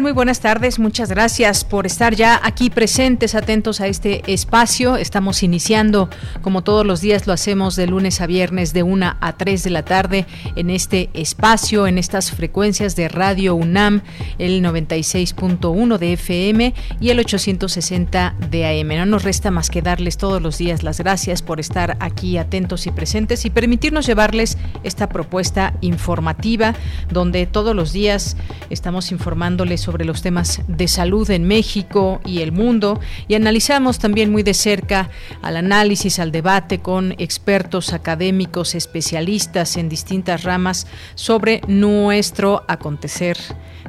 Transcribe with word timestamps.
Muy 0.00 0.12
buenas 0.12 0.40
tardes. 0.40 0.78
Muchas 0.78 1.08
gracias 1.08 1.64
por 1.64 1.86
estar 1.86 2.14
ya 2.14 2.38
aquí 2.44 2.68
presentes, 2.68 3.34
atentos 3.34 3.80
a 3.80 3.86
este 3.86 4.22
espacio. 4.30 4.96
Estamos 4.96 5.42
iniciando, 5.42 6.10
como 6.42 6.62
todos 6.62 6.84
los 6.84 7.00
días 7.00 7.26
lo 7.26 7.32
hacemos 7.32 7.76
de 7.76 7.86
lunes 7.86 8.20
a 8.20 8.26
viernes 8.26 8.74
de 8.74 8.82
1 8.82 9.16
a 9.18 9.36
3 9.36 9.62
de 9.64 9.70
la 9.70 9.84
tarde 9.84 10.26
en 10.54 10.68
este 10.68 11.08
espacio, 11.14 11.86
en 11.86 11.96
estas 11.96 12.30
frecuencias 12.30 12.94
de 12.94 13.08
Radio 13.08 13.54
UNAM, 13.54 14.02
el 14.38 14.62
96.1 14.62 15.96
de 15.96 16.12
FM 16.12 16.74
y 17.00 17.08
el 17.08 17.18
860 17.18 18.34
de 18.50 18.80
AM. 18.80 18.88
No 18.88 19.06
nos 19.06 19.24
resta 19.24 19.50
más 19.50 19.70
que 19.70 19.80
darles 19.80 20.18
todos 20.18 20.42
los 20.42 20.58
días 20.58 20.82
las 20.82 21.00
gracias 21.00 21.40
por 21.40 21.58
estar 21.58 21.96
aquí 22.00 22.36
atentos 22.36 22.86
y 22.86 22.90
presentes 22.90 23.46
y 23.46 23.50
permitirnos 23.50 24.06
llevarles 24.06 24.58
esta 24.84 25.08
propuesta 25.08 25.72
informativa 25.80 26.74
donde 27.10 27.46
todos 27.46 27.74
los 27.74 27.94
días 27.94 28.36
estamos 28.68 29.10
informándoles 29.10 29.85
sobre 29.86 30.04
los 30.04 30.20
temas 30.20 30.62
de 30.66 30.88
salud 30.88 31.30
en 31.30 31.46
México 31.46 32.20
y 32.24 32.40
el 32.40 32.50
mundo. 32.50 32.98
Y 33.28 33.36
analizamos 33.36 34.00
también 34.00 34.32
muy 34.32 34.42
de 34.42 34.52
cerca 34.52 35.10
al 35.42 35.56
análisis, 35.56 36.18
al 36.18 36.32
debate 36.32 36.80
con 36.80 37.14
expertos 37.18 37.92
académicos, 37.92 38.74
especialistas 38.74 39.76
en 39.76 39.88
distintas 39.88 40.42
ramas 40.42 40.88
sobre 41.14 41.60
nuestro 41.68 42.64
acontecer 42.66 43.36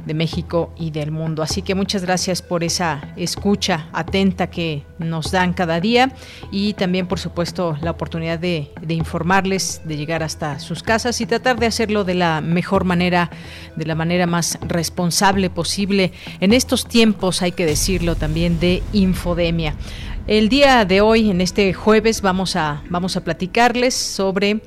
de 0.04 0.14
México 0.14 0.72
y 0.78 0.90
del 0.90 1.10
mundo. 1.10 1.42
Así 1.42 1.62
que 1.62 1.74
muchas 1.74 2.02
gracias 2.02 2.42
por 2.42 2.64
esa 2.64 3.12
escucha 3.16 3.88
atenta 3.92 4.48
que 4.48 4.84
nos 4.98 5.30
dan 5.30 5.52
cada 5.52 5.80
día 5.80 6.12
y 6.50 6.74
también, 6.74 7.06
por 7.06 7.18
supuesto, 7.18 7.76
la 7.80 7.90
oportunidad 7.90 8.38
de, 8.38 8.70
informarles, 8.88 9.82
de 9.84 9.96
llegar 9.96 10.22
hasta 10.22 10.58
sus 10.58 10.82
casas 10.82 11.20
y 11.20 11.26
tratar 11.26 11.58
de 11.58 11.66
hacerlo 11.66 12.04
de 12.04 12.14
la 12.14 12.40
mejor 12.40 12.84
manera, 12.84 13.30
de 13.76 13.86
la 13.86 13.94
manera 13.94 14.26
más 14.26 14.58
responsable 14.62 15.50
posible 15.50 16.12
en 16.40 16.52
estos 16.52 16.86
tiempos, 16.86 17.42
hay 17.42 17.52
que 17.52 17.66
decirlo 17.66 18.16
también, 18.16 18.60
de 18.60 18.82
infodemia. 18.92 19.74
El 20.26 20.50
día 20.50 20.84
de 20.84 21.00
hoy, 21.00 21.30
en 21.30 21.40
este 21.40 21.72
jueves, 21.72 22.20
vamos 22.20 22.54
a, 22.54 22.82
vamos 22.90 23.16
a 23.16 23.24
platicarles 23.24 23.94
sobre 23.94 24.60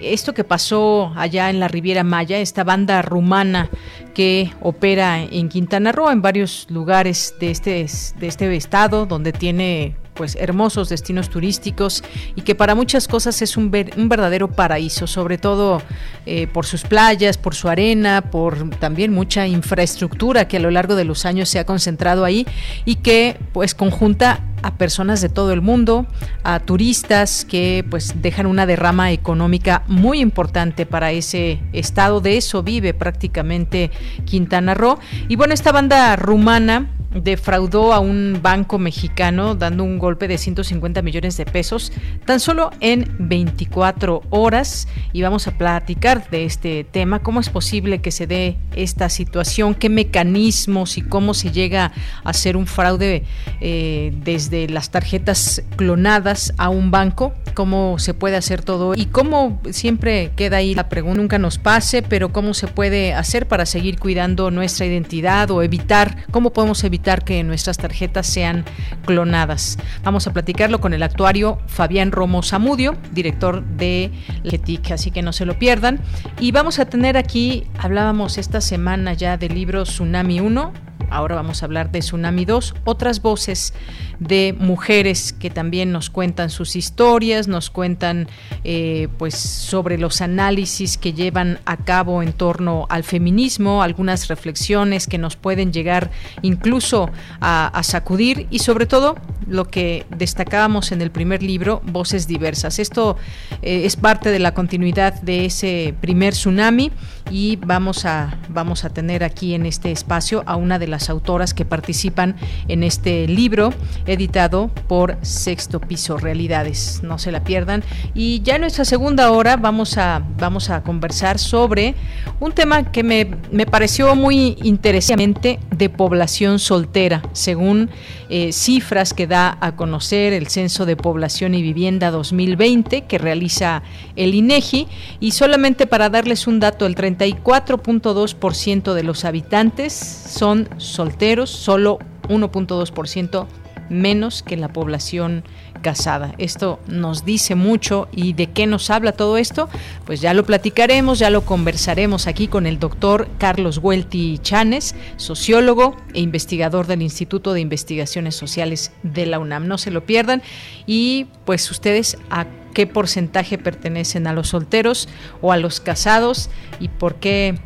esto 0.00 0.34
que 0.34 0.44
pasó 0.44 1.12
allá 1.16 1.50
en 1.50 1.60
la 1.60 1.68
Riviera 1.68 2.04
Maya, 2.04 2.38
esta 2.38 2.64
banda 2.64 3.02
rumana 3.02 3.70
que 4.14 4.52
opera 4.60 5.22
en 5.22 5.48
Quintana 5.48 5.92
Roo, 5.92 6.10
en 6.10 6.22
varios 6.22 6.66
lugares 6.70 7.34
de 7.40 7.50
este, 7.50 7.86
de 8.18 8.26
este 8.26 8.56
estado, 8.56 9.06
donde 9.06 9.32
tiene 9.32 9.96
pues 10.18 10.34
hermosos 10.34 10.88
destinos 10.88 11.30
turísticos 11.30 12.02
y 12.34 12.42
que 12.42 12.56
para 12.56 12.74
muchas 12.74 13.06
cosas 13.06 13.40
es 13.40 13.56
un, 13.56 13.70
verdadero 13.70 14.50
paraíso, 14.50 15.06
sobre 15.06 15.38
todo 15.38 15.80
eh, 16.26 16.48
por 16.48 16.66
sus 16.66 16.82
playas, 16.82 17.38
por 17.38 17.54
su 17.54 17.68
arena, 17.68 18.22
por 18.22 18.68
también 18.78 19.12
mucha 19.12 19.46
infraestructura 19.46 20.48
que 20.48 20.56
a 20.56 20.60
lo 20.60 20.72
largo 20.72 20.96
de 20.96 21.04
los 21.04 21.24
años 21.24 21.48
se 21.48 21.60
ha 21.60 21.64
concentrado 21.64 22.24
ahí 22.24 22.46
y 22.84 22.96
que 22.96 23.36
pues 23.52 23.76
conjunta 23.76 24.40
a 24.62 24.74
personas 24.74 25.20
de 25.20 25.28
todo 25.28 25.52
el 25.52 25.60
mundo, 25.60 26.06
a 26.42 26.60
turistas 26.60 27.44
que 27.44 27.84
pues 27.88 28.20
dejan 28.22 28.46
una 28.46 28.66
derrama 28.66 29.12
económica 29.12 29.82
muy 29.86 30.20
importante 30.20 30.86
para 30.86 31.12
ese 31.12 31.60
estado, 31.72 32.20
de 32.20 32.36
eso 32.36 32.62
vive 32.62 32.94
prácticamente 32.94 33.90
Quintana 34.24 34.74
Roo. 34.74 34.98
Y 35.28 35.36
bueno, 35.36 35.54
esta 35.54 35.72
banda 35.72 36.16
rumana 36.16 36.90
defraudó 37.10 37.92
a 37.92 38.00
un 38.00 38.40
banco 38.42 38.78
mexicano 38.78 39.54
dando 39.54 39.82
un 39.82 39.98
golpe 39.98 40.28
de 40.28 40.36
150 40.36 41.00
millones 41.02 41.36
de 41.36 41.46
pesos 41.46 41.92
tan 42.26 42.38
solo 42.38 42.70
en 42.80 43.10
24 43.18 44.22
horas 44.30 44.88
y 45.12 45.22
vamos 45.22 45.46
a 45.46 45.56
platicar 45.56 46.28
de 46.30 46.44
este 46.44 46.84
tema, 46.84 47.20
cómo 47.20 47.40
es 47.40 47.48
posible 47.48 48.00
que 48.00 48.10
se 48.10 48.26
dé 48.26 48.58
esta 48.76 49.08
situación, 49.08 49.74
qué 49.74 49.88
mecanismos 49.88 50.98
y 50.98 51.02
cómo 51.02 51.32
se 51.32 51.50
llega 51.50 51.92
a 52.24 52.30
hacer 52.30 52.56
un 52.56 52.66
fraude 52.66 53.24
eh, 53.60 54.12
desde 54.22 54.47
las 54.50 54.90
tarjetas 54.90 55.62
clonadas 55.76 56.52
a 56.58 56.68
un 56.68 56.90
banco, 56.90 57.34
cómo 57.54 57.98
se 57.98 58.14
puede 58.14 58.36
hacer 58.36 58.62
todo 58.62 58.94
y 58.94 59.06
cómo 59.06 59.60
siempre 59.70 60.32
queda 60.36 60.58
ahí 60.58 60.74
la 60.74 60.88
pregunta, 60.88 61.18
nunca 61.18 61.38
nos 61.38 61.58
pase, 61.58 62.02
pero 62.02 62.32
cómo 62.32 62.54
se 62.54 62.68
puede 62.68 63.14
hacer 63.14 63.48
para 63.48 63.66
seguir 63.66 63.98
cuidando 63.98 64.50
nuestra 64.50 64.86
identidad 64.86 65.50
o 65.50 65.62
evitar, 65.62 66.24
cómo 66.30 66.52
podemos 66.52 66.84
evitar 66.84 67.24
que 67.24 67.42
nuestras 67.44 67.78
tarjetas 67.78 68.26
sean 68.26 68.64
clonadas. 69.04 69.78
Vamos 70.04 70.26
a 70.26 70.32
platicarlo 70.32 70.80
con 70.80 70.94
el 70.94 71.02
actuario 71.02 71.58
Fabián 71.66 72.12
Romo 72.12 72.42
Zamudio, 72.42 72.96
director 73.12 73.64
de 73.64 74.12
LETIC, 74.42 74.92
así 74.92 75.10
que 75.10 75.22
no 75.22 75.32
se 75.32 75.44
lo 75.44 75.58
pierdan. 75.58 76.00
Y 76.38 76.52
vamos 76.52 76.78
a 76.78 76.84
tener 76.86 77.16
aquí, 77.16 77.66
hablábamos 77.78 78.38
esta 78.38 78.60
semana 78.60 79.14
ya 79.14 79.36
del 79.36 79.54
libro 79.54 79.82
Tsunami 79.82 80.40
1, 80.40 80.72
Ahora 81.10 81.36
vamos 81.36 81.62
a 81.62 81.66
hablar 81.66 81.90
de 81.90 82.00
Tsunami 82.00 82.44
2, 82.44 82.74
otras 82.84 83.22
voces 83.22 83.72
de 84.20 84.54
mujeres 84.58 85.32
que 85.32 85.50
también 85.50 85.92
nos 85.92 86.10
cuentan 86.10 86.50
sus 86.50 86.76
historias, 86.76 87.48
nos 87.48 87.70
cuentan 87.70 88.28
eh, 88.64 89.08
pues 89.18 89.34
sobre 89.36 89.98
los 89.98 90.20
análisis 90.20 90.98
que 90.98 91.12
llevan 91.12 91.60
a 91.64 91.76
cabo 91.76 92.22
en 92.22 92.32
torno 92.32 92.86
al 92.90 93.04
feminismo, 93.04 93.82
algunas 93.82 94.28
reflexiones 94.28 95.06
que 95.06 95.18
nos 95.18 95.36
pueden 95.36 95.72
llegar 95.72 96.10
incluso 96.42 97.10
a, 97.40 97.80
sacudir 97.82 98.46
y 98.50 98.58
sobre 98.58 98.86
todo 98.86 99.16
lo 99.46 99.68
que 99.68 100.04
destacábamos 100.10 100.92
en 100.92 101.00
el 101.00 101.10
primer 101.10 101.42
libro, 101.42 101.80
voces 101.84 102.26
diversas. 102.26 102.78
Esto 102.78 103.16
eh, 103.62 103.82
es 103.84 103.96
parte 103.96 104.30
de 104.30 104.38
la 104.40 104.52
continuidad 104.52 105.22
de 105.22 105.46
ese 105.46 105.94
primer 106.00 106.34
tsunami 106.34 106.90
y 107.30 107.56
vamos 107.56 108.04
a, 108.04 108.38
vamos 108.48 108.84
a 108.84 108.90
tener 108.90 109.24
aquí 109.24 109.54
en 109.54 109.66
este 109.66 109.90
espacio 109.90 110.42
a 110.46 110.56
una 110.56 110.78
de 110.78 110.86
las 110.86 111.10
autoras 111.10 111.54
que 111.54 111.64
participan 111.64 112.36
en 112.68 112.82
este 112.82 113.26
libro 113.26 113.72
editado 114.06 114.68
por 114.88 115.16
Sexto 115.22 115.80
Piso 115.80 116.16
Realidades. 116.16 117.00
No 117.02 117.18
se 117.18 117.32
la 117.32 117.44
pierdan. 117.44 117.82
Y 118.14 118.40
ya 118.42 118.56
en 118.56 118.62
nuestra 118.62 118.84
segunda 118.84 119.30
hora 119.30 119.56
vamos 119.56 119.98
a, 119.98 120.22
vamos 120.38 120.70
a 120.70 120.82
conversar 120.82 121.38
sobre 121.38 121.94
un 122.40 122.52
tema 122.52 122.90
que 122.90 123.02
me, 123.02 123.30
me 123.50 123.66
pareció 123.66 124.14
muy 124.14 124.56
interesante 124.62 125.58
de 125.70 125.90
población 125.90 126.58
soltera, 126.58 127.22
según 127.32 127.90
eh, 128.30 128.52
cifras 128.52 129.14
que 129.14 129.26
da 129.26 129.56
a 129.60 129.76
conocer 129.76 130.32
el 130.32 130.48
Censo 130.48 130.86
de 130.86 130.96
Población 130.96 131.54
y 131.54 131.62
Vivienda 131.62 132.10
2020 132.10 133.02
que 133.02 133.18
realiza 133.18 133.82
el 134.16 134.34
INEGI. 134.34 134.86
Y 135.20 135.32
solamente 135.32 135.86
para 135.86 136.10
darles 136.10 136.46
un 136.46 136.60
dato, 136.60 136.86
el 136.86 136.94
34.2% 137.18 138.94
de 138.94 139.02
los 139.02 139.24
habitantes 139.24 139.92
son 139.92 140.68
solteros, 140.78 141.50
solo 141.50 141.98
1.2% 142.28 143.46
menos 143.90 144.42
que 144.42 144.56
la 144.56 144.68
población 144.68 145.44
casada. 145.80 146.34
Esto 146.38 146.80
nos 146.86 147.24
dice 147.24 147.54
mucho 147.54 148.08
y 148.12 148.32
de 148.32 148.50
qué 148.50 148.66
nos 148.66 148.90
habla 148.90 149.12
todo 149.12 149.38
esto, 149.38 149.68
pues 150.04 150.20
ya 150.20 150.34
lo 150.34 150.44
platicaremos, 150.44 151.18
ya 151.18 151.30
lo 151.30 151.42
conversaremos 151.42 152.26
aquí 152.26 152.48
con 152.48 152.66
el 152.66 152.78
doctor 152.78 153.28
Carlos 153.38 153.78
Huelti 153.78 154.38
Chanes, 154.38 154.94
sociólogo 155.16 155.96
e 156.14 156.20
investigador 156.20 156.86
del 156.86 157.02
Instituto 157.02 157.52
de 157.52 157.60
Investigaciones 157.60 158.34
Sociales 158.34 158.92
de 159.02 159.26
la 159.26 159.38
UNAM. 159.38 159.66
No 159.66 159.78
se 159.78 159.90
lo 159.90 160.04
pierdan 160.04 160.42
y 160.86 161.26
pues 161.44 161.70
ustedes 161.70 162.18
a 162.30 162.46
qué 162.74 162.86
porcentaje 162.86 163.58
pertenecen 163.58 164.26
a 164.26 164.32
los 164.32 164.48
solteros 164.48 165.08
o 165.40 165.52
a 165.52 165.56
los 165.56 165.80
casados 165.80 166.50
y 166.80 166.88
por 166.88 167.16
qué 167.16 167.58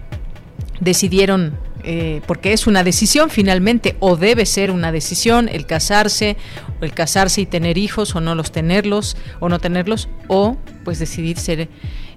decidieron 0.81 1.59
eh, 1.85 2.21
porque 2.27 2.53
es 2.53 2.67
una 2.67 2.85
decisión 2.85 3.31
finalmente, 3.31 3.97
o 4.01 4.17
debe 4.17 4.47
ser 4.47 4.71
una 4.71 4.93
decisión 4.93 5.49
el 5.49 5.67
casarse, 5.67 6.37
o 6.81 6.85
el 6.85 6.93
casarse 6.93 7.41
y 7.41 7.47
tener 7.47 7.79
hijos, 7.79 8.15
o 8.15 8.21
no 8.21 8.35
los 8.35 8.53
tenerlos, 8.53 9.17
o 9.41 9.49
no 9.49 9.59
tenerlos, 9.59 10.09
o 10.29 10.57
pues 10.85 10.99
decidir 10.99 11.39
ser 11.39 11.69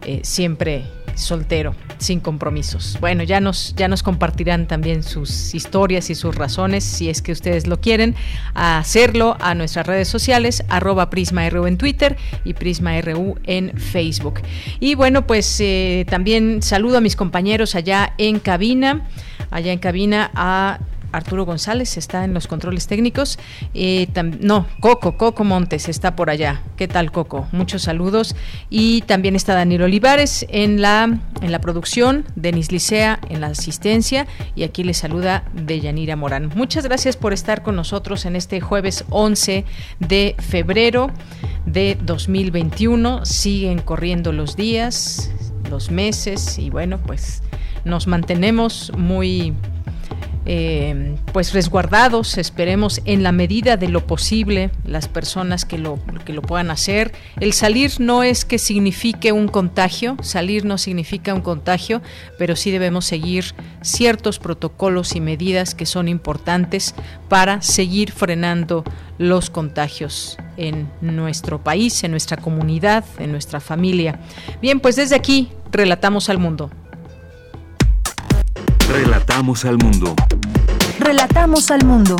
eh, 0.03 0.19
siempre 0.23 0.85
soltero, 1.15 1.75
sin 1.97 2.19
compromisos. 2.19 2.97
Bueno, 2.99 3.23
ya 3.23 3.39
nos, 3.39 3.73
ya 3.75 3.87
nos 3.87 4.03
compartirán 4.03 4.67
también 4.67 5.01
sus 5.01 5.55
historias 5.55 6.09
y 6.09 6.15
sus 6.15 6.35
razones, 6.35 6.83
si 6.83 7.09
es 7.09 7.21
que 7.21 7.31
ustedes 7.31 7.67
lo 7.67 7.79
quieren, 7.79 8.15
hacerlo 8.53 9.37
a 9.39 9.55
nuestras 9.55 9.87
redes 9.87 10.07
sociales, 10.07 10.63
arroba 10.69 11.09
PrismaRU 11.09 11.65
en 11.67 11.77
Twitter 11.77 12.17
y 12.43 12.53
PrismaRU 12.53 13.39
en 13.45 13.77
Facebook. 13.77 14.41
Y 14.79 14.95
bueno, 14.95 15.25
pues 15.25 15.57
eh, 15.59 16.05
también 16.09 16.61
saludo 16.61 16.97
a 16.97 17.01
mis 17.01 17.15
compañeros 17.15 17.75
allá 17.75 18.13
en 18.17 18.39
cabina, 18.39 19.07
allá 19.51 19.71
en 19.71 19.79
cabina 19.79 20.31
a 20.33 20.79
Arturo 21.15 21.45
González 21.45 21.97
está 21.97 22.25
en 22.25 22.33
los 22.33 22.47
controles 22.47 22.87
técnicos. 22.87 23.39
Eh, 23.73 24.07
no, 24.41 24.67
Coco, 24.79 25.17
Coco 25.17 25.43
Montes 25.43 25.87
está 25.87 26.15
por 26.15 26.29
allá. 26.29 26.61
¿Qué 26.75 26.87
tal, 26.87 27.11
Coco? 27.11 27.47
Muchos 27.51 27.83
saludos. 27.83 28.35
Y 28.69 29.01
también 29.01 29.35
está 29.35 29.53
Daniel 29.53 29.83
Olivares 29.83 30.45
en 30.49 30.81
la, 30.81 31.19
en 31.41 31.51
la 31.51 31.59
producción, 31.59 32.25
Denis 32.35 32.71
Licea 32.71 33.19
en 33.29 33.41
la 33.41 33.47
asistencia 33.47 34.27
y 34.55 34.63
aquí 34.63 34.83
le 34.83 34.93
saluda 34.93 35.45
Deyanira 35.53 36.15
Morán. 36.15 36.51
Muchas 36.55 36.85
gracias 36.85 37.15
por 37.15 37.33
estar 37.33 37.63
con 37.63 37.75
nosotros 37.75 38.25
en 38.25 38.35
este 38.35 38.59
jueves 38.59 39.05
11 39.09 39.63
de 39.99 40.35
febrero 40.39 41.11
de 41.65 41.97
2021. 42.01 43.25
Siguen 43.25 43.79
corriendo 43.79 44.33
los 44.33 44.55
días, 44.55 45.31
los 45.69 45.91
meses 45.91 46.59
y 46.59 46.69
bueno, 46.69 46.99
pues 46.99 47.41
nos 47.85 48.07
mantenemos 48.07 48.91
muy 48.97 49.53
eh, 50.47 51.15
pues 51.33 51.53
resguardados, 51.53 52.37
esperemos 52.37 53.01
en 53.05 53.23
la 53.23 53.31
medida 53.31 53.77
de 53.77 53.87
lo 53.87 54.05
posible 54.05 54.69
las 54.85 55.07
personas 55.07 55.65
que 55.65 55.79
lo, 55.79 55.97
que 56.23 56.33
lo 56.33 56.43
puedan 56.43 56.69
hacer. 56.69 57.13
El 57.39 57.51
salir 57.53 57.93
no 57.99 58.21
es 58.21 58.45
que 58.45 58.59
signifique 58.59 59.31
un 59.31 59.47
contagio, 59.47 60.17
salir 60.21 60.63
no 60.63 60.77
significa 60.77 61.33
un 61.33 61.41
contagio, 61.41 62.03
pero 62.37 62.55
sí 62.55 62.69
debemos 62.69 63.05
seguir 63.05 63.55
ciertos 63.81 64.37
protocolos 64.37 65.15
y 65.15 65.19
medidas 65.19 65.73
que 65.73 65.87
son 65.87 66.07
importantes 66.07 66.93
para 67.27 67.63
seguir 67.63 68.11
frenando 68.11 68.83
los 69.17 69.49
contagios 69.49 70.37
en 70.57 70.87
nuestro 71.01 71.63
país, 71.63 72.03
en 72.03 72.11
nuestra 72.11 72.37
comunidad, 72.37 73.03
en 73.17 73.31
nuestra 73.31 73.59
familia. 73.59 74.19
Bien, 74.61 74.79
pues 74.79 74.95
desde 74.95 75.15
aquí 75.15 75.49
relatamos 75.71 76.29
al 76.29 76.37
mundo. 76.37 76.69
Relatamos 78.95 79.65
al 79.65 79.77
mundo. 79.77 80.15
Relatamos 80.99 81.69
al 81.69 81.83
mundo. 81.83 82.15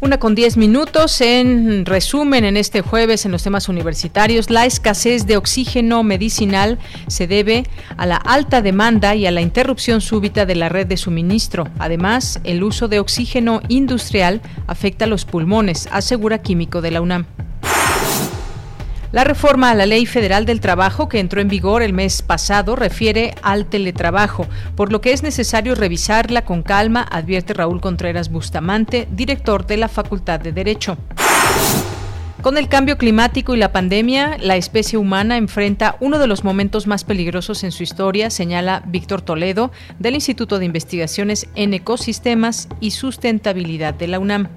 Una 0.00 0.18
con 0.18 0.34
diez 0.34 0.56
minutos. 0.56 1.20
En 1.20 1.84
resumen, 1.84 2.46
en 2.46 2.56
este 2.56 2.80
jueves 2.80 3.26
en 3.26 3.32
los 3.32 3.42
temas 3.42 3.68
universitarios, 3.68 4.48
la 4.48 4.64
escasez 4.64 5.26
de 5.26 5.36
oxígeno 5.36 6.02
medicinal 6.04 6.78
se 7.06 7.26
debe 7.26 7.64
a 7.98 8.06
la 8.06 8.16
alta 8.16 8.62
demanda 8.62 9.14
y 9.14 9.26
a 9.26 9.30
la 9.30 9.42
interrupción 9.42 10.00
súbita 10.00 10.46
de 10.46 10.54
la 10.54 10.70
red 10.70 10.86
de 10.86 10.96
suministro. 10.96 11.68
Además, 11.78 12.40
el 12.44 12.64
uso 12.64 12.88
de 12.88 12.98
oxígeno 12.98 13.60
industrial 13.68 14.40
afecta 14.66 15.04
a 15.04 15.08
los 15.08 15.26
pulmones, 15.26 15.86
asegura 15.92 16.38
químico 16.38 16.80
de 16.80 16.92
la 16.92 17.02
UNAM. 17.02 17.26
La 19.14 19.22
reforma 19.22 19.70
a 19.70 19.76
la 19.76 19.86
Ley 19.86 20.06
Federal 20.06 20.44
del 20.44 20.58
Trabajo 20.58 21.08
que 21.08 21.20
entró 21.20 21.40
en 21.40 21.46
vigor 21.46 21.84
el 21.84 21.92
mes 21.92 22.20
pasado 22.20 22.74
refiere 22.74 23.32
al 23.42 23.66
teletrabajo, 23.66 24.48
por 24.74 24.90
lo 24.90 25.00
que 25.00 25.12
es 25.12 25.22
necesario 25.22 25.76
revisarla 25.76 26.44
con 26.44 26.64
calma, 26.64 27.06
advierte 27.08 27.54
Raúl 27.54 27.80
Contreras 27.80 28.28
Bustamante, 28.28 29.06
director 29.12 29.68
de 29.68 29.76
la 29.76 29.86
Facultad 29.86 30.40
de 30.40 30.50
Derecho. 30.50 30.98
Con 32.42 32.58
el 32.58 32.66
cambio 32.66 32.98
climático 32.98 33.54
y 33.54 33.58
la 33.58 33.70
pandemia, 33.70 34.36
la 34.40 34.56
especie 34.56 34.98
humana 34.98 35.36
enfrenta 35.36 35.96
uno 36.00 36.18
de 36.18 36.26
los 36.26 36.42
momentos 36.42 36.88
más 36.88 37.04
peligrosos 37.04 37.62
en 37.62 37.70
su 37.70 37.84
historia, 37.84 38.30
señala 38.30 38.82
Víctor 38.84 39.22
Toledo, 39.22 39.70
del 40.00 40.16
Instituto 40.16 40.58
de 40.58 40.64
Investigaciones 40.64 41.46
en 41.54 41.72
Ecosistemas 41.72 42.68
y 42.80 42.90
Sustentabilidad 42.90 43.94
de 43.94 44.08
la 44.08 44.18
UNAM. 44.18 44.48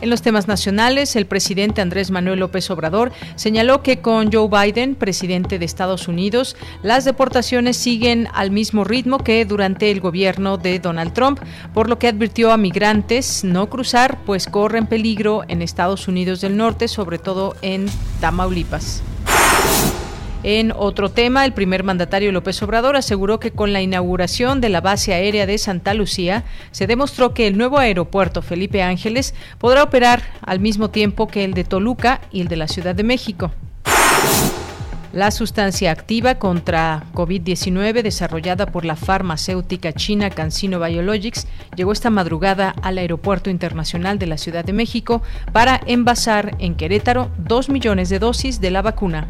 En 0.00 0.08
los 0.08 0.22
temas 0.22 0.48
nacionales, 0.48 1.14
el 1.14 1.26
presidente 1.26 1.82
Andrés 1.82 2.10
Manuel 2.10 2.40
López 2.40 2.70
Obrador 2.70 3.12
señaló 3.36 3.82
que 3.82 4.00
con 4.00 4.32
Joe 4.32 4.48
Biden, 4.48 4.94
presidente 4.94 5.58
de 5.58 5.66
Estados 5.66 6.08
Unidos, 6.08 6.56
las 6.82 7.04
deportaciones 7.04 7.76
siguen 7.76 8.26
al 8.32 8.50
mismo 8.50 8.84
ritmo 8.84 9.18
que 9.18 9.44
durante 9.44 9.90
el 9.90 10.00
gobierno 10.00 10.56
de 10.56 10.78
Donald 10.78 11.12
Trump, 11.12 11.40
por 11.74 11.90
lo 11.90 11.98
que 11.98 12.08
advirtió 12.08 12.50
a 12.50 12.56
migrantes 12.56 13.44
no 13.44 13.68
cruzar, 13.68 14.18
pues 14.24 14.46
corren 14.46 14.86
peligro 14.86 15.42
en 15.48 15.60
Estados 15.60 16.08
Unidos 16.08 16.40
del 16.40 16.56
Norte, 16.56 16.88
sobre 16.88 17.18
todo 17.18 17.54
en 17.60 17.86
Tamaulipas. 18.20 19.02
En 20.42 20.72
otro 20.74 21.10
tema, 21.10 21.44
el 21.44 21.52
primer 21.52 21.84
mandatario 21.84 22.32
López 22.32 22.62
Obrador 22.62 22.96
aseguró 22.96 23.38
que 23.38 23.50
con 23.50 23.74
la 23.74 23.82
inauguración 23.82 24.62
de 24.62 24.70
la 24.70 24.80
base 24.80 25.12
aérea 25.12 25.44
de 25.44 25.58
Santa 25.58 25.92
Lucía 25.92 26.44
se 26.70 26.86
demostró 26.86 27.34
que 27.34 27.46
el 27.46 27.58
nuevo 27.58 27.78
aeropuerto 27.78 28.40
Felipe 28.40 28.82
Ángeles 28.82 29.34
podrá 29.58 29.82
operar 29.82 30.22
al 30.40 30.58
mismo 30.58 30.88
tiempo 30.88 31.28
que 31.28 31.44
el 31.44 31.52
de 31.52 31.64
Toluca 31.64 32.22
y 32.32 32.40
el 32.40 32.48
de 32.48 32.56
la 32.56 32.68
Ciudad 32.68 32.94
de 32.94 33.02
México. 33.02 33.52
La 35.12 35.30
sustancia 35.30 35.90
activa 35.90 36.36
contra 36.36 37.04
COVID-19 37.14 38.00
desarrollada 38.02 38.66
por 38.66 38.84
la 38.84 38.96
farmacéutica 38.96 39.92
china 39.92 40.30
CanSino 40.30 40.80
Biologics 40.80 41.48
llegó 41.76 41.92
esta 41.92 42.10
madrugada 42.10 42.74
al 42.80 42.96
Aeropuerto 42.96 43.50
Internacional 43.50 44.18
de 44.18 44.28
la 44.28 44.38
Ciudad 44.38 44.64
de 44.64 44.72
México 44.72 45.20
para 45.52 45.80
envasar 45.84 46.56
en 46.60 46.76
Querétaro 46.76 47.30
dos 47.36 47.68
millones 47.68 48.08
de 48.08 48.20
dosis 48.20 48.60
de 48.60 48.70
la 48.70 48.82
vacuna. 48.82 49.28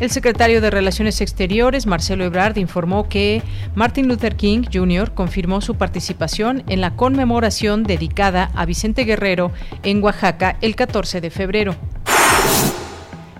El 0.00 0.08
secretario 0.08 0.62
de 0.62 0.70
Relaciones 0.70 1.20
Exteriores, 1.20 1.86
Marcelo 1.86 2.24
Ebrard, 2.24 2.56
informó 2.56 3.06
que 3.06 3.42
Martin 3.74 4.08
Luther 4.08 4.34
King 4.34 4.62
Jr. 4.72 5.12
confirmó 5.12 5.60
su 5.60 5.74
participación 5.74 6.64
en 6.68 6.80
la 6.80 6.96
conmemoración 6.96 7.82
dedicada 7.82 8.50
a 8.54 8.64
Vicente 8.64 9.04
Guerrero 9.04 9.52
en 9.82 10.02
Oaxaca 10.02 10.56
el 10.62 10.74
14 10.74 11.20
de 11.20 11.28
febrero. 11.28 11.76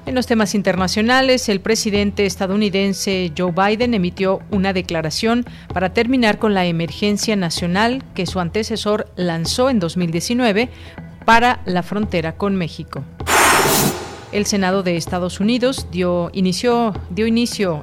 En 0.04 0.14
los 0.14 0.26
temas 0.26 0.54
internacionales, 0.54 1.48
el 1.48 1.60
presidente 1.60 2.26
estadounidense 2.26 3.32
Joe 3.36 3.52
Biden 3.52 3.94
emitió 3.94 4.40
una 4.50 4.74
declaración 4.74 5.46
para 5.72 5.94
terminar 5.94 6.38
con 6.38 6.52
la 6.52 6.66
emergencia 6.66 7.36
nacional 7.36 8.04
que 8.14 8.26
su 8.26 8.38
antecesor 8.38 9.10
lanzó 9.16 9.70
en 9.70 9.80
2019 9.80 10.68
para 11.24 11.62
la 11.64 11.82
frontera 11.82 12.36
con 12.36 12.54
México. 12.56 13.02
El 14.32 14.46
Senado 14.46 14.84
de 14.84 14.96
Estados 14.96 15.40
Unidos 15.40 15.88
dio, 15.90 16.30
inicio 16.32 16.94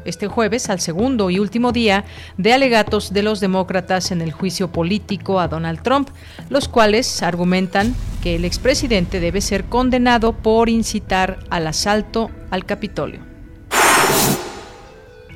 este 0.05 0.27
jueves 0.27 0.69
al 0.69 0.79
segundo 0.79 1.29
y 1.29 1.39
último 1.39 1.73
día 1.73 2.05
de 2.37 2.53
alegatos 2.53 3.11
de 3.11 3.21
los 3.21 3.41
demócratas 3.41 4.11
en 4.11 4.21
el 4.21 4.31
juicio 4.31 4.71
político 4.71 5.41
a 5.41 5.49
Donald 5.49 5.81
Trump, 5.81 6.09
los 6.49 6.69
cuales 6.69 7.21
argumentan 7.21 7.93
que 8.23 8.35
el 8.35 8.45
expresidente 8.45 9.19
debe 9.19 9.41
ser 9.41 9.65
condenado 9.65 10.31
por 10.31 10.69
incitar 10.69 11.39
al 11.49 11.67
asalto 11.67 12.31
al 12.49 12.65
Capitolio. 12.65 13.19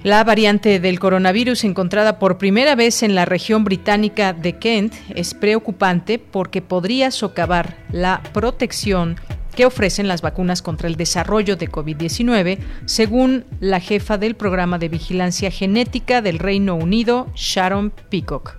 La 0.03 0.23
variante 0.23 0.79
del 0.79 0.97
coronavirus 0.97 1.65
encontrada 1.65 2.19
por 2.19 2.37
primera 2.37 2.73
vez 2.73 3.03
en 3.03 3.15
la 3.15 3.25
región 3.25 3.65
británica 3.65 4.33
de 4.33 4.57
Kent 4.57 4.95
es 5.13 5.33
preocupante 5.33 6.17
porque 6.17 6.61
podría 6.61 7.11
socavar 7.11 7.75
la 7.91 8.23
protección 8.33 9.17
que 9.51 9.65
ofrecen 9.65 10.07
las 10.07 10.21
vacunas 10.21 10.61
contra 10.61 10.87
el 10.87 10.95
desarrollo 10.95 11.55
de 11.55 11.69
COVID-19, 11.69 12.59
según 12.85 13.45
la 13.59 13.79
jefa 13.79 14.17
del 14.17 14.35
programa 14.35 14.77
de 14.77 14.89
vigilancia 14.89 15.51
genética 15.51 16.21
del 16.21 16.39
Reino 16.39 16.75
Unido, 16.75 17.27
Sharon 17.35 17.91
Peacock. 18.09 18.57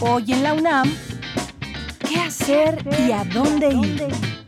Hoy 0.00 0.32
en 0.32 0.42
la 0.42 0.52
UNAM, 0.52 0.92
¿qué 2.06 2.16
hacer 2.20 2.84
y 3.06 3.12
a 3.12 3.24
dónde 3.24 3.68
ir? 3.68 4.43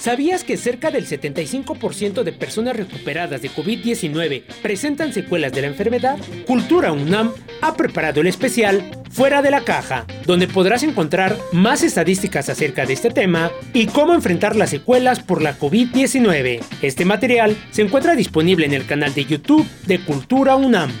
¿Sabías 0.00 0.44
que 0.44 0.56
cerca 0.56 0.92
del 0.92 1.06
75% 1.06 2.22
de 2.22 2.32
personas 2.32 2.76
recuperadas 2.76 3.42
de 3.42 3.50
COVID-19 3.50 4.44
presentan 4.62 5.12
secuelas 5.12 5.52
de 5.52 5.62
la 5.62 5.66
enfermedad? 5.66 6.18
Cultura 6.46 6.92
UNAM 6.92 7.32
ha 7.60 7.74
preparado 7.74 8.20
el 8.20 8.28
especial 8.28 8.90
Fuera 9.10 9.42
de 9.42 9.50
la 9.50 9.62
Caja, 9.62 10.06
donde 10.24 10.46
podrás 10.46 10.84
encontrar 10.84 11.36
más 11.50 11.82
estadísticas 11.82 12.48
acerca 12.48 12.86
de 12.86 12.92
este 12.92 13.10
tema 13.10 13.50
y 13.72 13.86
cómo 13.86 14.14
enfrentar 14.14 14.54
las 14.54 14.70
secuelas 14.70 15.20
por 15.20 15.42
la 15.42 15.58
COVID-19. 15.58 16.60
Este 16.80 17.04
material 17.04 17.56
se 17.72 17.82
encuentra 17.82 18.14
disponible 18.14 18.66
en 18.66 18.74
el 18.74 18.86
canal 18.86 19.12
de 19.14 19.24
YouTube 19.24 19.66
de 19.86 19.98
Cultura 19.98 20.54
UNAM. 20.54 20.92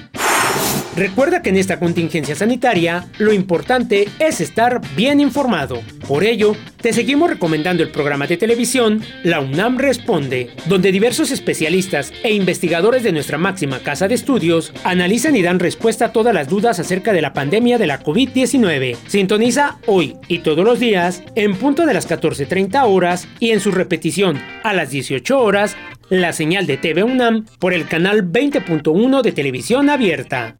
Recuerda 0.98 1.42
que 1.42 1.50
en 1.50 1.56
esta 1.56 1.78
contingencia 1.78 2.34
sanitaria 2.34 3.06
lo 3.18 3.32
importante 3.32 4.08
es 4.18 4.40
estar 4.40 4.80
bien 4.96 5.20
informado. 5.20 5.80
Por 6.08 6.24
ello, 6.24 6.56
te 6.80 6.92
seguimos 6.92 7.30
recomendando 7.30 7.84
el 7.84 7.92
programa 7.92 8.26
de 8.26 8.36
televisión 8.36 9.00
La 9.22 9.38
UNAM 9.38 9.78
Responde, 9.78 10.50
donde 10.66 10.90
diversos 10.90 11.30
especialistas 11.30 12.12
e 12.24 12.32
investigadores 12.32 13.04
de 13.04 13.12
nuestra 13.12 13.38
máxima 13.38 13.78
casa 13.78 14.08
de 14.08 14.16
estudios 14.16 14.72
analizan 14.82 15.36
y 15.36 15.42
dan 15.42 15.60
respuesta 15.60 16.06
a 16.06 16.12
todas 16.12 16.34
las 16.34 16.48
dudas 16.48 16.80
acerca 16.80 17.12
de 17.12 17.22
la 17.22 17.32
pandemia 17.32 17.78
de 17.78 17.86
la 17.86 18.02
COVID-19. 18.02 18.96
Sintoniza 19.06 19.78
hoy 19.86 20.16
y 20.26 20.40
todos 20.40 20.64
los 20.64 20.80
días 20.80 21.22
en 21.36 21.54
punto 21.54 21.86
de 21.86 21.94
las 21.94 22.08
14.30 22.10 22.82
horas 22.84 23.28
y 23.38 23.52
en 23.52 23.60
su 23.60 23.70
repetición 23.70 24.42
a 24.64 24.72
las 24.72 24.90
18 24.90 25.38
horas 25.40 25.76
la 26.08 26.32
señal 26.32 26.66
de 26.66 26.76
TV 26.76 27.04
UNAM 27.04 27.46
por 27.60 27.72
el 27.72 27.86
canal 27.86 28.32
20.1 28.32 29.22
de 29.22 29.30
televisión 29.30 29.90
abierta. 29.90 30.56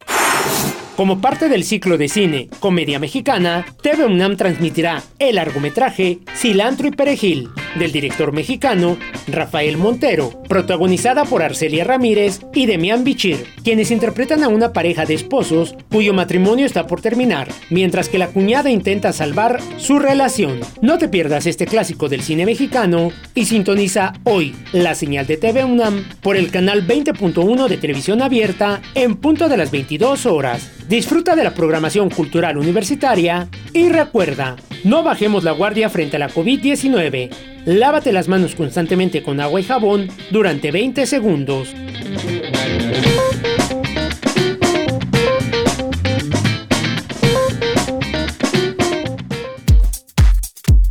Como 0.99 1.21
parte 1.21 1.47
del 1.47 1.63
ciclo 1.63 1.97
de 1.97 2.09
cine 2.09 2.49
Comedia 2.59 2.99
Mexicana, 2.99 3.65
TV 3.81 4.03
UNAM 4.03 4.35
transmitirá 4.35 5.01
el 5.17 5.35
largometraje 5.35 6.19
Cilantro 6.35 6.89
y 6.89 6.91
Perejil, 6.91 7.47
del 7.77 7.93
director 7.93 8.33
mexicano 8.33 8.97
Rafael 9.27 9.77
Montero, 9.77 10.43
protagonizada 10.49 11.23
por 11.23 11.41
Arcelia 11.41 11.85
Ramírez 11.85 12.41
y 12.53 12.65
Demian 12.65 13.05
Bichir, 13.05 13.45
quienes 13.63 13.91
interpretan 13.91 14.43
a 14.43 14.49
una 14.49 14.73
pareja 14.73 15.05
de 15.05 15.13
esposos 15.13 15.73
cuyo 15.89 16.13
matrimonio 16.13 16.65
está 16.65 16.85
por 16.85 16.99
terminar, 16.99 17.47
mientras 17.69 18.09
que 18.09 18.17
la 18.17 18.27
cuñada 18.27 18.69
intenta 18.69 19.13
salvar 19.13 19.61
su 19.77 19.99
relación. 19.99 20.59
No 20.81 20.97
te 20.97 21.07
pierdas 21.07 21.45
este 21.45 21.65
clásico 21.65 22.09
del 22.09 22.23
cine 22.23 22.45
mexicano 22.45 23.13
y 23.35 23.45
sintoniza 23.45 24.15
hoy 24.25 24.53
la 24.73 24.95
señal 24.95 25.27
de 25.27 25.37
TV 25.37 25.63
UNAM 25.63 26.03
por 26.21 26.35
el 26.35 26.51
canal 26.51 26.85
20.1 26.85 27.69
de 27.69 27.77
televisión 27.77 28.21
abierta 28.21 28.81
en 28.95 29.15
punto 29.15 29.47
de 29.47 29.55
las 29.55 29.71
22 29.71 30.25
horas. 30.25 30.69
Disfruta 30.89 31.35
de 31.35 31.43
la 31.43 31.53
programación 31.53 32.09
cultural 32.09 32.57
universitaria 32.57 33.47
y 33.73 33.89
recuerda, 33.89 34.55
no 34.83 35.03
bajemos 35.03 35.43
la 35.43 35.51
guardia 35.51 35.87
frente 35.87 36.15
a 36.15 36.19
la 36.19 36.31
COVID-19. 36.31 37.29
Lávate 37.65 38.11
las 38.11 38.27
manos 38.27 38.55
constantemente 38.55 39.21
con 39.21 39.39
agua 39.39 39.61
y 39.61 39.63
jabón 39.65 40.07
durante 40.31 40.71
20 40.71 41.05
segundos. 41.05 41.75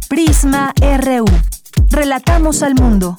Prisma 0.08 0.72
RU. 0.80 1.24
Relatamos 1.90 2.62
al 2.62 2.76
mundo. 2.76 3.18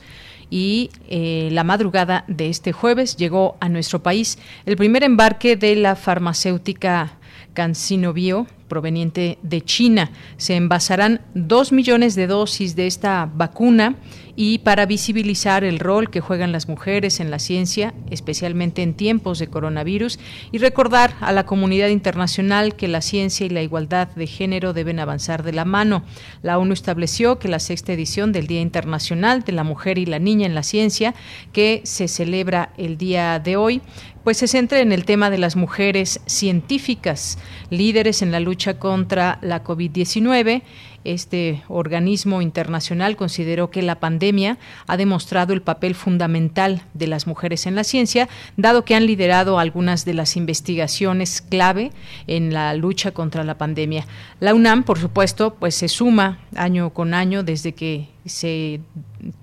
y 0.51 0.91
eh, 1.09 1.49
la 1.51 1.63
madrugada 1.63 2.23
de 2.27 2.49
este 2.49 2.71
jueves 2.71 3.17
llegó 3.17 3.57
a 3.61 3.69
nuestro 3.69 4.03
país 4.03 4.37
el 4.67 4.77
primer 4.77 5.03
embarque 5.03 5.55
de 5.55 5.75
la 5.75 5.95
farmacéutica 5.95 7.17
CanSino 7.53 8.13
Bio 8.13 8.47
proveniente 8.67 9.37
de 9.43 9.61
China. 9.61 10.11
Se 10.37 10.55
envasarán 10.55 11.21
dos 11.35 11.71
millones 11.71 12.15
de 12.15 12.27
dosis 12.27 12.75
de 12.75 12.87
esta 12.87 13.29
vacuna 13.33 13.95
y 14.35 14.59
para 14.59 14.85
visibilizar 14.85 15.63
el 15.63 15.79
rol 15.79 16.09
que 16.09 16.19
juegan 16.19 16.51
las 16.51 16.67
mujeres 16.67 17.19
en 17.19 17.29
la 17.29 17.39
ciencia, 17.39 17.93
especialmente 18.09 18.81
en 18.81 18.95
tiempos 18.95 19.37
de 19.39 19.47
coronavirus, 19.47 20.19
y 20.51 20.57
recordar 20.57 21.15
a 21.21 21.31
la 21.31 21.45
comunidad 21.45 21.89
internacional 21.89 22.75
que 22.75 22.87
la 22.87 23.01
ciencia 23.01 23.45
y 23.45 23.49
la 23.49 23.61
igualdad 23.61 24.07
de 24.09 24.25
género 24.25 24.73
deben 24.73 24.99
avanzar 24.99 25.43
de 25.43 25.53
la 25.53 25.65
mano. 25.65 26.03
La 26.41 26.57
ONU 26.57 26.73
estableció 26.73 27.37
que 27.37 27.47
la 27.47 27.59
sexta 27.59 27.93
edición 27.93 28.31
del 28.31 28.47
Día 28.47 28.61
Internacional 28.61 29.43
de 29.43 29.51
la 29.51 29.63
Mujer 29.63 29.97
y 29.97 30.05
la 30.05 30.19
Niña 30.19 30.47
en 30.47 30.55
la 30.55 30.63
Ciencia, 30.63 31.13
que 31.51 31.81
se 31.83 32.07
celebra 32.07 32.73
el 32.77 32.97
día 32.97 33.39
de 33.39 33.55
hoy, 33.55 33.81
pues 34.23 34.37
se 34.37 34.47
centra 34.47 34.79
en 34.79 34.91
el 34.91 35.05
tema 35.05 35.29
de 35.29 35.37
las 35.37 35.55
mujeres 35.55 36.21
científicas, 36.25 37.37
líderes 37.69 38.21
en 38.21 38.31
la 38.31 38.39
lucha 38.39 38.79
contra 38.79 39.37
la 39.41 39.63
COVID-19 39.63 40.63
este 41.03 41.63
organismo 41.67 42.41
internacional 42.41 43.15
consideró 43.15 43.69
que 43.69 43.81
la 43.81 43.99
pandemia 43.99 44.57
ha 44.87 44.97
demostrado 44.97 45.53
el 45.53 45.61
papel 45.61 45.95
fundamental 45.95 46.83
de 46.93 47.07
las 47.07 47.27
mujeres 47.27 47.65
en 47.65 47.75
la 47.75 47.83
ciencia, 47.83 48.29
dado 48.57 48.85
que 48.85 48.95
han 48.95 49.05
liderado 49.05 49.59
algunas 49.59 50.05
de 50.05 50.13
las 50.13 50.37
investigaciones 50.37 51.41
clave 51.41 51.91
en 52.27 52.53
la 52.53 52.73
lucha 52.73 53.11
contra 53.11 53.43
la 53.43 53.57
pandemia. 53.57 54.05
La 54.39 54.53
UNAM, 54.53 54.83
por 54.83 54.99
supuesto, 54.99 55.55
pues 55.55 55.75
se 55.75 55.87
suma 55.87 56.39
año 56.55 56.91
con 56.91 57.13
año 57.13 57.43
desde 57.43 57.73
que 57.73 58.07
se 58.25 58.79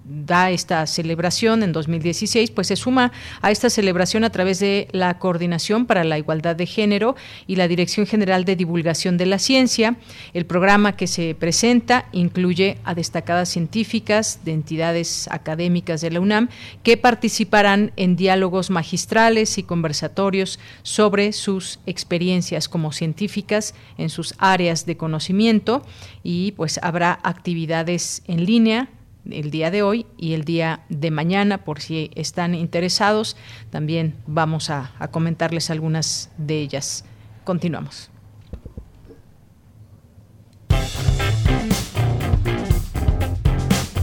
da 0.05 0.51
esta 0.51 0.87
celebración 0.87 1.63
en 1.63 1.73
2016, 1.73 2.51
pues 2.51 2.67
se 2.67 2.77
suma 2.77 3.13
a 3.41 3.51
esta 3.51 3.71
celebración 3.71 4.25
a 4.25 4.31
través 4.31 4.59
de 4.59 4.89
la 4.93 5.19
Coordinación 5.19 5.87
para 5.87 6.05
la 6.05 6.19
Igualdad 6.19 6.57
de 6.57 6.67
Género 6.67 7.17
y 7.47 7.57
la 7.57 7.69
Dirección 7.69 8.07
General 8.07 8.45
de 8.45 8.57
Divulgación 8.57 9.17
de 9.17 9.27
la 9.27 9.39
Ciencia. 9.39 9.97
El 10.35 10.47
programa 10.47 10.97
que 10.97 11.07
se 11.07 11.35
presenta 11.35 12.07
incluye 12.13 12.79
a 12.85 12.95
destacadas 12.95 13.49
científicas 13.49 14.41
de 14.45 14.53
entidades 14.53 15.29
académicas 15.31 16.01
de 16.01 16.11
la 16.11 16.21
UNAM 16.21 16.49
que 16.83 16.97
participarán 16.97 17.93
en 17.97 18.17
diálogos 18.17 18.71
magistrales 18.71 19.59
y 19.59 19.63
conversatorios 19.63 20.59
sobre 20.83 21.33
sus 21.33 21.81
experiencias 21.87 22.69
como 22.69 22.93
científicas 22.93 23.75
en 23.97 24.11
sus 24.11 24.35
áreas 24.39 24.87
de 24.87 24.97
conocimiento 24.97 25.83
y 26.23 26.53
pues 26.53 26.81
habrá 26.83 27.19
actividades 27.23 28.23
en 28.27 28.45
línea 28.45 28.89
el 29.29 29.51
día 29.51 29.71
de 29.71 29.83
hoy 29.83 30.07
y 30.17 30.35
el 30.35 30.45
día 30.45 30.85
de 30.89 31.11
mañana, 31.11 31.65
por 31.65 31.81
si 31.81 32.11
están 32.15 32.55
interesados, 32.55 33.37
también 33.71 34.15
vamos 34.27 34.71
a, 34.71 34.93
comentarles 35.11 35.71
algunas 35.71 36.31
de 36.39 36.61
ellas. 36.61 37.05
Continuamos. 37.45 38.11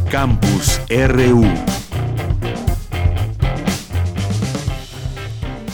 Campus 0.09 0.81
RU 0.89 1.76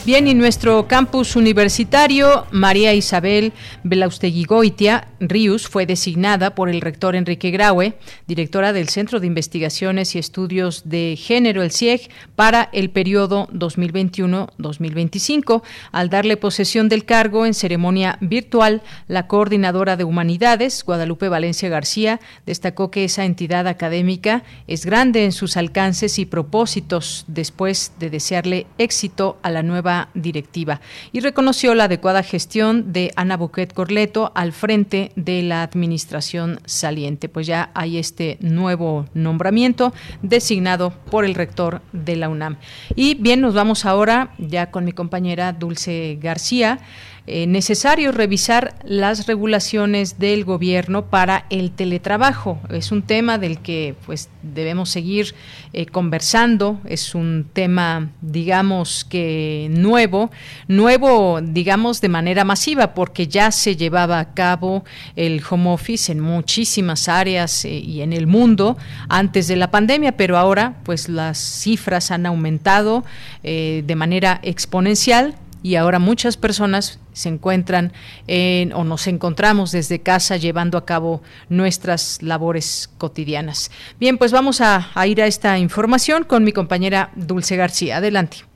Bien, 0.05 0.27
y 0.27 0.33
nuestro 0.33 0.85
campus 0.89 1.37
universitario, 1.37 2.45
María 2.51 2.93
Isabel 2.93 3.53
Belausteguigoitia 3.85 5.07
Rius, 5.21 5.69
fue 5.69 5.85
designada 5.85 6.55
por 6.55 6.67
el 6.67 6.81
rector 6.81 7.15
Enrique 7.15 7.51
Graue, 7.51 7.97
directora 8.27 8.73
del 8.73 8.89
Centro 8.89 9.21
de 9.21 9.27
Investigaciones 9.27 10.13
y 10.13 10.19
Estudios 10.19 10.89
de 10.89 11.17
Género, 11.17 11.63
el 11.63 11.71
CIEG, 11.71 12.09
para 12.35 12.67
el 12.73 12.89
periodo 12.89 13.47
2021-2025. 13.53 15.63
Al 15.93 16.09
darle 16.09 16.35
posesión 16.35 16.89
del 16.89 17.05
cargo 17.05 17.45
en 17.45 17.53
ceremonia 17.53 18.17
virtual, 18.19 18.81
la 19.07 19.27
coordinadora 19.27 19.95
de 19.95 20.03
Humanidades, 20.03 20.83
Guadalupe 20.83 21.29
Valencia 21.29 21.69
García, 21.69 22.19
destacó 22.45 22.91
que 22.91 23.05
esa 23.05 23.23
entidad 23.23 23.69
académica 23.69 24.43
es 24.67 24.85
grande 24.85 25.23
en 25.23 25.31
sus 25.31 25.55
alcances 25.55 26.19
y 26.19 26.25
propósitos 26.25 27.23
después 27.27 27.93
de 27.99 28.09
desearle 28.09 28.67
éxito 28.77 29.37
a 29.43 29.49
la 29.49 29.63
nueva 29.63 29.92
directiva 30.13 30.81
y 31.11 31.19
reconoció 31.19 31.73
la 31.75 31.85
adecuada 31.85 32.23
gestión 32.23 32.93
de 32.93 33.11
Ana 33.15 33.37
Buquet 33.37 33.73
Corleto 33.73 34.31
al 34.35 34.51
frente 34.51 35.11
de 35.15 35.41
la 35.43 35.63
administración 35.63 36.59
saliente. 36.65 37.29
Pues 37.29 37.47
ya 37.47 37.71
hay 37.73 37.97
este 37.97 38.37
nuevo 38.41 39.05
nombramiento 39.13 39.93
designado 40.21 40.91
por 41.11 41.25
el 41.25 41.35
rector 41.35 41.81
de 41.91 42.15
la 42.15 42.29
UNAM. 42.29 42.57
Y 42.95 43.15
bien, 43.15 43.41
nos 43.41 43.53
vamos 43.53 43.85
ahora 43.85 44.33
ya 44.37 44.71
con 44.71 44.85
mi 44.85 44.91
compañera 44.91 45.53
Dulce 45.53 46.17
García. 46.21 46.79
Eh, 47.25 47.47
necesario 47.47 48.11
revisar 48.11 48.75
las 48.83 49.27
regulaciones 49.27 50.19
del 50.19 50.43
gobierno 50.43 51.05
para 51.05 51.45
el 51.49 51.71
teletrabajo. 51.71 52.59
Es 52.69 52.91
un 52.91 53.01
tema 53.01 53.37
del 53.37 53.59
que 53.59 53.95
pues 54.05 54.27
debemos 54.41 54.89
seguir 54.89 55.33
eh, 55.71 55.85
conversando. 55.85 56.81
Es 56.83 57.15
un 57.15 57.45
tema, 57.53 58.09
digamos 58.21 59.05
que 59.05 59.69
nuevo, 59.71 60.31
nuevo, 60.67 61.39
digamos 61.41 62.01
de 62.01 62.09
manera 62.09 62.43
masiva, 62.43 62.93
porque 62.93 63.25
ya 63.25 63.51
se 63.51 63.77
llevaba 63.77 64.19
a 64.19 64.33
cabo 64.33 64.83
el 65.15 65.41
home 65.49 65.69
office 65.69 66.11
en 66.11 66.19
muchísimas 66.19 67.07
áreas 67.07 67.63
eh, 67.63 67.69
y 67.69 68.01
en 68.01 68.11
el 68.11 68.27
mundo 68.27 68.75
antes 69.07 69.47
de 69.47 69.55
la 69.55 69.71
pandemia, 69.71 70.17
pero 70.17 70.37
ahora 70.37 70.75
pues 70.83 71.07
las 71.07 71.37
cifras 71.37 72.11
han 72.11 72.25
aumentado 72.25 73.05
de 73.43 73.95
manera 73.95 74.39
exponencial 74.41 75.35
y 75.63 75.75
ahora 75.75 75.99
muchas 75.99 76.37
personas 76.37 76.99
se 77.13 77.29
encuentran 77.29 77.93
en, 78.27 78.73
o 78.73 78.83
nos 78.83 79.07
encontramos 79.07 79.71
desde 79.71 80.01
casa 80.01 80.37
llevando 80.37 80.77
a 80.77 80.85
cabo 80.85 81.21
nuestras 81.49 82.21
labores 82.21 82.89
cotidianas. 82.97 83.71
Bien, 83.99 84.17
pues 84.17 84.31
vamos 84.31 84.61
a, 84.61 84.89
a 84.93 85.07
ir 85.07 85.21
a 85.21 85.27
esta 85.27 85.57
información 85.57 86.23
con 86.23 86.43
mi 86.43 86.51
compañera 86.51 87.11
Dulce 87.15 87.55
García. 87.55 87.97
Adelante. 87.97 88.52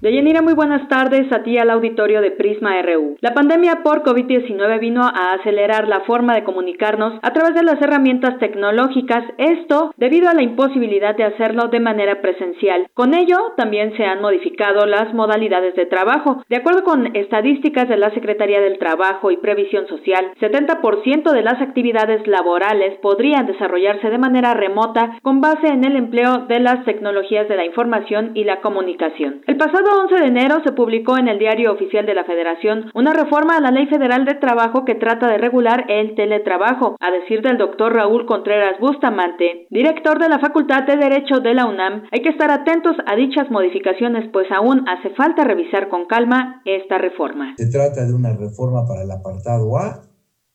Deyanira, 0.00 0.42
muy 0.42 0.52
buenas 0.52 0.86
tardes 0.88 1.32
a 1.32 1.42
ti 1.42 1.56
al 1.56 1.70
auditorio 1.70 2.20
de 2.20 2.30
Prisma 2.30 2.80
RU. 2.82 3.16
La 3.20 3.32
pandemia 3.32 3.82
por 3.82 4.02
COVID-19 4.02 4.78
vino 4.78 5.00
a 5.02 5.32
acelerar 5.32 5.88
la 5.88 6.00
forma 6.00 6.34
de 6.34 6.44
comunicarnos 6.44 7.14
a 7.22 7.32
través 7.32 7.54
de 7.54 7.62
las 7.62 7.80
herramientas 7.80 8.38
tecnológicas, 8.38 9.24
esto 9.38 9.94
debido 9.96 10.28
a 10.28 10.34
la 10.34 10.42
imposibilidad 10.42 11.16
de 11.16 11.24
hacerlo 11.24 11.68
de 11.68 11.80
manera 11.80 12.20
presencial. 12.20 12.86
Con 12.92 13.14
ello, 13.14 13.54
también 13.56 13.96
se 13.96 14.04
han 14.04 14.20
modificado 14.20 14.84
las 14.84 15.14
modalidades 15.14 15.74
de 15.74 15.86
trabajo. 15.86 16.42
De 16.50 16.56
acuerdo 16.56 16.84
con 16.84 17.16
estadísticas 17.16 17.88
de 17.88 17.96
la 17.96 18.12
Secretaría 18.12 18.60
del 18.60 18.78
Trabajo 18.78 19.30
y 19.30 19.38
Previsión 19.38 19.86
Social, 19.88 20.32
70% 20.40 21.32
de 21.32 21.42
las 21.42 21.62
actividades 21.62 22.26
laborales 22.26 22.98
podrían 23.00 23.46
desarrollarse 23.46 24.10
de 24.10 24.18
manera 24.18 24.52
remota 24.52 25.18
con 25.22 25.40
base 25.40 25.68
en 25.68 25.84
el 25.84 25.96
empleo 25.96 26.46
de 26.46 26.60
las 26.60 26.84
tecnologías 26.84 27.48
de 27.48 27.56
la 27.56 27.64
información 27.64 28.32
y 28.34 28.44
la 28.44 28.60
comunicación. 28.60 29.40
El 29.46 29.56
pasado 29.56 29.83
11 29.92 30.14
de 30.14 30.26
enero 30.26 30.62
se 30.64 30.72
publicó 30.72 31.18
en 31.18 31.28
el 31.28 31.38
Diario 31.38 31.72
Oficial 31.72 32.06
de 32.06 32.14
la 32.14 32.24
Federación 32.24 32.90
una 32.94 33.12
reforma 33.12 33.56
a 33.56 33.60
la 33.60 33.70
Ley 33.70 33.86
Federal 33.86 34.24
de 34.24 34.34
Trabajo 34.34 34.84
que 34.84 34.94
trata 34.94 35.28
de 35.28 35.38
regular 35.38 35.84
el 35.88 36.14
teletrabajo, 36.14 36.96
a 37.00 37.10
decir 37.10 37.42
del 37.42 37.58
doctor 37.58 37.94
Raúl 37.94 38.26
Contreras 38.26 38.78
Bustamante, 38.80 39.66
director 39.70 40.18
de 40.18 40.28
la 40.28 40.38
Facultad 40.38 40.84
de 40.84 40.96
Derecho 40.96 41.40
de 41.40 41.54
la 41.54 41.66
UNAM, 41.66 42.04
hay 42.12 42.22
que 42.22 42.28
estar 42.28 42.50
atentos 42.50 42.96
a 43.06 43.16
dichas 43.16 43.50
modificaciones, 43.50 44.30
pues 44.32 44.46
aún 44.50 44.84
hace 44.88 45.10
falta 45.10 45.44
revisar 45.44 45.88
con 45.88 46.06
calma 46.06 46.62
esta 46.64 46.98
reforma. 46.98 47.54
Se 47.56 47.70
trata 47.70 48.06
de 48.06 48.14
una 48.14 48.32
reforma 48.34 48.86
para 48.86 49.02
el 49.02 49.10
apartado 49.10 49.76
A, 49.76 50.02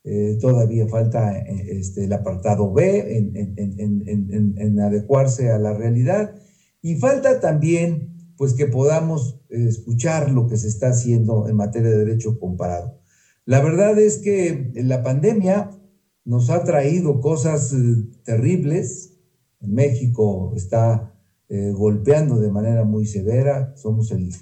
eh, 0.04 0.38
todavía 0.40 0.86
falta 0.88 1.36
eh, 1.36 1.78
este, 1.78 2.04
el 2.04 2.12
apartado 2.12 2.72
B 2.72 3.18
en 4.56 4.80
adecuarse 4.80 5.50
a 5.50 5.58
la 5.58 5.74
realidad 5.74 6.34
y 6.82 6.96
falta 6.96 7.40
también 7.40 8.19
pues 8.40 8.54
que 8.54 8.66
podamos 8.66 9.38
eh, 9.50 9.66
escuchar 9.68 10.30
lo 10.30 10.46
que 10.46 10.56
se 10.56 10.66
está 10.66 10.88
haciendo 10.88 11.46
en 11.46 11.56
materia 11.56 11.90
de 11.90 11.98
derecho 11.98 12.40
comparado. 12.40 12.98
La 13.44 13.60
verdad 13.60 13.98
es 13.98 14.16
que 14.16 14.72
la 14.76 15.02
pandemia 15.02 15.70
nos 16.24 16.48
ha 16.48 16.64
traído 16.64 17.20
cosas 17.20 17.70
eh, 17.74 17.76
terribles. 18.24 19.18
México 19.60 20.54
está 20.56 21.14
eh, 21.50 21.70
golpeando 21.72 22.40
de 22.40 22.50
manera 22.50 22.84
muy 22.84 23.04
severa. 23.04 23.74
Somos 23.76 24.10
el 24.10 24.32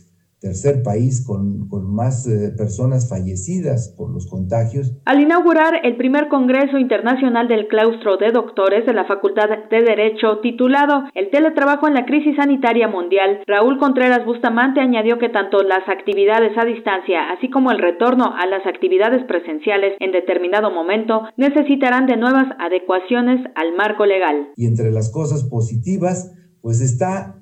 tercer 0.40 0.83
país 0.83 1.25
con, 1.26 1.68
con 1.68 1.92
más 1.92 2.26
eh, 2.26 2.52
personas 2.57 3.09
fallecidas 3.09 3.95
por 3.97 4.11
los 4.11 4.26
contagios. 4.26 4.95
Al 5.04 5.21
inaugurar 5.21 5.80
el 5.83 5.97
primer 5.97 6.28
Congreso 6.28 6.78
Internacional 6.78 7.49
del 7.49 7.66
Claustro 7.66 8.16
de 8.16 8.30
Doctores 8.30 8.87
de 8.87 8.92
la 8.92 9.04
Facultad 9.04 9.49
de 9.71 9.83
Derecho 9.83 10.38
titulado 10.40 11.04
El 11.14 11.30
teletrabajo 11.30 11.88
en 11.88 11.95
la 11.95 12.07
crisis 12.07 12.37
sanitaria 12.37 12.88
mundial, 12.88 13.40
Raúl 13.47 13.78
Contreras 13.78 14.25
Bustamante 14.25 14.80
añadió 14.80 15.18
que 15.18 15.28
tanto 15.28 15.62
las 15.62 15.88
actividades 15.88 16.57
a 16.57 16.64
distancia, 16.64 17.30
así 17.37 17.50
como 17.50 17.73
el 17.73 17.78
retorno 17.78 18.35
a 18.37 18.47
las 18.47 18.64
actividades 18.66 19.25
presenciales 19.26 19.95
en 19.99 20.12
determinado 20.12 20.71
momento, 20.71 21.23
necesitarán 21.37 22.07
de 22.07 22.16
nuevas 22.16 22.47
adecuaciones 22.59 23.40
al 23.54 23.76
marco 23.76 24.07
legal. 24.07 24.49
Y 24.57 24.66
entre 24.66 24.92
las 24.92 25.11
cosas 25.11 25.45
positivas, 25.45 26.33
pues 26.61 26.80
está 26.80 27.38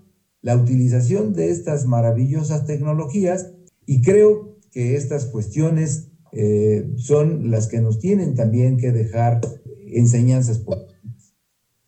la 0.47 0.55
utilización 0.55 1.33
de 1.33 1.51
estas 1.51 1.87
maravillosas 1.87 2.67
tecnologías 2.67 3.51
y 3.85 4.01
creo 4.01 4.61
que 4.71 4.95
estas 4.95 5.27
cuestiones 5.27 6.13
eh, 6.31 6.89
son 6.95 7.51
las 7.51 7.67
que 7.67 7.81
nos 7.81 7.99
tienen 7.99 8.37
también 8.37 8.77
que 8.77 8.93
dejar 8.93 9.41
enseñanzas 9.89 10.61
positivas. 10.61 11.35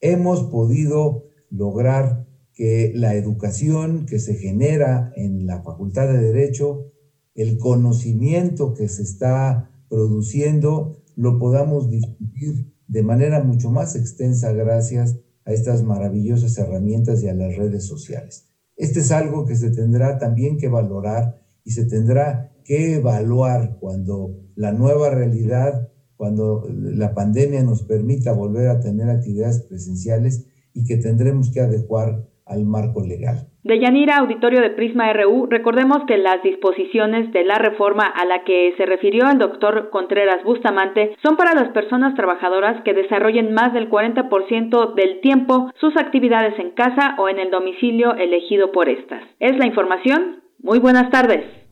Hemos 0.00 0.42
podido 0.50 1.28
lograr 1.50 2.26
que 2.52 2.90
la 2.96 3.14
educación 3.14 4.06
que 4.06 4.18
se 4.18 4.34
genera 4.34 5.12
en 5.14 5.46
la 5.46 5.62
Facultad 5.62 6.08
de 6.08 6.18
Derecho, 6.18 6.90
el 7.36 7.58
conocimiento 7.58 8.74
que 8.74 8.88
se 8.88 9.04
está 9.04 9.70
produciendo, 9.88 11.00
lo 11.14 11.38
podamos 11.38 11.90
discutir 11.90 12.74
de 12.88 13.04
manera 13.04 13.40
mucho 13.40 13.70
más 13.70 13.94
extensa 13.94 14.50
gracias 14.50 15.20
a 15.44 15.52
estas 15.52 15.84
maravillosas 15.84 16.58
herramientas 16.58 17.22
y 17.22 17.28
a 17.28 17.34
las 17.34 17.54
redes 17.56 17.86
sociales. 17.86 18.47
Este 18.78 19.00
es 19.00 19.10
algo 19.10 19.44
que 19.44 19.56
se 19.56 19.72
tendrá 19.72 20.18
también 20.18 20.56
que 20.56 20.68
valorar 20.68 21.42
y 21.64 21.72
se 21.72 21.84
tendrá 21.84 22.52
que 22.64 22.94
evaluar 22.94 23.76
cuando 23.80 24.36
la 24.54 24.72
nueva 24.72 25.10
realidad, 25.10 25.88
cuando 26.16 26.64
la 26.70 27.12
pandemia 27.12 27.64
nos 27.64 27.82
permita 27.82 28.32
volver 28.32 28.68
a 28.68 28.78
tener 28.78 29.10
actividades 29.10 29.62
presenciales 29.62 30.46
y 30.72 30.84
que 30.84 30.96
tendremos 30.96 31.50
que 31.50 31.60
adecuar 31.60 32.28
al 32.48 32.64
marco 32.64 33.02
legal. 33.04 33.48
De 33.62 33.78
Yanira, 33.78 34.16
auditorio 34.16 34.60
de 34.60 34.70
Prisma 34.70 35.12
RU, 35.12 35.46
recordemos 35.50 35.98
que 36.06 36.16
las 36.16 36.42
disposiciones 36.42 37.30
de 37.32 37.44
la 37.44 37.58
reforma 37.58 38.06
a 38.06 38.24
la 38.24 38.44
que 38.44 38.72
se 38.76 38.86
refirió 38.86 39.28
el 39.30 39.38
doctor 39.38 39.90
Contreras 39.90 40.42
Bustamante 40.44 41.14
son 41.22 41.36
para 41.36 41.54
las 41.54 41.68
personas 41.70 42.14
trabajadoras 42.14 42.82
que 42.82 42.94
desarrollen 42.94 43.52
más 43.52 43.74
del 43.74 43.90
40% 43.90 44.94
del 44.94 45.20
tiempo 45.20 45.70
sus 45.80 45.96
actividades 45.96 46.58
en 46.58 46.70
casa 46.70 47.14
o 47.18 47.28
en 47.28 47.38
el 47.38 47.50
domicilio 47.50 48.14
elegido 48.14 48.72
por 48.72 48.88
estas. 48.88 49.22
Es 49.38 49.58
la 49.58 49.66
información. 49.66 50.42
Muy 50.60 50.78
buenas 50.78 51.10
tardes. 51.10 51.67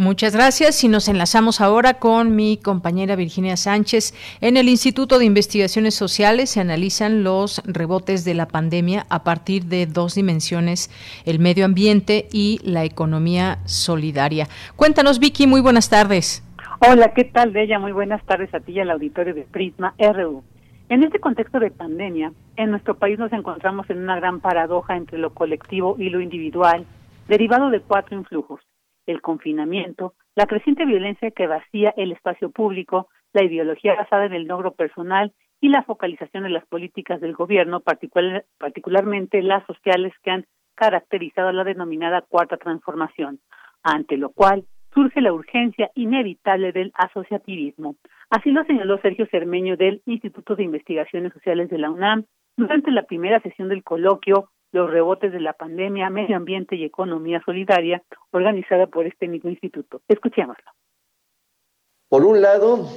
Muchas 0.00 0.32
gracias 0.32 0.84
y 0.84 0.88
nos 0.88 1.08
enlazamos 1.08 1.60
ahora 1.60 1.94
con 1.94 2.36
mi 2.36 2.56
compañera 2.56 3.16
Virginia 3.16 3.56
Sánchez. 3.56 4.14
En 4.40 4.56
el 4.56 4.68
Instituto 4.68 5.18
de 5.18 5.24
Investigaciones 5.24 5.96
Sociales 5.96 6.50
se 6.50 6.60
analizan 6.60 7.24
los 7.24 7.60
rebotes 7.66 8.24
de 8.24 8.34
la 8.34 8.46
pandemia 8.46 9.06
a 9.10 9.24
partir 9.24 9.64
de 9.64 9.86
dos 9.86 10.14
dimensiones, 10.14 10.88
el 11.26 11.40
medio 11.40 11.64
ambiente 11.64 12.28
y 12.32 12.60
la 12.62 12.84
economía 12.84 13.58
solidaria. 13.64 14.46
Cuéntanos, 14.76 15.18
Vicky, 15.18 15.48
muy 15.48 15.60
buenas 15.60 15.90
tardes. 15.90 16.44
Hola, 16.78 17.12
¿qué 17.12 17.24
tal, 17.24 17.50
Bella? 17.50 17.80
Muy 17.80 17.90
buenas 17.90 18.24
tardes 18.24 18.54
a 18.54 18.60
ti 18.60 18.74
y 18.74 18.78
al 18.78 18.90
auditorio 18.90 19.34
de 19.34 19.48
Prisma 19.50 19.94
RU. 19.98 20.44
En 20.90 21.02
este 21.02 21.18
contexto 21.18 21.58
de 21.58 21.72
pandemia, 21.72 22.32
en 22.54 22.70
nuestro 22.70 22.94
país 22.94 23.18
nos 23.18 23.32
encontramos 23.32 23.90
en 23.90 23.98
una 23.98 24.14
gran 24.14 24.38
paradoja 24.38 24.96
entre 24.96 25.18
lo 25.18 25.34
colectivo 25.34 25.96
y 25.98 26.10
lo 26.10 26.20
individual, 26.20 26.86
derivado 27.26 27.70
de 27.70 27.80
cuatro 27.80 28.16
influjos 28.16 28.60
el 29.08 29.20
confinamiento, 29.22 30.14
la 30.36 30.46
creciente 30.46 30.84
violencia 30.84 31.30
que 31.30 31.46
vacía 31.46 31.92
el 31.96 32.12
espacio 32.12 32.50
público, 32.50 33.08
la 33.32 33.42
ideología 33.42 33.94
basada 33.94 34.26
en 34.26 34.34
el 34.34 34.44
logro 34.44 34.72
personal 34.72 35.32
y 35.60 35.70
la 35.70 35.82
focalización 35.82 36.44
de 36.44 36.50
las 36.50 36.66
políticas 36.66 37.20
del 37.20 37.34
gobierno, 37.34 37.80
particularmente 37.80 39.42
las 39.42 39.66
sociales 39.66 40.12
que 40.22 40.30
han 40.30 40.46
caracterizado 40.74 41.50
la 41.52 41.64
denominada 41.64 42.22
cuarta 42.22 42.56
transformación, 42.56 43.40
ante 43.82 44.16
lo 44.16 44.30
cual 44.30 44.64
surge 44.94 45.20
la 45.20 45.32
urgencia 45.32 45.90
inevitable 45.94 46.72
del 46.72 46.92
asociativismo. 46.94 47.96
Así 48.30 48.50
lo 48.50 48.64
señaló 48.64 48.98
Sergio 48.98 49.26
Cermeño 49.30 49.76
del 49.76 50.02
Instituto 50.06 50.54
de 50.54 50.64
Investigaciones 50.64 51.32
Sociales 51.32 51.68
de 51.70 51.78
la 51.78 51.90
UNAM 51.90 52.24
durante 52.56 52.90
la 52.90 53.02
primera 53.02 53.40
sesión 53.40 53.68
del 53.68 53.82
coloquio 53.82 54.50
los 54.72 54.90
rebotes 54.90 55.32
de 55.32 55.40
la 55.40 55.52
pandemia, 55.52 56.10
medio 56.10 56.36
ambiente 56.36 56.76
y 56.76 56.84
economía 56.84 57.42
solidaria, 57.44 58.02
organizada 58.30 58.86
por 58.86 59.06
este 59.06 59.28
mismo 59.28 59.50
instituto. 59.50 60.02
Escuchémoslo. 60.08 60.70
Por 62.08 62.24
un 62.24 62.40
lado, 62.40 62.88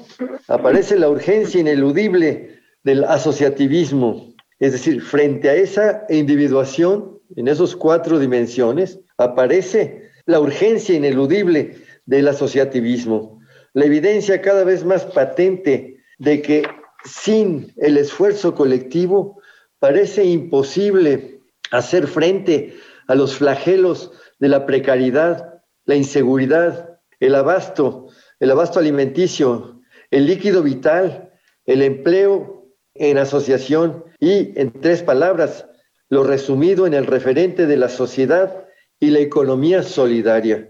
aparece 0.48 0.98
la 0.98 1.10
urgencia 1.10 1.60
ineludible 1.60 2.60
del 2.84 3.04
asociativismo, 3.04 4.34
es 4.60 4.72
decir, 4.72 5.02
frente 5.02 5.50
a 5.50 5.56
esa 5.56 6.06
individuación, 6.10 7.20
en 7.36 7.48
esas 7.48 7.76
cuatro 7.76 8.20
dimensiones, 8.20 9.00
aparece 9.18 10.10
la 10.26 10.40
urgencia 10.40 10.96
ineludible 10.96 11.76
del 12.06 12.28
asociativismo, 12.28 13.42
la 13.74 13.86
evidencia 13.86 14.42
cada 14.42 14.64
vez 14.64 14.84
más 14.86 15.06
patente 15.06 15.98
de 16.18 16.42
que 16.42 16.64
sin 17.04 17.74
el 17.78 17.98
esfuerzo 17.98 18.54
colectivo 18.54 19.42
parece 19.80 20.24
imposible 20.24 21.41
hacer 21.72 22.08
frente 22.08 22.76
a 23.08 23.16
los 23.16 23.38
flagelos 23.38 24.12
de 24.40 24.50
la 24.50 24.66
precariedad, 24.66 25.62
la 25.86 25.96
inseguridad, 25.96 27.00
el 27.20 27.36
abasto, 27.36 28.08
el 28.40 28.52
abasto 28.52 28.80
alimenticio, 28.80 29.82
el 30.10 30.28
líquido 30.28 30.64
vital, 30.64 31.32
el 31.66 31.82
empleo 31.82 32.66
en 32.94 33.18
asociación 33.18 34.04
y, 34.20 34.60
en 34.60 34.72
tres 34.82 35.04
palabras, 35.04 35.68
lo 36.10 36.24
resumido 36.24 36.86
en 36.86 36.94
el 36.94 37.08
referente 37.08 37.66
de 37.66 37.78
la 37.78 37.90
sociedad 37.90 38.68
y 39.00 39.12
la 39.12 39.20
economía 39.20 39.82
solidaria. 39.84 40.70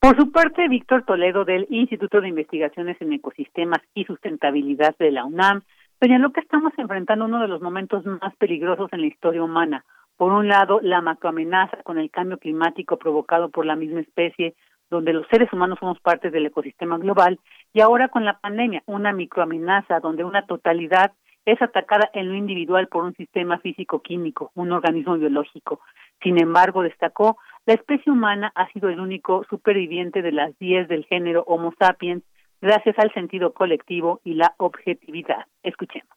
Por 0.00 0.16
su 0.16 0.30
parte, 0.30 0.68
Víctor 0.68 1.04
Toledo 1.04 1.44
del 1.44 1.66
Instituto 1.70 2.20
de 2.20 2.28
Investigaciones 2.28 2.96
en 3.00 3.12
Ecosistemas 3.12 3.80
y 3.94 4.04
Sustentabilidad 4.04 4.96
de 4.98 5.10
la 5.10 5.24
UNAM 5.24 5.62
señaló 6.00 6.32
que 6.32 6.40
estamos 6.40 6.72
enfrentando 6.78 7.24
uno 7.24 7.40
de 7.40 7.48
los 7.48 7.60
momentos 7.60 8.06
más 8.06 8.34
peligrosos 8.36 8.88
en 8.92 9.00
la 9.00 9.08
historia 9.08 9.42
humana, 9.42 9.84
por 10.18 10.32
un 10.32 10.48
lado, 10.48 10.80
la 10.82 11.00
macroamenaza 11.00 11.78
con 11.84 11.96
el 11.96 12.10
cambio 12.10 12.38
climático 12.38 12.98
provocado 12.98 13.50
por 13.50 13.64
la 13.64 13.76
misma 13.76 14.00
especie, 14.00 14.56
donde 14.90 15.12
los 15.12 15.24
seres 15.28 15.50
humanos 15.52 15.78
somos 15.78 16.00
parte 16.00 16.30
del 16.30 16.46
ecosistema 16.46 16.98
global, 16.98 17.38
y 17.72 17.80
ahora 17.80 18.08
con 18.08 18.24
la 18.24 18.40
pandemia, 18.40 18.82
una 18.86 19.12
microamenaza 19.12 20.00
donde 20.00 20.24
una 20.24 20.44
totalidad 20.44 21.12
es 21.44 21.62
atacada 21.62 22.10
en 22.14 22.28
lo 22.28 22.34
individual 22.34 22.88
por 22.88 23.04
un 23.04 23.14
sistema 23.14 23.60
físico-químico, 23.60 24.50
un 24.56 24.72
organismo 24.72 25.16
biológico. 25.16 25.80
Sin 26.20 26.42
embargo, 26.42 26.82
destacó, 26.82 27.38
la 27.64 27.74
especie 27.74 28.10
humana 28.10 28.50
ha 28.56 28.66
sido 28.72 28.88
el 28.88 28.98
único 28.98 29.44
superviviente 29.48 30.20
de 30.20 30.32
las 30.32 30.58
10 30.58 30.88
del 30.88 31.04
género 31.04 31.44
Homo 31.46 31.72
sapiens 31.78 32.24
gracias 32.60 32.98
al 32.98 33.14
sentido 33.14 33.54
colectivo 33.54 34.20
y 34.24 34.34
la 34.34 34.56
objetividad. 34.58 35.46
Escuchemos. 35.62 36.10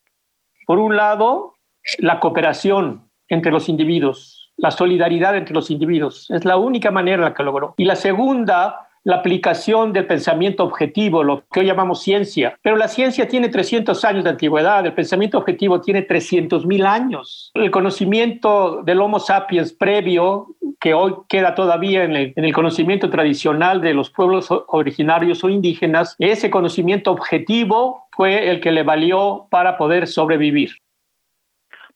Por 0.65 0.79
un 0.79 0.95
lado, 0.95 1.53
la 1.99 2.19
cooperación 2.19 3.10
entre 3.31 3.51
los 3.51 3.69
individuos, 3.69 4.51
la 4.57 4.71
solidaridad 4.71 5.35
entre 5.35 5.55
los 5.55 5.71
individuos, 5.71 6.29
es 6.29 6.43
la 6.43 6.57
única 6.57 6.91
manera 6.91 7.23
la 7.23 7.33
que 7.33 7.43
logró. 7.43 7.73
Y 7.77 7.85
la 7.85 7.95
segunda, 7.95 8.89
la 9.05 9.15
aplicación 9.15 9.93
del 9.93 10.05
pensamiento 10.05 10.65
objetivo, 10.65 11.23
lo 11.23 11.43
que 11.49 11.61
hoy 11.61 11.65
llamamos 11.65 12.03
ciencia. 12.03 12.57
Pero 12.61 12.75
la 12.75 12.89
ciencia 12.89 13.29
tiene 13.29 13.47
300 13.47 14.03
años 14.03 14.25
de 14.25 14.31
antigüedad, 14.31 14.85
el 14.85 14.93
pensamiento 14.93 15.37
objetivo 15.37 15.79
tiene 15.79 16.01
300 16.01 16.65
mil 16.65 16.85
años. 16.85 17.51
El 17.53 17.71
conocimiento 17.71 18.83
del 18.83 18.99
Homo 18.99 19.19
sapiens 19.19 19.71
previo, 19.71 20.55
que 20.81 20.93
hoy 20.93 21.13
queda 21.29 21.55
todavía 21.55 22.03
en 22.03 22.33
el 22.35 22.53
conocimiento 22.53 23.09
tradicional 23.09 23.79
de 23.79 23.93
los 23.93 24.09
pueblos 24.09 24.49
originarios 24.67 25.41
o 25.45 25.49
indígenas, 25.49 26.15
ese 26.19 26.49
conocimiento 26.49 27.11
objetivo 27.11 28.07
fue 28.11 28.49
el 28.49 28.59
que 28.59 28.71
le 28.71 28.83
valió 28.83 29.47
para 29.49 29.77
poder 29.77 30.05
sobrevivir. 30.07 30.71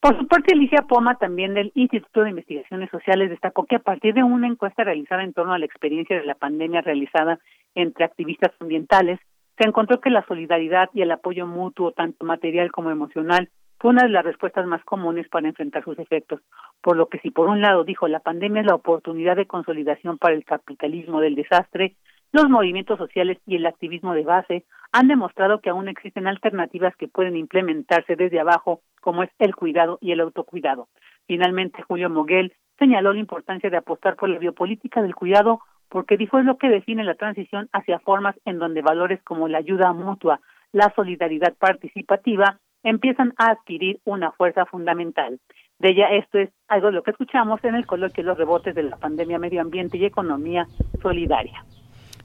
Por 0.06 0.20
su 0.20 0.28
parte, 0.28 0.54
Alicia 0.54 0.84
Poma, 0.88 1.16
también 1.16 1.56
del 1.56 1.72
Instituto 1.74 2.22
de 2.22 2.30
Investigaciones 2.30 2.92
Sociales, 2.92 3.32
destacó 3.32 3.66
que 3.66 3.78
a 3.78 3.80
partir 3.80 4.14
de 4.14 4.22
una 4.22 4.46
encuesta 4.46 4.84
realizada 4.84 5.24
en 5.24 5.34
torno 5.34 5.54
a 5.54 5.58
la 5.58 5.66
experiencia 5.66 6.16
de 6.16 6.28
la 6.28 6.36
pandemia 6.36 6.82
realizada 6.82 7.40
entre 7.74 8.06
activistas 8.06 8.52
ambientales, 8.60 9.20
se 9.58 9.68
encontró 9.68 10.02
que 10.02 10.12
la 10.12 10.24
solidaridad 10.28 10.92
y 10.94 11.02
el 11.02 11.10
apoyo 11.10 11.48
mutuo, 11.48 11.92
tanto 11.92 12.24
material 12.24 12.72
como 12.72 12.92
emocional, 12.92 13.50
fue 13.80 13.90
una 13.90 14.04
de 14.04 14.10
las 14.10 14.24
respuestas 14.24 14.68
más 14.68 14.84
comunes 14.84 15.28
para 15.28 15.48
enfrentar 15.48 15.84
sus 15.84 15.98
efectos. 15.98 16.40
Por 16.84 16.98
lo 16.98 17.08
que 17.08 17.18
si 17.22 17.32
por 17.32 17.48
un 17.48 17.62
lado 17.62 17.84
dijo 17.84 18.08
la 18.08 18.20
pandemia 18.20 18.62
es 18.62 18.68
la 18.68 18.76
oportunidad 18.76 19.36
de 19.36 19.48
consolidación 19.48 20.20
para 20.20 20.36
el 20.36 20.46
capitalismo 20.46 21.20
del 21.20 21.34
desastre, 21.34 21.96
los 22.32 22.50
movimientos 22.50 22.98
sociales 22.98 23.38
y 23.46 23.56
el 23.56 23.66
activismo 23.66 24.14
de 24.14 24.24
base 24.24 24.66
han 24.92 25.08
demostrado 25.08 25.62
que 25.62 25.70
aún 25.70 25.88
existen 25.88 26.28
alternativas 26.28 26.96
que 26.96 27.08
pueden 27.08 27.36
implementarse 27.36 28.16
desde 28.16 28.40
abajo, 28.40 28.82
como 29.02 29.24
es 29.24 29.30
el 29.40 29.56
cuidado 29.56 29.98
y 30.02 30.12
el 30.12 30.20
autocuidado. 30.20 30.88
Finalmente, 31.28 31.82
Julio 31.84 32.10
Moguel 32.10 32.54
señaló 32.78 33.14
la 33.14 33.20
importancia 33.20 33.70
de 33.70 33.78
apostar 33.78 34.16
por 34.16 34.30
la 34.30 34.40
biopolítica 34.40 35.02
del 35.02 35.16
cuidado 35.16 35.62
porque 35.90 36.18
dijo 36.18 36.40
es 36.40 36.46
lo 36.46 36.58
que 36.58 36.70
define 36.70 37.04
la 37.04 37.16
transición 37.16 37.70
hacia 37.72 38.00
formas 38.00 38.36
en 38.46 38.60
donde 38.60 38.82
valores 38.82 39.22
como 39.24 39.48
la 39.48 39.60
ayuda 39.60 39.94
mutua, 39.94 40.42
la 40.72 40.92
solidaridad 40.96 41.54
participativa 41.58 42.60
empiezan 42.84 43.34
a 43.38 43.52
adquirir 43.52 44.00
una 44.04 44.32
fuerza 44.32 44.66
fundamental. 44.66 45.40
De 45.80 45.90
ella 45.90 46.10
esto 46.12 46.38
es 46.40 46.50
algo 46.68 46.88
de 46.88 46.94
lo 46.94 47.04
que 47.04 47.12
escuchamos 47.12 47.64
en 47.64 47.76
el 47.76 47.86
coloquio 47.86 48.24
Los 48.24 48.38
rebotes 48.38 48.76
de 48.76 48.84
la 48.84 48.98
pandemia, 48.98 49.40
medio 49.40 49.62
ambiente 49.62 49.98
y 49.98 50.06
economía 50.06 50.68
solidaria. 51.02 51.66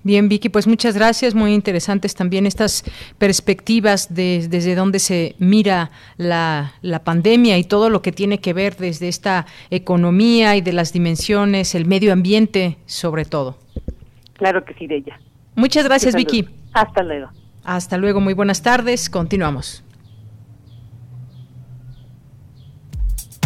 Bien, 0.02 0.28
Vicky, 0.28 0.48
pues 0.48 0.66
muchas 0.66 0.94
gracias. 0.94 1.34
Muy 1.34 1.52
interesantes 1.52 2.14
también 2.14 2.46
estas 2.46 2.84
perspectivas 3.18 4.14
de, 4.14 4.46
desde 4.48 4.74
donde 4.74 4.98
se 4.98 5.34
mira 5.38 5.90
la, 6.16 6.72
la, 6.80 7.04
pandemia 7.04 7.58
y 7.58 7.64
todo 7.64 7.90
lo 7.90 8.00
que 8.00 8.10
tiene 8.10 8.40
que 8.40 8.54
ver 8.54 8.76
desde 8.76 9.08
esta 9.08 9.46
economía 9.70 10.56
y 10.56 10.62
de 10.62 10.72
las 10.72 10.92
dimensiones, 10.92 11.74
el 11.74 11.84
medio 11.84 12.12
ambiente 12.12 12.78
sobre 12.86 13.26
todo. 13.26 13.58
Claro 14.34 14.64
que 14.64 14.72
sí, 14.74 14.86
de 14.86 14.96
ella. 14.96 15.20
Muchas 15.54 15.84
gracias, 15.84 16.14
Vicky. 16.14 16.48
Hasta 16.72 17.02
luego. 17.02 17.28
Hasta 17.62 17.98
luego, 17.98 18.20
muy 18.20 18.32
buenas 18.32 18.62
tardes. 18.62 19.10
Continuamos. 19.10 19.84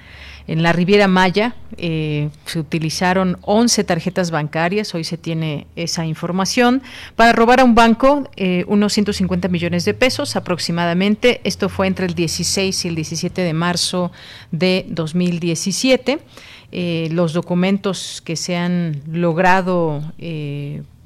en 0.48 0.62
la 0.62 0.72
Riviera 0.72 1.08
Maya 1.08 1.56
eh, 1.76 2.30
se 2.44 2.60
utilizaron 2.60 3.36
11 3.40 3.82
tarjetas 3.82 4.30
bancarias, 4.30 4.94
hoy 4.94 5.02
se 5.02 5.18
tiene 5.18 5.66
esa 5.74 6.06
información, 6.06 6.82
para 7.16 7.32
robar 7.32 7.58
a 7.58 7.64
un 7.64 7.74
banco 7.74 8.30
eh, 8.36 8.64
unos 8.68 8.92
150 8.92 9.48
millones 9.48 9.84
de 9.84 9.92
pesos 9.92 10.36
aproximadamente. 10.36 11.40
Esto 11.42 11.68
fue 11.68 11.88
entre 11.88 12.06
el 12.06 12.14
16 12.14 12.84
y 12.84 12.88
el 12.88 12.94
17 12.94 13.42
de 13.42 13.52
marzo 13.54 14.12
de 14.52 14.86
2017. 14.88 16.20
los 17.10 17.32
documentos 17.32 18.22
que 18.24 18.36
se 18.36 18.54
han 18.54 19.02
logrado 19.10 20.12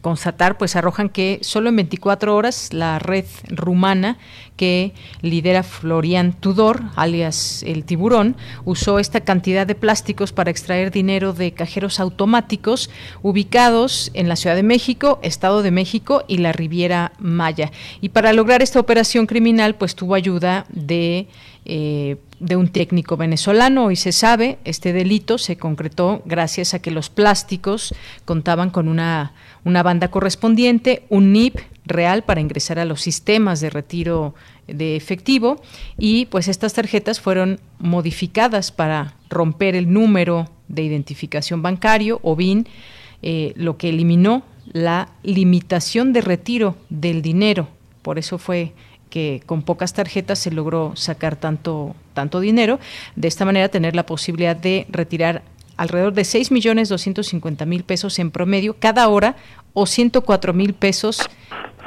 constatar, 0.01 0.57
pues 0.57 0.77
arrojan 0.77 1.09
que 1.09 1.39
solo 1.43 1.69
en 1.69 1.77
24 1.77 2.35
horas 2.35 2.73
la 2.73 2.99
red 2.99 3.25
rumana 3.49 4.19
que 4.57 4.93
lidera 5.23 5.63
Florian 5.63 6.33
Tudor, 6.33 6.83
alias 6.97 7.63
el 7.63 7.85
tiburón, 7.85 8.37
usó 8.65 8.99
esta 8.99 9.21
cantidad 9.21 9.67
de 9.67 9.75
plásticos 9.75 10.33
para 10.33 10.51
extraer 10.51 10.91
dinero 10.91 11.33
de 11.33 11.53
cajeros 11.53 12.01
automáticos 12.01 12.91
ubicados 13.23 14.11
en 14.15 14.29
la 14.29 14.37
Ciudad 14.37 14.57
de 14.57 14.63
México, 14.63 15.19
Estado 15.23 15.63
de 15.63 15.71
México 15.71 16.25
y 16.29 16.39
la 16.39 16.53
Riviera 16.53 17.13
Maya. 17.19 17.71
Y 18.01 18.11
para 18.11 18.33
lograr 18.33 18.63
esta 18.63 18.81
operación 18.81 19.27
criminal, 19.27 19.77
pues 19.77 19.95
tuvo 19.95 20.15
ayuda 20.15 20.67
de 20.69 21.27
eh, 21.67 22.17
de 22.41 22.57
un 22.57 22.69
técnico 22.69 23.17
venezolano. 23.17 23.91
y 23.91 23.97
se 23.97 24.13
sabe, 24.13 24.59
este 24.65 24.93
delito 24.93 25.39
se 25.39 25.57
concretó 25.57 26.23
gracias 26.25 26.75
a 26.75 26.81
que 26.81 26.91
los 26.91 27.11
plásticos 27.11 27.95
contaban 28.25 28.71
con 28.71 28.89
una, 28.89 29.35
una 29.65 29.83
banda 29.83 30.11
correspondiente, 30.11 31.05
un 31.09 31.33
NIP 31.33 31.59
real 31.85 32.23
para 32.23 32.41
ingresar 32.41 32.79
a 32.79 32.85
los 32.85 33.01
sistemas 33.01 33.61
de 33.61 33.71
retiro 33.71 34.35
de 34.67 34.97
efectivo 34.97 35.61
y 35.99 36.27
pues 36.27 36.49
estas 36.49 36.73
tarjetas 36.75 37.21
fueron 37.21 37.61
modificadas 37.79 38.71
para 38.71 39.15
romper 39.29 39.75
el 39.75 39.93
número 39.93 40.49
de 40.69 40.83
identificación 40.83 41.63
bancario 41.63 42.21
o 42.23 42.37
BIN, 42.37 42.69
eh, 43.23 43.53
lo 43.57 43.77
que 43.77 43.89
eliminó 43.89 44.45
la 44.73 45.09
limitación 45.23 46.13
de 46.13 46.21
retiro 46.21 46.77
del 46.89 47.23
dinero. 47.23 47.69
Por 48.03 48.19
eso 48.19 48.39
fue 48.39 48.73
que 49.11 49.43
con 49.45 49.63
pocas 49.63 49.93
tarjetas 49.93 50.39
se 50.39 50.53
logró 50.53 50.93
sacar 50.95 51.37
tanto, 51.37 51.97
tanto 52.15 52.39
dinero. 52.41 52.79
De 53.17 53.29
esta 53.29 53.45
manera 53.45 53.69
tener 53.69 53.97
la 53.97 54.07
posibilidad 54.07 54.57
de 54.57 54.87
retirar 54.89 55.43
alrededor 55.81 56.13
de 56.13 56.23
6.250.000 56.23 57.85
pesos 57.85 58.19
en 58.19 58.31
promedio 58.31 58.77
cada 58.79 59.09
hora 59.09 59.37
o 59.73 59.87
104 59.87 60.53
mil 60.53 60.75
pesos 60.75 61.23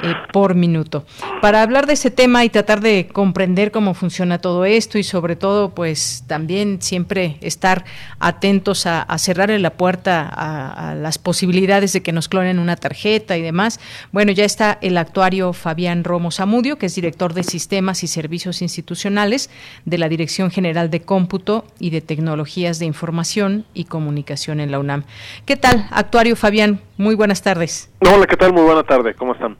eh, 0.04 0.14
por 0.32 0.54
minuto. 0.54 1.04
Para 1.40 1.62
hablar 1.62 1.86
de 1.86 1.94
ese 1.94 2.10
tema 2.10 2.44
y 2.44 2.50
tratar 2.50 2.80
de 2.80 3.08
comprender 3.12 3.70
cómo 3.70 3.94
funciona 3.94 4.38
todo 4.38 4.64
esto 4.64 4.98
y 4.98 5.02
sobre 5.02 5.36
todo, 5.36 5.70
pues 5.74 6.24
también 6.26 6.82
siempre 6.82 7.38
estar 7.40 7.84
atentos 8.18 8.86
a, 8.86 9.06
cerrarle 9.18 9.58
la 9.58 9.70
puerta 9.70 10.28
a, 10.28 10.94
las 10.94 11.18
posibilidades 11.18 11.92
de 11.92 12.02
que 12.02 12.12
nos 12.12 12.28
clonen 12.28 12.58
una 12.58 12.76
tarjeta 12.76 13.36
y 13.36 13.42
demás. 13.42 13.80
Bueno, 14.12 14.32
ya 14.32 14.44
está 14.44 14.78
el 14.82 14.98
actuario 14.98 15.52
Fabián 15.52 16.04
Romo 16.04 16.30
Zamudio, 16.30 16.76
que 16.76 16.86
es 16.86 16.94
director 16.94 17.32
de 17.32 17.42
Sistemas 17.42 18.02
y 18.02 18.06
Servicios 18.06 18.62
Institucionales 18.62 19.50
de 19.84 19.98
la 19.98 20.08
Dirección 20.08 20.50
General 20.50 20.90
de 20.90 21.02
Cómputo 21.02 21.64
y 21.78 21.90
de 21.90 22.00
Tecnologías 22.00 22.78
de 22.78 22.86
Información 22.86 23.64
y 23.72 23.84
Comunicación 23.84 24.60
en 24.60 24.70
la 24.70 24.78
UNAM. 24.78 25.04
¿Qué 25.46 25.56
tal, 25.56 25.86
actuario 25.90 26.36
Fabián? 26.36 26.80
Muy 26.96 27.14
buenas 27.14 27.42
tardes. 27.42 27.90
Hola, 28.00 28.26
¿qué 28.26 28.36
tal? 28.36 28.52
Muy 28.52 28.62
buena 28.62 28.82
tarde. 28.82 29.14
¿Cómo 29.14 29.32
están? 29.32 29.56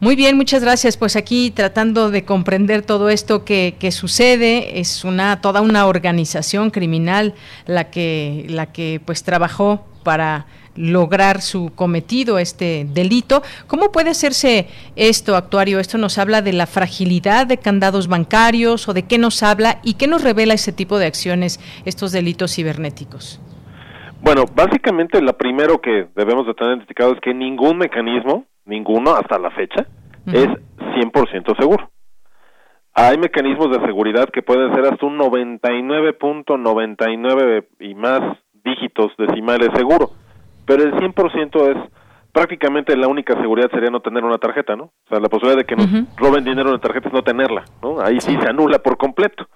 Muy 0.00 0.16
bien, 0.16 0.36
muchas 0.36 0.62
gracias. 0.62 0.96
Pues 0.96 1.16
aquí 1.16 1.50
tratando 1.50 2.10
de 2.10 2.24
comprender 2.24 2.82
todo 2.82 3.08
esto 3.08 3.44
que, 3.44 3.76
que, 3.78 3.92
sucede, 3.92 4.80
es 4.80 5.04
una 5.04 5.40
toda 5.40 5.60
una 5.60 5.86
organización 5.86 6.70
criminal 6.70 7.34
la 7.66 7.90
que 7.90 8.46
la 8.48 8.66
que 8.72 9.00
pues 9.04 9.22
trabajó 9.22 9.86
para 10.02 10.46
lograr 10.76 11.40
su 11.40 11.72
cometido, 11.74 12.38
este 12.38 12.86
delito. 12.92 13.42
¿Cómo 13.66 13.92
puede 13.92 14.10
hacerse 14.10 14.68
esto, 14.96 15.36
actuario? 15.36 15.78
Esto 15.78 15.98
nos 15.98 16.18
habla 16.18 16.42
de 16.42 16.52
la 16.52 16.66
fragilidad 16.66 17.46
de 17.46 17.58
candados 17.58 18.08
bancarios 18.08 18.88
o 18.88 18.94
de 18.94 19.04
qué 19.04 19.18
nos 19.18 19.42
habla 19.42 19.80
y 19.82 19.94
qué 19.94 20.06
nos 20.06 20.22
revela 20.22 20.54
ese 20.54 20.72
tipo 20.72 20.98
de 20.98 21.06
acciones, 21.06 21.60
estos 21.84 22.12
delitos 22.12 22.54
cibernéticos. 22.54 23.40
Bueno, 24.20 24.44
básicamente 24.54 25.20
lo 25.20 25.36
primero 25.36 25.80
que 25.80 26.08
debemos 26.16 26.46
de 26.46 26.54
tener 26.54 26.72
identificado 26.72 27.12
es 27.12 27.20
que 27.20 27.34
ningún 27.34 27.76
mecanismo, 27.76 28.46
ninguno 28.64 29.14
hasta 29.14 29.38
la 29.38 29.50
fecha, 29.50 29.86
es 30.26 30.46
100% 30.46 31.54
seguro. 31.58 31.90
Hay 32.94 33.18
mecanismos 33.18 33.70
de 33.70 33.80
seguridad 33.84 34.30
que 34.30 34.40
pueden 34.42 34.74
ser 34.74 34.84
hasta 34.84 35.04
un 35.04 35.18
99.99 35.18 37.66
y 37.80 37.94
más 37.94 38.22
dígitos 38.64 39.12
decimales 39.18 39.68
seguro, 39.74 40.12
pero 40.64 40.84
el 40.84 40.94
100% 40.94 41.70
es 41.70 41.76
prácticamente 42.32 42.96
la 42.96 43.08
única 43.08 43.34
seguridad 43.40 43.70
sería 43.70 43.90
no 43.90 44.00
tener 44.00 44.24
una 44.24 44.38
tarjeta, 44.38 44.74
¿no? 44.76 44.84
O 44.84 45.08
sea, 45.08 45.20
la 45.20 45.28
posibilidad 45.28 45.58
de 45.58 45.66
que 45.66 45.76
nos 45.76 46.16
roben 46.16 46.44
dinero 46.44 46.68
en 46.68 46.74
la 46.74 46.80
tarjeta 46.80 47.08
es 47.08 47.14
no 47.14 47.22
tenerla, 47.22 47.64
¿no? 47.82 48.00
Ahí 48.00 48.18
sí 48.20 48.34
se 48.40 48.48
anula 48.48 48.78
por 48.78 48.96
completo. 48.96 49.46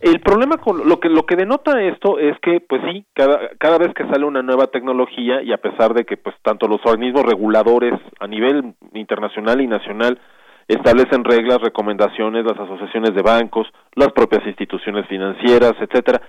El 0.00 0.20
problema 0.20 0.58
con 0.58 0.86
lo 0.86 1.00
que 1.00 1.08
lo 1.08 1.24
que 1.24 1.36
denota 1.36 1.82
esto 1.82 2.18
es 2.18 2.38
que 2.40 2.60
pues 2.60 2.82
sí, 2.90 3.04
cada 3.14 3.50
cada 3.58 3.78
vez 3.78 3.94
que 3.94 4.06
sale 4.06 4.26
una 4.26 4.42
nueva 4.42 4.66
tecnología 4.66 5.42
y 5.42 5.52
a 5.52 5.58
pesar 5.58 5.94
de 5.94 6.04
que 6.04 6.18
pues 6.18 6.36
tanto 6.42 6.68
los 6.68 6.80
organismos 6.84 7.24
reguladores 7.24 7.94
a 8.20 8.26
nivel 8.26 8.74
internacional 8.92 9.60
y 9.62 9.66
nacional 9.66 10.20
establecen 10.68 11.24
reglas, 11.24 11.60
recomendaciones, 11.62 12.44
las 12.44 12.58
asociaciones 12.58 13.14
de 13.14 13.22
bancos, 13.22 13.68
las 13.94 14.12
propias 14.12 14.46
instituciones 14.46 15.06
financieras, 15.06 15.74
etcétera, 15.80 16.20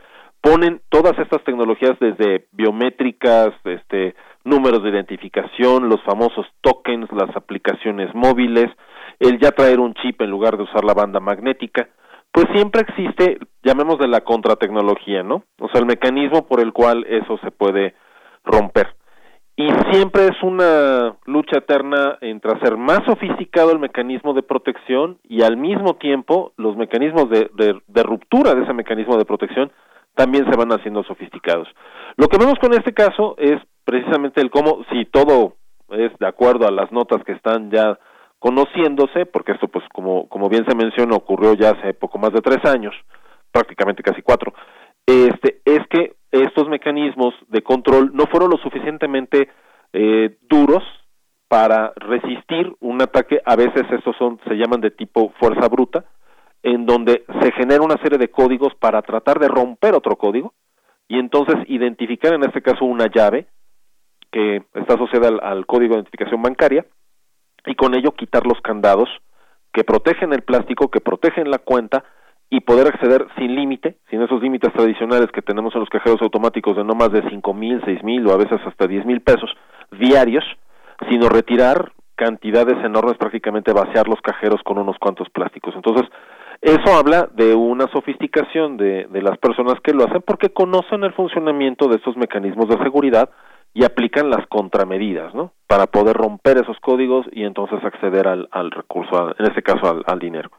ponen 0.41 0.79
todas 0.89 1.17
estas 1.19 1.43
tecnologías 1.43 1.97
desde 1.99 2.47
biométricas, 2.51 3.49
este 3.65 4.15
números 4.43 4.81
de 4.81 4.91
identificación, 4.91 5.89
los 5.89 6.01
famosos 6.03 6.45
tokens, 6.61 7.11
las 7.11 7.35
aplicaciones 7.35 8.13
móviles, 8.15 8.67
el 9.19 9.39
ya 9.39 9.51
traer 9.51 9.79
un 9.79 9.93
chip 9.95 10.21
en 10.21 10.29
lugar 10.29 10.55
de 10.55 10.63
usar 10.63 10.85
la 10.85 10.93
banda 10.93 11.19
magnética, 11.19 11.89
pues 12.37 12.49
siempre 12.53 12.81
existe, 12.81 13.39
llamemos 13.63 13.97
de 13.97 14.07
la 14.07 14.21
contratecnología, 14.21 15.23
¿no? 15.23 15.41
O 15.59 15.69
sea, 15.69 15.81
el 15.81 15.87
mecanismo 15.87 16.45
por 16.45 16.59
el 16.59 16.71
cual 16.71 17.03
eso 17.09 17.39
se 17.39 17.49
puede 17.49 17.95
romper. 18.45 18.95
Y 19.55 19.67
siempre 19.91 20.27
es 20.27 20.43
una 20.43 21.15
lucha 21.25 21.57
eterna 21.57 22.19
entre 22.21 22.51
hacer 22.51 22.77
más 22.77 22.99
sofisticado 23.07 23.71
el 23.71 23.79
mecanismo 23.79 24.35
de 24.35 24.43
protección 24.43 25.17
y 25.23 25.41
al 25.41 25.57
mismo 25.57 25.95
tiempo 25.95 26.53
los 26.57 26.77
mecanismos 26.77 27.27
de, 27.31 27.49
de, 27.55 28.03
ruptura 28.03 28.53
de 28.53 28.65
ese 28.65 28.73
mecanismo 28.73 29.17
de 29.17 29.25
protección 29.25 29.71
también 30.13 30.45
se 30.45 30.55
van 30.55 30.71
haciendo 30.71 31.03
sofisticados. 31.05 31.67
Lo 32.17 32.27
que 32.27 32.37
vemos 32.37 32.59
con 32.59 32.71
este 32.73 32.93
caso 32.93 33.33
es 33.39 33.59
precisamente 33.83 34.41
el 34.41 34.51
cómo, 34.51 34.85
si 34.91 35.05
todo 35.05 35.55
es 35.89 36.11
de 36.19 36.27
acuerdo 36.27 36.67
a 36.67 36.71
las 36.71 36.91
notas 36.91 37.23
que 37.23 37.31
están 37.31 37.71
ya 37.71 37.97
conociéndose, 38.39 39.25
porque 39.25 39.53
esto 39.53 39.67
pues 39.67 39.85
como, 39.93 40.27
como 40.29 40.49
bien 40.49 40.65
se 40.67 40.75
menciona 40.75 41.15
ocurrió 41.15 41.53
ya 41.53 41.71
hace 41.71 41.93
poco 41.93 42.17
más 42.19 42.31
de 42.31 42.41
tres 42.41 42.63
años, 42.65 42.93
prácticamente 43.51 44.03
casi 44.03 44.21
cuatro, 44.21 44.53
este, 45.05 45.61
es 45.65 45.79
que 45.89 46.15
estos 46.31 46.67
mecanismos 46.67 47.33
de 47.47 47.61
control 47.61 48.11
no 48.13 48.25
fueron 48.25 48.51
lo 48.51 48.57
suficientemente 48.57 49.49
eh, 49.93 50.37
duros 50.41 50.83
para 51.47 51.93
resistir 51.95 52.75
un 52.81 53.01
ataque, 53.01 53.39
a 53.45 53.55
veces 53.55 53.83
estos 53.89 54.15
son, 54.17 54.39
se 54.47 54.55
llaman 54.55 54.81
de 54.81 54.91
tipo 54.91 55.31
fuerza 55.39 55.67
bruta, 55.69 56.05
en 56.61 56.85
donde 56.85 57.23
se 57.41 57.51
genera 57.53 57.81
una 57.81 57.97
serie 58.01 58.17
de 58.17 58.29
códigos 58.29 58.75
para 58.75 59.01
tratar 59.01 59.39
de 59.39 59.47
romper 59.47 59.95
otro 59.95 60.17
código 60.17 60.53
y 61.07 61.19
entonces 61.19 61.55
identificar 61.67 62.33
en 62.33 62.43
este 62.43 62.61
caso 62.61 62.83
una 62.83 63.05
llave 63.13 63.47
que 64.31 64.63
está 64.73 64.95
asociada 64.95 65.29
al 65.41 65.65
código 65.65 65.93
de 65.93 65.99
identificación 66.01 66.41
bancaria 66.41 66.85
y 67.67 67.75
con 67.75 67.93
ello 67.93 68.11
quitar 68.13 68.47
los 68.47 68.59
candados 68.61 69.09
que 69.71 69.83
protegen 69.83 70.33
el 70.33 70.41
plástico, 70.41 70.89
que 70.89 71.01
protegen 71.01 71.51
la 71.51 71.59
cuenta 71.59 72.03
y 72.49 72.61
poder 72.61 72.87
acceder 72.87 73.27
sin 73.37 73.55
límite, 73.55 73.97
sin 74.09 74.21
esos 74.21 74.41
límites 74.41 74.71
tradicionales 74.73 75.27
que 75.33 75.41
tenemos 75.41 75.75
en 75.75 75.81
los 75.81 75.89
cajeros 75.89 76.21
automáticos 76.21 76.77
de 76.77 76.83
no 76.83 76.95
más 76.95 77.11
de 77.11 77.21
cinco 77.29 77.53
mil, 77.53 77.81
seis 77.85 78.01
mil 78.03 78.25
o 78.25 78.31
a 78.31 78.37
veces 78.37 78.59
hasta 78.65 78.87
diez 78.87 79.05
mil 79.05 79.21
pesos 79.21 79.53
diarios, 79.91 80.45
sino 81.09 81.29
retirar 81.29 81.91
cantidades 82.15 82.83
enormes, 82.83 83.17
prácticamente 83.17 83.73
vaciar 83.73 84.07
los 84.07 84.19
cajeros 84.21 84.61
con 84.63 84.79
unos 84.79 84.97
cuantos 84.97 85.29
plásticos. 85.29 85.75
Entonces, 85.75 86.09
eso 86.61 86.95
habla 86.97 87.29
de 87.33 87.53
una 87.53 87.85
sofisticación 87.91 88.77
de, 88.77 89.05
de 89.11 89.21
las 89.21 89.37
personas 89.37 89.75
que 89.83 89.93
lo 89.93 90.05
hacen 90.05 90.23
porque 90.25 90.49
conocen 90.49 91.03
el 91.03 91.13
funcionamiento 91.13 91.87
de 91.87 91.97
estos 91.97 92.17
mecanismos 92.17 92.67
de 92.69 92.77
seguridad 92.79 93.29
y 93.77 93.83
aplican 93.83 94.31
las 94.31 94.47
contramedidas, 94.47 95.35
¿no? 95.35 95.53
Para 95.67 95.85
poder 95.85 96.17
romper 96.17 96.57
esos 96.57 96.79
códigos 96.79 97.27
y 97.31 97.43
entonces 97.43 97.77
acceder 97.83 98.27
al, 98.27 98.49
al 98.51 98.71
recurso, 98.71 99.35
en 99.37 99.45
este 99.45 99.61
caso 99.61 100.01
al 100.03 100.17
dinero. 100.17 100.49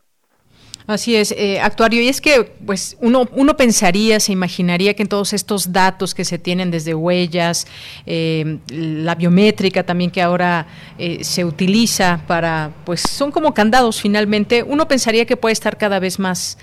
Así 0.88 1.16
es, 1.16 1.32
eh, 1.32 1.60
actuario. 1.60 2.00
Y 2.00 2.08
es 2.08 2.22
que, 2.22 2.44
pues, 2.64 2.96
uno, 3.00 3.28
uno 3.32 3.58
pensaría, 3.58 4.18
se 4.20 4.32
imaginaría 4.32 4.94
que 4.94 5.02
en 5.02 5.08
todos 5.10 5.34
estos 5.34 5.70
datos 5.70 6.14
que 6.14 6.24
se 6.24 6.38
tienen 6.38 6.70
desde 6.70 6.94
huellas, 6.94 7.66
eh, 8.06 8.56
la 8.70 9.14
biométrica 9.14 9.82
también 9.82 10.10
que 10.10 10.22
ahora 10.22 10.66
eh, 10.96 11.22
se 11.24 11.44
utiliza 11.44 12.22
para, 12.26 12.70
pues, 12.86 13.02
son 13.02 13.30
como 13.30 13.52
candados 13.52 14.00
finalmente. 14.00 14.62
Uno 14.62 14.88
pensaría 14.88 15.26
que 15.26 15.36
puede 15.36 15.52
estar 15.52 15.76
cada 15.76 15.98
vez 15.98 16.18
más 16.18 16.56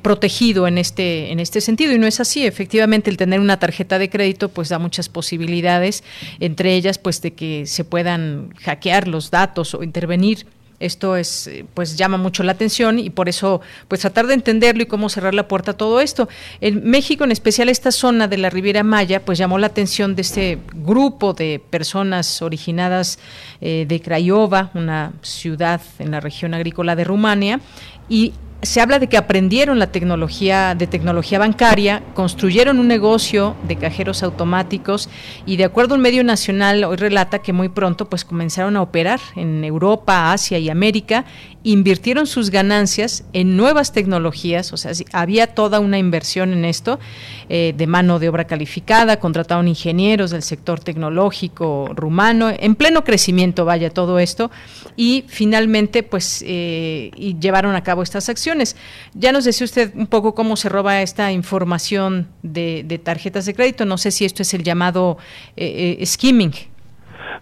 protegido 0.00 0.66
en 0.66 0.78
este, 0.78 1.30
en 1.30 1.38
este 1.38 1.60
sentido 1.60 1.92
y 1.92 1.98
no 1.98 2.06
es 2.06 2.18
así. 2.18 2.46
Efectivamente, 2.46 3.10
el 3.10 3.18
tener 3.18 3.40
una 3.40 3.58
tarjeta 3.58 3.98
de 3.98 4.08
crédito, 4.08 4.48
pues, 4.48 4.70
da 4.70 4.78
muchas 4.78 5.10
posibilidades, 5.10 6.02
entre 6.40 6.76
ellas, 6.76 6.96
pues, 6.96 7.20
de 7.20 7.34
que 7.34 7.66
se 7.66 7.84
puedan 7.84 8.54
hackear 8.62 9.06
los 9.06 9.30
datos 9.30 9.74
o 9.74 9.82
intervenir 9.82 10.46
esto 10.80 11.16
es, 11.16 11.50
pues 11.74 11.96
llama 11.96 12.16
mucho 12.16 12.42
la 12.42 12.52
atención 12.52 12.98
y 12.98 13.10
por 13.10 13.28
eso, 13.28 13.60
pues 13.88 14.00
tratar 14.02 14.26
de 14.26 14.34
entenderlo 14.34 14.82
y 14.82 14.86
cómo 14.86 15.08
cerrar 15.08 15.34
la 15.34 15.48
puerta 15.48 15.72
a 15.72 15.76
todo 15.76 16.00
esto. 16.00 16.28
En 16.60 16.88
México, 16.88 17.24
en 17.24 17.32
especial 17.32 17.68
esta 17.68 17.90
zona 17.90 18.28
de 18.28 18.38
la 18.38 18.50
Riviera 18.50 18.82
Maya, 18.82 19.24
pues 19.24 19.38
llamó 19.38 19.58
la 19.58 19.68
atención 19.68 20.14
de 20.14 20.22
este 20.22 20.58
grupo 20.74 21.32
de 21.32 21.60
personas 21.70 22.42
originadas 22.42 23.18
eh, 23.60 23.86
de 23.88 24.00
Craiova, 24.00 24.70
una 24.74 25.12
ciudad 25.22 25.80
en 25.98 26.10
la 26.10 26.20
región 26.20 26.54
agrícola 26.54 26.96
de 26.96 27.04
Rumania, 27.04 27.60
y 28.08 28.32
se 28.62 28.80
habla 28.80 28.98
de 28.98 29.08
que 29.08 29.16
aprendieron 29.16 29.78
la 29.78 29.92
tecnología 29.92 30.74
de 30.74 30.86
tecnología 30.86 31.38
bancaria, 31.38 32.02
construyeron 32.14 32.78
un 32.78 32.88
negocio 32.88 33.54
de 33.68 33.76
cajeros 33.76 34.22
automáticos 34.22 35.08
y 35.44 35.56
de 35.56 35.64
acuerdo 35.64 35.94
a 35.94 35.96
un 35.96 36.02
medio 36.02 36.24
nacional 36.24 36.82
hoy 36.84 36.96
relata 36.96 37.40
que 37.40 37.52
muy 37.52 37.68
pronto 37.68 38.08
pues 38.08 38.24
comenzaron 38.24 38.76
a 38.76 38.82
operar 38.82 39.20
en 39.36 39.62
Europa, 39.62 40.32
Asia 40.32 40.58
y 40.58 40.70
América 40.70 41.26
invirtieron 41.66 42.28
sus 42.28 42.50
ganancias 42.50 43.24
en 43.32 43.56
nuevas 43.56 43.92
tecnologías, 43.92 44.72
o 44.72 44.76
sea, 44.76 44.92
había 45.12 45.48
toda 45.48 45.80
una 45.80 45.98
inversión 45.98 46.52
en 46.52 46.64
esto, 46.64 47.00
eh, 47.48 47.74
de 47.76 47.86
mano 47.88 48.20
de 48.20 48.28
obra 48.28 48.46
calificada, 48.46 49.18
contrataron 49.18 49.66
ingenieros 49.66 50.30
del 50.30 50.42
sector 50.42 50.78
tecnológico 50.78 51.90
rumano, 51.92 52.50
en 52.56 52.76
pleno 52.76 53.02
crecimiento, 53.02 53.64
vaya 53.64 53.90
todo 53.90 54.20
esto, 54.20 54.52
y 54.96 55.24
finalmente, 55.28 56.02
pues, 56.02 56.42
eh, 56.46 57.10
y 57.16 57.38
llevaron 57.38 57.74
a 57.74 57.82
cabo 57.82 58.02
estas 58.02 58.28
acciones. 58.28 58.76
Ya 59.14 59.32
nos 59.32 59.44
decía 59.44 59.64
usted 59.64 59.92
un 59.94 60.06
poco 60.06 60.34
cómo 60.34 60.56
se 60.56 60.68
roba 60.68 61.02
esta 61.02 61.32
información 61.32 62.28
de, 62.42 63.00
tarjetas 63.04 63.46
de 63.46 63.54
crédito, 63.54 63.84
no 63.84 63.98
sé 63.98 64.10
si 64.10 64.24
esto 64.24 64.42
es 64.42 64.54
el 64.54 64.62
llamado 64.62 65.18
eh, 65.56 66.04
skimming. 66.04 66.52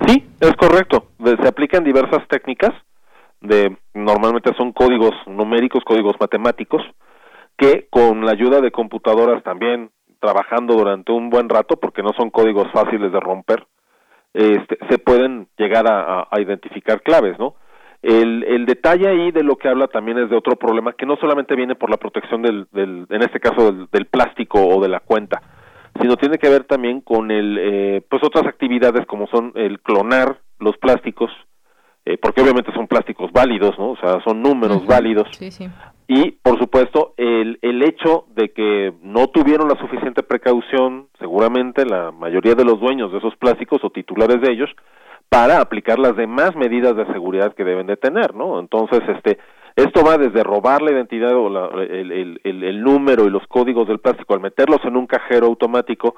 Sí, 0.06 0.24
es 0.40 0.52
correcto. 0.56 1.08
Se 1.24 1.48
aplican 1.48 1.84
diversas 1.84 2.26
técnicas 2.28 2.72
de 3.40 3.76
normalmente 3.92 4.52
son 4.56 4.72
códigos 4.72 5.12
numéricos, 5.26 5.84
códigos 5.84 6.16
matemáticos, 6.18 6.82
que 7.56 7.86
con 7.90 8.24
la 8.24 8.32
ayuda 8.32 8.60
de 8.60 8.70
computadoras 8.70 9.42
también 9.42 9.90
trabajando 10.20 10.74
durante 10.74 11.12
un 11.12 11.28
buen 11.30 11.48
rato, 11.48 11.76
porque 11.76 12.02
no 12.02 12.12
son 12.16 12.30
códigos 12.30 12.70
fáciles 12.72 13.12
de 13.12 13.20
romper, 13.20 13.66
este, 14.34 14.78
se 14.90 14.98
pueden 14.98 15.46
llegar 15.56 15.86
a, 15.88 16.28
identificar 16.40 17.00
claves, 17.02 17.38
¿no? 17.38 17.54
El, 18.02 18.44
el, 18.44 18.66
detalle 18.66 19.08
ahí 19.08 19.30
de 19.30 19.44
lo 19.44 19.56
que 19.56 19.68
habla 19.68 19.86
también 19.86 20.18
es 20.18 20.28
de 20.28 20.36
otro 20.36 20.56
problema 20.56 20.92
que 20.92 21.06
no 21.06 21.16
solamente 21.16 21.54
viene 21.54 21.74
por 21.74 21.88
la 21.88 21.96
protección 21.96 22.42
del, 22.42 22.66
del 22.72 23.06
en 23.08 23.22
este 23.22 23.40
caso 23.40 23.72
del, 23.72 23.88
del, 23.90 24.06
plástico 24.06 24.60
o 24.60 24.82
de 24.82 24.90
la 24.90 25.00
cuenta, 25.00 25.40
sino 25.98 26.16
tiene 26.16 26.36
que 26.36 26.50
ver 26.50 26.64
también 26.64 27.00
con 27.00 27.30
el, 27.30 27.56
eh, 27.58 28.02
pues 28.10 28.22
otras 28.22 28.44
actividades 28.46 29.06
como 29.06 29.26
son 29.28 29.52
el 29.54 29.80
clonar 29.80 30.40
los 30.58 30.76
plásticos, 30.76 31.30
eh, 32.06 32.18
porque 32.18 32.42
obviamente 32.42 32.72
son 32.72 32.86
plásticos 32.86 33.32
válidos, 33.32 33.78
¿no? 33.78 33.92
O 33.92 33.96
sea, 33.96 34.22
son 34.24 34.42
números 34.42 34.86
válidos. 34.86 35.28
Y, 36.06 36.32
por 36.32 36.58
supuesto, 36.58 37.14
el, 37.16 37.58
el 37.62 37.82
hecho 37.82 38.26
de 38.34 38.52
que 38.52 38.92
no 39.02 39.28
tuvieron 39.28 39.68
la 39.68 39.78
suficiente 39.78 40.22
precaución, 40.22 41.08
seguramente 41.18 41.86
la 41.86 42.12
mayoría 42.12 42.54
de 42.54 42.64
los 42.64 42.78
dueños 42.78 43.10
de 43.10 43.18
esos 43.18 43.34
plásticos 43.36 43.82
o 43.82 43.90
titulares 43.90 44.42
de 44.42 44.52
ellos, 44.52 44.68
para 45.30 45.60
aplicar 45.60 45.98
las 45.98 46.14
demás 46.14 46.54
medidas 46.54 46.94
de 46.94 47.06
seguridad 47.06 47.54
que 47.54 47.64
deben 47.64 47.86
de 47.86 47.96
tener, 47.96 48.34
¿no? 48.34 48.60
Entonces, 48.60 49.00
este, 49.08 49.38
esto 49.74 50.04
va 50.04 50.18
desde 50.18 50.44
robar 50.44 50.82
la 50.82 50.92
identidad 50.92 51.34
o 51.34 51.48
la, 51.48 51.68
el, 51.82 52.38
el, 52.44 52.62
el 52.62 52.82
número 52.82 53.24
y 53.24 53.30
los 53.30 53.46
códigos 53.46 53.88
del 53.88 53.98
plástico 53.98 54.34
al 54.34 54.40
meterlos 54.40 54.84
en 54.84 54.96
un 54.96 55.06
cajero 55.06 55.46
automático 55.46 56.16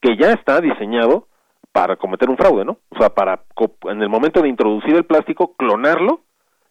que 0.00 0.16
ya 0.16 0.32
está 0.32 0.60
diseñado 0.62 1.28
para 1.76 1.96
cometer 1.96 2.30
un 2.30 2.38
fraude, 2.38 2.64
¿no? 2.64 2.78
O 2.88 2.98
sea, 2.98 3.10
para 3.10 3.42
en 3.90 4.00
el 4.00 4.08
momento 4.08 4.40
de 4.40 4.48
introducir 4.48 4.96
el 4.96 5.04
plástico, 5.04 5.54
clonarlo 5.58 6.20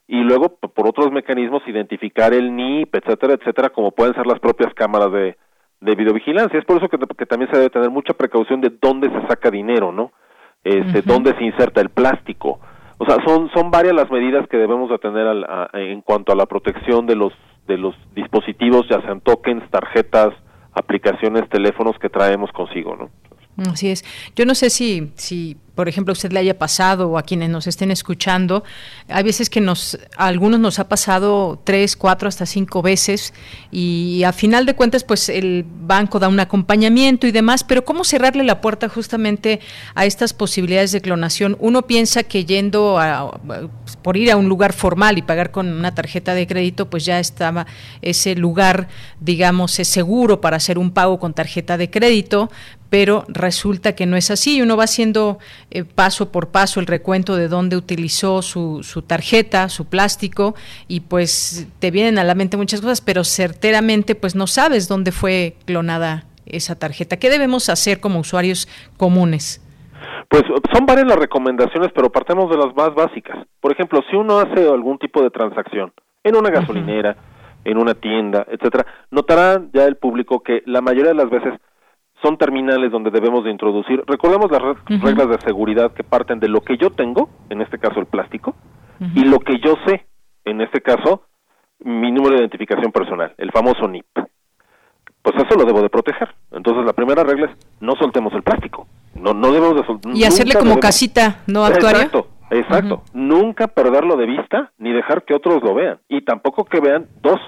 y 0.07 0.21
luego 0.21 0.57
por 0.57 0.87
otros 0.87 1.11
mecanismos 1.11 1.61
identificar 1.67 2.33
el 2.33 2.55
NIP, 2.55 2.95
etcétera, 2.95 3.33
etcétera, 3.35 3.69
como 3.69 3.91
pueden 3.91 4.15
ser 4.15 4.25
las 4.25 4.39
propias 4.39 4.73
cámaras 4.73 5.11
de, 5.11 5.37
de 5.81 5.95
videovigilancia. 5.95 6.57
Es 6.57 6.65
por 6.65 6.77
eso 6.77 6.89
que, 6.89 6.97
también 7.27 7.51
se 7.51 7.57
debe 7.57 7.69
tener 7.69 7.91
mucha 7.91 8.15
precaución 8.15 8.61
de 8.61 8.71
dónde 8.81 9.11
se 9.11 9.27
saca 9.27 9.51
dinero, 9.51 9.91
¿no? 9.91 10.11
Este, 10.63 11.03
dónde 11.03 11.37
se 11.37 11.43
inserta 11.43 11.81
el 11.81 11.89
plástico. 11.89 12.59
O 12.97 13.05
sea, 13.05 13.17
son 13.27 13.51
son 13.53 13.69
varias 13.69 13.93
las 13.93 14.09
medidas 14.09 14.47
que 14.47 14.57
debemos 14.57 14.89
de 14.89 14.97
tener 14.97 15.27
al, 15.27 15.69
en 15.73 16.01
cuanto 16.01 16.33
a 16.33 16.35
la 16.35 16.47
protección 16.47 17.05
de 17.05 17.15
los 17.15 17.31
de 17.67 17.77
los 17.77 17.93
dispositivos, 18.15 18.89
ya 18.89 19.01
sean 19.01 19.21
tokens, 19.21 19.69
tarjetas, 19.69 20.33
aplicaciones, 20.73 21.47
teléfonos 21.49 21.95
que 21.99 22.09
traemos 22.09 22.51
consigo, 22.53 22.95
¿no? 22.95 23.11
Así 23.57 23.89
es. 23.89 24.03
Yo 24.35 24.45
no 24.45 24.55
sé 24.55 24.69
si, 24.69 25.11
si 25.15 25.57
por 25.75 25.89
ejemplo, 25.89 26.13
usted 26.13 26.31
le 26.31 26.39
haya 26.39 26.57
pasado 26.57 27.09
o 27.09 27.17
a 27.17 27.23
quienes 27.23 27.49
nos 27.49 27.67
estén 27.67 27.91
escuchando, 27.91 28.63
hay 29.09 29.23
veces 29.23 29.49
que 29.49 29.61
nos, 29.61 29.99
a 30.17 30.27
algunos 30.27 30.59
nos 30.59 30.79
ha 30.79 30.87
pasado 30.87 31.61
tres, 31.63 31.95
cuatro, 31.95 32.27
hasta 32.27 32.45
cinco 32.45 32.81
veces 32.81 33.33
y 33.71 34.23
a 34.23 34.31
final 34.31 34.65
de 34.65 34.73
cuentas, 34.73 35.03
pues 35.03 35.29
el 35.29 35.65
banco 35.67 36.19
da 36.19 36.27
un 36.27 36.39
acompañamiento 36.39 37.27
y 37.27 37.31
demás, 37.31 37.63
pero 37.63 37.85
¿cómo 37.85 38.03
cerrarle 38.03 38.43
la 38.43 38.61
puerta 38.61 38.89
justamente 38.89 39.59
a 39.93 40.05
estas 40.05 40.33
posibilidades 40.33 40.91
de 40.91 41.01
clonación? 41.01 41.57
Uno 41.59 41.85
piensa 41.85 42.23
que 42.23 42.45
yendo 42.45 42.97
a, 42.97 43.39
por 44.01 44.17
ir 44.17 44.31
a 44.31 44.37
un 44.37 44.47
lugar 44.47 44.73
formal 44.73 45.17
y 45.17 45.21
pagar 45.21 45.51
con 45.51 45.67
una 45.67 45.93
tarjeta 45.93 46.33
de 46.33 46.47
crédito, 46.47 46.89
pues 46.89 47.05
ya 47.05 47.19
estaba 47.19 47.67
ese 48.01 48.35
lugar, 48.35 48.87
digamos, 49.19 49.71
seguro 49.71 50.41
para 50.41 50.57
hacer 50.57 50.77
un 50.77 50.91
pago 50.91 51.19
con 51.19 51.33
tarjeta 51.33 51.77
de 51.77 51.89
crédito, 51.89 52.49
pero 52.89 53.25
resulta 53.27 53.93
que 53.93 54.05
no 54.05 54.15
es 54.15 54.31
así. 54.31 54.61
Uno 54.61 54.77
va 54.77 54.85
haciendo 54.85 55.39
eh, 55.75 55.83
paso 55.83 56.31
por 56.31 56.51
paso 56.51 56.79
el 56.79 56.87
recuento 56.87 57.35
de 57.35 57.49
dónde 57.49 57.75
utilizó 57.75 58.41
su, 58.41 58.81
su 58.81 59.01
tarjeta, 59.01 59.67
su 59.67 59.89
plástico, 59.89 60.55
y 60.87 61.01
pues 61.01 61.67
te 61.79 61.91
vienen 61.91 62.17
a 62.17 62.23
la 62.23 62.33
mente 62.33 62.55
muchas 62.55 62.79
cosas, 62.79 63.01
pero 63.01 63.25
certeramente 63.25 64.15
pues 64.15 64.35
no 64.35 64.47
sabes 64.47 64.87
dónde 64.87 65.11
fue 65.11 65.57
clonada 65.65 66.23
esa 66.45 66.79
tarjeta. 66.79 67.17
¿Qué 67.17 67.29
debemos 67.29 67.67
hacer 67.67 67.99
como 67.99 68.19
usuarios 68.19 68.69
comunes? 68.95 69.61
Pues 70.29 70.43
son 70.73 70.85
varias 70.85 71.07
las 71.07 71.19
recomendaciones, 71.19 71.91
pero 71.93 72.09
partemos 72.09 72.49
de 72.49 72.57
las 72.57 72.73
más 72.73 72.95
básicas. 72.95 73.45
Por 73.59 73.73
ejemplo, 73.73 74.01
si 74.09 74.15
uno 74.15 74.39
hace 74.39 74.67
algún 74.69 74.97
tipo 74.97 75.21
de 75.21 75.29
transacción 75.29 75.91
en 76.23 76.37
una 76.37 76.51
gasolinera, 76.51 77.17
en 77.65 77.77
una 77.77 77.95
tienda, 77.95 78.45
etcétera, 78.49 78.85
notará 79.11 79.61
ya 79.73 79.83
el 79.83 79.97
público 79.97 80.41
que 80.41 80.63
la 80.67 80.79
mayoría 80.79 81.09
de 81.09 81.15
las 81.15 81.29
veces 81.29 81.53
son 82.21 82.37
terminales 82.37 82.91
donde 82.91 83.11
debemos 83.11 83.43
de 83.43 83.51
introducir. 83.51 84.03
Recordemos 84.07 84.49
las 84.51 84.61
reglas 85.01 85.29
de 85.29 85.39
seguridad 85.41 85.93
que 85.93 86.03
parten 86.03 86.39
de 86.39 86.47
lo 86.47 86.61
que 86.61 86.77
yo 86.77 86.89
tengo, 86.89 87.29
en 87.49 87.61
este 87.61 87.77
caso 87.77 87.99
el 87.99 88.05
plástico, 88.05 88.55
y 89.13 89.25
lo 89.25 89.39
que 89.39 89.59
yo 89.59 89.75
sé, 89.85 90.05
en 90.45 90.61
este 90.61 90.81
caso 90.81 91.23
mi 91.79 92.11
número 92.11 92.35
de 92.35 92.41
identificación 92.41 92.91
personal, 92.91 93.33
el 93.37 93.51
famoso 93.51 93.87
NIP. 93.87 94.05
Pues 95.21 95.35
eso 95.37 95.57
lo 95.57 95.65
debo 95.65 95.81
de 95.81 95.89
proteger. 95.89 96.33
Entonces 96.51 96.85
la 96.85 96.93
primera 96.93 97.23
regla 97.23 97.47
es 97.47 97.57
no 97.81 97.95
soltemos 97.95 98.31
el 98.33 98.43
plástico. 98.43 98.87
No 99.15 99.33
no 99.33 99.51
debemos 99.51 99.75
de 99.75 100.17
Y 100.17 100.23
hacerle 100.23 100.53
como 100.55 100.79
casita, 100.79 101.41
¿no 101.47 101.65
actuaría? 101.65 102.03
Exacto. 102.03 102.27
Exacto. 102.51 103.03
Nunca 103.13 103.67
perderlo 103.67 104.17
de 104.17 104.27
vista 104.27 104.71
ni 104.77 104.93
dejar 104.93 105.25
que 105.25 105.33
otros 105.33 105.63
lo 105.63 105.73
vean 105.73 105.99
y 106.07 106.21
tampoco 106.21 106.63
que 106.63 106.79
vean 106.79 107.07
dos 107.21 107.39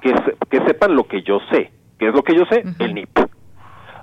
que 0.00 0.14
que 0.48 0.64
sepan 0.66 0.94
lo 0.94 1.04
que 1.04 1.22
yo 1.22 1.40
sé. 1.50 1.72
¿Qué 1.98 2.08
es 2.08 2.14
lo 2.14 2.22
que 2.22 2.34
yo 2.34 2.44
sé? 2.46 2.62
El 2.78 2.94
NIP. 2.94 3.18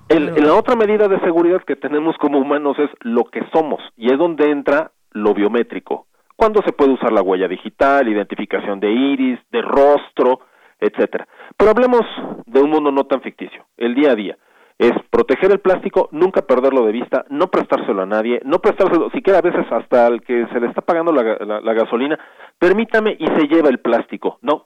El, 0.09 0.33
la 0.45 0.53
otra 0.53 0.75
medida 0.75 1.07
de 1.07 1.19
seguridad 1.21 1.63
que 1.63 1.75
tenemos 1.75 2.15
como 2.17 2.39
humanos 2.39 2.77
es 2.77 2.89
lo 3.01 3.23
que 3.25 3.41
somos 3.53 3.81
y 3.95 4.11
es 4.11 4.17
donde 4.17 4.51
entra 4.51 4.91
lo 5.11 5.33
biométrico. 5.33 6.07
Cuando 6.35 6.61
se 6.63 6.73
puede 6.73 6.91
usar 6.93 7.11
la 7.13 7.21
huella 7.21 7.47
digital, 7.47 8.07
identificación 8.07 8.79
de 8.79 8.91
iris, 8.91 9.39
de 9.51 9.61
rostro, 9.61 10.41
etcétera. 10.79 11.27
Pero 11.55 11.71
hablemos 11.71 12.01
de 12.45 12.61
un 12.61 12.69
mundo 12.69 12.91
no 12.91 13.05
tan 13.05 13.21
ficticio, 13.21 13.65
el 13.77 13.95
día 13.95 14.11
a 14.11 14.15
día. 14.15 14.37
Es 14.77 14.91
proteger 15.09 15.51
el 15.51 15.59
plástico, 15.59 16.09
nunca 16.11 16.41
perderlo 16.41 16.85
de 16.85 16.91
vista, 16.91 17.25
no 17.29 17.47
prestárselo 17.47 18.01
a 18.01 18.05
nadie, 18.05 18.41
no 18.43 18.59
prestárselo 18.59 19.09
siquiera 19.11 19.39
a 19.39 19.43
veces 19.43 19.65
hasta 19.71 20.07
al 20.07 20.21
que 20.21 20.47
se 20.51 20.59
le 20.59 20.67
está 20.67 20.81
pagando 20.81 21.13
la, 21.13 21.73
gasolina, 21.73 22.19
permítame 22.59 23.15
y 23.17 23.27
se 23.27 23.47
lleva 23.47 23.69
el 23.69 23.79
plástico. 23.79 24.39
No. 24.41 24.65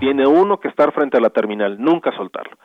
Tiene 0.00 0.26
uno 0.26 0.58
que 0.58 0.68
estar 0.68 0.92
frente 0.92 1.16
a 1.16 1.20
la 1.20 1.30
terminal, 1.30 1.76
nunca 1.80 2.14
soltarlo 2.16 2.56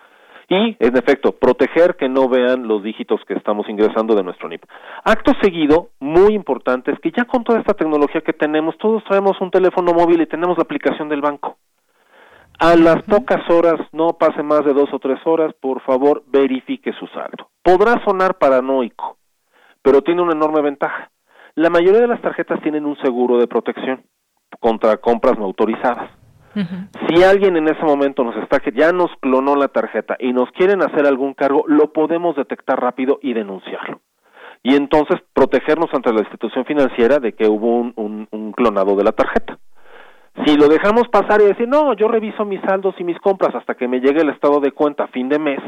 y, 0.49 0.75
en 0.79 0.97
efecto, 0.97 1.31
proteger 1.31 1.95
que 1.95 2.09
no 2.09 2.27
vean 2.27 2.67
los 2.67 2.83
dígitos 2.83 3.21
que 3.27 3.35
estamos 3.35 3.69
ingresando 3.69 4.15
de 4.15 4.23
nuestro 4.23 4.49
NIP. 4.49 4.63
Acto 5.03 5.31
seguido, 5.41 5.89
muy 5.99 6.33
importante, 6.33 6.91
es 6.91 6.99
que 6.99 7.11
ya 7.11 7.25
con 7.25 7.43
toda 7.43 7.59
esta 7.59 7.75
tecnología 7.75 8.21
que 8.21 8.33
tenemos, 8.33 8.77
todos 8.79 9.03
traemos 9.03 9.39
un 9.41 9.51
teléfono 9.51 9.93
móvil 9.93 10.21
y 10.21 10.25
tenemos 10.25 10.57
la 10.57 10.63
aplicación 10.63 11.07
del 11.07 11.21
banco. 11.21 11.57
A 12.59 12.75
las 12.75 13.03
pocas 13.03 13.47
horas, 13.49 13.79
no 13.93 14.17
pase 14.17 14.43
más 14.43 14.65
de 14.65 14.73
dos 14.73 14.89
o 14.91 14.99
tres 14.99 15.19
horas, 15.25 15.53
por 15.61 15.81
favor, 15.81 16.23
verifique 16.27 16.91
su 16.93 17.07
saldo. 17.07 17.49
Podrá 17.63 18.03
sonar 18.03 18.37
paranoico, 18.37 19.17
pero 19.81 20.01
tiene 20.01 20.23
una 20.23 20.33
enorme 20.33 20.61
ventaja. 20.61 21.11
La 21.55 21.69
mayoría 21.69 22.01
de 22.01 22.07
las 22.07 22.21
tarjetas 22.21 22.59
tienen 22.61 22.85
un 22.85 22.97
seguro 22.97 23.37
de 23.37 23.47
protección 23.47 24.03
contra 24.59 24.97
compras 24.97 25.37
no 25.37 25.45
autorizadas. 25.45 26.18
Si 27.07 27.23
alguien 27.23 27.57
en 27.57 27.67
ese 27.67 27.83
momento 27.83 28.23
nos 28.23 28.35
está 28.37 28.59
que 28.59 28.71
ya 28.71 28.91
nos 28.91 29.11
clonó 29.21 29.55
la 29.55 29.69
tarjeta 29.69 30.15
y 30.19 30.33
nos 30.33 30.49
quieren 30.51 30.81
hacer 30.81 31.05
algún 31.05 31.33
cargo, 31.33 31.63
lo 31.67 31.93
podemos 31.93 32.35
detectar 32.35 32.79
rápido 32.81 33.19
y 33.21 33.33
denunciarlo. 33.33 34.01
Y 34.61 34.75
entonces 34.75 35.21
protegernos 35.33 35.89
ante 35.93 36.11
la 36.11 36.19
institución 36.19 36.65
financiera 36.65 37.19
de 37.19 37.33
que 37.33 37.47
hubo 37.47 37.77
un, 37.77 38.27
un, 38.31 38.51
clonado 38.51 38.95
de 38.95 39.03
la 39.03 39.13
tarjeta. 39.13 39.57
Si 40.45 40.55
lo 40.57 40.67
dejamos 40.67 41.07
pasar 41.07 41.41
y 41.41 41.45
decir, 41.45 41.67
no, 41.67 41.93
yo 41.93 42.07
reviso 42.07 42.45
mis 42.45 42.61
saldos 42.61 42.95
y 42.99 43.03
mis 43.03 43.19
compras 43.19 43.55
hasta 43.55 43.75
que 43.75 43.87
me 43.87 43.99
llegue 43.99 44.21
el 44.21 44.29
estado 44.29 44.59
de 44.59 44.71
cuenta 44.71 45.05
a 45.05 45.07
fin 45.07 45.29
de 45.29 45.39
mes, 45.39 45.59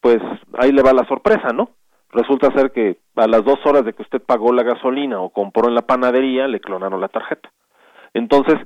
pues 0.00 0.18
ahí 0.58 0.70
le 0.70 0.82
va 0.82 0.92
la 0.92 1.06
sorpresa, 1.06 1.48
¿no? 1.52 1.70
Resulta 2.12 2.52
ser 2.52 2.70
que 2.70 2.98
a 3.16 3.26
las 3.26 3.44
dos 3.44 3.58
horas 3.64 3.84
de 3.84 3.92
que 3.92 4.02
usted 4.02 4.22
pagó 4.22 4.52
la 4.52 4.62
gasolina 4.62 5.20
o 5.20 5.30
compró 5.30 5.68
en 5.68 5.74
la 5.74 5.82
panadería, 5.82 6.46
le 6.46 6.60
clonaron 6.60 7.00
la 7.00 7.08
tarjeta. 7.08 7.50
Entonces, 8.12 8.56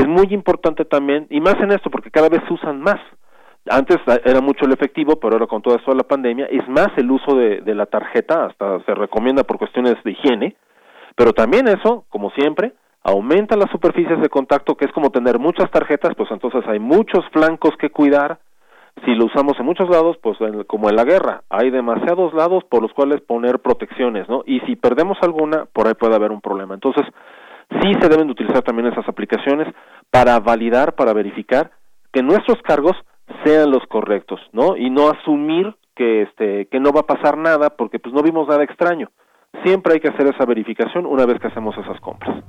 es 0.00 0.06
muy 0.06 0.26
importante 0.30 0.84
también, 0.84 1.26
y 1.30 1.40
más 1.40 1.54
en 1.60 1.72
esto, 1.72 1.90
porque 1.90 2.10
cada 2.10 2.28
vez 2.28 2.42
se 2.46 2.54
usan 2.54 2.80
más. 2.80 3.00
Antes 3.68 3.98
era 4.24 4.40
mucho 4.40 4.64
el 4.64 4.72
efectivo, 4.72 5.18
pero 5.18 5.34
ahora 5.34 5.46
con 5.46 5.62
toda 5.62 5.76
esto 5.76 5.90
de 5.90 5.96
la 5.96 6.04
pandemia, 6.04 6.46
es 6.46 6.68
más 6.68 6.88
el 6.96 7.10
uso 7.10 7.34
de, 7.34 7.62
de 7.62 7.74
la 7.74 7.86
tarjeta, 7.86 8.46
hasta 8.46 8.80
se 8.84 8.94
recomienda 8.94 9.42
por 9.42 9.58
cuestiones 9.58 9.96
de 10.04 10.12
higiene, 10.12 10.56
pero 11.16 11.32
también 11.32 11.66
eso, 11.66 12.04
como 12.08 12.30
siempre, 12.30 12.74
aumenta 13.02 13.56
las 13.56 13.70
superficies 13.70 14.20
de 14.20 14.28
contacto, 14.28 14.76
que 14.76 14.84
es 14.84 14.92
como 14.92 15.10
tener 15.10 15.38
muchas 15.38 15.70
tarjetas, 15.70 16.14
pues 16.16 16.30
entonces 16.30 16.62
hay 16.66 16.80
muchos 16.80 17.24
flancos 17.32 17.76
que 17.78 17.90
cuidar. 17.90 18.38
Si 19.04 19.14
lo 19.14 19.26
usamos 19.26 19.58
en 19.60 19.66
muchos 19.66 19.88
lados, 19.90 20.16
pues 20.22 20.38
como 20.66 20.88
en 20.88 20.96
la 20.96 21.04
guerra, 21.04 21.42
hay 21.50 21.70
demasiados 21.70 22.32
lados 22.34 22.64
por 22.64 22.82
los 22.82 22.92
cuales 22.94 23.20
poner 23.20 23.60
protecciones, 23.60 24.28
¿no? 24.28 24.42
Y 24.46 24.60
si 24.60 24.74
perdemos 24.74 25.18
alguna, 25.20 25.66
por 25.72 25.86
ahí 25.86 25.94
puede 25.94 26.16
haber 26.16 26.32
un 26.32 26.40
problema. 26.40 26.74
Entonces, 26.74 27.04
sí 27.70 27.92
se 28.00 28.08
deben 28.08 28.26
de 28.26 28.32
utilizar 28.32 28.62
también 28.62 28.88
esas 28.88 29.08
aplicaciones 29.08 29.72
para 30.10 30.38
validar, 30.40 30.94
para 30.94 31.12
verificar 31.12 31.70
que 32.12 32.22
nuestros 32.22 32.58
cargos 32.62 32.96
sean 33.44 33.70
los 33.70 33.84
correctos, 33.88 34.40
¿no? 34.52 34.76
Y 34.76 34.90
no 34.90 35.10
asumir 35.10 35.74
que 35.94 36.22
este 36.22 36.66
que 36.66 36.78
no 36.78 36.92
va 36.92 37.00
a 37.00 37.06
pasar 37.06 37.36
nada 37.36 37.70
porque 37.70 37.98
pues 37.98 38.14
no 38.14 38.22
vimos 38.22 38.48
nada 38.48 38.64
extraño. 38.64 39.10
Siempre 39.64 39.94
hay 39.94 40.00
que 40.00 40.08
hacer 40.08 40.26
esa 40.26 40.44
verificación 40.44 41.06
una 41.06 41.26
vez 41.26 41.40
que 41.40 41.48
hacemos 41.48 41.76
esas 41.78 42.00
compras. 42.00 42.44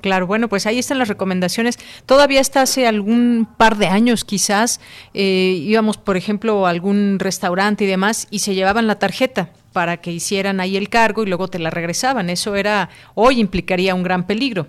Claro, 0.00 0.26
bueno, 0.26 0.48
pues 0.48 0.66
ahí 0.66 0.78
están 0.78 0.98
las 0.98 1.08
recomendaciones. 1.08 1.76
Todavía 2.06 2.40
hasta 2.40 2.62
hace 2.62 2.86
algún 2.86 3.48
par 3.56 3.76
de 3.76 3.88
años 3.88 4.24
quizás 4.24 4.80
eh, 5.12 5.56
íbamos, 5.60 5.96
por 5.96 6.16
ejemplo, 6.16 6.66
a 6.66 6.70
algún 6.70 7.18
restaurante 7.18 7.84
y 7.84 7.86
demás 7.86 8.28
y 8.30 8.40
se 8.40 8.54
llevaban 8.54 8.86
la 8.86 8.98
tarjeta 8.98 9.50
para 9.72 9.98
que 9.98 10.10
hicieran 10.10 10.60
ahí 10.60 10.76
el 10.76 10.88
cargo 10.88 11.22
y 11.22 11.26
luego 11.26 11.48
te 11.48 11.58
la 11.58 11.70
regresaban. 11.70 12.30
Eso 12.30 12.54
era, 12.56 12.88
hoy 13.14 13.40
implicaría 13.40 13.94
un 13.94 14.02
gran 14.02 14.26
peligro. 14.26 14.66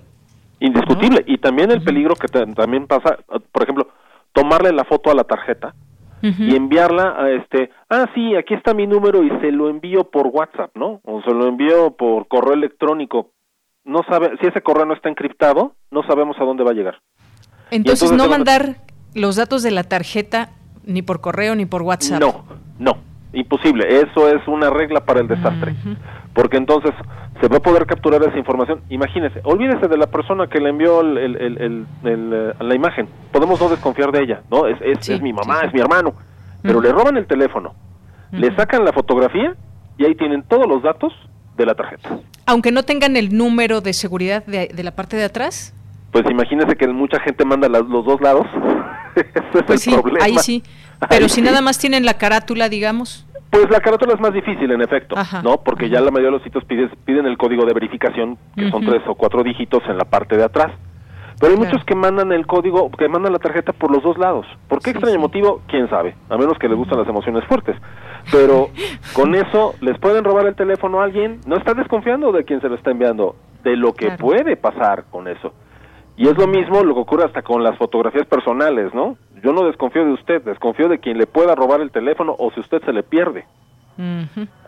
Indiscutible. 0.59 1.23
Y 1.27 1.37
también 1.37 1.71
el 1.71 1.81
peligro 1.81 2.15
que 2.15 2.27
también 2.27 2.85
pasa, 2.85 3.17
por 3.51 3.63
ejemplo, 3.63 3.89
tomarle 4.33 4.71
la 4.73 4.83
foto 4.83 5.09
a 5.11 5.15
la 5.15 5.23
tarjeta 5.23 5.73
y 6.21 6.53
enviarla 6.53 7.15
a 7.17 7.31
este, 7.31 7.71
ah, 7.89 8.05
sí, 8.13 8.35
aquí 8.35 8.53
está 8.53 8.73
mi 8.73 8.85
número 8.85 9.23
y 9.23 9.29
se 9.39 9.53
lo 9.53 9.69
envío 9.69 10.03
por 10.03 10.27
WhatsApp, 10.27 10.75
¿no? 10.75 10.99
O 11.05 11.21
se 11.21 11.31
lo 11.31 11.47
envío 11.47 11.91
por 11.91 12.27
correo 12.27 12.53
electrónico 12.53 13.31
no 13.89 14.03
sabe, 14.07 14.31
si 14.39 14.47
ese 14.47 14.61
correo 14.61 14.85
no 14.85 14.93
está 14.93 15.09
encriptado, 15.09 15.73
no 15.91 16.03
sabemos 16.03 16.37
a 16.39 16.43
dónde 16.43 16.63
va 16.63 16.71
a 16.71 16.73
llegar. 16.73 17.01
Entonces, 17.71 18.11
no 18.11 18.27
mandar 18.27 18.77
los 19.13 19.35
datos 19.35 19.63
de 19.63 19.71
la 19.71 19.83
tarjeta 19.83 20.51
ni 20.83 21.01
por 21.01 21.21
correo 21.21 21.55
ni 21.55 21.65
por 21.65 21.81
WhatsApp. 21.81 22.19
No, 22.19 22.45
no, 22.77 22.97
imposible. 23.33 24.01
Eso 24.01 24.27
es 24.27 24.47
una 24.47 24.69
regla 24.69 25.01
para 25.01 25.19
el 25.21 25.27
desastre. 25.27 25.75
Porque 26.33 26.57
entonces 26.57 26.91
se 27.41 27.47
va 27.47 27.57
a 27.57 27.59
poder 27.59 27.85
capturar 27.85 28.21
esa 28.23 28.37
información. 28.37 28.81
Imagínese, 28.89 29.41
olvídese 29.43 29.87
de 29.87 29.97
la 29.97 30.07
persona 30.07 30.47
que 30.47 30.59
le 30.59 30.69
envió 30.69 31.01
el, 31.01 31.37
eh, 32.03 32.53
la 32.59 32.75
imagen. 32.75 33.07
Podemos 33.31 33.59
no 33.61 33.69
desconfiar 33.69 34.11
de 34.11 34.23
ella, 34.23 34.41
¿no? 34.49 34.67
Es, 34.67 34.77
es, 34.81 35.21
mi 35.21 35.33
mamá, 35.33 35.61
es 35.61 35.73
mi 35.73 35.79
hermano. 35.79 36.13
Pero 36.61 36.81
le 36.81 36.91
roban 36.91 37.15
el 37.15 37.25
teléfono, 37.25 37.73
le 38.31 38.53
sacan 38.55 38.83
la 38.83 38.91
fotografía 38.91 39.55
y 39.97 40.05
ahí 40.05 40.15
tienen 40.15 40.43
todos 40.43 40.67
los 40.67 40.83
datos 40.83 41.13
de 41.55 41.65
la 41.65 41.73
tarjeta. 41.75 42.19
Aunque 42.45 42.71
no 42.71 42.83
tengan 42.83 43.15
el 43.15 43.37
número 43.37 43.79
de 43.79 43.93
seguridad 43.93 44.45
de, 44.45 44.83
la 44.83 44.91
parte 44.91 45.15
de 45.15 45.23
atrás. 45.23 45.73
Pues 46.11 46.25
imagínese 46.29 46.75
que 46.75 46.87
mucha 46.87 47.19
gente 47.21 47.45
manda 47.45 47.69
los 47.69 48.05
dos 48.05 48.19
lados. 48.19 48.45
pues 49.67 49.81
sí, 49.81 49.95
ahí 50.19 50.37
sí. 50.39 50.63
Pero 51.07 51.29
si 51.29 51.41
nada 51.41 51.61
más 51.61 51.77
tienen 51.77 52.05
la 52.05 52.15
carátula, 52.15 52.67
digamos. 52.67 53.25
Pues 53.49 53.69
la 53.69 53.79
carátula 53.79 54.13
es 54.13 54.19
más 54.19 54.33
difícil, 54.33 54.71
en 54.71 54.81
efecto, 54.81 55.15
¿no? 55.43 55.61
Porque 55.61 55.89
ya 55.89 56.01
la 56.01 56.11
mayoría 56.11 56.27
de 56.27 56.37
los 56.37 56.43
sitios 56.43 56.63
piden, 56.65 56.91
piden 57.05 57.25
el 57.25 57.37
código 57.37 57.65
de 57.65 57.73
verificación, 57.73 58.37
que 58.55 58.69
son 58.69 58.85
tres 58.85 59.01
o 59.07 59.15
cuatro 59.15 59.43
dígitos 59.43 59.81
en 59.89 59.97
la 59.97 60.05
parte 60.05 60.37
de 60.37 60.43
atrás. 60.43 60.71
Pero 61.39 61.53
hay 61.53 61.57
muchos 61.57 61.83
que 61.85 61.95
mandan 61.95 62.31
el 62.31 62.45
código, 62.45 62.91
que 62.91 63.07
mandan 63.07 63.31
la 63.31 63.39
tarjeta 63.39 63.71
por 63.71 63.91
los 63.91 64.03
dos 64.03 64.17
lados. 64.17 64.45
¿Por 64.67 64.81
qué 64.81 64.91
extraño 64.91 65.19
motivo? 65.19 65.61
¿Quién 65.67 65.89
sabe? 65.89 66.15
A 66.29 66.37
menos 66.37 66.59
que 66.59 66.67
les 66.67 66.77
gustan 66.77 66.99
las 66.99 67.07
emociones 67.07 67.45
fuertes. 67.45 67.77
Pero 68.31 68.69
con 69.13 69.33
eso 69.33 69.73
les 69.79 69.97
pueden 69.99 70.25
robar 70.25 70.45
el 70.47 70.55
teléfono 70.55 71.01
a 71.01 71.05
alguien. 71.05 71.39
No 71.47 71.55
está 71.55 71.73
desconfiando 71.73 72.33
de 72.33 72.43
quien 72.43 72.59
se 72.59 72.67
lo 72.67 72.75
está 72.75 72.91
enviando, 72.91 73.35
de 73.63 73.77
lo 73.77 73.93
que 73.93 74.11
puede 74.11 74.57
pasar 74.57 75.05
con 75.09 75.29
eso. 75.29 75.53
Y 76.19 76.27
es 76.27 76.37
lo 76.37 76.47
mismo 76.47 76.83
lo 76.83 76.95
que 76.95 76.99
ocurre 76.99 77.23
hasta 77.23 77.41
con 77.41 77.63
las 77.63 77.77
fotografías 77.77 78.27
personales, 78.27 78.93
¿no? 78.93 79.17
Yo 79.41 79.53
no 79.53 79.65
desconfío 79.65 80.03
de 80.03 80.11
usted, 80.11 80.41
desconfío 80.41 80.89
de 80.89 80.99
quien 80.99 81.17
le 81.17 81.25
pueda 81.25 81.55
robar 81.55 81.79
el 81.79 81.91
teléfono 81.91 82.35
o 82.37 82.51
si 82.51 82.59
usted 82.59 82.83
se 82.83 82.91
le 82.91 83.03
pierde. 83.03 83.45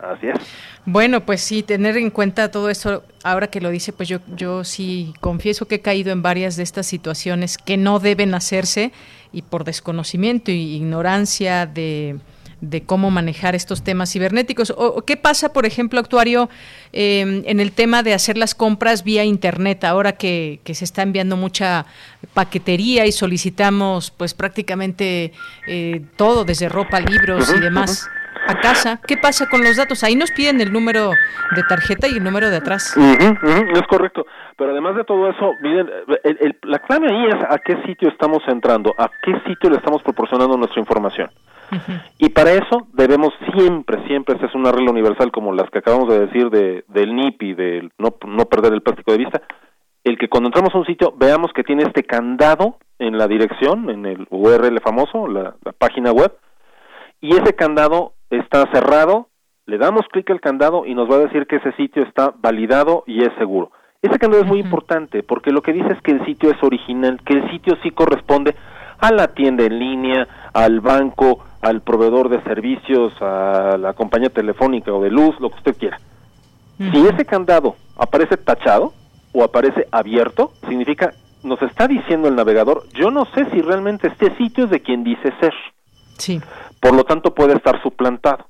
Así 0.02 0.28
es. 0.28 0.38
Bueno, 0.86 1.20
pues 1.20 1.42
sí, 1.42 1.62
tener 1.62 1.98
en 1.98 2.08
cuenta 2.08 2.50
todo 2.50 2.70
eso, 2.70 3.02
ahora 3.22 3.48
que 3.48 3.60
lo 3.60 3.68
dice, 3.68 3.92
pues 3.92 4.08
yo, 4.08 4.20
yo 4.34 4.64
sí 4.64 5.12
confieso 5.20 5.68
que 5.68 5.74
he 5.74 5.80
caído 5.82 6.10
en 6.10 6.22
varias 6.22 6.56
de 6.56 6.62
estas 6.62 6.86
situaciones 6.86 7.58
que 7.58 7.76
no 7.76 7.98
deben 7.98 8.34
hacerse 8.34 8.90
y 9.30 9.42
por 9.42 9.64
desconocimiento 9.64 10.50
e 10.50 10.54
ignorancia 10.54 11.66
de, 11.66 12.18
de 12.62 12.84
cómo 12.84 13.10
manejar 13.10 13.54
estos 13.54 13.82
temas 13.82 14.10
cibernéticos. 14.10 14.72
O, 14.76 15.04
¿Qué 15.04 15.18
pasa, 15.18 15.52
por 15.52 15.66
ejemplo, 15.66 16.00
actuario, 16.00 16.48
em, 16.92 17.42
en 17.44 17.60
el 17.60 17.72
tema 17.72 18.02
de 18.02 18.14
hacer 18.14 18.38
las 18.38 18.54
compras 18.54 19.04
vía 19.04 19.24
Internet, 19.24 19.84
ahora 19.84 20.12
que, 20.12 20.60
se 20.72 20.84
está 20.84 21.02
enviando 21.02 21.36
mucha 21.36 21.84
paquetería 22.32 23.04
y 23.04 23.12
solicitamos 23.12 24.10
pues 24.10 24.32
prácticamente 24.32 25.32
eh, 25.66 26.00
todo, 26.16 26.44
desde 26.44 26.70
ropa, 26.70 27.00
libros 27.00 27.52
y 27.54 27.60
demás? 27.60 28.08
a 28.46 28.60
casa, 28.60 29.00
¿qué 29.06 29.16
pasa 29.16 29.46
con 29.48 29.62
los 29.62 29.76
datos? 29.76 30.02
Ahí 30.02 30.16
nos 30.16 30.30
piden 30.32 30.60
el 30.60 30.72
número 30.72 31.10
de 31.54 31.62
tarjeta 31.68 32.08
y 32.08 32.16
el 32.16 32.24
número 32.24 32.50
de 32.50 32.56
atrás. 32.56 32.96
es 32.96 33.86
correcto, 33.88 34.26
pero 34.56 34.72
además 34.72 34.96
de 34.96 35.04
todo 35.04 35.30
eso, 35.30 35.52
miren, 35.60 35.88
la 36.62 36.78
clave 36.80 37.08
ahí 37.08 37.26
es 37.26 37.44
a 37.48 37.58
qué 37.58 37.80
sitio 37.86 38.08
estamos 38.08 38.42
entrando, 38.48 38.94
a 38.98 39.10
qué 39.22 39.32
sitio 39.46 39.70
le 39.70 39.76
estamos 39.76 40.02
proporcionando 40.02 40.56
nuestra 40.56 40.80
información. 40.80 41.30
Y 42.18 42.28
para 42.30 42.52
eso 42.52 42.86
debemos 42.92 43.30
siempre, 43.54 44.06
siempre, 44.06 44.34
esta 44.34 44.46
es 44.46 44.54
una 44.54 44.72
regla 44.72 44.90
universal 44.90 45.30
como 45.32 45.52
las 45.52 45.70
que 45.70 45.78
acabamos 45.78 46.08
de 46.08 46.26
decir 46.26 46.50
de, 46.50 46.84
del 46.88 47.14
NIP 47.14 47.42
y 47.42 47.54
de 47.54 47.90
no, 47.98 48.14
no 48.26 48.44
perder 48.46 48.72
el 48.72 48.82
plástico 48.82 49.12
de 49.12 49.18
vista, 49.18 49.42
el 50.04 50.18
que 50.18 50.28
cuando 50.28 50.48
entramos 50.48 50.74
a 50.74 50.78
un 50.78 50.86
sitio 50.86 51.14
veamos 51.16 51.52
que 51.52 51.62
tiene 51.62 51.84
este 51.84 52.02
candado 52.02 52.76
en 52.98 53.18
la 53.18 53.26
dirección, 53.26 53.90
en 53.90 54.06
el 54.06 54.26
URL 54.30 54.80
famoso, 54.80 55.26
la, 55.26 55.54
página 55.78 56.12
web, 56.12 56.32
y 57.20 57.32
ese 57.32 57.54
candado 57.54 58.12
está 58.30 58.64
cerrado, 58.72 59.28
le 59.66 59.78
damos 59.78 60.02
clic 60.10 60.30
al 60.30 60.40
candado 60.40 60.86
y 60.86 60.94
nos 60.94 61.10
va 61.10 61.16
a 61.16 61.26
decir 61.26 61.46
que 61.46 61.56
ese 61.56 61.72
sitio 61.72 62.02
está 62.02 62.34
validado 62.36 63.04
y 63.06 63.22
es 63.22 63.30
seguro. 63.38 63.70
Ese 64.00 64.18
candado 64.18 64.42
es 64.42 64.48
muy 64.48 64.58
importante 64.58 65.22
porque 65.22 65.52
lo 65.52 65.62
que 65.62 65.72
dice 65.72 65.92
es 65.92 66.00
que 66.02 66.12
el 66.12 66.24
sitio 66.24 66.50
es 66.50 66.62
original, 66.62 67.20
que 67.24 67.34
el 67.34 67.50
sitio 67.50 67.76
sí 67.82 67.92
corresponde 67.92 68.56
a 68.98 69.12
la 69.12 69.28
tienda 69.28 69.64
en 69.64 69.78
línea, 69.78 70.28
al 70.52 70.80
banco, 70.80 71.44
al 71.62 71.80
proveedor 71.80 72.28
de 72.28 72.42
servicios, 72.42 73.12
a 73.20 73.76
la 73.78 73.94
compañía 73.94 74.30
telefónica 74.30 74.92
o 74.92 75.00
de 75.00 75.10
luz, 75.10 75.34
lo 75.38 75.48
que 75.48 75.56
usted 75.56 75.76
quiera. 75.76 75.98
Si 76.76 77.06
ese 77.06 77.24
candado 77.24 77.76
aparece 77.96 78.36
tachado 78.36 78.92
o 79.32 79.44
aparece 79.44 79.86
abierto, 79.92 80.52
significa, 80.68 81.12
nos 81.44 81.62
está 81.62 81.86
diciendo 81.86 82.26
el 82.26 82.34
navegador, 82.34 82.82
yo 82.94 83.12
no 83.12 83.24
sé 83.26 83.48
si 83.52 83.62
realmente 83.62 84.08
este 84.08 84.36
sitio 84.36 84.64
es 84.64 84.70
de 84.70 84.80
quien 84.80 85.04
dice 85.04 85.32
ser. 85.38 85.54
Sí. 86.18 86.40
Por 86.80 86.94
lo 86.94 87.04
tanto, 87.04 87.32
puede 87.32 87.54
estar 87.54 87.80
suplantado. 87.80 88.46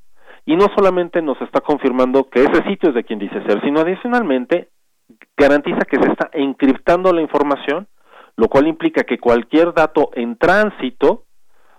Y 0.46 0.56
no 0.56 0.68
solamente 0.74 1.20
nos 1.20 1.40
está 1.42 1.60
confirmando 1.60 2.30
que 2.30 2.42
ese 2.42 2.62
sitio 2.64 2.88
es 2.88 2.94
de 2.94 3.04
quien 3.04 3.18
dice 3.18 3.42
ser, 3.44 3.60
sino 3.62 3.80
adicionalmente 3.80 4.70
garantiza 5.36 5.84
que 5.84 5.98
se 5.98 6.10
está 6.10 6.30
encriptando 6.32 7.12
la 7.12 7.20
información, 7.20 7.86
lo 8.36 8.48
cual 8.48 8.66
implica 8.66 9.04
que 9.04 9.18
cualquier 9.18 9.74
dato 9.74 10.10
en 10.14 10.36
tránsito 10.36 11.24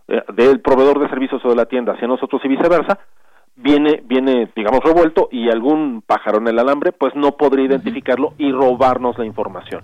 eh, 0.08 0.22
del 0.34 0.62
proveedor 0.62 1.00
de 1.00 1.10
servicios 1.10 1.44
o 1.46 1.50
de 1.50 1.56
la 1.56 1.66
tienda 1.66 1.94
hacia 1.94 2.08
nosotros 2.08 2.42
y 2.44 2.48
viceversa, 2.48 3.00
viene, 3.56 4.02
viene, 4.06 4.52
digamos, 4.56 4.82
revuelto 4.84 5.30
y 5.32 5.50
algún 5.50 6.04
pájaro 6.06 6.40
en 6.40 6.48
el 6.48 6.60
alambre, 6.60 6.92
pues 6.92 7.16
no 7.16 7.38
podría 7.38 7.66
identificarlo 7.66 8.34
y 8.38 8.52
robarnos 8.52 9.18
la 9.18 9.26
información. 9.26 9.84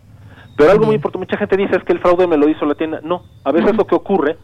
Pero 0.57 0.71
algo 0.71 0.85
muy 0.85 0.95
importante, 0.95 1.25
mucha 1.25 1.37
gente 1.37 1.55
dice 1.55 1.77
es 1.77 1.83
que 1.83 1.93
el 1.93 1.99
fraude 1.99 2.27
me 2.27 2.37
lo 2.37 2.49
hizo 2.49 2.65
la 2.65 2.75
tienda. 2.75 2.99
No, 3.01 3.23
a 3.45 3.51
veces 3.51 3.75
lo 3.77 3.85
que 3.85 3.95
ocurre, 3.95 4.37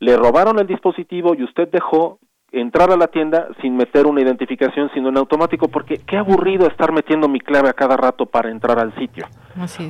le 0.00 0.16
robaron 0.16 0.58
el 0.58 0.66
dispositivo 0.66 1.34
y 1.34 1.42
usted 1.42 1.68
dejó 1.70 2.18
entrar 2.50 2.90
a 2.90 2.96
la 2.96 3.08
tienda 3.08 3.48
sin 3.60 3.76
meter 3.76 4.06
una 4.06 4.22
identificación, 4.22 4.90
sino 4.94 5.10
en 5.10 5.18
automático, 5.18 5.68
porque 5.68 6.00
qué 6.06 6.16
aburrido 6.16 6.66
estar 6.66 6.92
metiendo 6.92 7.28
mi 7.28 7.40
clave 7.40 7.68
a 7.68 7.74
cada 7.74 7.98
rato 7.98 8.24
para 8.24 8.50
entrar 8.50 8.78
al 8.78 8.94
sitio. 8.94 9.26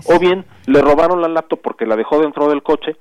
O 0.08 0.18
bien, 0.18 0.44
le 0.66 0.82
robaron 0.82 1.20
la 1.20 1.28
laptop 1.28 1.60
porque 1.62 1.86
la 1.86 1.94
dejó 1.94 2.18
dentro 2.18 2.48
del 2.48 2.64
coche 2.64 2.96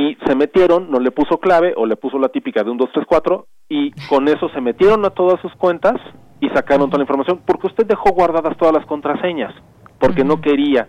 y 0.00 0.16
se 0.26 0.34
metieron, 0.34 0.90
no 0.90 0.98
le 0.98 1.10
puso 1.10 1.38
clave 1.38 1.74
o 1.76 1.84
le 1.84 1.96
puso 1.96 2.18
la 2.18 2.30
típica 2.30 2.64
de 2.64 2.70
un 2.70 2.78
2, 2.78 2.88
3, 2.94 3.06
4 3.06 3.46
y 3.68 3.90
con 4.08 4.28
eso 4.28 4.48
se 4.48 4.60
metieron 4.62 5.04
a 5.04 5.10
todas 5.10 5.38
sus 5.42 5.54
cuentas 5.56 5.96
y 6.40 6.48
sacaron 6.48 6.88
toda 6.88 7.00
la 7.00 7.04
información 7.04 7.42
porque 7.44 7.66
usted 7.66 7.86
dejó 7.86 8.12
guardadas 8.12 8.56
todas 8.56 8.74
las 8.74 8.86
contraseñas 8.86 9.52
porque 9.98 10.24
no 10.24 10.40
quería 10.40 10.88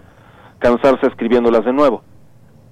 cansarse 0.60 1.08
escribiéndolas 1.08 1.66
de 1.66 1.74
nuevo. 1.74 2.04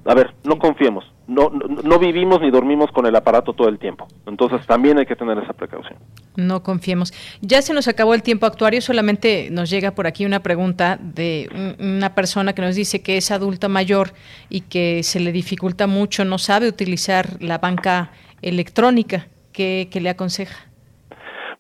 A 0.10 0.16
ver, 0.16 0.34
no 0.44 0.58
confiemos, 0.58 1.06
no, 1.28 1.52
no, 1.52 2.00
vivimos 2.00 2.42
ni 2.42 2.50
dormimos 2.50 2.90
con 2.92 3.06
el 3.06 3.16
aparato 3.16 3.54
todo 3.54 3.70
el 3.70 3.78
tiempo, 3.78 4.08
entonces 4.26 4.66
también 4.66 4.98
hay 4.98 5.06
que 5.06 5.16
tener 5.16 5.38
esa 5.38 5.54
precaución. 5.54 6.00
No 6.36 6.64
confiemos. 6.64 7.14
Ya 7.42 7.62
se 7.62 7.76
nos 7.76 7.88
acabó 7.88 8.16
el 8.16 8.24
tiempo 8.24 8.48
actuario, 8.48 8.82
solamente 8.82 9.50
nos 9.52 9.70
llega 9.70 9.92
por 9.92 10.08
aquí 10.08 10.26
una 10.26 10.40
pregunta 10.40 10.98
de 11.00 11.76
una 11.80 12.16
persona 12.16 12.54
que 12.54 12.64
nos 12.64 12.76
dice 12.76 13.04
que 13.04 13.18
es 13.18 13.30
adulta 13.30 13.68
mayor 13.70 14.14
y 14.50 14.62
que 14.62 15.04
se 15.04 15.20
le 15.20 15.32
dificulta 15.32 15.86
mucho, 15.86 16.26
no 16.26 16.40
sabe 16.40 16.68
utilizar 16.68 17.40
la 17.40 17.60
banca 17.60 18.10
electrónica. 18.42 19.28
¿Qué, 19.54 19.90
qué 19.92 20.02
le 20.02 20.10
aconseja? 20.10 20.58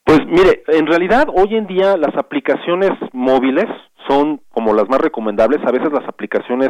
Pues 0.04 0.22
mire, 0.26 0.64
en 0.70 0.88
realidad 0.88 1.28
hoy 1.32 1.56
en 1.56 1.68
día 1.68 1.98
las 1.98 2.16
aplicaciones 2.18 2.94
móviles 3.14 3.68
son 4.08 4.42
como 4.50 4.74
las 4.74 4.90
más 4.90 5.02
recomendables, 5.02 5.60
a 5.68 5.72
veces 5.72 5.94
las 5.94 6.08
aplicaciones 6.10 6.70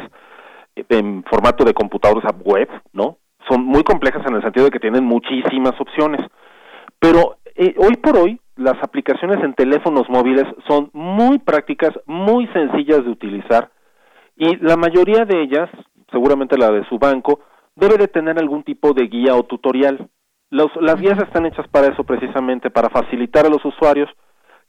en 0.89 1.23
formato 1.23 1.63
de 1.63 1.73
computadores 1.73 2.23
web, 2.43 2.69
¿no? 2.93 3.17
Son 3.49 3.63
muy 3.63 3.84
complejas 3.84 4.25
en 4.27 4.36
el 4.36 4.41
sentido 4.41 4.65
de 4.65 4.71
que 4.71 4.80
tienen 4.80 5.03
muchísimas 5.03 5.80
opciones. 5.80 6.21
Pero 6.99 7.38
eh, 7.55 7.75
hoy 7.77 7.95
por 7.97 8.17
hoy 8.17 8.39
las 8.55 8.75
aplicaciones 8.84 9.43
en 9.43 9.53
teléfonos 9.53 10.09
móviles 10.09 10.45
son 10.67 10.89
muy 10.93 11.39
prácticas, 11.39 11.91
muy 12.05 12.47
sencillas 12.47 13.03
de 13.03 13.09
utilizar 13.09 13.71
y 14.39 14.55
la 14.55 14.77
mayoría 14.77 15.25
de 15.25 15.43
ellas, 15.43 15.69
seguramente 16.11 16.57
la 16.57 16.71
de 16.71 16.88
su 16.88 16.97
banco, 16.97 17.41
debe 17.75 17.97
de 17.97 18.07
tener 18.07 18.39
algún 18.39 18.63
tipo 18.63 18.93
de 18.93 19.07
guía 19.07 19.36
o 19.36 19.43
tutorial. 19.43 20.09
las 20.49 21.01
guías 21.01 21.21
están 21.21 21.45
hechas 21.45 21.67
para 21.67 21.88
eso 21.88 22.05
precisamente, 22.05 22.69
para 22.69 22.89
facilitar 22.89 23.45
a 23.45 23.49
los 23.49 23.63
usuarios 23.65 24.09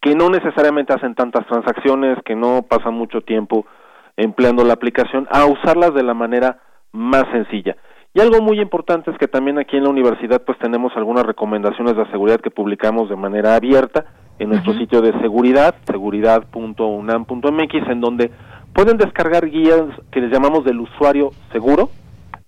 que 0.02 0.16
no 0.16 0.28
necesariamente 0.28 0.92
hacen 0.92 1.14
tantas 1.14 1.46
transacciones, 1.46 2.18
que 2.24 2.34
no 2.34 2.62
pasan 2.68 2.94
mucho 2.94 3.20
tiempo 3.20 3.64
empleando 4.16 4.64
la 4.64 4.74
aplicación 4.74 5.26
a 5.30 5.46
usarlas 5.46 5.94
de 5.94 6.02
la 6.02 6.14
manera 6.14 6.58
más 6.92 7.24
sencilla. 7.32 7.76
Y 8.12 8.20
algo 8.20 8.42
muy 8.42 8.60
importante 8.60 9.10
es 9.10 9.18
que 9.18 9.28
también 9.28 9.58
aquí 9.58 9.76
en 9.76 9.84
la 9.84 9.90
universidad 9.90 10.42
pues 10.44 10.58
tenemos 10.58 10.92
algunas 10.96 11.24
recomendaciones 11.24 11.94
de 11.94 12.10
seguridad 12.10 12.40
que 12.40 12.50
publicamos 12.50 13.08
de 13.08 13.14
manera 13.14 13.54
abierta 13.54 14.04
en 14.40 14.48
nuestro 14.48 14.72
sitio 14.72 15.00
de 15.00 15.12
seguridad, 15.20 15.76
seguridad.unam.mx, 15.84 17.74
en 17.88 18.00
donde 18.00 18.32
pueden 18.72 18.96
descargar 18.96 19.48
guías 19.48 19.84
que 20.10 20.20
les 20.20 20.32
llamamos 20.32 20.64
del 20.64 20.80
usuario 20.80 21.30
seguro, 21.52 21.90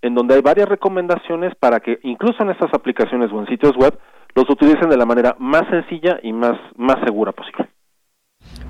en 0.01 0.15
donde 0.15 0.35
hay 0.35 0.41
varias 0.41 0.69
recomendaciones 0.69 1.55
para 1.55 1.81
que 1.81 1.99
incluso 2.03 2.43
en 2.43 2.51
estas 2.51 2.75
aplicaciones 2.75 3.31
o 3.31 3.41
en 3.41 3.47
sitios 3.47 3.77
web 3.77 3.97
los 4.35 4.49
utilicen 4.49 4.89
de 4.89 4.97
la 4.97 5.07
manera 5.07 5.37
más 5.39 5.63
sencilla 5.69 6.19
y 6.23 6.33
más, 6.33 6.59
más 6.77 6.97
segura 7.05 7.33
posible. 7.33 7.69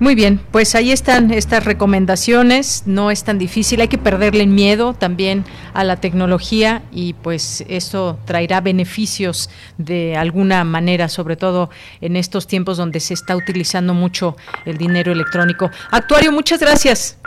Muy 0.03 0.15
bien, 0.15 0.41
pues 0.51 0.75
ahí 0.75 0.91
están 0.91 1.31
estas 1.31 1.63
recomendaciones, 1.63 2.83
no 2.85 3.09
es 3.09 3.23
tan 3.23 3.37
difícil, 3.37 3.79
hay 3.79 3.87
que 3.87 3.97
perderle 3.97 4.45
miedo 4.45 4.93
también 4.93 5.45
a 5.73 5.85
la 5.85 5.95
tecnología 5.95 6.81
y 6.91 7.13
pues 7.13 7.63
eso 7.69 8.19
traerá 8.25 8.59
beneficios 8.59 9.49
de 9.77 10.17
alguna 10.17 10.65
manera, 10.65 11.07
sobre 11.07 11.37
todo 11.37 11.69
en 12.01 12.17
estos 12.17 12.47
tiempos 12.47 12.75
donde 12.75 12.99
se 12.99 13.13
está 13.13 13.37
utilizando 13.37 13.93
mucho 13.93 14.35
el 14.65 14.77
dinero 14.77 15.13
electrónico. 15.13 15.71
Actuario, 15.89 16.33
muchas 16.33 16.59
gracias. 16.59 17.17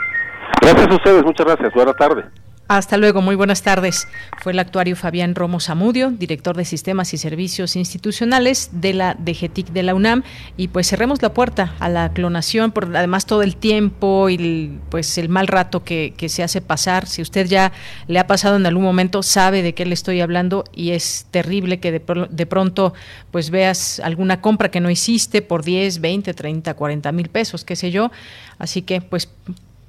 Gracias 0.61 0.87
a 0.87 0.93
ustedes, 0.93 1.23
muchas 1.23 1.47
gracias, 1.47 1.73
buena 1.73 1.93
tarde. 1.93 2.25
Hasta 2.69 2.97
luego, 2.97 3.21
muy 3.21 3.35
buenas 3.35 3.61
tardes. 3.61 4.09
Fue 4.41 4.51
el 4.51 4.59
actuario 4.59 4.97
Fabián 4.97 5.35
Romo 5.35 5.61
Zamudio, 5.61 6.11
director 6.11 6.57
de 6.57 6.65
Sistemas 6.65 7.13
y 7.13 7.17
Servicios 7.17 7.77
Institucionales 7.77 8.71
de 8.73 8.93
la 8.93 9.13
DGTIC 9.13 9.69
de 9.69 9.83
la 9.83 9.95
UNAM. 9.95 10.23
Y 10.57 10.67
pues 10.67 10.89
cerremos 10.89 11.21
la 11.21 11.33
puerta 11.33 11.75
a 11.79 11.87
la 11.87 12.11
clonación, 12.11 12.73
por 12.73 12.93
además 12.93 13.25
todo 13.25 13.41
el 13.41 13.55
tiempo 13.55 14.27
y 14.27 14.35
el, 14.35 14.79
pues 14.89 15.17
el 15.17 15.29
mal 15.29 15.47
rato 15.47 15.85
que, 15.85 16.13
se 16.27 16.43
hace 16.43 16.59
pasar. 16.59 17.07
Si 17.07 17.21
usted 17.21 17.47
ya 17.47 17.71
le 18.07 18.19
ha 18.19 18.27
pasado 18.27 18.57
en 18.57 18.65
algún 18.65 18.83
momento, 18.83 19.23
sabe 19.23 19.61
de 19.61 19.73
qué 19.73 19.85
le 19.85 19.93
estoy 19.93 20.19
hablando 20.19 20.65
y 20.73 20.91
es 20.91 21.25
terrible 21.31 21.79
que 21.79 21.93
de, 21.93 22.27
de 22.29 22.45
pronto 22.47 22.93
pues 23.31 23.49
veas 23.49 24.01
alguna 24.01 24.41
compra 24.41 24.69
que 24.69 24.81
no 24.81 24.89
hiciste 24.89 25.41
por 25.41 25.63
10, 25.63 26.01
20, 26.01 26.33
30, 26.33 26.73
40 26.73 27.11
mil 27.13 27.29
pesos, 27.29 27.63
qué 27.63 27.77
sé 27.77 27.91
yo. 27.91 28.11
Así 28.59 28.81
que 28.81 28.99
pues 28.99 29.29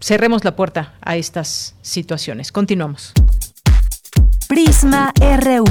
cerremos 0.01 0.45
la 0.45 0.57
puerta 0.57 0.95
a 1.01 1.17
estas 1.17 1.75
situaciones. 1.83 2.53
Continuamos. 2.53 3.13
Prisma 4.49 5.13
RU. 5.19 5.65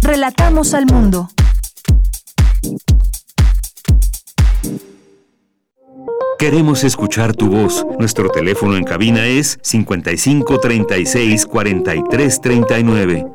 Relatamos 0.00 0.74
al 0.74 0.86
mundo. 0.86 1.28
Queremos 6.38 6.84
escuchar 6.84 7.34
tu 7.34 7.48
voz. 7.48 7.84
Nuestro 7.98 8.30
teléfono 8.30 8.76
en 8.76 8.84
cabina 8.84 9.26
es 9.26 9.58
55 9.62 10.58
36 10.58 11.46
43 11.46 12.40
39. 12.40 13.26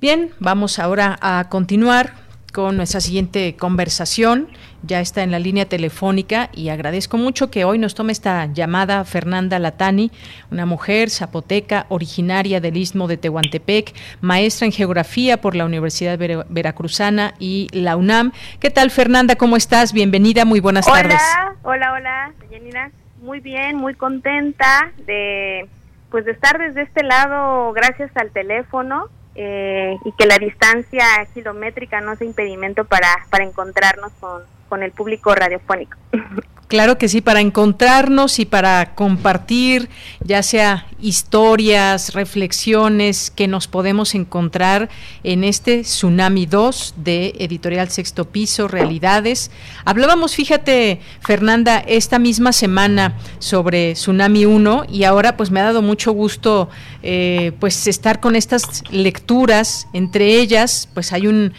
Bien, 0.00 0.30
vamos 0.40 0.78
ahora 0.78 1.16
a 1.22 1.48
continuar 1.48 2.23
con 2.54 2.76
nuestra 2.76 3.00
siguiente 3.00 3.56
conversación. 3.56 4.46
Ya 4.84 5.00
está 5.00 5.24
en 5.24 5.32
la 5.32 5.40
línea 5.40 5.64
telefónica 5.64 6.50
y 6.52 6.68
agradezco 6.68 7.16
mucho 7.16 7.50
que 7.50 7.64
hoy 7.64 7.78
nos 7.78 7.96
tome 7.96 8.12
esta 8.12 8.46
llamada 8.46 9.04
Fernanda 9.04 9.58
Latani, 9.58 10.12
una 10.52 10.64
mujer 10.64 11.10
zapoteca 11.10 11.86
originaria 11.88 12.60
del 12.60 12.76
istmo 12.76 13.08
de 13.08 13.16
Tehuantepec, 13.16 13.92
maestra 14.20 14.66
en 14.66 14.72
geografía 14.72 15.40
por 15.40 15.56
la 15.56 15.64
Universidad 15.64 16.16
Veracruzana 16.48 17.34
y 17.40 17.66
la 17.72 17.96
UNAM. 17.96 18.30
¿Qué 18.60 18.70
tal 18.70 18.92
Fernanda? 18.92 19.34
¿Cómo 19.34 19.56
estás? 19.56 19.92
Bienvenida, 19.92 20.44
muy 20.44 20.60
buenas 20.60 20.86
tardes. 20.86 21.20
Hola, 21.64 21.92
hola, 21.92 22.32
Janina. 22.52 22.92
Muy 23.20 23.40
bien, 23.40 23.76
muy 23.78 23.94
contenta 23.94 24.92
de 25.06 25.66
pues 26.10 26.24
de 26.24 26.30
estar 26.30 26.56
desde 26.58 26.82
este 26.82 27.02
lado 27.02 27.72
gracias 27.72 28.16
al 28.16 28.30
teléfono 28.30 29.08
eh, 29.34 29.96
y 30.04 30.12
que 30.12 30.26
la 30.26 30.38
distancia 30.38 31.04
kilométrica 31.34 32.00
no 32.00 32.16
sea 32.16 32.26
impedimento 32.26 32.84
para, 32.84 33.08
para 33.30 33.44
encontrarnos 33.44 34.12
con, 34.20 34.42
con 34.68 34.82
el 34.82 34.92
público 34.92 35.34
radiofónico. 35.34 35.96
Claro 36.74 36.98
que 36.98 37.08
sí, 37.08 37.20
para 37.20 37.40
encontrarnos 37.40 38.40
y 38.40 38.46
para 38.46 38.96
compartir 38.96 39.88
ya 40.24 40.42
sea 40.42 40.88
historias, 41.00 42.14
reflexiones 42.14 43.30
que 43.30 43.46
nos 43.46 43.68
podemos 43.68 44.16
encontrar 44.16 44.88
en 45.22 45.44
este 45.44 45.82
Tsunami 45.82 46.46
2 46.46 46.94
de 46.96 47.34
Editorial 47.38 47.90
Sexto 47.90 48.24
Piso, 48.24 48.66
Realidades. 48.66 49.52
Hablábamos, 49.84 50.34
fíjate, 50.34 50.98
Fernanda, 51.20 51.78
esta 51.78 52.18
misma 52.18 52.52
semana 52.52 53.18
sobre 53.38 53.92
Tsunami 53.92 54.44
1 54.44 54.86
y 54.90 55.04
ahora 55.04 55.36
pues 55.36 55.52
me 55.52 55.60
ha 55.60 55.64
dado 55.64 55.80
mucho 55.80 56.10
gusto 56.10 56.70
eh, 57.04 57.52
pues 57.60 57.86
estar 57.86 58.18
con 58.18 58.34
estas 58.34 58.82
lecturas. 58.90 59.86
Entre 59.92 60.40
ellas, 60.40 60.88
pues 60.92 61.12
hay 61.12 61.28
un, 61.28 61.52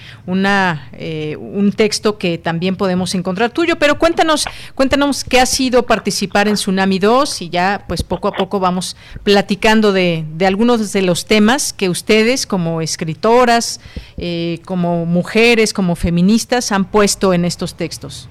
eh, 0.91 1.37
un 1.39 1.71
texto 1.71 2.17
que 2.17 2.37
también 2.37 2.75
podemos 2.75 3.15
encontrar 3.15 3.51
tuyo, 3.51 3.77
pero 3.77 3.97
cuéntanos, 3.97 4.45
cuéntanos 4.73 5.04
qué 5.29 5.39
ha 5.39 5.45
sido 5.45 5.85
participar 5.85 6.47
en 6.47 6.55
Tsunami 6.55 6.99
2 6.99 7.41
y 7.43 7.49
ya 7.49 7.83
pues 7.87 8.03
poco 8.03 8.27
a 8.27 8.31
poco 8.31 8.59
vamos 8.59 8.95
platicando 9.23 9.93
de, 9.93 10.25
algunos 10.45 10.91
de 10.91 11.01
los 11.01 11.25
temas 11.25 11.73
que 11.73 11.89
ustedes 11.89 12.47
como 12.47 12.81
escritoras, 12.81 13.79
eh, 14.17 14.59
como 14.65 15.05
mujeres, 15.05 15.73
como 15.73 15.95
feministas 15.95 16.71
han 16.71 16.85
puesto 16.85 17.33
en 17.33 17.45
estos 17.45 17.75
textos. 17.75 18.29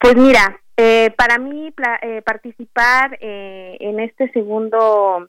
Pues 0.00 0.16
mira, 0.16 0.60
eh, 0.76 1.12
para 1.16 1.38
mí 1.38 1.72
eh, 2.02 2.22
participar 2.22 3.18
en 3.20 4.00
este 4.00 4.30
segundo 4.32 5.28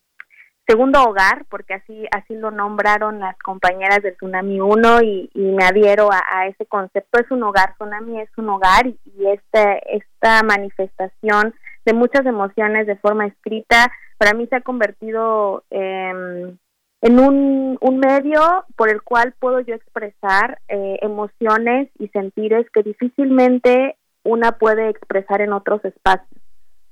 segundo 0.70 1.04
hogar, 1.04 1.46
porque 1.50 1.74
así 1.74 2.06
así 2.12 2.36
lo 2.36 2.52
nombraron 2.52 3.20
las 3.20 3.38
compañeras 3.40 4.04
del 4.04 4.16
Tsunami 4.16 4.60
1 4.60 5.02
y, 5.02 5.30
me 5.34 5.66
adhiero 5.66 6.10
a, 6.12 6.46
ese 6.48 6.66
concepto. 6.68 7.20
Es 7.20 7.32
un 7.32 7.42
hogar, 7.42 7.74
Tsunami 7.74 8.22
es 8.22 8.30
un 8.38 8.50
hogar 8.50 8.86
y, 8.86 8.98
este, 9.26 9.98
esta 9.98 10.44
manifestación 10.44 11.56
de 11.86 11.94
muchas 11.94 12.26
emociones 12.26 12.86
de 12.86 12.98
forma 12.98 13.26
escrita 13.26 13.92
para 14.20 14.34
mí 14.34 14.46
se 14.48 14.58
ha 14.58 14.62
convertido 14.62 15.64
en 15.72 16.60
un, 17.02 17.78
un 17.80 18.00
medio 18.00 18.66
por 18.76 18.90
el 18.90 19.02
cual 19.02 19.34
puedo 19.40 19.62
yo 19.62 19.74
expresar 19.74 20.60
eh, 20.68 21.00
emociones 21.02 21.90
y 21.98 22.10
sentires 22.10 22.70
que 22.74 22.84
difícilmente 22.84 23.96
una 24.24 24.52
puede 24.52 24.90
expresar 24.90 25.42
en 25.42 25.54
otros 25.54 25.84
espacios. 25.86 26.42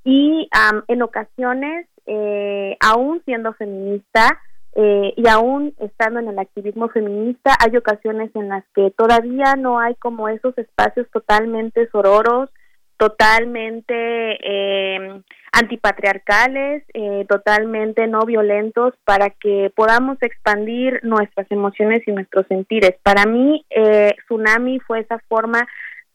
Y 0.06 0.50
en 0.88 1.02
ocasiones 1.02 1.86
eh, 2.08 2.78
aún 2.80 3.22
siendo 3.26 3.54
feminista 3.54 4.40
eh, 4.76 5.14
y 5.16 5.28
aún 5.28 5.74
estando 5.80 6.20
en 6.20 6.30
el 6.30 6.40
activismo 6.40 6.90
feminista, 6.90 7.56
hay 7.60 7.76
ocasiones 7.78 8.30
en 8.36 8.50
las 8.50 8.64
que 8.76 8.92
todavía 8.92 9.56
no 9.56 9.80
hay 9.80 9.96
como 9.96 10.30
esos 10.30 10.58
espacios 10.58 11.08
totalmente 11.12 11.88
sororos, 11.90 12.50
totalmente 12.98 13.94
eh, 13.94 15.22
antipatriarcales, 15.52 16.84
eh, 16.94 17.26
totalmente 17.30 18.08
no 18.08 18.22
violentos, 18.26 18.94
para 19.06 19.30
que 19.30 19.72
podamos 19.76 20.18
expandir 20.22 21.00
nuestras 21.04 21.50
emociones 21.52 22.02
y 22.08 22.12
nuestros 22.12 22.48
sentires. 22.48 22.96
Para 23.04 23.26
mí, 23.26 23.66
eh, 23.70 24.16
Tsunami 24.26 24.80
fue 24.80 25.00
esa 25.00 25.20
forma 25.28 25.68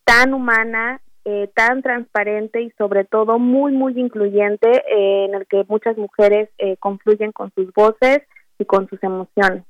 tan 0.04 0.34
humana, 0.34 1.00
eh, 1.24 1.50
tan 1.54 1.82
transparente 1.82 2.62
y 2.62 2.70
sobre 2.72 3.04
todo 3.04 3.38
muy, 3.38 3.72
muy 3.72 3.98
incluyente 3.98 4.68
eh, 4.68 5.26
en 5.26 5.34
el 5.34 5.46
que 5.46 5.64
muchas 5.68 5.96
mujeres 5.96 6.48
eh, 6.58 6.76
confluyen 6.78 7.32
con 7.32 7.52
sus 7.54 7.72
voces 7.72 8.22
y 8.58 8.64
con 8.64 8.88
sus 8.88 9.02
emociones. 9.02 9.64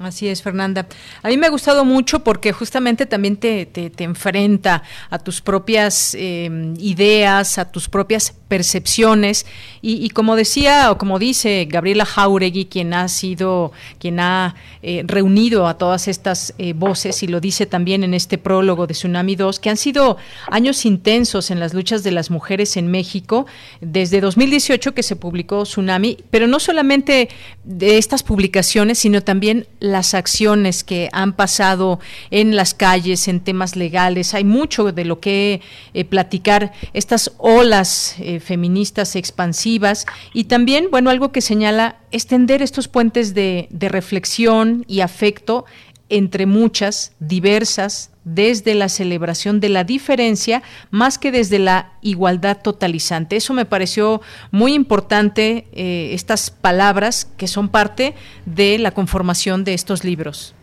Así 0.00 0.28
es, 0.28 0.42
Fernanda. 0.42 0.86
A 1.22 1.28
mí 1.28 1.36
me 1.36 1.46
ha 1.46 1.50
gustado 1.50 1.84
mucho 1.84 2.24
porque 2.24 2.52
justamente 2.52 3.04
también 3.04 3.36
te, 3.36 3.66
te, 3.66 3.92
enfrenta 4.02 4.82
a 5.10 5.18
tus 5.18 5.42
propias 5.42 6.16
em, 6.18 6.74
ideas, 6.78 7.58
a 7.58 7.70
tus 7.70 7.86
propias 7.86 8.34
percepciones. 8.48 9.44
Y, 9.82 10.08
como 10.10 10.36
decía 10.36 10.90
o 10.90 10.96
como 10.96 11.18
dice 11.18 11.66
Gabriela 11.70 12.06
Jauregui, 12.06 12.64
quien 12.64 12.94
ha 12.94 13.08
sido, 13.08 13.72
quien 13.98 14.20
ha 14.20 14.54
eh, 14.82 15.02
reunido 15.06 15.66
a 15.66 15.76
todas 15.76 16.08
estas 16.08 16.54
eh, 16.56 16.72
voces, 16.72 17.22
y 17.22 17.26
lo 17.26 17.40
dice 17.40 17.66
también 17.66 18.02
en 18.02 18.14
este 18.14 18.38
prólogo 18.38 18.86
de 18.86 18.94
Tsunami 18.94 19.36
2, 19.36 19.60
que 19.60 19.68
han 19.68 19.76
sido 19.76 20.16
años 20.50 20.86
intensos 20.86 21.50
en 21.50 21.60
las 21.60 21.74
luchas 21.74 22.02
de 22.02 22.10
las 22.10 22.30
mujeres 22.30 22.78
en 22.78 22.90
México, 22.90 23.46
desde 23.82 24.20
2018 24.22 24.94
que 24.94 25.02
se 25.02 25.14
publicó 25.14 25.64
Tsunami, 25.64 26.16
pero 26.30 26.46
no 26.46 26.58
solamente 26.58 27.28
de 27.64 27.98
estas 27.98 28.22
publicaciones, 28.22 28.98
sino 28.98 29.22
también 29.22 29.66
las 29.92 30.14
acciones 30.14 30.84
que 30.84 31.08
han 31.12 31.32
pasado 31.32 32.00
en 32.30 32.56
las 32.56 32.74
calles, 32.74 33.28
en 33.28 33.40
temas 33.40 33.76
legales. 33.76 34.34
Hay 34.34 34.44
mucho 34.44 34.92
de 34.92 35.04
lo 35.04 35.20
que 35.20 35.60
eh, 35.94 36.04
platicar, 36.04 36.72
estas 36.92 37.32
olas 37.38 38.16
eh, 38.18 38.40
feministas 38.40 39.16
expansivas 39.16 40.06
y 40.32 40.44
también, 40.44 40.88
bueno, 40.90 41.10
algo 41.10 41.32
que 41.32 41.40
señala 41.40 41.96
extender 42.10 42.62
estos 42.62 42.88
puentes 42.88 43.34
de, 43.34 43.68
de 43.70 43.88
reflexión 43.88 44.84
y 44.88 45.00
afecto 45.00 45.64
entre 46.10 46.46
muchas, 46.46 47.12
diversas, 47.20 48.10
desde 48.24 48.74
la 48.74 48.88
celebración 48.88 49.60
de 49.60 49.70
la 49.70 49.84
diferencia 49.84 50.62
más 50.90 51.18
que 51.18 51.32
desde 51.32 51.58
la 51.58 51.92
igualdad 52.02 52.58
totalizante. 52.62 53.36
Eso 53.36 53.54
me 53.54 53.64
pareció 53.64 54.20
muy 54.50 54.74
importante, 54.74 55.66
eh, 55.72 56.10
estas 56.12 56.50
palabras 56.50 57.26
que 57.36 57.48
son 57.48 57.68
parte 57.68 58.14
de 58.44 58.78
la 58.78 58.90
conformación 58.90 59.64
de 59.64 59.74
estos 59.74 60.04
libros. 60.04 60.54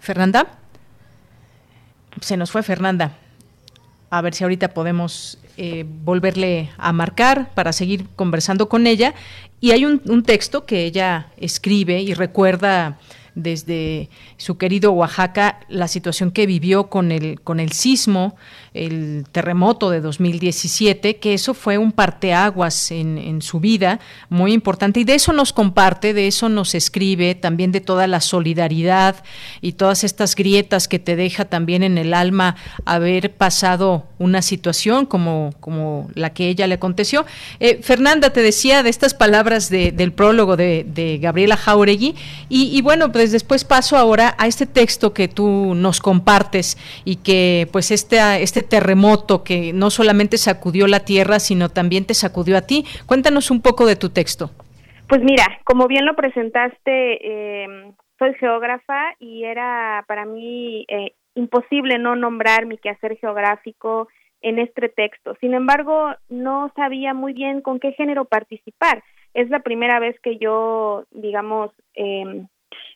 Fernanda. 0.00 0.58
Se 2.20 2.36
nos 2.36 2.50
fue 2.50 2.62
Fernanda. 2.62 3.16
A 4.12 4.20
ver 4.20 4.34
si 4.34 4.44
ahorita 4.44 4.74
podemos 4.74 5.38
eh, 5.56 5.86
volverle 6.04 6.68
a 6.76 6.92
marcar 6.92 7.48
para 7.54 7.72
seguir 7.72 8.04
conversando 8.14 8.68
con 8.68 8.86
ella. 8.86 9.14
Y 9.58 9.70
hay 9.70 9.86
un 9.86 10.22
texto 10.22 10.66
que 10.66 10.84
ella 10.84 11.28
escribe 11.38 12.02
y 12.02 12.12
recuerda 12.12 12.98
desde 13.34 14.10
su 14.36 14.58
querido 14.58 14.92
Oaxaca 14.92 15.60
la 15.70 15.88
situación 15.88 16.30
que 16.30 16.46
vivió 16.46 16.90
con 16.90 17.10
el, 17.10 17.40
con 17.40 17.58
el 17.58 17.72
sismo 17.72 18.36
el 18.74 19.26
terremoto 19.30 19.90
de 19.90 20.00
2017, 20.00 21.16
que 21.16 21.34
eso 21.34 21.52
fue 21.52 21.76
un 21.76 21.92
parteaguas 21.92 22.90
en, 22.90 23.42
su 23.42 23.60
vida 23.60 23.98
muy 24.28 24.52
importante 24.52 25.00
y 25.00 25.04
de 25.04 25.14
eso 25.14 25.32
nos 25.32 25.52
comparte, 25.52 26.14
de 26.14 26.26
eso 26.26 26.48
nos 26.48 26.74
escribe, 26.74 27.34
también 27.34 27.72
de 27.72 27.80
toda 27.80 28.06
la 28.06 28.20
solidaridad 28.20 29.16
y 29.60 29.72
todas 29.72 30.04
estas 30.04 30.34
grietas 30.34 30.86
que 30.86 30.98
te 30.98 31.16
deja 31.16 31.44
también 31.46 31.82
en 31.82 31.98
el 31.98 32.14
alma 32.14 32.56
haber 32.84 33.32
pasado 33.32 34.06
una 34.18 34.42
situación 34.42 35.06
como, 35.06 35.54
como 35.60 36.08
la 36.14 36.32
que 36.32 36.48
ella 36.48 36.66
le 36.66 36.74
aconteció. 36.74 37.26
Eh, 37.60 37.80
Fernanda, 37.82 38.30
te 38.30 38.42
decía 38.42 38.82
de 38.82 38.90
estas 38.90 39.14
palabras 39.14 39.68
del 39.68 40.12
prólogo 40.12 40.56
de, 40.56 41.18
Gabriela 41.20 41.56
Jauregui 41.56 42.14
y, 42.48 42.76
y 42.76 42.80
bueno, 42.80 43.12
pues 43.12 43.32
después 43.32 43.64
paso 43.64 43.96
ahora 43.96 44.34
a 44.38 44.46
este 44.46 44.66
texto 44.66 45.12
que 45.12 45.28
tú 45.28 45.74
nos 45.74 46.00
compartes 46.00 46.78
y 47.04 47.16
que 47.16 47.68
pues 47.72 47.90
este, 47.90 48.42
este 48.42 48.61
terremoto 48.62 49.44
que 49.44 49.72
no 49.72 49.90
solamente 49.90 50.38
sacudió 50.38 50.86
la 50.86 51.00
tierra, 51.00 51.38
sino 51.38 51.68
también 51.68 52.06
te 52.06 52.14
sacudió 52.14 52.56
a 52.56 52.62
ti. 52.62 52.84
Cuéntanos 53.06 53.50
un 53.50 53.62
poco 53.62 53.86
de 53.86 53.96
tu 53.96 54.10
texto. 54.10 54.50
Pues 55.08 55.22
mira, 55.22 55.44
como 55.64 55.88
bien 55.88 56.06
lo 56.06 56.14
presentaste, 56.14 56.84
eh, 56.86 57.92
soy 58.18 58.34
geógrafa 58.34 59.14
y 59.18 59.44
era 59.44 60.04
para 60.06 60.24
mí 60.24 60.84
eh, 60.88 61.12
imposible 61.34 61.98
no 61.98 62.16
nombrar 62.16 62.66
mi 62.66 62.78
quehacer 62.78 63.18
geográfico 63.18 64.08
en 64.40 64.58
este 64.58 64.88
texto. 64.88 65.36
Sin 65.40 65.54
embargo, 65.54 66.14
no 66.28 66.72
sabía 66.76 67.14
muy 67.14 67.32
bien 67.32 67.60
con 67.60 67.78
qué 67.78 67.92
género 67.92 68.24
participar. 68.24 69.02
Es 69.34 69.48
la 69.50 69.60
primera 69.60 69.98
vez 70.00 70.18
que 70.20 70.36
yo, 70.38 71.04
digamos, 71.10 71.70
eh, 71.94 72.44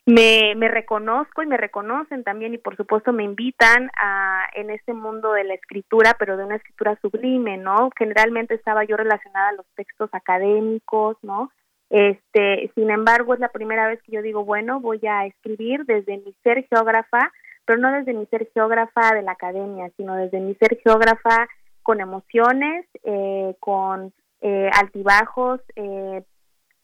me, 0.07 0.55
me 0.57 0.68
reconozco 0.68 1.43
y 1.43 1.47
me 1.47 1.57
reconocen 1.57 2.24
también 2.24 2.55
y 2.55 2.59
por 2.59 2.77
supuesto 2.77 3.12
me 3.12 3.24
invitan 3.24 3.91
a 3.97 4.49
en 4.55 4.70
este 4.70 4.93
mundo 4.93 5.33
de 5.33 5.45
la 5.45 5.55
escritura, 5.55 6.16
pero 6.18 6.37
de 6.37 6.45
una 6.45 6.57
escritura 6.57 6.99
sublime, 7.03 7.57
¿no? 7.57 7.91
Generalmente 7.99 8.55
estaba 8.55 8.85
yo 8.85 8.97
relacionada 8.97 9.51
a 9.51 9.55
los 9.55 9.66
textos 9.74 10.09
académicos, 10.12 11.16
¿no? 11.22 11.51
Este, 11.91 12.70
sin 12.74 12.91
embargo, 12.91 13.35
es 13.35 13.41
la 13.41 13.51
primera 13.51 13.87
vez 13.87 14.03
que 14.03 14.12
yo 14.12 14.22
digo, 14.22 14.45
bueno, 14.45 14.81
voy 14.81 15.01
a 15.07 15.27
escribir 15.27 15.85
desde 15.85 16.18
mi 16.18 16.35
ser 16.43 16.66
geógrafa, 16.68 17.33
pero 17.64 17.79
no 17.79 17.93
desde 17.93 18.14
mi 18.14 18.27
ser 18.27 18.49
geógrafa 18.53 19.14
de 19.14 19.22
la 19.22 19.33
academia, 19.33 19.91
sino 19.97 20.16
desde 20.16 20.41
mi 20.41 20.55
ser 20.55 20.79
geógrafa 20.83 21.49
con 21.83 22.01
emociones, 22.01 22.87
eh, 23.05 23.55
con 23.61 24.12
eh, 24.41 24.70
altibajos, 24.72 25.61
eh, 25.77 26.22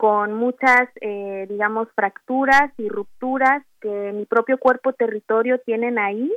con 0.03 0.32
muchas, 0.32 0.88
eh, 1.00 1.46
digamos, 1.48 1.86
fracturas 1.94 2.72
y 2.76 2.88
rupturas 2.88 3.62
que 3.80 4.11
mi 4.12 4.26
propio 4.26 4.59
cuerpo 4.59 4.92
territorio 4.94 5.61
tienen 5.61 5.96
ahí 5.96 6.28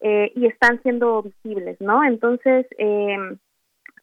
eh, 0.00 0.32
y 0.34 0.46
están 0.46 0.80
siendo 0.80 1.24
visibles, 1.24 1.78
¿no? 1.82 2.02
Entonces, 2.02 2.66
eh, 2.78 3.18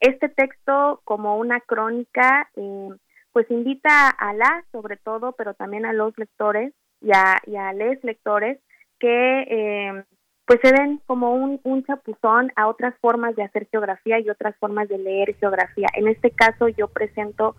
este 0.02 0.30
texto 0.30 1.02
como 1.04 1.40
una 1.40 1.62
crónica, 1.62 2.48
eh, 2.58 2.90
pues 3.32 3.50
invita 3.50 4.08
a 4.08 4.36
las, 4.36 4.64
sobre 4.72 4.98
todo, 4.98 5.32
pero 5.32 5.56
también 5.56 5.88
a 5.88 5.94
los 5.94 6.16
lectores 6.16 6.72
y 7.02 7.10
a, 7.12 7.42
y 7.48 7.56
a 7.56 7.74
les 7.74 8.04
lectores 8.04 8.60
que 9.00 10.04
pues 10.46 10.60
se 10.62 10.72
den 10.72 11.02
como 11.08 11.34
un 11.34 11.84
chapuzón 11.86 12.52
a 12.56 12.68
otras 12.68 12.94
formas 13.02 13.36
de 13.36 13.44
hacer 13.44 13.68
geografía 13.72 14.20
y 14.20 14.30
otras 14.30 14.56
formas 14.58 14.88
de 14.90 15.00
leer 15.00 15.36
geografía. 15.38 15.88
En 15.96 16.08
este 16.08 16.30
caso 16.30 16.68
yo 16.68 16.88
presento 16.88 17.56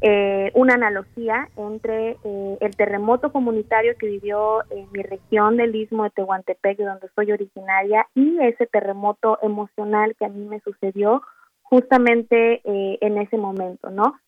eh, 0.00 0.52
una 0.54 0.74
analogía 0.74 1.48
entre 1.56 2.10
eh, 2.22 2.58
el 2.60 2.76
terremoto 2.76 3.32
comunitario 3.32 3.96
que 3.98 4.06
vivió 4.06 4.62
en 4.70 4.90
mi 4.92 5.02
región 5.02 5.56
del 5.56 5.74
istmo 5.74 6.04
de 6.04 6.10
Tehuantepec, 6.10 6.78
de 6.78 6.84
donde 6.84 7.08
soy 7.16 7.32
originaria, 7.32 8.06
y 8.14 8.38
ese 8.40 8.66
terremoto 8.66 9.38
emocional 9.42 10.14
que 10.16 10.24
a 10.24 10.28
mí 10.28 10.44
me 10.44 10.60
sucedió 10.60 11.22
justamente 11.62 12.60
eh, 12.64 12.98
en 13.00 13.18
ese 13.18 13.36
momento, 13.36 13.90
¿no? 13.90 14.18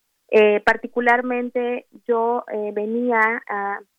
particularmente 0.63 1.87
yo 2.07 2.45
venía, 2.73 3.43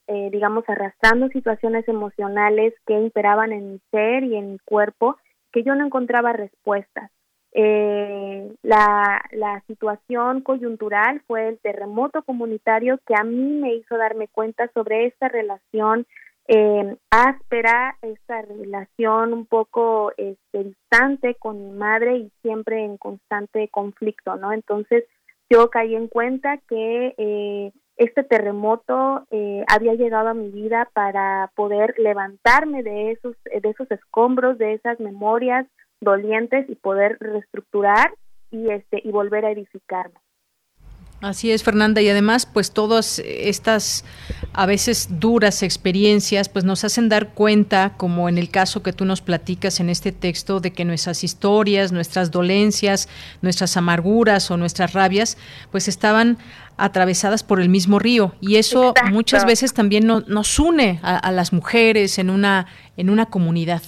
digamos, 0.09 0.65
arrastrando 0.67 1.29
situaciones 1.29 1.87
emocionales 1.87 2.73
que 2.87 2.95
imperaban 2.95 3.53
en 3.53 3.73
mi 3.73 3.81
ser 3.91 4.25
y 4.25 4.37
en 4.37 4.53
mi 4.53 4.59
cuerpo, 4.61 5.19
que 5.53 5.63
yo 5.63 5.75
no 5.75 5.85
encontraba 5.85 6.33
respuestas. 6.33 7.11
Eh, 7.55 8.51
la, 8.63 9.23
la 9.33 9.63
situación 9.67 10.41
coyuntural 10.41 11.21
fue 11.27 11.49
el 11.49 11.59
terremoto 11.59 12.23
comunitario 12.23 12.99
que 13.07 13.15
a 13.15 13.25
mí 13.25 13.61
me 13.61 13.75
hizo 13.75 13.97
darme 13.99 14.29
cuenta 14.29 14.71
sobre 14.73 15.07
esta 15.07 15.29
relación 15.29 16.07
eh, 16.49 16.97
áspera, 17.11 17.97
esta 18.03 18.43
relación 18.43 19.33
un 19.33 19.47
poco 19.47 20.13
este, 20.17 20.65
distante 20.65 21.37
con 21.37 21.65
mi 21.65 21.71
madre 21.73 22.17
y 22.17 22.33
siempre 22.43 22.85
en 22.85 22.97
constante 22.97 23.69
conflicto, 23.69 24.37
¿no? 24.37 24.53
Entonces 24.53 25.05
yo 25.49 25.71
caí 25.71 25.95
en 25.95 26.09
cuenta 26.09 26.59
que 26.69 27.15
eh, 27.17 27.73
este 27.97 28.25
terremoto 28.25 29.25
eh, 29.31 29.65
había 29.69 29.95
llegado 29.95 30.29
a 30.29 30.35
mi 30.35 30.51
vida 30.51 30.89
para 30.95 31.53
poder 31.55 31.95
levantarme 31.99 32.83
de 32.83 33.13
esos, 33.13 33.37
de 33.45 33.69
esos 33.69 33.91
escombros, 33.91 34.59
de 34.59 34.73
esas 34.73 34.99
memorias, 34.99 35.67
dolientes 36.03 36.69
y 36.69 36.75
poder 36.75 37.17
reestructurar 37.21 38.13
y 38.51 38.71
este 38.71 39.01
y 39.03 39.11
volver 39.11 39.47
a 39.47 39.51
edificarnos. 39.51 40.23
Así 41.23 41.53
es, 41.53 41.63
Fernanda, 41.63 42.03
y 42.03 42.09
además, 42.09 42.47
pues 42.47 42.73
todas 42.73 43.21
estas 43.21 44.05
a 44.53 44.67
veces 44.67 45.21
duras 45.21 45.63
experiencias, 45.63 46.49
pues 46.49 46.65
nos 46.65 46.83
hacen 46.83 47.09
dar 47.09 47.29
cuenta, 47.29 47.93
como 47.97 48.29
en 48.29 48.39
el 48.39 48.51
caso 48.51 48.83
que 48.83 48.93
tú 48.93 49.05
nos 49.05 49.21
platicas 49.21 49.79
en 49.79 49.89
este 49.89 50.11
texto, 50.11 50.59
de 50.59 50.73
que 50.73 50.85
nuestras 50.85 51.23
historias, 51.23 51.93
nuestras 51.93 52.33
dolencias, 52.33 53.09
nuestras 53.41 53.77
amarguras 53.77 54.51
o 54.51 54.57
nuestras 54.57 54.95
rabias, 54.95 55.39
pues 55.71 55.87
estaban 55.87 56.39
atravesadas 56.77 57.45
por 57.45 57.61
el 57.61 57.69
mismo 57.69 58.01
río 58.01 58.35
y 58.41 58.57
eso 58.57 58.93
muchas 59.13 59.47
veces 59.47 59.75
también 59.75 60.07
nos 60.07 60.59
une 60.59 60.99
a, 61.03 61.17
a 61.17 61.31
las 61.31 61.53
mujeres 61.53 62.19
en 62.19 62.31
una 62.31 62.67
en 62.97 63.11
una 63.11 63.27
comunidad. 63.27 63.83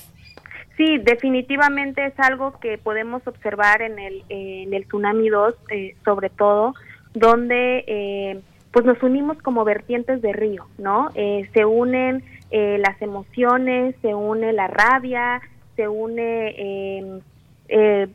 Sí, 0.77 0.99
definitivamente 0.99 2.05
es 2.05 2.19
algo 2.19 2.59
que 2.59 2.79
podemos 2.79 3.25
observar 3.27 3.81
en 3.81 3.99
el, 3.99 4.25
en 4.29 4.75
el 4.75 4.87
Tsunami 4.87 5.29
2, 5.29 5.55
eh, 5.71 5.97
sobre 6.05 6.31
todo, 6.31 6.75
donde 7.15 7.85
eh, 7.87 8.41
pues 8.73 8.85
nos 8.85 9.01
unimos 9.03 9.41
como 9.41 9.65
vertientes 9.65 10.21
de 10.21 10.33
río, 10.33 10.67
¿no? 10.79 11.11
Eh, 11.15 11.49
se 11.55 11.65
unen 11.65 12.25
las 12.51 13.03
emociones, 13.03 13.97
se 14.01 14.15
une 14.15 14.53
la 14.53 14.69
rabia, 14.69 15.41
se 15.75 15.89
une 15.89 16.55
em, 16.57 17.21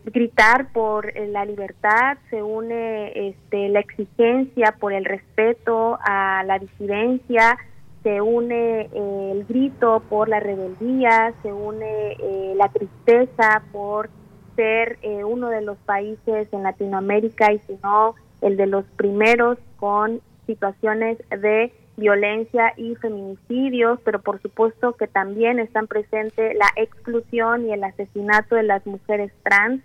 gritar 0.05 0.71
por 0.71 1.13
la 1.13 1.43
libertad, 1.43 2.17
se 2.29 2.41
une 2.41 3.11
este, 3.27 3.67
la 3.67 3.81
exigencia 3.81 4.75
por 4.79 4.93
el 4.93 5.03
respeto 5.03 5.99
a 6.05 6.43
la 6.45 6.57
disidencia, 6.57 7.57
se 8.03 8.21
une 8.21 8.81
eh, 8.81 9.31
el 9.31 9.45
grito 9.45 10.01
por 10.09 10.29
la 10.29 10.39
rebeldía, 10.39 11.33
se 11.41 11.51
une 11.51 12.13
eh, 12.13 12.53
la 12.55 12.69
tristeza 12.69 13.63
por 13.71 14.09
ser 14.55 14.99
eh, 15.01 15.23
uno 15.23 15.49
de 15.49 15.61
los 15.61 15.77
países 15.79 16.47
en 16.51 16.63
Latinoamérica 16.63 17.51
y 17.51 17.59
si 17.59 17.77
no 17.83 18.15
el 18.41 18.55
de 18.57 18.67
los 18.67 18.85
primeros 18.95 19.57
con 19.77 20.21
situaciones 20.45 21.17
de 21.29 21.73
violencia 21.97 22.73
y 22.77 22.95
feminicidios, 22.95 23.99
pero 24.05 24.21
por 24.21 24.41
supuesto 24.41 24.93
que 24.93 25.07
también 25.07 25.59
están 25.59 25.87
presentes 25.87 26.55
la 26.55 26.69
exclusión 26.77 27.67
y 27.67 27.73
el 27.73 27.83
asesinato 27.83 28.55
de 28.55 28.63
las 28.63 28.85
mujeres 28.87 29.33
trans, 29.43 29.81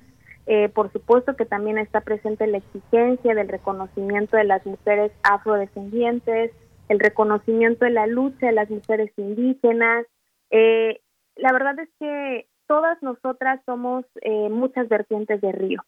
por 0.74 0.92
supuesto 0.92 1.34
que 1.34 1.44
también 1.44 1.78
está 1.78 2.02
presente 2.02 2.46
la 2.46 2.58
exigencia 2.58 3.34
del 3.34 3.48
reconocimiento 3.48 4.36
de 4.36 4.44
las 4.44 4.64
mujeres 4.64 5.10
afrodescendientes, 5.24 6.52
el 6.88 6.98
reconocimiento 6.98 7.84
de 7.84 7.90
la 7.90 8.06
lucha 8.06 8.46
de 8.46 8.52
las 8.52 8.70
mujeres 8.70 9.10
indígenas. 9.16 10.06
Eh, 10.50 11.00
la 11.36 11.52
verdad 11.52 11.78
es 11.78 11.88
que 11.98 12.46
todas 12.66 13.02
nosotras 13.02 13.60
somos 13.66 14.04
eh, 14.22 14.48
muchas 14.48 14.88
vertientes 14.88 15.40
de 15.40 15.52
río. 15.52 15.82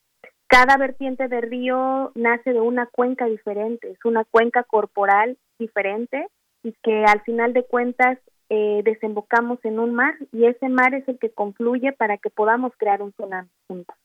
Cada 0.49 0.77
vertiente 0.77 1.29
de 1.29 1.41
río 1.41 2.13
nace 2.15 2.53
de 2.53 2.61
una 2.61 2.87
cuenca 2.87 3.27
diferente, 3.27 3.91
es 3.91 4.05
una 4.05 4.25
cuenca 4.25 4.63
corporal 4.63 5.37
diferente 5.59 6.29
y 6.63 6.73
que 6.83 7.05
al 7.05 7.21
final 7.23 7.53
de 7.53 7.65
cuentas 7.65 8.19
eh, 8.49 8.83
desembocamos 8.85 9.59
en 9.65 9.81
un 9.81 9.95
mar 9.95 10.15
y 10.33 10.47
ese 10.47 10.69
mar 10.69 10.95
es 10.95 11.07
el 11.09 11.19
que 11.19 11.31
confluye 11.31 11.93
para 11.93 12.17
que 12.19 12.31
podamos 12.31 12.73
crear 12.77 13.03
un 13.03 13.13
tsunami 13.13 13.49
juntos. 13.67 13.97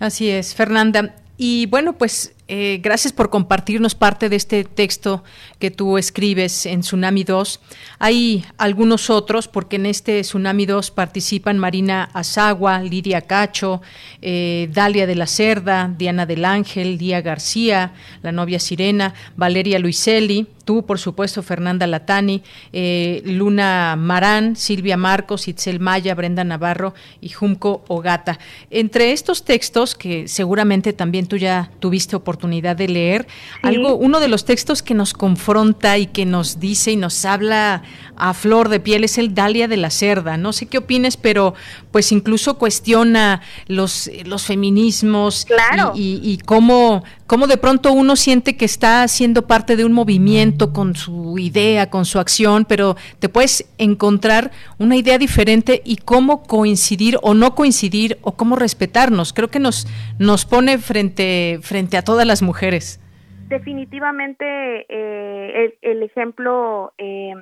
Así 0.00 0.30
es, 0.30 0.56
Fernanda. 0.56 1.14
Y 1.36 1.66
bueno, 1.66 1.92
pues 1.92 2.34
eh, 2.52 2.80
gracias 2.82 3.12
por 3.12 3.30
compartirnos 3.30 3.94
parte 3.94 4.28
de 4.28 4.34
este 4.34 4.64
texto 4.64 5.22
que 5.60 5.70
tú 5.70 5.98
escribes 5.98 6.66
en 6.66 6.80
Tsunami 6.80 7.22
2. 7.22 7.60
Hay 8.00 8.44
algunos 8.58 9.08
otros, 9.08 9.46
porque 9.46 9.76
en 9.76 9.86
este 9.86 10.22
Tsunami 10.22 10.66
2 10.66 10.90
participan 10.90 11.58
Marina 11.58 12.10
Azagua, 12.12 12.82
Lidia 12.82 13.20
Cacho, 13.20 13.82
eh, 14.20 14.68
Dalia 14.72 15.06
de 15.06 15.14
la 15.14 15.28
Cerda, 15.28 15.94
Diana 15.96 16.26
del 16.26 16.44
Ángel, 16.44 16.98
Día 16.98 17.20
García, 17.20 17.92
la 18.20 18.32
novia 18.32 18.58
Sirena, 18.58 19.14
Valeria 19.36 19.78
Luiselli, 19.78 20.48
tú, 20.70 20.86
por 20.86 21.00
supuesto, 21.00 21.42
Fernanda 21.42 21.84
Latani, 21.88 22.44
eh, 22.72 23.22
Luna 23.24 23.96
Marán, 23.98 24.54
Silvia 24.54 24.96
Marcos, 24.96 25.48
Itzel 25.48 25.80
Maya, 25.80 26.14
Brenda 26.14 26.44
Navarro 26.44 26.94
y 27.20 27.30
Junco 27.30 27.82
Ogata. 27.88 28.38
Entre 28.70 29.10
estos 29.10 29.42
textos, 29.42 29.96
que 29.96 30.28
seguramente 30.28 30.92
también 30.92 31.26
tú 31.26 31.36
ya 31.36 31.72
tuviste 31.80 32.14
oportunidad 32.14 32.76
de 32.76 32.86
leer, 32.86 33.26
algo, 33.64 33.96
uno 33.96 34.20
de 34.20 34.28
los 34.28 34.44
textos 34.44 34.80
que 34.80 34.94
nos 34.94 35.12
confronta 35.12 35.98
y 35.98 36.06
que 36.06 36.24
nos 36.24 36.60
dice 36.60 36.92
y 36.92 36.96
nos 36.96 37.24
habla 37.24 37.82
a 38.14 38.32
flor 38.32 38.68
de 38.68 38.78
piel 38.78 39.02
es 39.02 39.18
el 39.18 39.34
Dalia 39.34 39.66
de 39.66 39.76
la 39.76 39.90
Cerda. 39.90 40.36
No 40.36 40.52
sé 40.52 40.66
qué 40.66 40.78
opines, 40.78 41.16
pero 41.16 41.54
pues 41.92 42.12
incluso 42.12 42.58
cuestiona 42.58 43.42
los, 43.66 44.10
los 44.24 44.46
feminismos 44.46 45.46
y, 45.94 46.20
y, 46.22 46.38
cómo, 46.38 47.02
cómo 47.26 47.46
de 47.46 47.56
pronto 47.56 47.92
uno 47.92 48.16
siente 48.16 48.56
que 48.56 48.64
está 48.64 49.06
siendo 49.08 49.46
parte 49.46 49.76
de 49.76 49.84
un 49.84 49.92
movimiento 49.92 50.72
con 50.72 50.94
su 50.94 51.38
idea, 51.38 51.90
con 51.90 52.04
su 52.04 52.18
acción, 52.18 52.64
pero 52.64 52.96
te 53.18 53.28
puedes 53.28 53.72
encontrar 53.78 54.50
una 54.78 54.96
idea 54.96 55.18
diferente 55.18 55.82
y 55.84 55.96
cómo 55.96 56.42
coincidir 56.42 57.16
o 57.22 57.34
no 57.34 57.54
coincidir 57.54 58.18
o 58.22 58.36
cómo 58.36 58.56
respetarnos. 58.56 59.32
Creo 59.32 59.48
que 59.48 59.58
nos, 59.58 59.86
nos 60.18 60.46
pone 60.46 60.78
frente, 60.78 61.58
frente 61.62 61.96
a 61.96 62.02
todas 62.02 62.26
las 62.26 62.42
mujeres. 62.42 63.00
Definitivamente 63.48 64.86
eh, 64.88 65.76
el, 65.82 66.02
ejemplo 66.04 66.92
eh, 66.98 67.34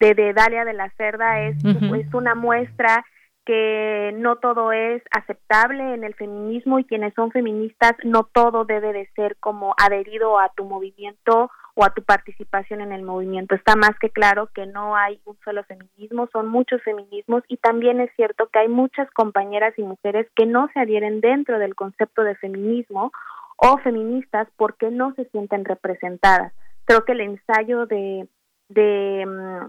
de, 0.00 0.32
Dalia 0.32 0.64
de 0.64 0.72
la 0.72 0.90
Cerda 0.96 1.42
es, 1.42 1.56
es 1.62 2.14
una 2.14 2.34
muestra 2.34 3.04
que 3.46 4.12
no 4.16 4.36
todo 4.36 4.72
es 4.72 5.02
aceptable 5.12 5.94
en 5.94 6.02
el 6.02 6.14
feminismo 6.14 6.80
y 6.80 6.84
quienes 6.84 7.14
son 7.14 7.30
feministas 7.30 7.92
no 8.02 8.24
todo 8.24 8.64
debe 8.64 8.92
de 8.92 9.08
ser 9.14 9.36
como 9.36 9.74
adherido 9.78 10.38
a 10.40 10.50
tu 10.54 10.64
movimiento 10.64 11.50
o 11.74 11.84
a 11.84 11.90
tu 11.90 12.02
participación 12.02 12.80
en 12.80 12.90
el 12.90 13.02
movimiento. 13.02 13.54
Está 13.54 13.76
más 13.76 13.92
que 14.00 14.10
claro 14.10 14.48
que 14.52 14.66
no 14.66 14.96
hay 14.96 15.20
un 15.24 15.38
solo 15.44 15.62
feminismo, 15.64 16.28
son 16.32 16.48
muchos 16.48 16.82
feminismos 16.82 17.44
y 17.46 17.58
también 17.58 18.00
es 18.00 18.10
cierto 18.16 18.48
que 18.48 18.58
hay 18.58 18.68
muchas 18.68 19.08
compañeras 19.12 19.74
y 19.78 19.82
mujeres 19.82 20.26
que 20.34 20.44
no 20.44 20.68
se 20.74 20.80
adhieren 20.80 21.20
dentro 21.20 21.60
del 21.60 21.76
concepto 21.76 22.24
de 22.24 22.34
feminismo 22.34 23.12
o 23.58 23.78
feministas 23.78 24.48
porque 24.56 24.90
no 24.90 25.14
se 25.14 25.24
sienten 25.26 25.64
representadas. 25.64 26.52
Creo 26.84 27.04
que 27.04 27.12
el 27.12 27.20
ensayo 27.20 27.86
de 27.86 28.26
de 28.68 29.24
mm, 29.24 29.68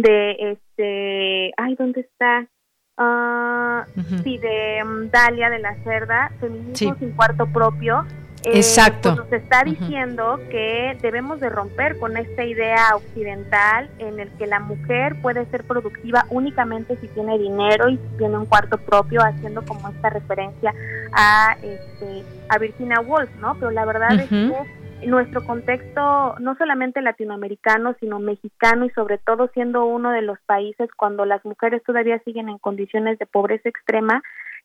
de 0.00 0.36
este, 0.52 1.52
ay, 1.56 1.74
¿dónde 1.76 2.02
está? 2.02 2.48
Uh, 2.96 3.64
Sí, 4.22 4.38
de 4.38 4.82
um, 4.84 5.10
Dalia 5.10 5.50
de 5.50 5.58
la 5.58 5.74
Cerda, 5.84 6.32
Feminismo 6.40 6.96
sin 6.98 7.12
cuarto 7.12 7.46
propio. 7.46 8.04
Eh, 8.42 8.56
Exacto. 8.56 9.14
Pues 9.14 9.30
nos 9.30 9.32
está 9.32 9.64
diciendo 9.64 10.38
que 10.50 10.98
debemos 11.00 11.40
de 11.40 11.48
romper 11.48 11.98
con 11.98 12.16
esta 12.16 12.44
idea 12.44 12.94
occidental 12.94 13.90
en 13.98 14.20
el 14.20 14.30
que 14.32 14.46
la 14.46 14.60
mujer 14.60 15.16
puede 15.22 15.46
ser 15.46 15.64
productiva 15.64 16.26
únicamente 16.28 16.96
si 17.00 17.08
tiene 17.08 17.38
dinero 17.38 17.88
y 17.88 17.96
si 17.96 18.18
tiene 18.18 18.36
un 18.36 18.46
cuarto 18.46 18.76
propio, 18.78 19.22
haciendo 19.22 19.64
como 19.64 19.88
esta 19.88 20.10
referencia 20.10 20.74
a, 21.12 21.56
este, 21.62 22.24
a 22.48 22.58
Virginia 22.58 23.00
Woolf, 23.00 23.30
¿no? 23.40 23.54
Pero 23.54 23.70
la 23.70 23.84
verdad 23.86 24.12
es 24.20 24.28
que 24.28 24.52
nuestro 25.06 25.44
contexto, 25.44 26.36
no 26.38 26.56
solamente 26.56 27.00
latinoamericano, 27.00 27.94
sino 28.00 28.18
mexicano 28.18 28.84
y 28.84 28.90
sobre 28.90 29.18
todo 29.18 29.48
siendo 29.48 29.86
uno 29.86 30.10
de 30.10 30.22
los 30.22 30.38
países 30.46 30.88
cuando 30.96 31.24
las 31.24 31.44
mujeres 31.44 31.82
todavía 31.84 32.18
siguen 32.20 32.48
en 32.48 32.58
condiciones 32.58 33.18
de 33.18 33.26
pobreza 33.26 33.68
extrema, 33.68 34.22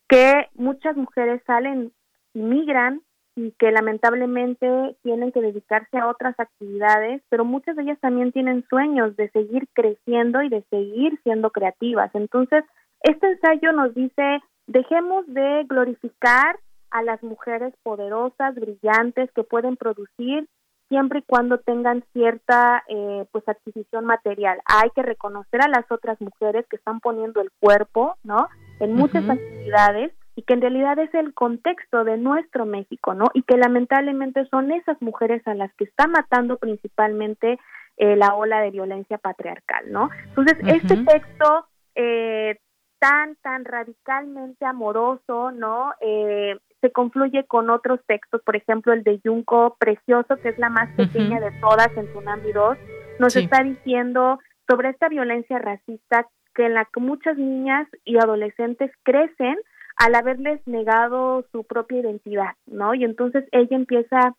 que 0.08 0.48
muchas 0.56 0.98
mujeres 0.98 1.42
salen 1.46 1.92
migran 2.34 3.02
y 3.36 3.52
que 3.58 3.72
lamentablemente 3.72 4.96
tienen 5.04 5.32
que 5.32 5.42
dedicarse 5.42 5.98
a 5.98 6.08
otras 6.08 6.38
actividades, 6.40 7.22
pero 7.30 7.46
muchas 7.46 7.76
de 7.76 7.84
ellas 7.84 8.00
también 8.00 8.32
tienen 8.32 8.66
sueños 8.70 9.16
de 9.16 9.30
seguir 9.30 9.68
creciendo 9.74 10.42
y 10.42 10.50
de 10.50 10.64
seguir 10.70 11.20
siendo 11.24 11.50
creativas. 11.52 12.12
Entonces, 12.14 12.64
este 13.02 13.28
ensayo 13.28 13.72
nos 13.72 13.94
dice, 13.94 14.42
dejemos 14.68 15.26
de 15.28 15.64
glorificar 15.68 16.58
a 16.92 17.04
las 17.04 17.22
mujeres 17.24 17.74
poderosas, 17.84 18.56
brillantes, 18.56 19.32
que 19.34 19.44
pueden 19.44 19.78
producir 19.78 20.48
siempre 20.90 21.20
y 21.20 21.24
cuando 21.24 21.60
tengan 21.60 22.04
cierta 22.14 22.84
eh, 22.88 23.26
pues 23.32 23.48
adquisición 23.48 24.06
material. 24.06 24.60
Hay 24.66 24.90
que 24.96 25.04
reconocer 25.04 25.62
a 25.62 25.68
las 25.70 25.90
otras 25.92 26.20
mujeres 26.20 26.66
que 26.68 26.78
están 26.78 27.00
poniendo 27.00 27.42
el 27.42 27.52
cuerpo, 27.60 28.16
¿no? 28.24 28.48
En 28.80 28.94
muchas 28.94 29.30
actividades 29.30 30.12
y 30.36 30.42
que 30.44 30.54
en 30.54 30.62
realidad 30.62 30.98
es 31.00 31.14
el 31.14 31.34
contexto 31.34 32.04
de 32.04 32.18
nuestro 32.18 32.66
México, 32.66 33.14
¿no? 33.14 33.26
Y 33.34 33.44
que 33.44 33.58
lamentablemente 33.58 34.48
son 34.50 34.72
esas 34.72 35.00
mujeres 35.02 35.46
a 35.48 35.54
las 35.54 35.72
que 35.76 35.84
está 35.84 36.08
matando 36.08 36.58
principalmente 36.58 37.60
eh, 37.98 38.16
la 38.16 38.34
ola 38.36 38.62
de 38.62 38.72
violencia 38.72 39.18
patriarcal, 39.18 39.92
¿no? 39.92 40.10
Entonces, 40.30 40.58
este 40.66 40.96
texto 41.04 41.68
eh, 41.96 42.58
tan, 43.00 43.36
tan 43.42 43.66
radicalmente 43.66 44.66
amoroso, 44.66 45.52
¿no? 45.52 45.94
Eh, 46.00 46.58
se 46.82 46.92
confluye 46.92 47.46
con 47.46 47.70
otros 47.70 48.00
textos, 48.08 48.42
por 48.44 48.56
ejemplo 48.56 48.94
el 48.94 49.04
de 49.04 49.20
Junco, 49.24 49.76
precioso, 49.80 50.38
que 50.38 50.50
es 50.50 50.58
la 50.58 50.70
más 50.70 50.90
pequeña 50.96 51.40
de 51.40 51.52
todas 51.60 51.90
en 51.98 52.08
Tsunami 52.08 52.52
2, 52.52 52.78
nos 53.20 53.36
está 53.36 53.64
diciendo 53.64 54.40
sobre 54.68 54.90
esta 54.90 55.10
violencia 55.10 55.60
racista 55.60 56.28
que 56.56 56.66
en 56.66 56.74
la 56.74 56.86
que 56.86 57.00
muchas 57.00 57.38
niñas 57.38 57.88
y 58.06 58.18
adolescentes 58.18 58.92
crecen 59.04 59.58
al 59.98 60.16
haberles 60.16 60.66
negado 60.66 61.46
su 61.52 61.66
propia 61.66 62.00
identidad, 62.00 62.54
¿no? 62.66 62.94
Y 62.94 63.04
entonces 63.04 63.46
ella 63.52 63.76
empieza 63.76 64.36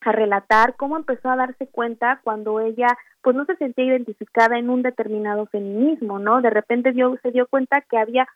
a 0.00 0.12
relatar 0.12 0.74
cómo 0.76 0.96
empezó 0.96 1.30
a 1.30 1.36
darse 1.36 1.68
cuenta 1.68 2.20
cuando 2.24 2.60
ella 2.60 2.88
pues 3.22 3.34
no 3.34 3.44
se 3.44 3.56
sentía 3.56 3.86
identificada 3.86 4.58
en 4.58 4.70
un 4.70 4.82
determinado 4.82 5.46
feminismo, 5.46 6.18
¿no? 6.18 6.40
De 6.42 6.50
repente 6.50 6.92
dio, 6.92 7.16
se 7.22 7.30
dio 7.30 7.46
cuenta 7.46 7.82
que 7.88 7.98
había 7.98 8.28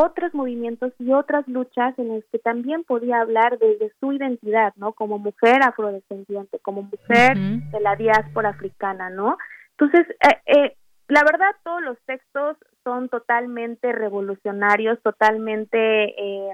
otros 0.00 0.32
movimientos 0.34 0.92
y 0.98 1.12
otras 1.12 1.46
luchas 1.48 1.98
en 1.98 2.08
las 2.14 2.24
que 2.30 2.38
también 2.38 2.84
podía 2.84 3.20
hablar 3.20 3.58
desde 3.58 3.92
su 4.00 4.12
identidad, 4.12 4.72
¿no? 4.76 4.92
Como 4.92 5.18
mujer 5.18 5.62
afrodescendiente, 5.62 6.58
como 6.60 6.82
mujer 6.82 7.36
de 7.36 7.80
la 7.80 7.96
diáspora 7.96 8.50
africana, 8.50 9.10
¿no? 9.10 9.36
Entonces, 9.72 10.06
eh, 10.20 10.40
eh, 10.46 10.76
la 11.08 11.22
verdad, 11.24 11.54
todos 11.64 11.82
los 11.82 11.98
textos 12.06 12.56
son 12.84 13.08
totalmente 13.08 13.92
revolucionarios, 13.92 15.00
totalmente, 15.02 15.78
eh, 15.78 16.52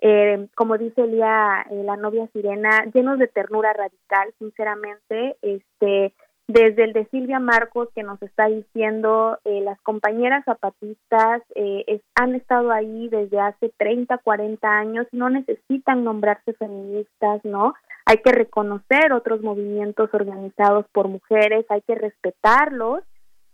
eh 0.00 0.48
como 0.54 0.78
dice 0.78 1.02
Elia, 1.02 1.66
la 1.70 1.96
novia 1.96 2.28
sirena, 2.32 2.84
llenos 2.92 3.18
de 3.18 3.28
ternura 3.28 3.72
radical, 3.72 4.34
sinceramente, 4.38 5.36
este, 5.42 6.14
desde 6.46 6.84
el 6.84 6.92
de 6.92 7.06
Silvia 7.06 7.38
Marcos 7.38 7.88
que 7.94 8.02
nos 8.02 8.20
está 8.22 8.46
diciendo 8.46 9.38
eh, 9.44 9.62
las 9.62 9.80
compañeras 9.80 10.44
zapatistas 10.44 11.42
eh, 11.54 12.00
han 12.14 12.34
estado 12.34 12.70
ahí 12.70 13.08
desde 13.08 13.40
hace 13.40 13.72
30, 13.78 14.18
40 14.18 14.68
años, 14.68 15.06
no 15.12 15.30
necesitan 15.30 16.04
nombrarse 16.04 16.52
feministas, 16.54 17.42
¿no? 17.44 17.74
Hay 18.04 18.18
que 18.18 18.32
reconocer 18.32 19.12
otros 19.12 19.40
movimientos 19.40 20.10
organizados 20.12 20.84
por 20.92 21.08
mujeres, 21.08 21.64
hay 21.70 21.80
que 21.82 21.94
respetarlos 21.94 23.02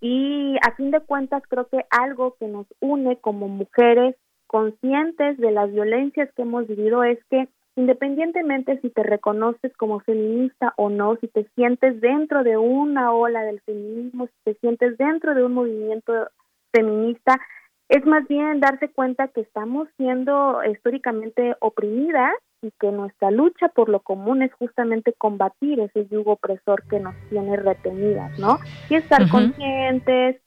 y 0.00 0.56
a 0.66 0.74
fin 0.74 0.90
de 0.90 1.00
cuentas 1.00 1.42
creo 1.48 1.68
que 1.68 1.84
algo 1.90 2.34
que 2.40 2.48
nos 2.48 2.66
une 2.80 3.18
como 3.18 3.46
mujeres 3.46 4.16
conscientes 4.48 5.38
de 5.38 5.52
las 5.52 5.70
violencias 5.70 6.28
que 6.34 6.42
hemos 6.42 6.66
vivido 6.66 7.04
es 7.04 7.18
que 7.30 7.48
independientemente 7.76 8.80
si 8.80 8.90
te 8.90 9.02
reconoces 9.02 9.76
como 9.76 10.00
feminista 10.00 10.74
o 10.76 10.90
no, 10.90 11.16
si 11.16 11.28
te 11.28 11.44
sientes 11.54 12.00
dentro 12.00 12.42
de 12.42 12.56
una 12.56 13.12
ola 13.12 13.42
del 13.42 13.60
feminismo, 13.60 14.26
si 14.26 14.32
te 14.44 14.54
sientes 14.60 14.98
dentro 14.98 15.34
de 15.34 15.44
un 15.44 15.54
movimiento 15.54 16.28
feminista, 16.72 17.40
es 17.88 18.04
más 18.06 18.26
bien 18.28 18.60
darse 18.60 18.88
cuenta 18.88 19.28
que 19.28 19.40
estamos 19.40 19.88
siendo 19.96 20.60
históricamente 20.64 21.56
oprimidas 21.60 22.34
y 22.62 22.70
que 22.78 22.92
nuestra 22.92 23.30
lucha 23.30 23.68
por 23.68 23.88
lo 23.88 24.00
común 24.00 24.42
es 24.42 24.52
justamente 24.54 25.12
combatir 25.14 25.80
ese 25.80 26.06
yugo 26.06 26.32
opresor 26.32 26.82
que 26.88 27.00
nos 27.00 27.14
tiene 27.30 27.56
retenidas, 27.56 28.38
¿no? 28.38 28.58
Y 28.88 28.96
estar 28.96 29.28
conscientes 29.28 30.40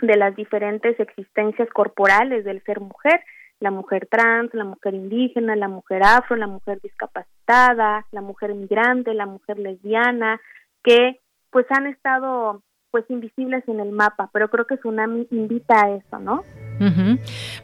de 0.00 0.16
las 0.16 0.34
diferentes 0.34 0.98
existencias 0.98 1.68
corporales 1.70 2.44
del 2.44 2.62
ser 2.64 2.80
mujer 2.80 3.20
la 3.62 3.70
mujer 3.70 4.08
trans, 4.10 4.52
la 4.54 4.64
mujer 4.64 4.94
indígena, 4.94 5.54
la 5.54 5.68
mujer 5.68 6.02
afro, 6.02 6.34
la 6.34 6.48
mujer 6.48 6.80
discapacitada, 6.82 8.04
la 8.10 8.20
mujer 8.20 8.56
migrante, 8.56 9.14
la 9.14 9.26
mujer 9.26 9.56
lesbiana, 9.60 10.40
que 10.82 11.20
pues 11.50 11.64
han 11.70 11.86
estado 11.86 12.62
pues 12.90 13.04
invisibles 13.08 13.62
en 13.68 13.78
el 13.78 13.92
mapa, 13.92 14.28
pero 14.32 14.48
creo 14.50 14.66
que 14.66 14.76
Tsunami 14.78 15.28
invita 15.30 15.80
a 15.80 15.90
eso, 15.90 16.18
¿no? 16.18 16.42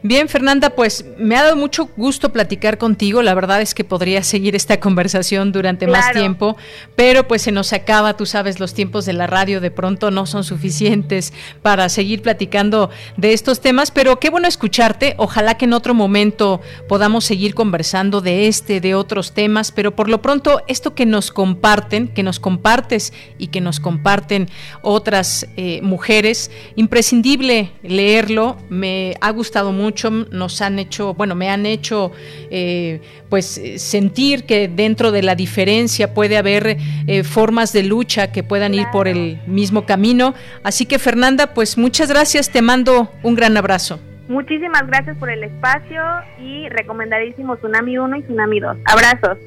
Bien, 0.01 0.29
Fernanda, 0.29 0.69
pues 0.71 1.05
me 1.17 1.35
ha 1.35 1.43
dado 1.43 1.55
mucho 1.55 1.89
gusto 1.97 2.31
platicar 2.31 2.77
contigo. 2.77 3.21
La 3.21 3.33
verdad 3.33 3.61
es 3.61 3.73
que 3.73 3.83
podría 3.83 4.23
seguir 4.23 4.55
esta 4.55 4.79
conversación 4.79 5.51
durante 5.51 5.87
más 5.87 6.13
tiempo, 6.13 6.57
pero 6.95 7.27
pues 7.27 7.41
se 7.41 7.51
nos 7.51 7.73
acaba, 7.73 8.15
tú 8.15 8.25
sabes, 8.25 8.59
los 8.59 8.73
tiempos 8.73 9.05
de 9.05 9.13
la 9.13 9.27
radio 9.27 9.59
de 9.61 9.71
pronto 9.71 10.11
no 10.11 10.25
son 10.25 10.43
suficientes 10.43 11.33
para 11.61 11.89
seguir 11.89 12.21
platicando 12.21 12.89
de 13.17 13.33
estos 13.33 13.61
temas, 13.61 13.91
pero 13.91 14.19
qué 14.19 14.29
bueno 14.29 14.47
escucharte. 14.47 15.15
Ojalá 15.17 15.57
que 15.57 15.65
en 15.65 15.73
otro 15.73 15.93
momento 15.93 16.61
podamos 16.87 17.25
seguir 17.25 17.55
conversando 17.55 18.21
de 18.21 18.47
este, 18.47 18.79
de 18.79 18.95
otros 18.95 19.33
temas, 19.33 19.71
pero 19.71 19.95
por 19.95 20.09
lo 20.09 20.21
pronto 20.21 20.61
esto 20.67 20.95
que 20.95 21.05
nos 21.05 21.31
comparten, 21.31 22.07
que 22.07 22.23
nos 22.23 22.39
compartes 22.39 23.13
y 23.37 23.47
que 23.47 23.61
nos 23.61 23.79
comparten 23.79 24.49
otras 24.81 25.47
eh, 25.57 25.81
mujeres, 25.81 26.51
imprescindible 26.75 27.71
leerlo. 27.83 28.57
Me 28.69 28.98
ha 29.21 29.29
gustado 29.31 29.71
mucho, 29.71 30.09
nos 30.09 30.61
han 30.61 30.79
hecho, 30.79 31.13
bueno, 31.13 31.35
me 31.35 31.49
han 31.49 31.65
hecho 31.65 32.11
eh, 32.49 33.01
pues 33.29 33.61
sentir 33.77 34.45
que 34.45 34.67
dentro 34.67 35.11
de 35.11 35.23
la 35.23 35.35
diferencia 35.35 36.13
puede 36.13 36.37
haber 36.37 36.77
eh, 37.07 37.23
formas 37.23 37.73
de 37.73 37.83
lucha 37.83 38.31
que 38.31 38.43
puedan 38.43 38.73
ir 38.73 38.87
por 38.91 39.07
el 39.07 39.39
mismo 39.47 39.85
camino. 39.85 40.33
Así 40.63 40.85
que 40.85 40.99
Fernanda, 40.99 41.53
pues 41.53 41.77
muchas 41.77 42.09
gracias, 42.09 42.49
te 42.49 42.61
mando 42.61 43.11
un 43.23 43.35
gran 43.35 43.57
abrazo. 43.57 43.99
Muchísimas 44.27 44.85
gracias 44.85 45.17
por 45.17 45.29
el 45.29 45.43
espacio 45.43 46.01
y 46.39 46.69
recomendadísimo 46.69 47.57
Tsunami 47.57 47.97
1 47.97 48.17
y 48.17 48.21
Tsunami 48.23 48.59
2. 48.59 48.77
Abrazos. 48.85 49.37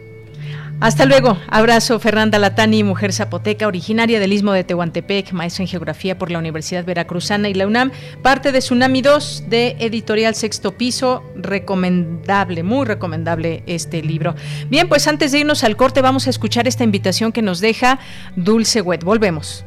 Hasta 0.82 1.06
luego. 1.06 1.38
Abrazo, 1.46 2.00
Fernanda 2.00 2.40
Latani, 2.40 2.82
mujer 2.82 3.12
zapoteca, 3.12 3.68
originaria 3.68 4.18
del 4.18 4.32
Istmo 4.32 4.50
de 4.50 4.64
Tehuantepec, 4.64 5.30
maestra 5.30 5.62
en 5.62 5.68
geografía 5.68 6.18
por 6.18 6.32
la 6.32 6.40
Universidad 6.40 6.84
Veracruzana 6.84 7.48
y 7.48 7.54
la 7.54 7.68
UNAM, 7.68 7.92
parte 8.20 8.50
de 8.50 8.58
Tsunami 8.58 9.00
2 9.00 9.44
de 9.48 9.76
Editorial 9.78 10.34
Sexto 10.34 10.76
Piso. 10.76 11.22
Recomendable, 11.36 12.64
muy 12.64 12.84
recomendable 12.84 13.62
este 13.68 14.02
libro. 14.02 14.34
Bien, 14.70 14.88
pues 14.88 15.06
antes 15.06 15.30
de 15.30 15.38
irnos 15.38 15.62
al 15.62 15.76
corte, 15.76 16.02
vamos 16.02 16.26
a 16.26 16.30
escuchar 16.30 16.66
esta 16.66 16.82
invitación 16.82 17.30
que 17.30 17.42
nos 17.42 17.60
deja 17.60 18.00
Dulce 18.34 18.80
Wet. 18.80 19.04
Volvemos. 19.04 19.64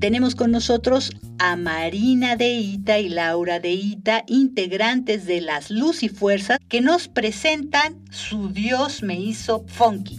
Tenemos 0.00 0.34
con 0.34 0.50
nosotros 0.50 1.10
a 1.38 1.56
Marina 1.56 2.34
de 2.36 2.48
Ita 2.48 2.96
y 2.96 3.10
Laura 3.10 3.60
de 3.60 3.72
Ita, 3.72 4.24
integrantes 4.26 5.26
de 5.26 5.42
las 5.42 5.70
Luz 5.70 6.02
y 6.02 6.08
Fuerza, 6.08 6.56
que 6.70 6.80
nos 6.80 7.08
presentan 7.08 8.02
Su 8.10 8.48
Dios 8.48 9.02
me 9.02 9.16
hizo 9.16 9.62
funky. 9.68 10.18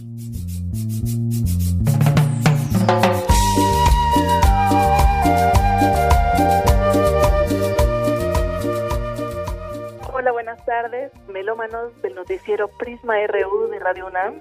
Hola, 10.12 10.30
buenas 10.30 10.64
tardes, 10.64 11.10
melómanos 11.26 12.00
del 12.02 12.14
noticiero 12.14 12.70
Prisma 12.78 13.14
RU 13.26 13.66
de 13.66 13.80
Radio 13.80 14.06
UNAM. 14.06 14.40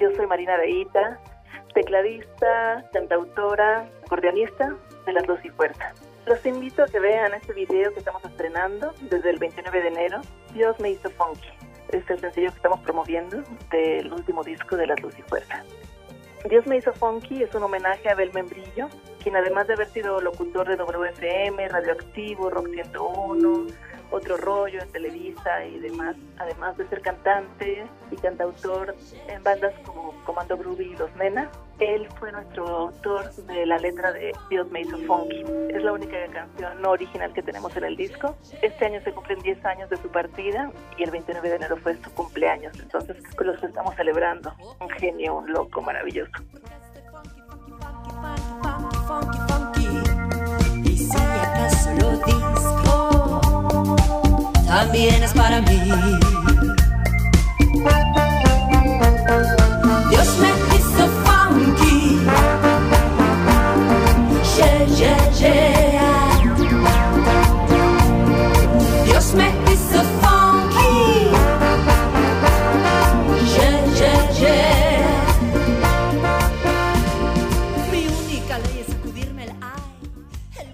Yo 0.00 0.08
soy 0.16 0.26
Marina 0.26 0.56
de 0.56 0.70
Ita, 0.70 1.20
tecladista, 1.74 2.88
cantautora, 2.90 3.86
acordeonista 4.08 4.74
de 5.04 5.12
las 5.12 5.26
Luz 5.28 5.38
y 5.44 5.50
Fuerza. 5.50 5.92
Los 6.26 6.44
invito 6.46 6.82
a 6.82 6.86
que 6.86 6.98
vean 6.98 7.34
este 7.34 7.52
video 7.52 7.92
que 7.92 7.98
estamos 7.98 8.24
estrenando 8.24 8.94
desde 9.02 9.30
el 9.30 9.38
29 9.38 9.82
de 9.82 9.88
enero. 9.88 10.20
Dios 10.54 10.80
me 10.80 10.90
hizo 10.90 11.10
funky. 11.10 11.48
Este 11.90 11.98
es 11.98 12.10
el 12.10 12.20
sencillo 12.20 12.50
que 12.50 12.56
estamos 12.56 12.80
promoviendo 12.80 13.42
del 13.70 14.10
último 14.12 14.42
disco 14.42 14.76
de 14.76 14.86
las 14.86 15.00
Luz 15.02 15.14
y 15.18 15.22
Fuerza. 15.22 15.62
Dios 16.48 16.66
me 16.66 16.76
hizo 16.76 16.92
funky 16.94 17.42
es 17.42 17.54
un 17.54 17.64
homenaje 17.64 18.08
a 18.08 18.12
Abel 18.12 18.32
Membrillo, 18.32 18.88
quien 19.22 19.36
además 19.36 19.66
de 19.66 19.74
haber 19.74 19.88
sido 19.88 20.20
locutor 20.20 20.68
de 20.68 20.76
WFM, 20.76 21.68
Radioactivo, 21.68 22.48
Rock 22.48 22.68
101, 22.72 23.66
otro 24.10 24.36
rollo 24.38 24.80
en 24.80 24.88
Televisa 24.90 25.66
y 25.66 25.80
demás, 25.80 26.16
además 26.38 26.78
de 26.78 26.88
ser 26.88 27.02
cantante 27.02 27.84
y 28.10 28.16
cantautor 28.16 28.94
en 29.28 29.42
bandas 29.42 29.74
como 29.84 30.12
Comando 30.24 30.56
Groovy 30.56 30.92
y 30.92 30.96
Los 30.96 31.14
Nenas. 31.16 31.48
Él 31.80 32.08
fue 32.18 32.32
nuestro 32.32 32.66
autor 32.66 33.32
de 33.32 33.66
la 33.66 33.78
letra 33.78 34.12
de 34.12 34.32
Dios 34.50 34.68
me 34.70 34.80
hizo 34.80 34.98
funky. 34.98 35.44
Es 35.70 35.82
la 35.82 35.92
única 35.92 36.16
canción 36.32 36.82
no 36.82 36.90
original 36.90 37.32
que 37.32 37.42
tenemos 37.42 37.76
en 37.76 37.84
el 37.84 37.96
disco. 37.96 38.36
Este 38.62 38.86
año 38.86 39.00
se 39.04 39.12
cumplen 39.12 39.38
10 39.40 39.64
años 39.64 39.88
de 39.88 39.96
su 39.96 40.08
partida 40.08 40.72
y 40.96 41.04
el 41.04 41.10
29 41.10 41.48
de 41.48 41.56
enero 41.56 41.76
fue 41.76 41.96
su 42.02 42.10
cumpleaños. 42.14 42.76
Entonces, 42.80 43.16
los 43.38 43.62
estamos 43.62 43.94
celebrando. 43.94 44.52
Un 44.80 44.90
genio, 44.90 45.36
un 45.36 45.52
loco, 45.52 45.80
maravilloso. 45.80 46.32
También 54.66 55.22
es 55.22 55.32
para 55.32 55.60
mí. 55.60 56.37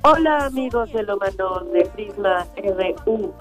Hola 0.06 0.44
amigos 0.44 0.92
de 0.92 1.02
lo 1.02 1.16
de 1.16 1.86
Prisma 1.94 2.46
RU. 2.58 3.32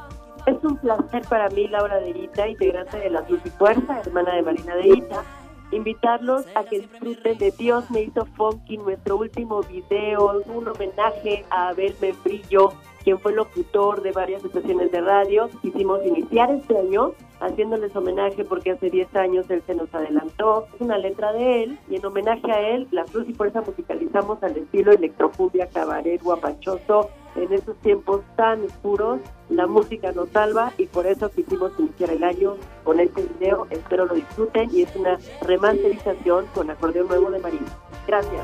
Es 0.45 0.63
un 0.63 0.77
placer 0.77 1.21
para 1.27 1.49
mí, 1.49 1.67
Laura 1.67 1.99
de 1.99 2.11
Ita, 2.11 2.47
integrante 2.47 2.99
de 2.99 3.09
la 3.09 3.19
Luz 3.27 3.41
y 3.43 3.49
Fuerza, 3.49 3.99
hermana 3.99 4.33
de 4.35 4.43
Marina 4.43 4.73
de 4.77 4.87
Ita, 4.87 5.25
invitarlos 5.71 6.45
a 6.55 6.63
que 6.63 6.79
disfruten 6.79 7.37
de 7.37 7.51
Dios 7.51 7.91
me 7.91 8.03
hizo 8.03 8.25
funky, 8.37 8.77
nuestro 8.77 9.17
último 9.17 9.61
video, 9.63 10.41
un 10.45 10.65
homenaje 10.69 11.43
a 11.49 11.67
Abel 11.67 11.93
Membrillo, 11.99 12.71
quien 13.03 13.19
fue 13.19 13.33
locutor 13.33 14.01
de 14.01 14.11
varias 14.11 14.43
estaciones 14.43 14.91
de 14.91 15.01
radio. 15.01 15.49
Quisimos 15.61 16.05
iniciar 16.05 16.51
este 16.51 16.77
año 16.77 17.13
haciéndoles 17.39 17.95
homenaje 17.95 18.45
porque 18.45 18.71
hace 18.71 18.89
10 18.89 19.15
años 19.15 19.49
él 19.49 19.61
se 19.65 19.75
nos 19.75 19.93
adelantó. 19.93 20.67
Es 20.73 20.81
una 20.81 20.97
letra 20.97 21.33
de 21.33 21.63
él 21.63 21.79
y 21.89 21.97
en 21.97 22.05
homenaje 22.05 22.51
a 22.51 22.69
él, 22.69 22.87
la 22.91 23.03
Cruz 23.05 23.27
y 23.27 23.33
Fuerza 23.33 23.61
musicalizamos 23.61 24.41
al 24.43 24.57
estilo 24.57 24.91
electrocumbia, 24.91 25.67
cabaret, 25.67 26.21
guapachoso, 26.21 27.09
en 27.35 27.51
esos 27.51 27.75
tiempos 27.77 28.21
tan 28.35 28.63
oscuros, 28.63 29.19
la 29.49 29.65
música 29.65 30.11
nos 30.11 30.29
salva 30.29 30.71
y 30.77 30.85
por 30.85 31.07
eso 31.07 31.31
quisimos 31.31 31.71
iniciar 31.79 32.11
el 32.11 32.23
año 32.23 32.55
con 32.83 32.99
este 32.99 33.23
video. 33.23 33.65
Espero 33.71 34.05
lo 34.05 34.13
disfruten 34.13 34.69
y 34.71 34.83
es 34.83 34.95
una 34.95 35.17
remasterización 35.41 36.45
con 36.53 36.69
acordeón 36.69 37.07
nuevo 37.07 37.31
de 37.31 37.39
Marina. 37.39 37.65
Gracias. 38.07 38.43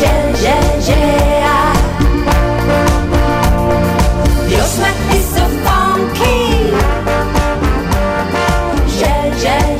Yeah, 0.00 0.42
yeah, 0.42 0.88
yeah. 0.88 1.72
Dios 4.48 4.78
me 4.78 4.90
hizo 5.10 5.44
funky. 5.64 6.38
Yeah, 9.00 9.24
yeah, 9.42 9.75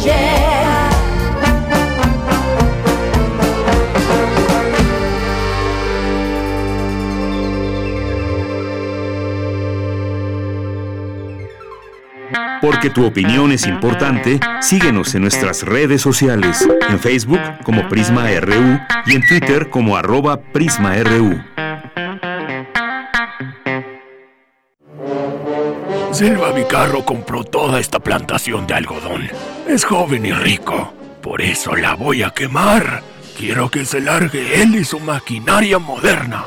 Porque 12.60 12.90
tu 12.90 13.04
opinión 13.04 13.52
es 13.52 13.66
importante, 13.66 14.40
síguenos 14.60 15.14
en 15.14 15.22
nuestras 15.22 15.62
redes 15.62 16.00
sociales, 16.02 16.66
en 16.88 16.98
Facebook 16.98 17.40
como 17.62 17.88
Prisma 17.88 18.28
RU 18.40 18.78
y 19.06 19.14
en 19.14 19.26
Twitter 19.26 19.68
como 19.70 19.96
arroba 19.96 20.40
PrismaRU. 20.40 21.42
Silva 26.12 26.52
Vicarro 26.52 27.04
compró 27.04 27.44
toda 27.44 27.78
esta 27.78 27.98
plantación 27.98 28.66
de 28.66 28.74
algodón. 28.74 29.28
Es 29.68 29.84
joven 29.84 30.24
y 30.24 30.32
rico, 30.32 30.94
por 31.20 31.42
eso 31.42 31.76
la 31.76 31.94
voy 31.94 32.22
a 32.22 32.30
quemar. 32.30 33.02
Quiero 33.36 33.70
que 33.70 33.84
se 33.84 34.00
largue 34.00 34.62
él 34.62 34.76
y 34.76 34.84
su 34.84 34.98
maquinaria 34.98 35.78
moderna. 35.78 36.44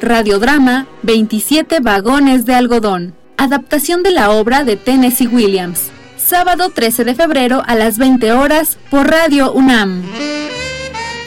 Radiodrama 0.00 0.86
27 1.02 1.80
vagones 1.80 2.46
de 2.46 2.54
algodón 2.54 3.21
adaptación 3.42 4.04
de 4.04 4.12
la 4.12 4.30
obra 4.30 4.62
de 4.62 4.76
Tennessee 4.76 5.26
Williams. 5.26 5.90
Sábado 6.16 6.70
13 6.70 7.04
de 7.04 7.14
febrero 7.14 7.62
a 7.66 7.74
las 7.74 7.98
20 7.98 8.32
horas 8.32 8.78
por 8.88 9.10
Radio 9.10 9.52
UNAM. 9.52 10.04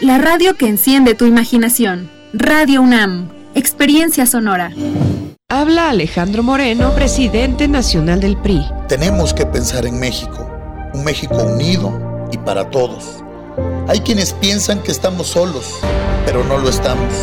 La 0.01 0.17
radio 0.17 0.55
que 0.55 0.67
enciende 0.67 1.13
tu 1.13 1.25
imaginación. 1.25 2.09
Radio 2.33 2.81
UNAM. 2.81 3.29
Experiencia 3.53 4.25
sonora. 4.25 4.71
Habla 5.49 5.89
Alejandro 5.89 6.41
Moreno, 6.41 6.93
presidente 6.95 7.67
nacional 7.67 8.21
del 8.21 8.37
PRI. 8.37 8.65
Tenemos 8.87 9.33
que 9.33 9.45
pensar 9.45 9.85
en 9.85 9.99
México, 9.99 10.49
un 10.93 11.03
México 11.03 11.35
unido 11.35 12.27
y 12.31 12.37
para 12.37 12.69
todos. 12.69 13.23
Hay 13.87 13.99
quienes 13.99 14.31
piensan 14.33 14.81
que 14.81 14.91
estamos 14.91 15.27
solos, 15.27 15.79
pero 16.25 16.43
no 16.45 16.57
lo 16.57 16.69
estamos. 16.69 17.13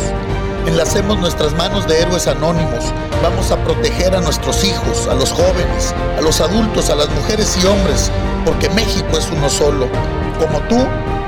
Enlacemos 0.65 1.19
nuestras 1.19 1.53
manos 1.55 1.87
de 1.87 2.01
héroes 2.01 2.25
anónimos. 2.27 2.93
Vamos 3.21 3.51
a 3.51 3.57
proteger 3.63 4.15
a 4.15 4.21
nuestros 4.21 4.63
hijos, 4.63 5.07
a 5.07 5.15
los 5.15 5.31
jóvenes, 5.31 5.93
a 6.17 6.21
los 6.21 6.39
adultos, 6.39 6.89
a 6.89 6.95
las 6.95 7.09
mujeres 7.09 7.57
y 7.61 7.67
hombres, 7.67 8.09
porque 8.45 8.69
México 8.69 9.17
es 9.17 9.29
uno 9.29 9.49
solo. 9.49 9.87
Como 10.39 10.59
tú, 10.69 10.77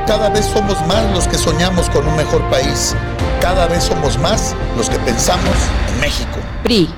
cada 0.07 0.29
vez 0.29 0.45
somos 0.45 0.79
más 0.87 1.03
los 1.13 1.27
que 1.27 1.37
soñamos 1.37 1.89
con 1.89 2.07
un 2.07 2.15
mejor 2.15 2.41
país. 2.49 2.95
Cada 3.41 3.67
vez 3.67 3.83
somos 3.83 4.17
más 4.19 4.55
los 4.77 4.89
que 4.89 4.97
pensamos 4.99 5.55
en 5.93 5.99
México. 5.99 6.37
PRI. 6.63 6.89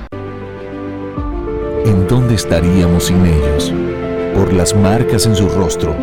¿En 1.84 2.06
dónde 2.06 2.36
estaríamos 2.36 3.04
sin 3.04 3.26
ellos? 3.26 3.72
Por 4.34 4.52
las 4.52 4.74
marcas 4.76 5.26
en 5.26 5.34
su 5.34 5.48
rostro, 5.48 5.96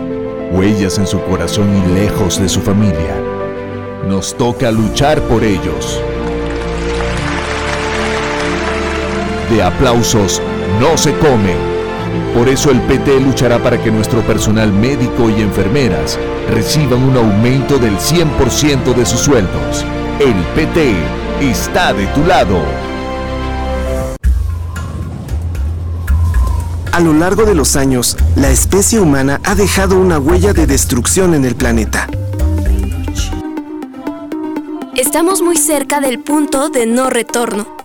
huellas 0.52 0.98
en 0.98 1.08
su 1.08 1.22
corazón 1.22 1.70
y 1.78 1.94
lejos 1.94 2.42
de 2.42 2.50
su 2.50 2.60
familia. 2.60 3.16
Nos 4.06 4.36
toca 4.36 4.70
luchar 4.72 5.22
por 5.22 5.44
ellos. 5.44 6.02
De 9.50 9.62
aplausos 9.62 10.42
no 10.80 10.98
se 10.98 11.14
come. 11.18 11.54
Por 12.34 12.50
eso 12.50 12.72
el 12.72 12.82
PT 12.82 13.20
luchará 13.20 13.60
para 13.60 13.82
que 13.82 13.92
nuestro 13.92 14.22
personal 14.22 14.74
médico 14.74 15.30
y 15.30 15.42
enfermeras 15.42 16.18
reciban 16.50 17.04
un 17.04 17.16
aumento 17.16 17.78
del 17.78 17.98
100% 17.98 18.94
de 18.96 19.06
sus 19.06 19.20
sueldos. 19.20 19.86
El 20.20 20.36
PT 20.56 20.96
está 21.42 21.94
de 21.94 22.08
tu 22.08 22.26
lado. 22.26 22.58
A 26.92 27.00
lo 27.02 27.14
largo 27.14 27.44
de 27.44 27.56
los 27.56 27.76
años, 27.76 28.18
la 28.36 28.50
especie 28.50 29.00
humana 29.00 29.42
ha 29.44 29.54
dejado 29.54 30.00
una 30.00 30.18
huella 30.18 30.54
de 30.54 30.66
destrucción 30.66 31.34
en 31.34 31.46
el 31.46 31.56
planeta. 31.56 32.08
Estamos 34.96 35.42
muy 35.42 35.58
cerca 35.58 36.00
del 36.00 36.20
punto 36.20 36.70
de 36.70 36.86
no 36.86 37.10
retorno. 37.10 37.85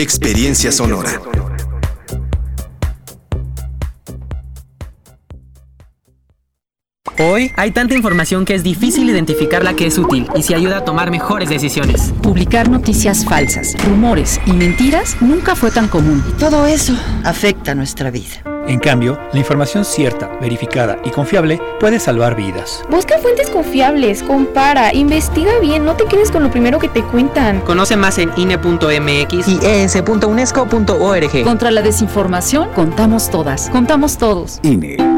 Experiencia 0.00 0.70
Sonora. 0.70 1.20
Hoy 7.18 7.50
hay 7.56 7.72
tanta 7.72 7.94
información 7.94 8.44
que 8.44 8.54
es 8.54 8.62
difícil 8.62 9.10
identificar 9.10 9.64
la 9.64 9.74
que 9.74 9.88
es 9.88 9.98
útil 9.98 10.28
y 10.36 10.44
si 10.44 10.54
ayuda 10.54 10.78
a 10.78 10.84
tomar 10.84 11.10
mejores 11.10 11.48
decisiones. 11.48 12.14
Publicar 12.22 12.68
noticias 12.68 13.24
falsas, 13.24 13.74
rumores 13.88 14.40
y 14.46 14.52
mentiras 14.52 15.16
nunca 15.20 15.56
fue 15.56 15.72
tan 15.72 15.88
común. 15.88 16.22
Y 16.28 16.38
todo 16.38 16.66
eso 16.66 16.96
afecta 17.24 17.74
nuestra 17.74 18.12
vida. 18.12 18.44
En 18.68 18.78
cambio, 18.78 19.18
la 19.32 19.38
información 19.38 19.82
cierta, 19.82 20.30
verificada 20.42 20.98
y 21.02 21.10
confiable 21.10 21.58
puede 21.80 21.98
salvar 21.98 22.36
vidas. 22.36 22.84
Busca 22.90 23.18
fuentes 23.18 23.48
confiables, 23.48 24.22
compara, 24.22 24.94
investiga 24.94 25.58
bien, 25.58 25.86
no 25.86 25.96
te 25.96 26.04
quedes 26.04 26.30
con 26.30 26.42
lo 26.42 26.50
primero 26.50 26.78
que 26.78 26.90
te 26.90 27.02
cuentan. 27.02 27.62
Conoce 27.62 27.96
más 27.96 28.18
en 28.18 28.30
INE.mx 28.36 29.48
y 29.48 29.58
es.unesco.org. 29.64 31.44
Contra 31.44 31.70
la 31.70 31.80
desinformación, 31.80 32.68
contamos 32.74 33.30
todas, 33.30 33.70
contamos 33.70 34.18
todos. 34.18 34.60
INE. 34.62 35.17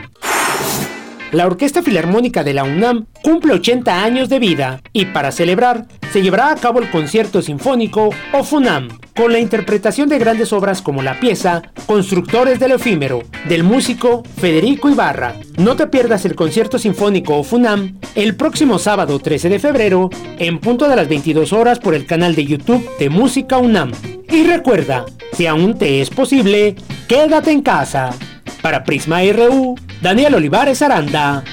La 1.32 1.46
Orquesta 1.46 1.82
Filarmónica 1.82 2.44
de 2.44 2.54
la 2.54 2.62
UNAM 2.62 3.06
cumple 3.22 3.54
80 3.54 4.04
años 4.04 4.28
de 4.28 4.38
vida 4.38 4.80
y 4.92 5.06
para 5.06 5.32
celebrar 5.32 5.86
se 6.12 6.22
llevará 6.22 6.50
a 6.50 6.56
cabo 6.56 6.80
el 6.80 6.90
concierto 6.90 7.40
sinfónico 7.42 8.10
OFUNAM 8.32 8.88
con 9.16 9.32
la 9.32 9.38
interpretación 9.38 10.08
de 10.08 10.18
grandes 10.18 10.52
obras 10.52 10.82
como 10.82 11.02
la 11.02 11.20
pieza 11.20 11.62
Constructores 11.86 12.58
del 12.58 12.72
Efímero 12.72 13.22
del 13.48 13.64
músico 13.64 14.22
Federico 14.38 14.88
Ibarra. 14.88 15.36
No 15.58 15.76
te 15.76 15.86
pierdas 15.86 16.24
el 16.24 16.34
concierto 16.34 16.78
sinfónico 16.78 17.36
OFUNAM 17.36 17.98
el 18.14 18.34
próximo 18.36 18.78
sábado 18.78 19.18
13 19.18 19.48
de 19.48 19.58
febrero 19.58 20.10
en 20.38 20.58
punto 20.58 20.88
de 20.88 20.96
las 20.96 21.08
22 21.08 21.52
horas 21.52 21.78
por 21.78 21.94
el 21.94 22.06
canal 22.06 22.34
de 22.34 22.46
YouTube 22.46 22.88
de 22.98 23.10
Música 23.10 23.58
UNAM. 23.58 23.92
Y 24.30 24.44
recuerda, 24.44 25.04
si 25.32 25.46
aún 25.46 25.76
te 25.78 26.00
es 26.00 26.10
posible, 26.10 26.76
quédate 27.08 27.50
en 27.50 27.62
casa. 27.62 28.10
Para 28.62 28.84
Prisma 28.84 29.20
RU, 29.32 29.74
Daniel 30.02 30.34
Olivares 30.34 30.82
Aranda. 30.82 31.44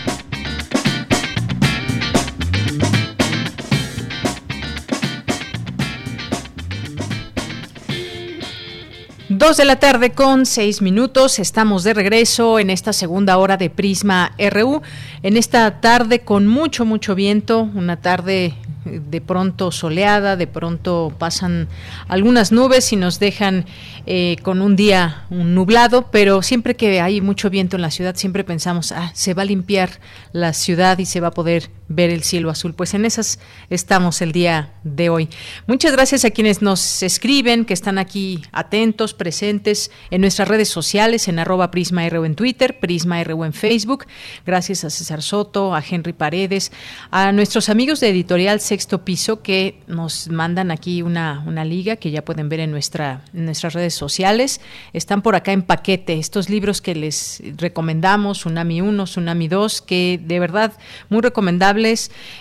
Dos 9.38 9.56
de 9.56 9.66
la 9.66 9.76
tarde 9.76 10.14
con 10.14 10.48
seis 10.48 10.82
minutos. 10.82 11.38
Estamos 11.38 11.84
de 11.84 11.94
regreso 11.94 12.58
en 12.58 12.72
esta 12.72 12.92
segunda 12.92 13.38
hora 13.38 13.56
de 13.56 13.70
Prisma 13.70 14.34
RU. 14.40 14.82
En 15.22 15.38
esta 15.38 15.80
tarde 15.80 16.22
con 16.22 16.48
mucho, 16.48 16.86
mucho 16.86 17.14
viento, 17.14 17.70
una 17.76 17.98
tarde 17.98 18.56
de 18.86 19.22
pronto 19.22 19.72
soleada, 19.72 20.38
de 20.38 20.48
pronto 20.48 21.14
pasan 21.20 21.68
algunas 22.08 22.52
nubes 22.52 22.92
y 22.94 22.96
nos 22.96 23.20
dejan 23.20 23.66
eh, 24.08 24.38
con 24.42 24.60
un 24.60 24.76
día 24.76 25.28
nublado, 25.30 26.10
pero 26.10 26.42
siempre 26.42 26.76
que 26.76 27.00
hay 27.00 27.22
mucho 27.22 27.52
viento 27.52 27.76
en 27.76 27.84
la 27.84 27.92
ciudad, 27.92 28.16
siempre 28.16 28.44
pensamos, 28.44 28.92
ah, 28.92 29.12
se 29.14 29.36
va 29.36 29.44
a 29.44 29.46
limpiar 29.46 30.00
la 30.32 30.52
ciudad 30.54 30.98
y 30.98 31.06
se 31.06 31.20
va 31.20 31.28
a 31.28 31.32
poder 31.32 31.70
ver 31.90 32.10
el 32.10 32.24
cielo 32.24 32.50
azul. 32.50 32.74
Pues 32.74 32.94
en 32.94 33.06
esas 33.06 33.40
estamos 33.70 34.22
el 34.22 34.32
día 34.32 34.74
de 34.84 35.10
hoy. 35.10 35.30
Muchas 35.68 35.92
gracias 35.92 36.26
a 36.26 36.32
quienes 36.32 36.62
nos 36.62 37.04
escriben, 37.04 37.66
que 37.66 37.74
están 37.74 37.98
aquí 37.98 38.42
atentos, 38.52 39.14
presentes 39.14 39.92
en 40.12 40.22
nuestras 40.22 40.48
redes 40.48 40.70
sociales, 40.70 41.28
en 41.28 41.40
arroba 41.40 41.72
Prisma 41.72 42.06
en 42.06 42.36
Twitter, 42.36 42.80
Prisma 42.80 43.22
en 43.22 43.54
Facebook. 43.54 44.06
Gracias 44.46 44.84
a 44.84 44.90
César 44.90 45.22
Soto, 45.22 45.76
a 45.76 45.84
Henry 45.88 46.14
Paredes, 46.14 46.72
a 47.12 47.32
nuestros 47.32 47.70
amigos 47.70 48.00
de 48.00 48.10
Editorial 48.10 48.60
Sexto 48.60 49.04
Piso 49.04 49.42
que 49.42 49.80
nos 49.88 50.30
mandan 50.30 50.72
aquí 50.72 51.02
una, 51.02 51.44
una 51.46 51.66
liga 51.66 51.96
que 51.96 52.12
ya 52.12 52.24
pueden 52.24 52.50
ver 52.50 52.62
en, 52.62 52.72
nuestra, 52.72 53.22
en 53.34 53.46
nuestras 53.46 53.74
redes 53.74 53.94
sociales. 53.94 54.62
Están 54.94 55.22
por 55.22 55.36
acá 55.36 55.52
en 55.52 55.62
paquete 55.62 56.14
estos 56.14 56.50
libros 56.50 56.82
que 56.82 56.96
les 56.96 57.42
recomendamos, 57.58 58.40
Tsunami 58.40 58.82
1, 58.82 59.04
Tsunami 59.06 59.48
2, 59.48 59.82
que 59.82 60.20
de 60.24 60.40
verdad 60.40 60.74
muy 61.10 61.22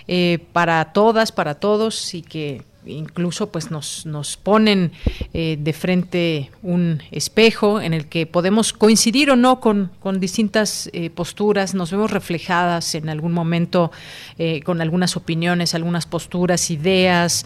eh, 0.09 0.39
para 0.53 0.93
todas, 0.93 1.33
para 1.33 1.55
todos 1.57 2.15
y 2.15 2.23
que 2.23 2.63
incluso 2.87 3.51
pues 3.51 3.71
nos, 3.71 4.07
nos 4.07 4.37
ponen 4.37 4.93
eh, 5.33 5.57
de 5.61 5.73
frente 5.73 6.51
un 6.63 7.03
espejo 7.11 7.81
en 7.81 7.93
el 7.95 8.07
que 8.07 8.27
podemos 8.27 8.73
coincidir 8.73 9.31
o 9.31 9.37
no 9.37 9.61
con, 9.61 9.91
con 10.01 10.21
distintas 10.21 10.89
eh, 10.93 11.11
posturas, 11.11 11.75
nos 11.75 11.91
vemos 11.91 12.11
reflejadas 12.11 12.95
en 12.95 13.09
algún 13.09 13.33
momento 13.33 13.91
eh, 14.39 14.63
con 14.63 14.81
algunas 14.81 15.17
opiniones, 15.17 15.75
algunas 15.75 16.07
posturas, 16.07 16.71
ideas, 16.71 17.45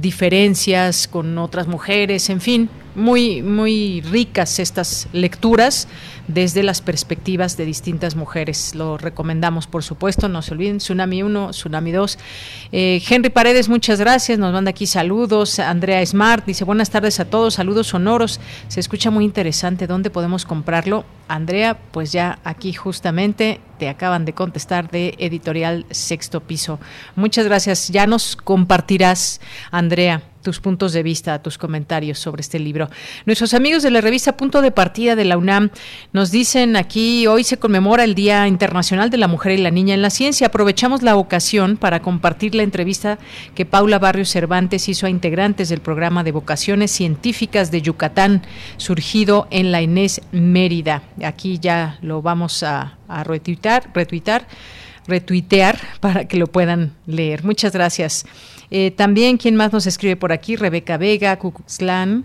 diferencias 0.00 1.08
con 1.08 1.38
otras 1.38 1.66
mujeres, 1.66 2.30
en 2.30 2.40
fin, 2.40 2.70
muy, 2.94 3.42
muy 3.42 4.00
ricas 4.02 4.58
estas 4.58 5.08
lecturas 5.12 5.88
desde 6.28 6.62
las 6.62 6.80
perspectivas 6.80 7.56
de 7.56 7.64
distintas 7.64 8.16
mujeres. 8.16 8.74
Lo 8.74 8.98
recomendamos, 8.98 9.66
por 9.66 9.82
supuesto, 9.82 10.28
no 10.28 10.42
se 10.42 10.54
olviden, 10.54 10.78
Tsunami 10.78 11.22
1, 11.22 11.50
Tsunami 11.50 11.92
2. 11.92 12.18
Eh, 12.72 13.02
Henry 13.08 13.30
Paredes, 13.30 13.68
muchas 13.68 13.98
gracias, 13.98 14.38
nos 14.38 14.52
manda 14.52 14.70
aquí 14.70 14.86
saludos. 14.86 15.58
Andrea 15.58 16.04
Smart 16.04 16.46
dice, 16.46 16.64
buenas 16.64 16.90
tardes 16.90 17.20
a 17.20 17.24
todos, 17.24 17.54
saludos 17.54 17.88
sonoros, 17.88 18.40
se 18.68 18.80
escucha 18.80 19.10
muy 19.10 19.24
interesante, 19.24 19.86
¿dónde 19.86 20.10
podemos 20.10 20.44
comprarlo? 20.44 21.04
Andrea, 21.28 21.78
pues 21.90 22.12
ya 22.12 22.38
aquí 22.44 22.72
justamente 22.72 23.60
te 23.78 23.88
acaban 23.88 24.24
de 24.24 24.32
contestar 24.32 24.90
de 24.90 25.14
Editorial 25.18 25.86
Sexto 25.90 26.40
Piso. 26.40 26.78
Muchas 27.16 27.46
gracias, 27.46 27.88
ya 27.88 28.06
nos 28.06 28.36
compartirás, 28.36 29.40
Andrea 29.70 30.22
tus 30.42 30.60
puntos 30.60 30.92
de 30.92 31.02
vista, 31.02 31.42
tus 31.42 31.58
comentarios 31.58 32.18
sobre 32.18 32.40
este 32.40 32.58
libro. 32.58 32.88
Nuestros 33.26 33.54
amigos 33.54 33.82
de 33.82 33.90
la 33.90 34.00
revista 34.00 34.36
Punto 34.36 34.62
de 34.62 34.70
Partida 34.70 35.16
de 35.16 35.24
la 35.24 35.36
UNAM 35.36 35.70
nos 36.12 36.30
dicen 36.30 36.76
aquí, 36.76 37.26
hoy 37.26 37.44
se 37.44 37.58
conmemora 37.58 38.04
el 38.04 38.14
Día 38.14 38.46
Internacional 38.48 39.10
de 39.10 39.18
la 39.18 39.28
Mujer 39.28 39.52
y 39.52 39.58
la 39.58 39.70
Niña 39.70 39.94
en 39.94 40.02
la 40.02 40.10
Ciencia. 40.10 40.48
Aprovechamos 40.48 41.02
la 41.02 41.16
ocasión 41.16 41.76
para 41.76 42.00
compartir 42.00 42.54
la 42.54 42.62
entrevista 42.62 43.18
que 43.54 43.66
Paula 43.66 43.98
Barrios 43.98 44.30
Cervantes 44.30 44.88
hizo 44.88 45.06
a 45.06 45.10
integrantes 45.10 45.68
del 45.68 45.80
programa 45.80 46.24
de 46.24 46.32
vocaciones 46.32 46.90
científicas 46.90 47.70
de 47.70 47.82
Yucatán, 47.82 48.42
surgido 48.76 49.46
en 49.50 49.72
la 49.72 49.82
Inés 49.82 50.20
Mérida. 50.32 51.02
Aquí 51.24 51.58
ya 51.58 51.98
lo 52.02 52.22
vamos 52.22 52.62
a, 52.62 52.98
a 53.08 53.24
retuitar, 53.24 53.90
retuitar, 53.94 54.46
retuitear 55.06 55.78
para 56.00 56.26
que 56.26 56.36
lo 56.36 56.46
puedan 56.46 56.94
leer. 57.06 57.44
Muchas 57.44 57.72
gracias. 57.72 58.24
Eh, 58.70 58.92
también, 58.92 59.36
¿quién 59.36 59.56
más 59.56 59.72
nos 59.72 59.86
escribe 59.86 60.16
por 60.16 60.32
aquí? 60.32 60.56
Rebeca 60.56 60.96
Vega, 60.96 61.36
Kukulslan, 61.38 62.24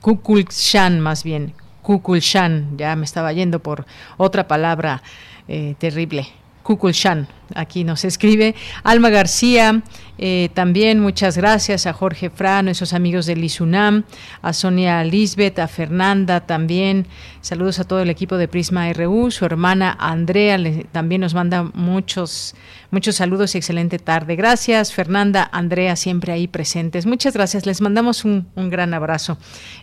Kukulshan 0.00 1.00
más 1.00 1.22
bien, 1.22 1.54
Kukulshan, 1.82 2.76
ya 2.76 2.96
me 2.96 3.04
estaba 3.04 3.32
yendo 3.32 3.60
por 3.60 3.86
otra 4.16 4.48
palabra 4.48 5.02
eh, 5.48 5.74
terrible. 5.78 6.26
Kukulshan, 6.62 7.26
aquí 7.54 7.84
nos 7.84 8.04
escribe. 8.04 8.54
Alma 8.84 9.10
García, 9.10 9.82
eh, 10.22 10.50
también 10.52 11.00
muchas 11.00 11.38
gracias 11.38 11.86
a 11.86 11.94
Jorge 11.94 12.28
Fra, 12.28 12.62
nuestros 12.62 12.92
amigos 12.92 13.24
del 13.24 13.42
ISUNAM, 13.42 14.04
a 14.42 14.52
Sonia 14.52 15.02
Lisbeth, 15.02 15.58
a 15.58 15.66
Fernanda 15.66 16.40
también. 16.40 17.06
Saludos 17.40 17.78
a 17.78 17.84
todo 17.84 18.00
el 18.00 18.10
equipo 18.10 18.36
de 18.36 18.46
Prisma 18.46 18.92
RU, 18.92 19.30
su 19.30 19.46
hermana 19.46 19.96
Andrea 19.98 20.58
también 20.92 21.22
nos 21.22 21.32
manda 21.32 21.62
muchos, 21.72 22.54
muchos 22.90 23.16
saludos 23.16 23.54
y 23.54 23.58
excelente 23.58 23.98
tarde. 23.98 24.36
Gracias, 24.36 24.92
Fernanda, 24.92 25.48
Andrea, 25.52 25.96
siempre 25.96 26.34
ahí 26.34 26.46
presentes. 26.46 27.06
Muchas 27.06 27.32
gracias, 27.32 27.64
les 27.64 27.80
mandamos 27.80 28.26
un, 28.26 28.46
gran 28.56 28.92
abrazo. 28.92 29.38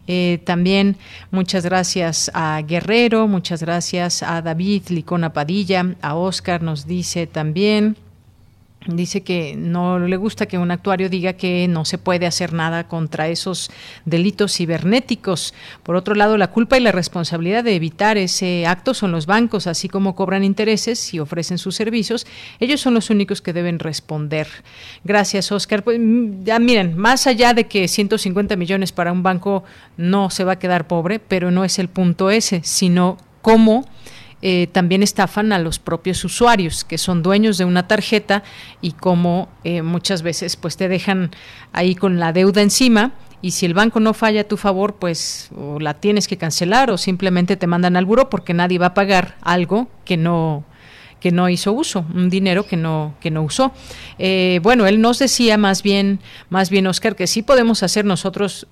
Eh, 0.06 0.40
también 0.46 0.98
muchas 1.32 1.66
gracias 1.66 2.30
a 2.36 2.62
Guerrero, 2.62 3.28
muchas 3.28 3.64
gracias 3.64 4.22
a 4.22 4.44
David 4.44 4.84
Licona 4.90 5.34
Padilla, 5.34 5.96
a 6.04 6.14
Oscar 6.14 6.62
nos 6.62 6.86
dice 6.86 7.26
también 7.26 7.98
dice 8.88 9.22
que 9.22 9.56
no 9.58 10.00
le 10.00 10.16
gusta 10.18 10.46
que 10.46 10.58
un 10.58 10.72
actuario 10.72 11.10
diga 11.10 11.34
que 11.34 11.68
no 11.68 11.86
se 11.86 11.98
puede 11.98 12.26
hacer 12.26 12.54
nada 12.54 12.88
contra 12.88 13.28
esos 13.28 13.70
delitos 14.06 14.56
cibernéticos. 14.56 15.54
Por 15.84 15.96
otro 15.96 16.16
lado, 16.16 16.38
la 16.38 16.52
culpa 16.52 16.78
y 16.78 16.82
la 16.82 16.92
responsabilidad 16.92 17.64
de 17.64 17.76
evitar 17.76 18.18
ese 18.18 18.66
acto 18.66 18.94
son 18.94 19.12
los 19.12 19.26
bancos, 19.26 19.68
así 19.68 19.90
como 19.90 20.16
cobran 20.16 20.44
intereses 20.44 21.14
y 21.14 21.20
ofrecen 21.20 21.58
sus 21.58 21.76
servicios. 21.76 22.26
Ellos 22.60 22.82
son 22.82 22.94
los 22.94 23.10
únicos 23.10 23.42
que 23.42 23.54
deben 23.54 23.80
responder. 23.80 24.48
Gracias, 25.04 25.52
Oscar. 25.52 25.84
Pues, 25.84 26.00
ya 26.44 26.60
miren, 26.60 26.98
más 26.98 27.28
allá 27.28 27.54
de 27.54 27.68
que 27.68 27.88
150 27.88 28.56
millones 28.56 28.92
para 28.92 29.12
un 29.12 29.24
banco 29.24 29.64
no 29.98 30.30
se 30.30 30.44
va 30.44 30.54
a 30.54 30.60
quedar 30.60 30.88
pobre, 30.88 31.20
pero 31.20 31.52
no 31.52 31.66
es 31.66 31.80
el 31.80 31.90
punto 31.90 32.30
ese, 32.30 32.62
sino 32.64 33.18
cómo 33.42 33.86
eh, 34.42 34.68
también 34.72 35.02
estafan 35.02 35.52
a 35.52 35.60
los 35.60 35.80
propios 35.80 36.24
usuarios 36.24 36.84
que 36.84 36.98
son 36.98 37.24
dueños 37.24 37.58
de 37.58 37.66
una 37.66 37.88
tarjeta 37.88 38.44
y 38.82 38.92
como 38.92 39.50
eh, 39.64 39.82
muchas 39.82 40.22
veces 40.22 40.56
pues 40.56 40.78
te 40.78 40.88
dejan 40.88 41.32
ahí 41.74 41.96
con 41.96 42.20
la 42.20 42.34
deuda 42.34 42.62
encima. 42.62 43.14
Y 43.40 43.52
si 43.52 43.68
el 43.68 43.76
banco 43.76 44.00
no 44.00 44.14
falla 44.14 44.42
a 44.42 44.44
tu 44.46 44.58
favor 44.58 44.96
pues 44.96 45.50
o 45.56 45.80
la 45.80 45.96
tienes 45.96 46.28
que 46.28 46.38
cancelar 46.38 46.90
o 46.90 46.98
simplemente 46.98 47.56
te 47.56 47.68
mandan 47.68 47.96
al 47.96 48.06
buro 48.06 48.30
porque 48.30 48.54
nadie 48.54 48.80
va 48.80 48.88
a 48.88 48.94
pagar 48.94 49.38
algo 49.42 49.88
que 50.06 50.18
no 50.18 50.66
que 51.20 51.32
no 51.32 51.50
hizo 51.50 51.74
uso, 51.74 52.06
un 52.14 52.30
dinero 52.30 52.66
que 52.66 52.78
no 52.78 53.16
que 53.20 53.32
no 53.32 53.44
usó. 53.44 53.74
Eh, 54.20 54.60
bueno, 54.64 54.88
él 54.88 55.02
nos 55.02 55.20
decía 55.20 55.58
más 55.58 55.84
bien, 55.84 56.20
más 56.50 56.70
bien 56.70 56.88
Oscar, 56.88 57.16
que 57.16 57.28
sí 57.28 57.42
podemos 57.42 57.84
hacer 57.84 58.06
nosotros 58.06 58.68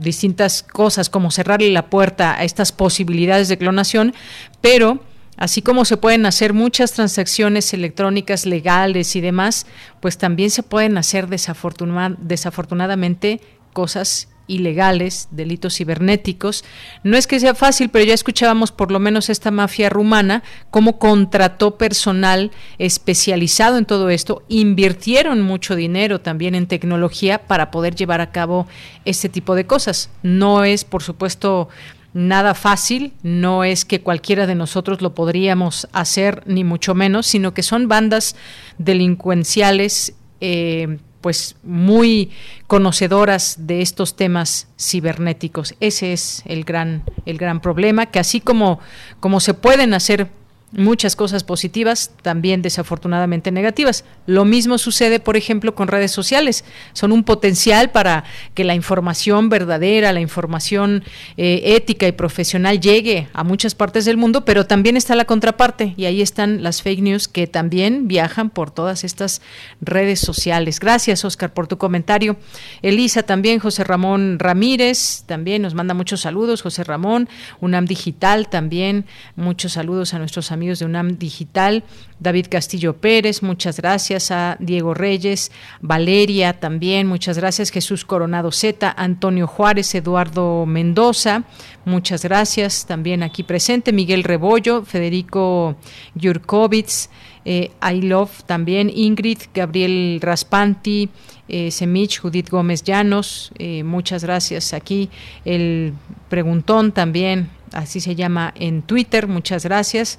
distintas 0.00 0.62
cosas 0.62 1.10
como 1.10 1.30
cerrarle 1.30 1.70
la 1.70 1.86
puerta 1.86 2.38
a 2.38 2.44
estas 2.44 2.72
posibilidades 2.72 3.48
de 3.48 3.58
clonación, 3.58 4.14
pero 4.60 5.00
Así 5.36 5.62
como 5.62 5.84
se 5.84 5.96
pueden 5.96 6.26
hacer 6.26 6.52
muchas 6.52 6.92
transacciones 6.92 7.74
electrónicas 7.74 8.46
legales 8.46 9.16
y 9.16 9.20
demás, 9.20 9.66
pues 10.00 10.16
también 10.16 10.50
se 10.50 10.62
pueden 10.62 10.96
hacer 10.96 11.26
desafortunadamente 11.28 13.40
cosas 13.72 14.28
ilegales, 14.46 15.28
delitos 15.30 15.76
cibernéticos. 15.76 16.64
No 17.02 17.16
es 17.16 17.26
que 17.26 17.40
sea 17.40 17.54
fácil, 17.54 17.88
pero 17.88 18.04
ya 18.04 18.14
escuchábamos 18.14 18.72
por 18.72 18.90
lo 18.90 18.98
menos 18.98 19.30
esta 19.30 19.50
mafia 19.50 19.88
rumana, 19.88 20.42
cómo 20.70 20.98
contrató 20.98 21.76
personal 21.76 22.50
especializado 22.78 23.78
en 23.78 23.86
todo 23.86 24.10
esto, 24.10 24.42
invirtieron 24.48 25.42
mucho 25.42 25.76
dinero 25.76 26.20
también 26.20 26.54
en 26.54 26.66
tecnología 26.66 27.38
para 27.38 27.70
poder 27.70 27.94
llevar 27.94 28.20
a 28.20 28.30
cabo 28.32 28.66
este 29.04 29.28
tipo 29.28 29.54
de 29.54 29.66
cosas. 29.66 30.10
No 30.22 30.64
es, 30.64 30.84
por 30.84 31.02
supuesto, 31.02 31.68
nada 32.14 32.54
fácil, 32.54 33.12
no 33.22 33.64
es 33.64 33.84
que 33.84 34.00
cualquiera 34.00 34.46
de 34.46 34.54
nosotros 34.54 35.02
lo 35.02 35.14
podríamos 35.14 35.88
hacer, 35.92 36.42
ni 36.46 36.64
mucho 36.64 36.94
menos, 36.94 37.26
sino 37.26 37.52
que 37.54 37.62
son 37.62 37.88
bandas 37.88 38.36
delincuenciales. 38.78 40.14
Eh, 40.40 40.98
pues 41.24 41.56
muy 41.62 42.30
conocedoras 42.66 43.56
de 43.60 43.80
estos 43.80 44.14
temas 44.14 44.68
cibernéticos. 44.78 45.74
Ese 45.80 46.12
es 46.12 46.42
el 46.44 46.64
gran 46.64 47.02
el 47.24 47.38
gran 47.38 47.62
problema 47.62 48.04
que 48.04 48.18
así 48.18 48.42
como 48.42 48.78
como 49.20 49.40
se 49.40 49.54
pueden 49.54 49.94
hacer 49.94 50.28
muchas 50.76 51.16
cosas 51.16 51.44
positivas, 51.44 52.10
también 52.22 52.62
desafortunadamente 52.62 53.50
negativas. 53.52 54.04
Lo 54.26 54.44
mismo 54.44 54.78
sucede, 54.78 55.20
por 55.20 55.36
ejemplo, 55.36 55.74
con 55.74 55.88
redes 55.88 56.10
sociales. 56.10 56.64
Son 56.92 57.12
un 57.12 57.24
potencial 57.24 57.90
para 57.90 58.24
que 58.54 58.64
la 58.64 58.74
información 58.74 59.48
verdadera, 59.48 60.12
la 60.12 60.20
información 60.20 61.04
eh, 61.36 61.62
ética 61.76 62.06
y 62.08 62.12
profesional 62.12 62.80
llegue 62.80 63.28
a 63.32 63.44
muchas 63.44 63.74
partes 63.74 64.04
del 64.04 64.16
mundo, 64.16 64.44
pero 64.44 64.66
también 64.66 64.96
está 64.96 65.14
la 65.14 65.24
contraparte 65.24 65.94
y 65.96 66.06
ahí 66.06 66.20
están 66.20 66.62
las 66.62 66.82
fake 66.82 67.00
news 67.00 67.28
que 67.28 67.46
también 67.46 68.08
viajan 68.08 68.50
por 68.50 68.70
todas 68.70 69.04
estas 69.04 69.42
redes 69.80 70.20
sociales. 70.20 70.80
Gracias, 70.80 71.24
Oscar, 71.24 71.52
por 71.52 71.66
tu 71.66 71.78
comentario. 71.78 72.36
Elisa 72.82 73.22
también, 73.22 73.60
José 73.60 73.84
Ramón 73.84 74.38
Ramírez, 74.38 75.24
también 75.26 75.62
nos 75.62 75.74
manda 75.74 75.94
muchos 75.94 76.22
saludos. 76.22 76.62
José 76.62 76.84
Ramón, 76.84 77.28
UNAM 77.60 77.86
Digital 77.86 78.48
también, 78.48 79.06
muchos 79.36 79.72
saludos 79.72 80.14
a 80.14 80.18
nuestros 80.18 80.50
amigos 80.50 80.63
de 80.64 80.84
UNAM 80.84 81.18
Digital, 81.18 81.84
David 82.18 82.46
Castillo 82.50 82.96
Pérez, 82.96 83.42
muchas 83.42 83.76
gracias 83.76 84.30
a 84.30 84.56
Diego 84.58 84.94
Reyes, 84.94 85.52
Valeria 85.80 86.58
también, 86.58 87.06
muchas 87.06 87.38
gracias, 87.38 87.70
Jesús 87.70 88.04
Coronado 88.04 88.50
Z, 88.50 88.94
Antonio 88.96 89.46
Juárez, 89.46 89.94
Eduardo 89.94 90.64
Mendoza, 90.66 91.44
muchas 91.84 92.22
gracias, 92.22 92.86
también 92.86 93.22
aquí 93.22 93.42
presente, 93.42 93.92
Miguel 93.92 94.24
Rebollo, 94.24 94.84
Federico 94.84 95.76
Jurkovitz, 96.20 97.10
eh, 97.44 97.70
I 97.82 98.00
Love 98.00 98.44
también, 98.44 98.90
Ingrid, 98.94 99.38
Gabriel 99.52 100.18
Raspanti, 100.22 101.10
eh, 101.46 101.70
Semich, 101.70 102.20
Judith 102.20 102.48
Gómez 102.48 102.82
Llanos, 102.82 103.52
eh, 103.58 103.84
muchas 103.84 104.24
gracias 104.24 104.72
aquí, 104.72 105.10
el 105.44 105.92
preguntón 106.30 106.92
también, 106.92 107.50
así 107.72 108.00
se 108.00 108.14
llama 108.14 108.54
en 108.56 108.82
Twitter, 108.82 109.28
muchas 109.28 109.64
gracias. 109.64 110.18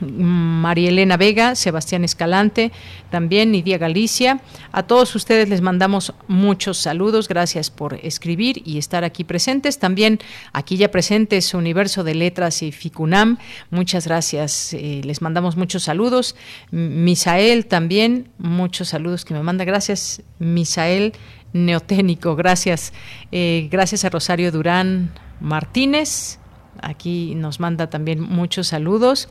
María 0.00 0.88
Elena 0.88 1.16
Vega, 1.16 1.54
Sebastián 1.54 2.04
Escalante, 2.04 2.72
también 3.10 3.52
Nidia 3.52 3.78
Galicia. 3.78 4.40
A 4.72 4.84
todos 4.84 5.14
ustedes 5.14 5.48
les 5.48 5.60
mandamos 5.60 6.14
muchos 6.28 6.78
saludos, 6.78 7.28
gracias 7.28 7.70
por 7.70 7.94
escribir 7.94 8.62
y 8.64 8.78
estar 8.78 9.04
aquí 9.04 9.24
presentes. 9.24 9.78
También 9.78 10.18
aquí 10.52 10.76
ya 10.76 10.90
presentes 10.90 11.54
Universo 11.54 12.04
de 12.04 12.14
Letras 12.14 12.62
y 12.62 12.72
Ficunam, 12.72 13.38
muchas 13.70 14.06
gracias, 14.06 14.74
eh, 14.74 15.00
les 15.04 15.22
mandamos 15.22 15.56
muchos 15.56 15.84
saludos. 15.84 16.36
Misael 16.70 17.66
también, 17.66 18.28
muchos 18.38 18.88
saludos 18.88 19.24
que 19.24 19.34
me 19.34 19.42
manda, 19.42 19.64
gracias 19.64 20.22
Misael 20.38 21.12
Neoténico, 21.52 22.36
gracias. 22.36 22.92
Eh, 23.32 23.68
gracias 23.70 24.04
a 24.04 24.10
Rosario 24.10 24.52
Durán 24.52 25.10
Martínez, 25.40 26.38
aquí 26.80 27.34
nos 27.34 27.60
manda 27.60 27.90
también 27.90 28.20
muchos 28.20 28.68
saludos. 28.68 29.28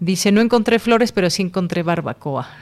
Dice, 0.00 0.32
no 0.32 0.40
encontré 0.40 0.78
flores, 0.78 1.12
pero 1.12 1.30
sí 1.30 1.42
encontré 1.42 1.82
barbacoa. 1.82 2.48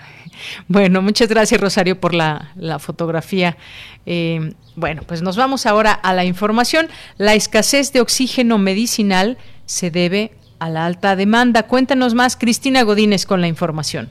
Bueno, 0.69 1.03
muchas 1.03 1.29
gracias 1.29 1.61
Rosario 1.61 1.99
por 1.99 2.15
la, 2.15 2.53
fotografía. 2.79 3.57
Eh, 4.07 4.53
bueno, 4.77 5.03
pues 5.05 5.21
nos 5.21 5.37
vamos 5.37 5.67
ahora 5.67 5.93
a 5.93 6.15
la 6.15 6.25
información. 6.25 6.87
La 7.17 7.35
escasez 7.35 7.93
de 7.93 8.01
oxígeno 8.01 8.57
medicinal 8.59 9.37
se 9.65 9.91
debe 9.91 10.31
a 10.61 10.69
la 10.71 10.87
alta 10.87 11.17
demanda. 11.17 11.65
Cuéntanos 11.65 12.15
más, 12.15 12.37
Cristina 12.37 12.83
Godínez, 12.83 13.27
con 13.27 13.41
la 13.41 13.49
información. 13.49 14.11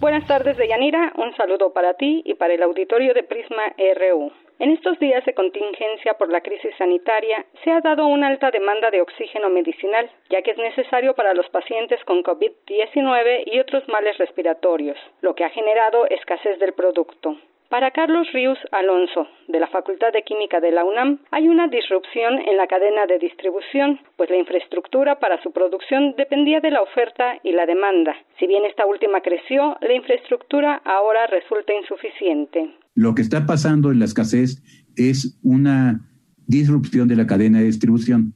Buenas 0.00 0.26
tardes, 0.26 0.56
Deyanira. 0.56 1.12
Un 1.16 1.34
saludo 1.36 1.72
para 1.72 1.94
ti 1.94 2.22
y 2.24 2.34
para 2.34 2.54
el 2.54 2.62
auditorio 2.62 3.14
de 3.14 3.22
Prisma 3.22 3.62
RU. 3.78 4.30
En 4.60 4.72
estos 4.72 4.98
días 4.98 5.24
de 5.24 5.34
contingencia 5.34 6.14
por 6.14 6.32
la 6.32 6.40
crisis 6.40 6.74
sanitaria, 6.76 7.46
se 7.62 7.70
ha 7.70 7.80
dado 7.80 8.08
una 8.08 8.26
alta 8.26 8.50
demanda 8.50 8.90
de 8.90 9.00
oxígeno 9.00 9.48
medicinal, 9.50 10.10
ya 10.30 10.42
que 10.42 10.50
es 10.50 10.58
necesario 10.58 11.14
para 11.14 11.32
los 11.32 11.48
pacientes 11.50 12.04
con 12.04 12.24
COVID-19 12.24 13.44
y 13.46 13.60
otros 13.60 13.86
males 13.88 14.18
respiratorios, 14.18 14.98
lo 15.20 15.36
que 15.36 15.44
ha 15.44 15.50
generado 15.50 16.06
escasez 16.08 16.58
del 16.58 16.72
producto. 16.72 17.36
Para 17.68 17.90
Carlos 17.90 18.26
Ríos 18.32 18.56
Alonso, 18.72 19.28
de 19.46 19.60
la 19.60 19.68
Facultad 19.68 20.10
de 20.14 20.24
Química 20.24 20.58
de 20.58 20.72
la 20.72 20.86
UNAM, 20.86 21.18
hay 21.30 21.48
una 21.48 21.68
disrupción 21.68 22.40
en 22.40 22.56
la 22.56 22.66
cadena 22.66 23.04
de 23.06 23.18
distribución, 23.18 24.00
pues 24.16 24.30
la 24.30 24.38
infraestructura 24.38 25.20
para 25.20 25.36
su 25.42 25.52
producción 25.52 26.14
dependía 26.16 26.60
de 26.60 26.70
la 26.70 26.80
oferta 26.80 27.36
y 27.44 27.52
la 27.52 27.66
demanda. 27.66 28.14
Si 28.38 28.46
bien 28.46 28.64
esta 28.64 28.86
última 28.86 29.20
creció, 29.20 29.76
la 29.82 29.92
infraestructura 29.92 30.80
ahora 30.82 31.26
resulta 31.26 31.74
insuficiente. 31.74 32.72
Lo 32.94 33.14
que 33.14 33.20
está 33.20 33.44
pasando 33.44 33.92
en 33.92 33.98
la 33.98 34.06
escasez 34.06 34.62
es 34.96 35.38
una 35.42 36.08
disrupción 36.46 37.06
de 37.06 37.16
la 37.16 37.26
cadena 37.26 37.58
de 37.58 37.66
distribución, 37.66 38.32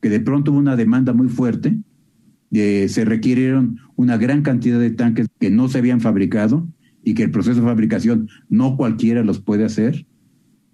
que 0.00 0.08
de 0.08 0.20
pronto 0.20 0.52
hubo 0.52 0.60
una 0.60 0.76
demanda 0.76 1.12
muy 1.12 1.26
fuerte, 1.26 1.72
eh, 2.52 2.86
se 2.88 3.04
requirieron 3.04 3.78
una 3.96 4.18
gran 4.18 4.42
cantidad 4.42 4.78
de 4.78 4.90
tanques 4.90 5.26
que 5.40 5.50
no 5.50 5.66
se 5.66 5.78
habían 5.78 6.00
fabricado 6.00 6.62
y 7.02 7.14
que 7.14 7.24
el 7.24 7.30
proceso 7.30 7.60
de 7.60 7.66
fabricación 7.66 8.28
no 8.48 8.76
cualquiera 8.76 9.22
los 9.22 9.40
puede 9.40 9.64
hacer. 9.64 10.06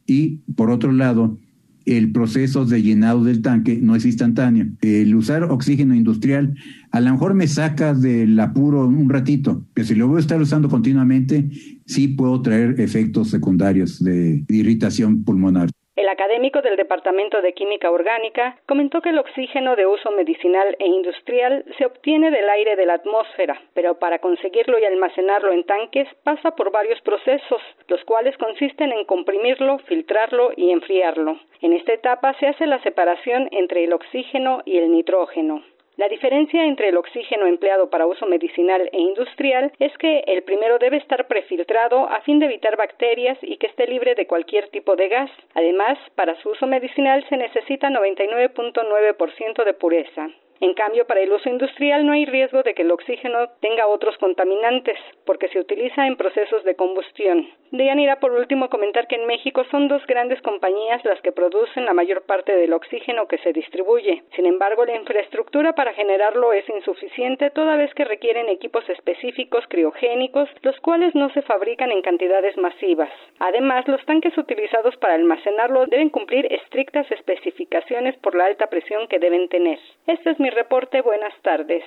Y 0.07 0.39
por 0.57 0.71
otro 0.71 0.93
lado, 0.93 1.39
el 1.87 2.13
proceso 2.13 2.65
de 2.65 2.83
llenado 2.83 3.25
del 3.25 3.43
tanque 3.43 3.79
no 3.81 3.95
es 3.95 4.07
instantáneo. 4.07 4.67
El 4.81 5.15
usar 5.15 5.45
oxígeno 5.45 5.95
industrial 5.95 6.55
a 6.91 7.01
lo 7.01 7.13
mejor 7.13 7.35
me 7.35 7.47
saca 7.47 7.95
del 7.95 8.39
apuro 8.41 8.87
un 8.87 9.09
ratito, 9.09 9.67
pero 9.75 9.87
si 9.87 9.95
lo 9.95 10.09
voy 10.09 10.19
a 10.19 10.21
estar 10.21 10.41
usando 10.41 10.69
continuamente, 10.69 11.51
sí 11.85 12.09
puedo 12.09 12.41
traer 12.41 12.81
efectos 12.81 13.31
secundarios 13.31 14.03
de 14.03 14.45
irritación 14.49 15.25
pulmonar. 15.25 15.71
El 15.97 16.09
académico 16.09 16.61
del 16.61 16.77
Departamento 16.77 17.41
de 17.41 17.53
Química 17.55 17.89
Orgánica 17.89 18.57
comentó 18.67 19.01
que 19.01 19.11
el 19.11 19.19
oxígeno 19.19 19.77
de 19.77 19.87
uso 19.87 20.11
medicinal 20.11 20.75
e 20.81 20.87
industrial 20.87 21.65
se 21.79 21.87
obtiene 21.87 22.33
del 22.33 22.51
aire 22.51 22.75
de 22.75 22.85
la 22.85 22.95
atmósfera, 22.95 23.63
pero 23.75 23.99
para 24.01 24.19
conseguirlo 24.19 24.79
y 24.81 24.85
almacenarlo 24.85 25.53
en 25.53 25.63
tanques 25.63 26.09
pasa 26.25 26.57
por 26.57 26.73
varios 26.73 27.01
procesos, 27.03 27.63
los 27.87 28.05
cuales 28.05 28.37
consisten 28.39 28.91
en 28.91 29.05
comprimirlo, 29.05 29.79
filtrarlo 29.87 30.51
y 30.57 30.73
enfriarlo. 30.73 31.39
En 31.61 31.73
esta 31.73 31.93
etapa 31.93 32.35
se 32.41 32.49
hace 32.49 32.67
la 32.67 32.83
separación 32.83 33.49
entre 33.53 33.85
el 33.85 33.93
oxígeno 33.93 34.63
y 34.65 34.79
el 34.79 34.91
nitrógeno. 34.91 35.63
La 35.97 36.09
diferencia 36.09 36.65
entre 36.65 36.89
el 36.89 36.97
oxígeno 36.97 37.47
empleado 37.47 37.89
para 37.89 38.07
uso 38.07 38.27
medicinal 38.27 38.91
e 38.93 39.01
industrial 39.01 39.73
es 39.79 39.97
que 39.99 40.25
el 40.27 40.43
primero 40.43 40.79
debe 40.79 40.97
estar 40.97 41.29
prefiltrado 41.29 42.09
a 42.09 42.21
fin 42.23 42.41
de 42.41 42.47
evitar 42.47 42.77
bacterias 42.77 43.39
y 43.43 43.59
que 43.59 43.69
esté 43.69 43.87
libre 43.87 44.17
de 44.17 44.27
cualquier 44.27 44.69
tipo 44.71 44.97
de 44.97 45.09
gas. 45.09 45.31
Además, 45.55 45.97
para 46.17 46.35
su 46.43 46.51
uso 46.51 46.67
medicinal 46.67 47.25
se 47.29 47.37
necesita 47.37 47.91
99.9% 47.91 49.65
de 49.65 49.75
pureza. 49.75 50.31
En 50.61 50.75
cambio, 50.75 51.07
para 51.07 51.21
el 51.21 51.33
uso 51.33 51.49
industrial 51.49 52.07
no 52.07 52.13
hay 52.13 52.27
riesgo 52.27 52.63
de 52.63 52.75
que 52.75 52.83
el 52.83 52.91
oxígeno 52.91 53.49
tenga 53.61 53.87
otros 53.87 54.17
contaminantes, 54.19 54.99
porque 55.27 55.49
se 55.49 55.59
utiliza 55.59 56.07
en 56.07 56.17
procesos 56.17 56.65
de 56.65 56.77
combustión. 56.77 57.49
Deyanira, 57.71 58.21
por 58.21 58.33
último, 58.33 58.69
comentar 58.69 59.09
que 59.09 59.17
en 59.17 59.27
México 59.27 59.65
son 59.71 59.89
dos 59.89 60.07
grandes 60.07 60.41
compañías 60.43 61.05
las 61.05 61.21
que 61.23 61.33
producen 61.33 61.85
la 61.85 61.93
mayor 61.93 62.23
parte 62.23 62.55
del 62.55 62.73
oxígeno 62.73 63.27
que 63.27 63.39
se 63.39 63.53
distribuye. 63.53 64.23
Sin 64.37 64.47
embargo, 64.47 64.85
la 64.85 64.95
infraestructura 64.95 65.75
para 65.75 65.93
generarlo 65.93 66.53
es 66.53 66.69
insuficiente 66.69 67.51
toda 67.51 67.77
vez 67.77 67.93
que 67.95 68.05
requieren 68.05 68.49
equipos 68.49 68.89
específicos 68.89 69.65
criogénicos, 69.69 70.49
los 70.63 70.79
cuales 70.81 71.15
no 71.15 71.31
se 71.31 71.43
fabrican 71.43 71.91
en 71.91 72.03
cantidades 72.03 72.57
masivas. 72.57 73.11
Además, 73.41 73.89
los 73.89 74.05
tanques 74.07 74.37
utilizados 74.39 74.97
para 74.99 75.15
almacenarlo 75.15 75.87
deben 75.87 76.11
cumplir 76.11 76.53
estrictas 76.53 77.11
especificaciones 77.11 78.17
por 78.19 78.35
la 78.35 78.47
alta 78.47 78.69
presión 78.69 79.09
que 79.09 79.19
deben 79.19 79.49
tener. 79.49 79.79
Este 80.07 80.31
es 80.31 80.39
mi 80.39 80.51
reporte. 80.55 81.01
Buenas 81.03 81.33
tardes. 81.43 81.83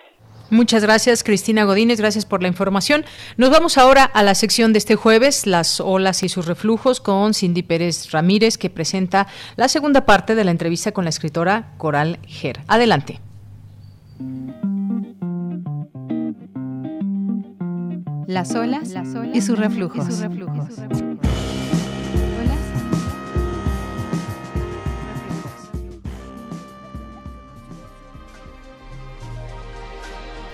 Muchas 0.50 0.82
gracias, 0.82 1.24
Cristina 1.24 1.66
Godínez. 1.66 2.00
Gracias 2.00 2.26
por 2.26 2.42
la 2.42 2.48
información. 2.48 3.04
Nos 3.36 3.50
vamos 3.50 3.78
ahora 3.78 4.04
a 4.06 4.24
la 4.24 4.34
sección 4.34 4.72
de 4.72 4.80
este 4.80 4.96
jueves, 4.96 5.46
las 5.46 5.82
olas 5.82 6.24
y 6.24 6.30
sus 6.30 6.46
reflujos, 6.46 7.02
con 7.02 7.34
Cindy 7.34 7.64
Pérez 7.64 8.12
Ramírez, 8.12 8.58
que 8.58 8.70
presenta 8.70 9.28
la 9.58 9.68
segunda 9.68 10.06
parte 10.06 10.36
de 10.36 10.46
la 10.46 10.52
entrevista 10.52 10.94
con 10.94 11.04
la 11.04 11.10
escritora 11.10 11.74
Coral 11.78 12.20
Ger. 12.26 12.62
Adelante. 12.68 13.20
Las 18.28 18.56
olas, 18.56 18.94
y 19.34 19.42
sus 19.42 19.58
reflujos. 19.58 20.06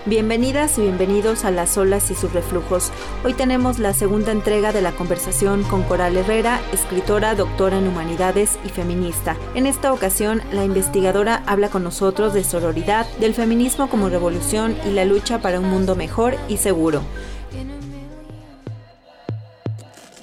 Bienvenidas 0.05 0.77
y 0.77 0.81
bienvenidos 0.81 1.45
a 1.45 1.51
Las 1.51 1.77
olas 1.77 2.11
y 2.11 2.15
sus 2.15 2.33
reflujos. 2.33 2.91
Hoy 3.23 3.33
tenemos 3.33 3.79
la 3.79 3.93
segunda 3.93 4.33
entrega 4.33 4.73
de 4.73 4.81
la 4.81 4.91
conversación 4.91 5.63
con 5.63 5.83
Coral 5.83 6.17
Herrera, 6.17 6.59
escritora, 6.73 7.35
doctora 7.35 7.77
en 7.77 7.87
humanidades 7.87 8.59
y 8.65 8.69
feminista. 8.69 9.37
En 9.55 9.65
esta 9.65 9.93
ocasión, 9.93 10.41
la 10.51 10.65
investigadora 10.65 11.41
habla 11.45 11.69
con 11.69 11.85
nosotros 11.85 12.33
de 12.33 12.43
sororidad, 12.43 13.07
del 13.21 13.33
feminismo 13.33 13.89
como 13.89 14.09
revolución 14.09 14.75
y 14.85 14.91
la 14.91 15.05
lucha 15.05 15.39
para 15.39 15.61
un 15.61 15.69
mundo 15.69 15.95
mejor 15.95 16.35
y 16.49 16.57
seguro. 16.57 17.01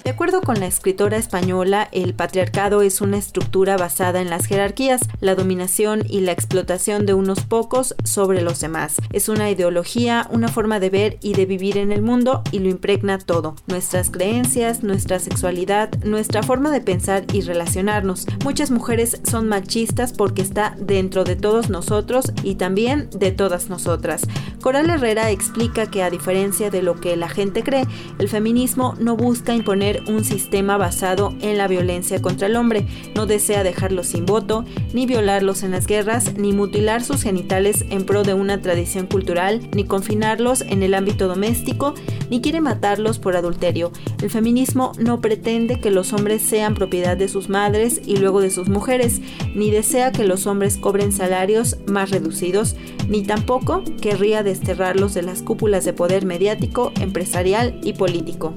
De 0.03 0.09
acuerdo 0.09 0.41
con 0.41 0.59
la 0.59 0.65
escritora 0.65 1.17
española, 1.17 1.87
el 1.91 2.15
patriarcado 2.15 2.81
es 2.81 3.01
una 3.01 3.17
estructura 3.17 3.77
basada 3.77 4.19
en 4.19 4.31
las 4.31 4.47
jerarquías, 4.47 5.01
la 5.19 5.35
dominación 5.35 6.01
y 6.09 6.21
la 6.21 6.31
explotación 6.31 7.05
de 7.05 7.13
unos 7.13 7.41
pocos 7.41 7.95
sobre 8.03 8.41
los 8.41 8.59
demás. 8.59 8.95
Es 9.13 9.29
una 9.29 9.51
ideología, 9.51 10.27
una 10.31 10.47
forma 10.47 10.79
de 10.79 10.89
ver 10.89 11.17
y 11.21 11.33
de 11.33 11.45
vivir 11.45 11.77
en 11.77 11.91
el 11.91 12.01
mundo 12.01 12.41
y 12.51 12.59
lo 12.59 12.69
impregna 12.69 13.19
todo. 13.19 13.55
Nuestras 13.67 14.09
creencias, 14.09 14.81
nuestra 14.81 15.19
sexualidad, 15.19 15.91
nuestra 16.03 16.41
forma 16.41 16.71
de 16.71 16.81
pensar 16.81 17.23
y 17.31 17.41
relacionarnos. 17.41 18.25
Muchas 18.43 18.71
mujeres 18.71 19.21
son 19.29 19.47
machistas 19.47 20.13
porque 20.13 20.41
está 20.41 20.75
dentro 20.79 21.23
de 21.25 21.35
todos 21.35 21.69
nosotros 21.69 22.31
y 22.41 22.55
también 22.55 23.07
de 23.11 23.31
todas 23.31 23.69
nosotras. 23.69 24.23
Coral 24.61 24.89
Herrera 24.89 25.29
explica 25.31 25.89
que 25.89 26.03
a 26.03 26.09
diferencia 26.09 26.69
de 26.69 26.81
lo 26.81 26.99
que 26.99 27.15
la 27.17 27.29
gente 27.29 27.63
cree, 27.63 27.85
el 28.19 28.29
feminismo 28.29 28.95
no 28.99 29.15
busca 29.15 29.53
imponer 29.53 29.90
un 30.07 30.23
sistema 30.23 30.77
basado 30.77 31.33
en 31.41 31.57
la 31.57 31.67
violencia 31.67 32.21
contra 32.21 32.47
el 32.47 32.55
hombre. 32.55 32.85
No 33.15 33.25
desea 33.25 33.63
dejarlos 33.63 34.07
sin 34.07 34.25
voto, 34.25 34.65
ni 34.93 35.05
violarlos 35.05 35.63
en 35.63 35.71
las 35.71 35.87
guerras, 35.87 36.35
ni 36.35 36.53
mutilar 36.53 37.03
sus 37.03 37.23
genitales 37.23 37.85
en 37.89 38.05
pro 38.05 38.23
de 38.23 38.33
una 38.33 38.61
tradición 38.61 39.07
cultural, 39.07 39.61
ni 39.73 39.83
confinarlos 39.83 40.61
en 40.61 40.83
el 40.83 40.93
ámbito 40.93 41.27
doméstico, 41.27 41.93
ni 42.29 42.41
quiere 42.41 42.61
matarlos 42.61 43.19
por 43.19 43.35
adulterio. 43.35 43.91
El 44.21 44.29
feminismo 44.29 44.93
no 44.97 45.21
pretende 45.21 45.79
que 45.79 45.91
los 45.91 46.13
hombres 46.13 46.41
sean 46.41 46.75
propiedad 46.75 47.17
de 47.17 47.27
sus 47.27 47.49
madres 47.49 48.01
y 48.05 48.17
luego 48.17 48.41
de 48.41 48.51
sus 48.51 48.69
mujeres, 48.69 49.21
ni 49.53 49.71
desea 49.71 50.11
que 50.11 50.23
los 50.23 50.47
hombres 50.47 50.77
cobren 50.77 51.11
salarios 51.11 51.77
más 51.87 52.11
reducidos, 52.11 52.75
ni 53.07 53.23
tampoco 53.23 53.83
querría 54.01 54.43
desterrarlos 54.43 55.13
de 55.13 55.23
las 55.23 55.41
cúpulas 55.41 55.85
de 55.85 55.93
poder 55.93 56.25
mediático, 56.25 56.91
empresarial 56.99 57.79
y 57.83 57.93
político. 57.93 58.53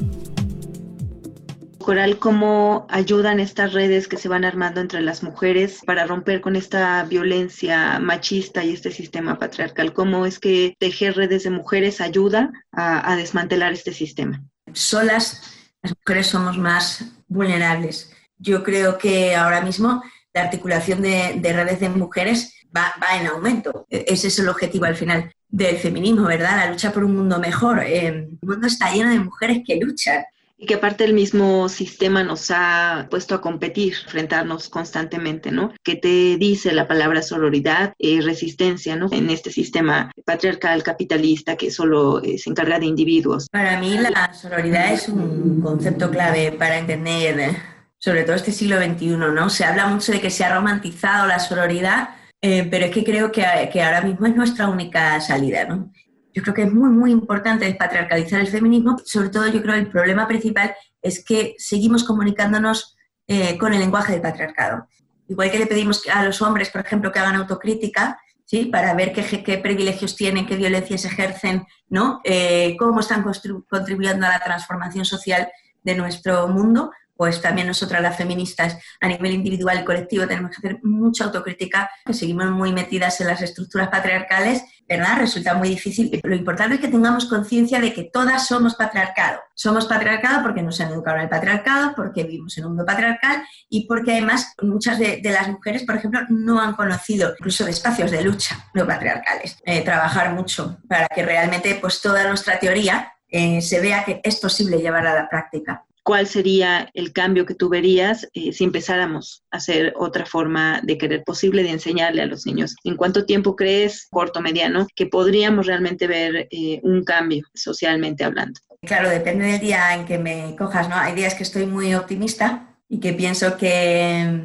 Coral, 1.85 2.19
¿cómo 2.19 2.86
ayudan 2.89 3.40
estas 3.40 3.74
redes 3.74 4.09
que 4.09 4.16
se 4.16 4.31
van 4.31 4.47
armando 4.47 4.81
entre 4.81 5.02
las 5.02 5.23
mujeres 5.23 5.81
para 5.85 6.06
romper 6.06 6.40
con 6.40 6.56
esta 6.56 7.05
violencia 7.05 7.98
machista 7.98 8.65
y 8.65 8.73
este 8.73 8.90
sistema 8.90 9.39
patriarcal? 9.39 9.93
¿Cómo 9.93 10.24
es 10.24 10.39
que 10.39 10.74
tejer 10.78 11.15
redes 11.15 11.44
de 11.44 11.51
mujeres 11.51 12.01
ayuda 12.01 12.51
a, 12.73 13.15
desmantelar 13.16 13.74
este 13.74 13.93
sistema? 13.93 14.43
Solas 14.73 15.43
las 15.82 15.94
mujeres 15.94 16.28
somos 16.28 16.56
más 16.56 17.05
vulnerables. 17.28 18.11
Yo 18.39 18.65
creo 18.65 18.97
que 18.97 19.36
ahora 19.36 19.61
mismo 19.61 20.02
la 20.32 20.40
articulación 20.40 21.02
de, 21.02 21.39
redes 21.43 21.81
de 21.81 21.90
mujeres 21.90 22.55
va, 22.74 22.94
en 23.20 23.27
aumento. 23.27 23.85
E, 23.90 24.06
ese 24.09 24.28
es 24.28 24.39
el 24.39 24.48
objetivo 24.48 24.86
al 24.86 24.97
final 24.97 25.31
del 25.51 25.77
feminismo, 25.77 26.23
¿verdad? 26.23 26.56
La 26.56 26.70
lucha 26.70 26.94
por 26.94 27.05
un 27.05 27.15
mundo 27.15 27.39
mejor. 27.39 27.81
Eh, 27.81 28.06
el 28.06 28.39
mundo 28.40 28.69
está 28.69 28.90
lleno 28.90 29.11
de 29.11 29.19
mujeres 29.19 29.61
que 29.66 29.77
luchan 29.77 30.24
y 30.56 30.66
que 30.66 30.74
aparte 30.74 31.05
el 31.05 31.14
mismo 31.14 31.68
sistema 31.68 32.22
nos 32.22 32.51
ha 32.51 33.09
puesto 33.10 33.35
a 33.35 33.40
competir, 33.40 33.94
enfrentarnos 34.05 34.68
constantemente, 34.68 35.51
¿no? 35.51 35.72
¿Qué 35.82 35.97
te 35.97 36.36
dice 36.36 36.72
la 36.72 36.86
palabra 36.86 37.22
sororidad 37.22 37.94
y 37.98 38.20
resistencia, 38.20 38.97
¿no? 38.97 39.09
En 39.10 39.31
este 39.31 39.51
sistema 39.51 40.12
patriarcal 40.24 40.82
capitalista 40.82 41.56
que 41.56 41.70
solo 41.70 42.22
eh, 42.22 42.39
se 42.39 42.51
encarga 42.51 42.78
de 42.78 42.86
individuos. 42.86 43.48
Para 43.51 43.81
mí 43.81 43.98
la 43.98 44.32
sororidad 44.32 44.93
es 44.93 45.09
un 45.09 45.60
concepto 45.60 46.10
clave 46.10 46.52
para 46.52 46.78
entender 46.78 47.40
eh, 47.40 47.56
sobre 47.98 48.22
todo 48.22 48.36
este 48.36 48.52
siglo 48.52 48.76
XXI, 48.76 49.16
¿no? 49.16 49.51
Se 49.51 49.64
habla 49.64 49.86
mucho 49.86 50.12
de 50.12 50.20
que 50.20 50.31
se 50.31 50.44
ha 50.44 50.55
romantizado 50.55 51.26
la 51.26 51.40
sororidad, 51.40 52.10
eh, 52.40 52.66
pero 52.70 52.86
es 52.86 52.93
que 52.93 53.02
creo 53.02 53.32
que, 53.32 53.44
que 53.72 53.82
ahora 53.82 54.02
mismo 54.02 54.26
es 54.26 54.36
nuestra 54.36 54.68
única 54.68 55.20
salida, 55.20 55.64
¿no? 55.64 55.90
Yo 56.35 56.43
creo 56.43 56.55
que 56.55 56.62
es 56.65 56.73
muy, 56.73 56.90
muy 56.90 57.12
importante 57.12 57.65
despatriarcalizar 57.65 58.40
el 58.40 58.48
feminismo. 58.48 58.98
Sobre 59.05 59.28
todo, 59.28 59.47
yo 59.47 59.62
creo 59.62 59.74
que 59.74 59.81
el 59.81 59.90
problema 59.90 60.27
principal 60.27 60.74
es 61.01 61.24
que 61.24 61.55
seguimos 61.59 62.02
comunicándonos 62.02 62.97
eh, 63.28 63.56
con 63.56 63.73
el 63.73 63.81
lenguaje 63.81 64.12
del 64.12 64.20
patriarcado. 64.20 64.89
Igual 65.28 65.51
que 65.51 65.61
le 65.61 65.66
pedimos 65.66 66.02
a 66.12 66.24
los 66.24 66.43
hombres, 66.43 66.70
por 66.70 66.81
ejemplo, 66.81 67.12
que 67.12 67.20
hagan 67.20 67.36
autocrítica, 67.36 68.19
¿sí? 68.44 68.66
para 68.66 68.93
ver 68.94 69.12
qué, 69.12 69.59
privilegios 69.59 70.16
tienen, 70.16 70.44
qué 70.44 70.56
violencias 70.56 71.05
ejercen, 71.05 71.65
¿no? 71.89 72.20
Eh, 72.24 72.77
cómo 72.78 73.01
están 73.01 73.24
contribuyendo 73.69 74.27
a 74.27 74.31
la 74.31 74.40
transformación 74.40 75.05
social 75.05 75.48
de 75.82 75.94
nuestro 75.94 76.48
mundo, 76.48 76.90
pues 77.16 77.40
también 77.40 77.69
nosotras 77.69 78.02
las 78.02 78.16
feministas 78.16 78.77
a 79.01 79.09
nivel 79.09 79.32
individual 79.32 79.81
y 79.81 79.85
colectivo 79.85 80.27
tenemos 80.27 80.51
que 80.51 80.66
hacer 80.66 80.81
mucha 80.82 81.24
autocrítica, 81.24 81.89
que 82.05 82.12
seguimos 82.12 82.51
muy 82.51 82.73
metidas 82.73 83.20
en 83.20 83.28
las 83.28 83.40
estructuras 83.40 83.89
patriarcales, 83.89 84.65
¿verdad? 84.89 85.19
Resulta 85.19 85.55
muy 85.55 85.69
difícil. 85.70 86.20
Lo 86.23 86.35
importante 86.35 86.77
es 86.77 86.81
que 86.81 86.89
tengamos 86.89 87.27
conciencia 87.27 87.81
de 87.81 87.93
que 87.93 88.05
todas 88.05 88.47
somos 88.47 88.74
patriarcado. 88.74 89.40
Somos 89.55 89.86
patriarcado 89.86 90.43
porque 90.43 90.62
nos 90.62 90.81
han 90.81 90.93
educado 90.93 91.16
en 91.16 91.23
el 91.24 91.28
patriarcado, 91.28 91.94
porque 91.94 92.24
vivimos 92.24 92.56
en 92.59 92.65
un 92.65 92.70
mundo 92.70 92.85
patriarcal 92.85 93.43
y 93.69 93.86
porque 93.86 94.12
además 94.12 94.55
muchas 94.62 94.98
de, 94.98 95.20
las 95.23 95.48
mujeres, 95.48 95.85
por 95.85 95.97
ejemplo, 95.97 96.20
no 96.28 96.61
han 96.61 96.74
conocido 96.74 97.35
incluso 97.39 97.66
espacios 97.66 98.11
de 98.11 98.23
lucha 98.23 98.69
no 98.74 98.86
patriarcales. 98.86 99.59
Eh, 99.65 99.82
trabajar 99.82 100.32
mucho 100.32 100.78
para 100.89 101.09
que 101.09 101.24
realmente 101.24 101.78
pues 101.81 102.01
toda 102.01 102.27
nuestra 102.28 102.59
teoría 102.59 103.12
eh, 103.28 103.61
se 103.62 103.81
vea 103.81 104.05
que 104.05 104.20
es 104.23 104.36
posible 104.36 104.78
llevar 104.78 105.06
a 105.06 105.15
la 105.15 105.28
práctica 105.28 105.85
cuál 106.05 106.26
sería 106.26 106.90
el 106.93 107.12
cambio 107.12 107.47
que 107.47 107.55
tú 107.55 107.70
verías 107.70 108.28
eh, 108.35 108.52
si 108.52 108.62
empezáramos 108.62 109.43
a 109.51 109.56
hacer 109.56 109.94
otra 109.97 110.26
forma 110.26 110.81
de 110.85 110.98
querer 110.98 111.24
posible 111.24 111.62
de 111.62 111.70
enseñarle 111.70 112.20
a 112.22 112.26
los 112.26 112.47
niños. 112.47 112.76
¿En 112.85 112.97
cuánto 112.97 113.24
tiempo 113.24 113.56
crees, 113.56 114.06
corto, 114.10 114.43
mediano, 114.43 114.86
que 114.94 115.06
podríamos 115.06 115.66
realmente 115.66 116.06
ver 116.06 116.47
eh, 116.51 116.78
un 116.82 117.05
cambio 117.05 117.44
socialmente 117.55 118.22
hablando? 118.22 118.60
Claro, 118.82 119.09
depende 119.09 119.47
del 119.47 119.60
día 119.60 119.94
en 119.94 120.05
que 120.05 120.18
me 120.18 120.55
cojas, 120.56 120.90
¿no? 120.90 120.97
Hay 120.97 121.14
días 121.14 121.35
que 121.35 121.43
estoy 121.43 121.64
muy 121.64 121.94
optimista 121.94 122.76
y 122.86 123.01
que 123.01 123.14
pienso 123.14 123.56
que, 123.56 124.43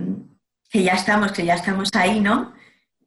que 0.72 0.84
ya 0.84 0.94
estamos, 0.94 1.34
que 1.34 1.44
ya 1.44 1.56
estamos 1.56 1.90
ahí, 1.94 2.22
¿no? 2.22 2.54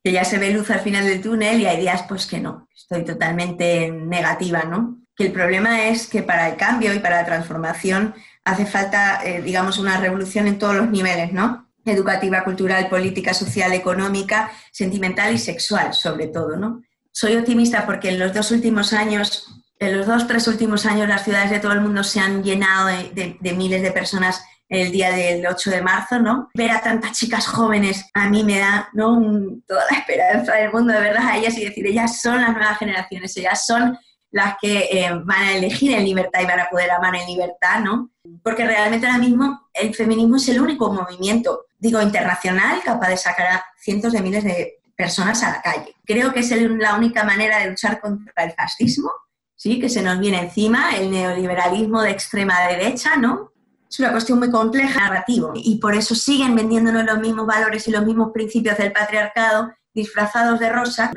Que 0.05 0.13
ya 0.13 0.25
se 0.25 0.39
ve 0.39 0.51
luz 0.51 0.71
al 0.71 0.81
final 0.81 1.07
del 1.07 1.23
túnel 1.23 1.59
y 1.59 1.65
hay 1.65 1.81
días 1.81 2.05
pues 2.07 2.27
que 2.27 2.39
no, 2.39 2.69
estoy 2.75 3.03
totalmente 3.03 3.91
negativa, 3.91 4.65
¿no? 4.65 4.99
Que 5.17 5.25
el 5.25 5.33
problema 5.33 5.89
es 5.89 6.07
que 6.07 6.23
para 6.23 6.51
el 6.51 6.57
cambio 6.57 6.93
y 6.93 6.99
para 6.99 7.17
la 7.17 7.25
transformación 7.25 8.15
hace 8.45 8.67
falta, 8.67 9.23
eh, 9.25 9.43
digamos, 9.43 9.79
una 9.79 9.99
revolución 9.99 10.47
en 10.47 10.59
todos 10.59 10.75
los 10.75 10.91
niveles, 10.91 11.33
¿no? 11.33 11.69
Educativa, 11.85 12.45
cultural, 12.45 12.89
política, 12.89 13.35
social, 13.35 13.73
económica, 13.73 14.51
sentimental 14.71 15.35
y 15.35 15.39
sexual, 15.39 15.95
sobre 15.95 16.29
todo, 16.29 16.57
¿no? 16.57 16.83
Soy 17.13 17.37
optimista 17.37 17.85
porque 17.85 18.09
en 18.09 18.19
los 18.19 18.33
dos 18.33 18.51
últimos 18.51 18.93
años, 18.93 19.49
en 19.79 19.99
los 19.99 20.07
dos, 20.07 20.27
tres 20.27 20.49
últimos 20.49 20.87
años, 20.87 21.09
las 21.09 21.25
ciudades 21.25 21.51
de 21.51 21.61
todo 21.61 21.73
el 21.73 21.81
mundo 21.81 22.03
se 22.05 22.21
han 22.21 22.43
llenado 22.43 22.87
de, 22.87 23.55
miles 23.55 23.83
de 23.83 23.93
personas 23.93 24.43
el 24.69 24.91
día 24.91 25.11
del 25.11 25.47
8 25.47 25.71
de 25.71 25.83
marzo, 25.83 26.19
¿no? 26.19 26.49
Ver 26.55 26.71
a 26.71 26.81
tantas 26.81 27.13
chicas 27.13 27.47
jóvenes 27.47 28.07
a 28.15 28.31
mí 28.31 28.43
me 28.43 28.59
da 28.59 28.89
¿no? 28.95 29.21
toda 29.67 29.85
la 29.91 29.99
esperanza 29.99 30.55
del 30.55 30.73
mundo 30.73 30.95
de 30.95 31.01
verdad 31.01 31.27
a 31.27 31.37
ellas 31.37 31.59
y 31.59 31.67
decir, 31.67 31.87
ellas 31.87 32.23
son 32.23 32.41
las 32.41 32.53
nuevas 32.53 32.79
generaciones, 32.79 33.37
ellas 33.37 33.67
son 33.67 33.99
las 34.33 34.57
que 34.61 34.89
eh, 34.91 35.11
van 35.25 35.43
a 35.43 35.57
elegir 35.57 35.93
en 35.93 36.05
libertad 36.05 36.41
y 36.43 36.47
van 36.47 36.61
a 36.61 36.71
poder 36.71 36.91
amar 36.91 37.15
en 37.15 37.27
libertad, 37.27 37.81
¿no? 37.81 38.11
Porque 38.43 38.67
realmente 38.67 39.07
ahora 39.07 39.19
mismo 39.19 39.69
el 39.75 39.95
feminismo 39.95 40.37
es 40.37 40.49
el 40.49 40.61
único 40.61 40.93
movimiento, 40.93 41.67
digo, 41.79 42.01
internacional 42.01 42.81
capaz 42.83 43.11
de 43.11 43.17
sacar 43.19 43.47
a 43.47 43.65
cientos 43.79 44.13
de 44.13 44.23
miles 44.23 44.43
de 44.43 44.81
personas 44.97 45.43
a 45.43 45.51
la 45.51 45.63
calle. 45.63 45.95
Creo 46.05 46.33
que 46.33 46.41
es 46.41 46.51
la 46.51 46.97
única 46.97 47.25
manera 47.25 47.59
de 47.59 47.71
luchar 47.71 48.01
contra 48.01 48.45
el 48.45 48.53
fascismo, 48.53 49.11
¿sí? 49.55 49.79
Que 49.79 49.91
se 49.91 50.03
nos 50.03 50.19
viene 50.19 50.41
encima, 50.41 50.97
el 50.97 51.11
neoliberalismo 51.11 52.01
de 52.01 52.11
extrema 52.11 52.67
derecha, 52.69 53.17
¿no? 53.17 53.53
Es 53.89 54.01
una 54.01 54.13
cuestión 54.13 54.39
muy 54.39 54.51
compleja, 54.51 55.01
narrativo, 55.01 55.53
y 55.55 55.77
por 55.77 55.95
eso 55.95 56.15
siguen 56.15 56.57
vendiéndonos 56.57 57.05
los 57.05 57.19
mismos 57.19 57.47
valores 57.47 57.87
y 57.87 57.91
los 57.91 58.07
mismos 58.07 58.31
principios 58.33 58.79
del 58.79 58.93
patriarcado 58.93 59.71
disfrazados 59.93 60.59
de 60.59 60.71
rosa, 60.71 61.13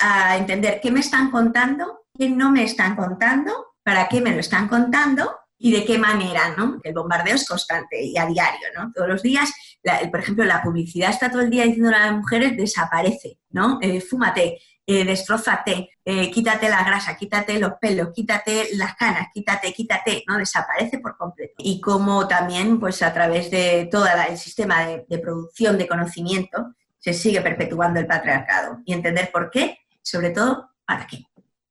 a 0.00 0.36
entender 0.36 0.80
qué 0.82 0.90
me 0.90 1.00
están 1.00 1.30
contando 1.30 2.02
qué 2.18 2.28
no 2.28 2.50
me 2.50 2.64
están 2.64 2.96
contando, 2.96 3.74
para 3.82 4.08
qué 4.08 4.20
me 4.20 4.32
lo 4.32 4.40
están 4.40 4.68
contando 4.68 5.30
y 5.56 5.72
de 5.72 5.84
qué 5.84 5.98
manera, 5.98 6.54
¿no? 6.56 6.80
El 6.82 6.94
bombardeo 6.94 7.34
es 7.34 7.46
constante 7.46 8.02
y 8.02 8.16
a 8.18 8.26
diario, 8.26 8.68
¿no? 8.76 8.92
Todos 8.92 9.08
los 9.08 9.22
días, 9.22 9.52
por 10.10 10.20
ejemplo, 10.20 10.44
la 10.44 10.62
publicidad 10.62 11.10
está 11.10 11.30
todo 11.30 11.42
el 11.42 11.50
día 11.50 11.64
diciendo 11.64 11.88
a 11.88 12.06
las 12.06 12.12
mujeres 12.12 12.56
desaparece, 12.56 13.38
¿no? 13.50 13.78
Eh, 13.80 14.00
fúmate, 14.00 14.58
eh, 14.86 15.04
destrozate, 15.04 15.90
eh, 16.04 16.30
quítate 16.30 16.68
la 16.68 16.84
grasa, 16.84 17.16
quítate 17.16 17.58
los 17.58 17.72
pelos, 17.80 18.08
quítate 18.14 18.68
las 18.74 18.94
canas, 18.94 19.28
quítate, 19.32 19.72
quítate, 19.72 20.24
¿no? 20.26 20.38
Desaparece 20.38 20.98
por 20.98 21.16
completo. 21.16 21.54
Y 21.58 21.80
como 21.80 22.26
también, 22.28 22.78
pues 22.78 23.02
a 23.02 23.12
través 23.12 23.50
de 23.50 23.88
todo 23.90 24.06
el 24.06 24.38
sistema 24.38 24.86
de 24.86 25.18
producción 25.18 25.78
de 25.78 25.88
conocimiento, 25.88 26.74
se 26.98 27.12
sigue 27.12 27.40
perpetuando 27.40 28.00
el 28.00 28.06
patriarcado 28.06 28.80
y 28.84 28.92
entender 28.92 29.30
por 29.32 29.50
qué, 29.50 29.78
sobre 30.02 30.30
todo, 30.30 30.70
para 30.84 31.06
qué. 31.06 31.27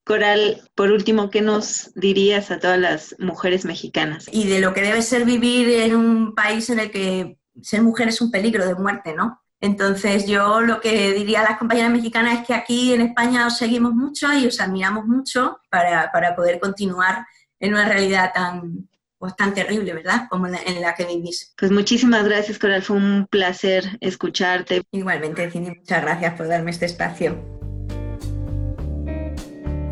Coral, 0.08 0.62
por 0.74 0.92
último, 0.92 1.30
¿qué 1.30 1.42
nos 1.42 1.92
dirías 1.94 2.50
a 2.50 2.60
todas 2.60 2.80
las 2.80 3.14
mujeres 3.20 3.66
mexicanas? 3.66 4.28
Y 4.32 4.48
de 4.48 4.62
lo 4.62 4.74
que 4.74 4.82
debe 4.82 5.02
ser 5.02 5.26
vivir 5.26 5.70
en 5.82 5.98
un 5.98 6.34
país 6.34 6.70
en 6.70 6.80
el 6.80 6.92
que 6.92 7.38
ser 7.62 7.82
mujer 7.82 8.08
es 8.08 8.22
un 8.22 8.32
peligro 8.32 8.66
de 8.66 8.76
muerte, 8.76 9.14
¿no? 9.14 9.42
Entonces 9.60 10.26
yo 10.26 10.62
lo 10.62 10.80
que 10.80 11.12
diría 11.12 11.42
a 11.42 11.50
las 11.50 11.58
compañeras 11.58 11.92
mexicanas 11.92 12.40
es 12.40 12.48
que 12.48 12.54
aquí 12.54 12.94
en 12.94 13.02
España 13.02 13.48
os 13.48 13.58
seguimos 13.58 13.94
mucho 13.94 14.32
y 14.32 14.48
os 14.48 14.62
admiramos 14.62 15.06
mucho 15.06 15.60
para, 15.70 16.10
poder 16.38 16.62
continuar 16.62 17.26
en 17.60 17.74
una 17.74 17.86
realidad 17.90 18.32
tan, 18.34 18.88
pues, 19.18 19.36
tan 19.36 19.54
terrible, 19.54 19.94
¿verdad? 19.94 20.28
Como 20.30 20.48
en 20.48 20.82
la 20.82 20.96
que 20.96 21.04
vivís. 21.04 21.54
Pues 21.58 21.70
muchísimas 21.70 22.24
gracias, 22.24 22.60
Coral. 22.60 22.82
Fue 22.82 22.96
un 22.96 23.28
placer 23.30 23.98
escucharte. 24.00 24.84
Igualmente, 24.92 25.52
Cindy, 25.52 25.72
muchas 25.72 26.02
gracias 26.02 26.34
por 26.36 26.48
darme 26.48 26.72
este 26.72 26.86
espacio. 26.86 27.57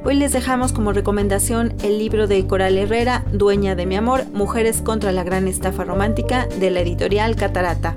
Hoy 0.08 0.14
les 0.14 0.34
dejamos 0.34 0.72
como 0.72 0.94
recomendación 0.94 1.74
el 1.82 1.98
libro 1.98 2.28
de 2.28 2.46
Coral 2.46 2.78
Herrera, 2.78 3.26
Dueña 3.34 3.74
de 3.74 3.88
mi 3.88 3.96
amor, 3.96 4.26
Mujeres 4.34 4.84
contra 4.84 5.12
la 5.12 5.24
gran 5.24 5.48
estafa 5.48 5.84
romántica, 5.84 6.46
de 6.60 6.70
la 6.70 6.82
editorial 6.82 7.36
Catarata. 7.36 7.96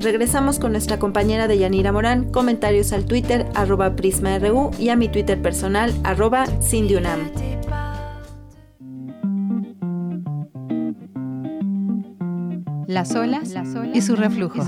Regresamos 0.00 0.58
con 0.58 0.72
nuestra 0.72 0.98
compañera 0.98 1.46
de 1.46 1.58
Yanira 1.58 1.92
Morán, 1.92 2.32
comentarios 2.32 2.94
al 2.94 3.04
Twitter 3.04 3.46
arroba 3.54 3.96
PrismaRU 3.96 4.70
y 4.78 4.88
a 4.88 4.96
mi 4.96 5.10
Twitter 5.10 5.42
personal 5.42 5.92
arroba 6.04 6.46
las 12.86 13.14
olas, 13.14 13.54
y 13.92 14.00
sus 14.00 14.18
reflujos. 14.18 14.66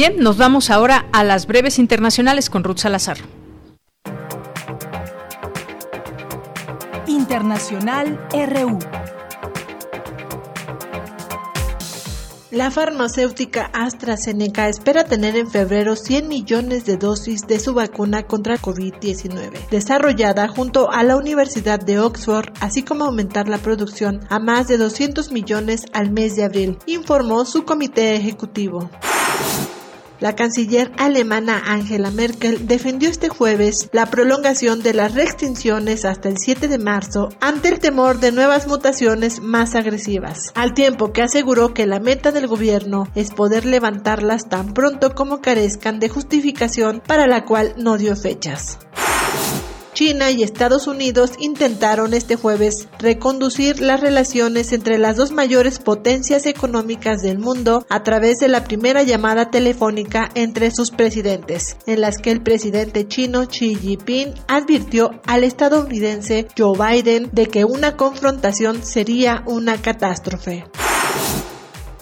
Bien, 0.00 0.14
nos 0.20 0.36
vamos 0.36 0.70
ahora 0.70 1.06
a 1.10 1.24
las 1.24 1.48
breves 1.48 1.80
internacionales 1.80 2.50
con 2.50 2.62
Ruth 2.62 2.78
Salazar. 2.78 3.18
Internacional 7.08 8.16
RU. 8.30 8.78
La 12.52 12.70
farmacéutica 12.70 13.72
AstraZeneca 13.74 14.68
espera 14.68 15.02
tener 15.02 15.34
en 15.34 15.50
febrero 15.50 15.96
100 15.96 16.28
millones 16.28 16.86
de 16.86 16.96
dosis 16.96 17.48
de 17.48 17.58
su 17.58 17.74
vacuna 17.74 18.22
contra 18.22 18.56
COVID-19, 18.56 19.68
desarrollada 19.68 20.46
junto 20.46 20.92
a 20.92 21.02
la 21.02 21.16
Universidad 21.16 21.80
de 21.80 21.98
Oxford, 21.98 22.52
así 22.60 22.84
como 22.84 23.06
aumentar 23.06 23.48
la 23.48 23.58
producción 23.58 24.20
a 24.30 24.38
más 24.38 24.68
de 24.68 24.78
200 24.78 25.32
millones 25.32 25.86
al 25.92 26.12
mes 26.12 26.36
de 26.36 26.44
abril, 26.44 26.78
informó 26.86 27.44
su 27.44 27.64
comité 27.64 28.14
ejecutivo. 28.14 28.88
La 30.20 30.34
canciller 30.34 30.90
alemana 30.98 31.62
Angela 31.66 32.10
Merkel 32.10 32.66
defendió 32.66 33.08
este 33.08 33.28
jueves 33.28 33.88
la 33.92 34.06
prolongación 34.06 34.82
de 34.82 34.92
las 34.92 35.14
restricciones 35.14 36.04
hasta 36.04 36.28
el 36.28 36.38
7 36.38 36.66
de 36.66 36.78
marzo 36.78 37.28
ante 37.40 37.68
el 37.68 37.78
temor 37.78 38.18
de 38.18 38.32
nuevas 38.32 38.66
mutaciones 38.66 39.40
más 39.40 39.76
agresivas, 39.76 40.52
al 40.56 40.74
tiempo 40.74 41.12
que 41.12 41.22
aseguró 41.22 41.72
que 41.72 41.86
la 41.86 42.00
meta 42.00 42.32
del 42.32 42.48
gobierno 42.48 43.06
es 43.14 43.30
poder 43.30 43.64
levantarlas 43.64 44.48
tan 44.48 44.74
pronto 44.74 45.14
como 45.14 45.40
carezcan 45.40 46.00
de 46.00 46.08
justificación 46.08 47.00
para 47.06 47.28
la 47.28 47.44
cual 47.44 47.74
no 47.76 47.96
dio 47.96 48.16
fechas. 48.16 48.78
China 49.98 50.30
y 50.30 50.44
Estados 50.44 50.86
Unidos 50.86 51.32
intentaron 51.40 52.14
este 52.14 52.36
jueves 52.36 52.86
reconducir 53.00 53.80
las 53.80 54.00
relaciones 54.00 54.72
entre 54.72 54.96
las 54.96 55.16
dos 55.16 55.32
mayores 55.32 55.80
potencias 55.80 56.46
económicas 56.46 57.20
del 57.20 57.40
mundo 57.40 57.84
a 57.90 58.04
través 58.04 58.38
de 58.38 58.46
la 58.46 58.62
primera 58.62 59.02
llamada 59.02 59.50
telefónica 59.50 60.30
entre 60.36 60.70
sus 60.70 60.92
presidentes, 60.92 61.78
en 61.88 62.00
las 62.00 62.18
que 62.18 62.30
el 62.30 62.44
presidente 62.44 63.08
chino 63.08 63.48
Xi 63.48 63.74
Jinping 63.74 64.34
advirtió 64.46 65.20
al 65.26 65.42
estadounidense 65.42 66.46
Joe 66.56 66.78
Biden 66.78 67.30
de 67.32 67.46
que 67.48 67.64
una 67.64 67.96
confrontación 67.96 68.84
sería 68.84 69.42
una 69.46 69.82
catástrofe. 69.82 70.64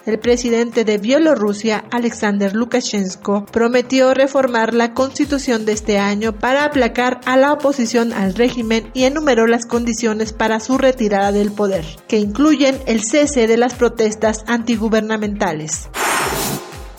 El 0.07 0.21
presidente 0.21 0.85
de 0.85 0.99
Bielorrusia, 0.99 1.85
Alexander 1.91 2.55
Lukashenko, 2.55 3.45
prometió 3.47 4.15
reformar 4.15 4.73
la 4.73 4.95
constitución 4.95 5.67
de 5.67 5.73
este 5.73 5.99
año 5.99 6.33
para 6.33 6.65
aplacar 6.65 7.21
a 7.27 7.37
la 7.37 7.53
oposición 7.53 8.13
al 8.13 8.37
régimen 8.37 8.89
y 8.95 9.03
enumeró 9.03 9.49
las 9.49 9.67
condiciones 9.67 10.33
para 10.33 10.61
su 10.61 10.79
retirada 10.79 11.33
del 11.33 11.51
poder, 11.51 11.85
que 12.07 12.19
incluyen 12.19 12.79
el 12.87 13.03
cese 13.03 13.49
de 13.49 13.57
las 13.57 13.75
protestas 13.75 14.45
antigubernamentales. 14.47 15.89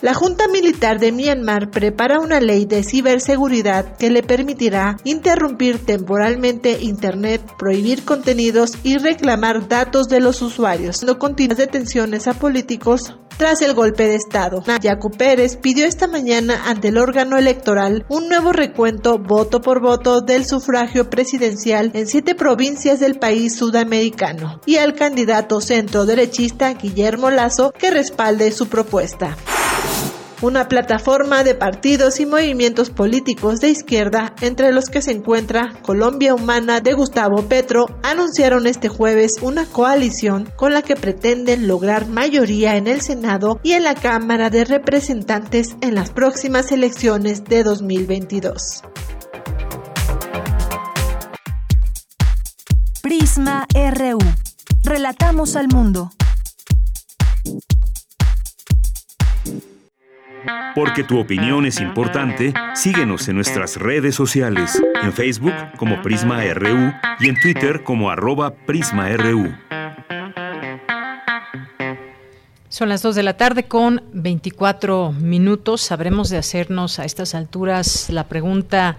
La 0.02 0.14
Junta 0.14 0.48
Militar 0.48 1.00
de 1.00 1.12
Myanmar 1.12 1.72
prepara 1.72 2.20
una 2.20 2.40
ley 2.40 2.66
de 2.66 2.84
ciberseguridad 2.84 3.98
que 3.98 4.12
le 4.12 4.22
permitirá 4.22 4.98
interrumpir 5.04 5.84
temporalmente 5.84 6.78
Internet, 6.82 7.42
prohibir 7.58 8.06
contenidos 8.06 8.74
y 8.84 9.00
reclamar 9.00 9.68
datos 9.68 10.08
de 10.08 10.20
los 10.20 10.44
usuarios, 10.44 11.02
no 11.02 11.18
continuas 11.18 11.58
detenciones 11.58 12.28
a 12.28 12.36
políticos 12.36 13.16
tras 13.38 13.64
el 13.64 13.74
golpe 13.74 14.08
de 14.08 14.16
Estado. 14.16 14.64
Yacu 14.82 15.10
Pérez 15.10 15.58
pidió 15.58 15.86
esta 15.86 16.06
mañana 16.06 16.62
ante 16.66 16.90
el 16.90 17.00
órgano 17.00 17.38
electoral 17.38 18.06
un 18.08 18.30
nuevo 18.30 18.52
recuento 18.52 19.18
voto 19.18 19.62
por 19.62 19.82
voto 19.82 20.22
del 20.22 20.46
sufragio 20.46 21.10
presidencial 21.10 21.90
en 21.96 22.06
siete 22.06 22.36
provincias 22.36 23.00
del 23.00 23.18
país 23.18 23.56
sudamericano 23.56 24.62
y 24.68 24.78
al 24.78 24.94
candidato 24.94 25.60
centro 25.60 26.06
derechista 26.06 26.74
Guillermo 26.74 27.32
Lazo 27.32 27.72
que 27.72 27.90
respalde 27.90 28.52
su 28.52 28.68
propuesta 28.68 29.36
una 30.42 30.68
plataforma 30.68 31.44
de 31.44 31.56
partidos 31.56 32.20
y 32.20 32.26
movimientos 32.26 32.90
políticos 32.90 33.60
de 33.60 33.70
izquierda, 33.70 34.34
entre 34.42 34.72
los 34.72 34.90
que 34.90 35.02
se 35.02 35.12
encuentra 35.12 35.74
Colombia 35.82 36.36
Humana 36.36 36.80
de 36.80 36.94
Gustavo 36.94 37.44
Petro, 37.44 37.88
anunciaron 38.04 38.68
este 38.68 38.88
jueves 38.88 39.38
una 39.42 39.66
coalición 39.66 40.50
con 40.56 40.74
la 40.74 40.82
que 40.82 40.96
pretenden 40.96 41.68
lograr 41.68 42.08
mayoría 42.08 42.78
en 42.78 42.88
el 42.88 43.02
Senado 43.02 43.60
y 43.64 43.72
en 43.74 43.84
la 43.84 43.96
Cámara 43.96 44.50
de 44.50 44.66
Representantes 44.66 45.76
en 45.82 45.96
las 45.96 46.12
próximas 46.12 46.72
elecciones 46.72 47.44
de 47.44 47.64
2022. 47.64 48.84
Prisma 53.02 53.66
RU. 53.74 54.20
Relatamos 54.84 55.56
al 55.56 55.68
mundo. 55.70 56.12
Porque 60.76 61.04
tu 61.04 61.20
opinión 61.20 61.66
es 61.66 61.80
importante, 61.80 62.54
síguenos 62.76 63.28
en 63.28 63.36
nuestras 63.36 63.78
redes 63.78 64.16
sociales, 64.16 64.82
en 65.02 65.12
Facebook 65.14 65.54
como 65.78 66.02
Prisma 66.02 66.44
RU 66.54 66.94
y 67.20 67.30
en 67.30 67.40
Twitter 67.42 67.84
como 67.84 68.10
arroba 68.10 68.54
PrismaRU. 68.54 69.54
Son 72.70 72.90
las 72.90 73.02
2 73.02 73.16
de 73.16 73.24
la 73.24 73.38
tarde 73.38 73.64
con 73.64 74.04
24 74.14 75.12
minutos. 75.14 75.82
Sabremos 75.82 76.30
de 76.30 76.38
hacernos 76.38 77.00
a 77.00 77.06
estas 77.06 77.34
alturas 77.34 78.10
la 78.12 78.26
pregunta, 78.26 78.98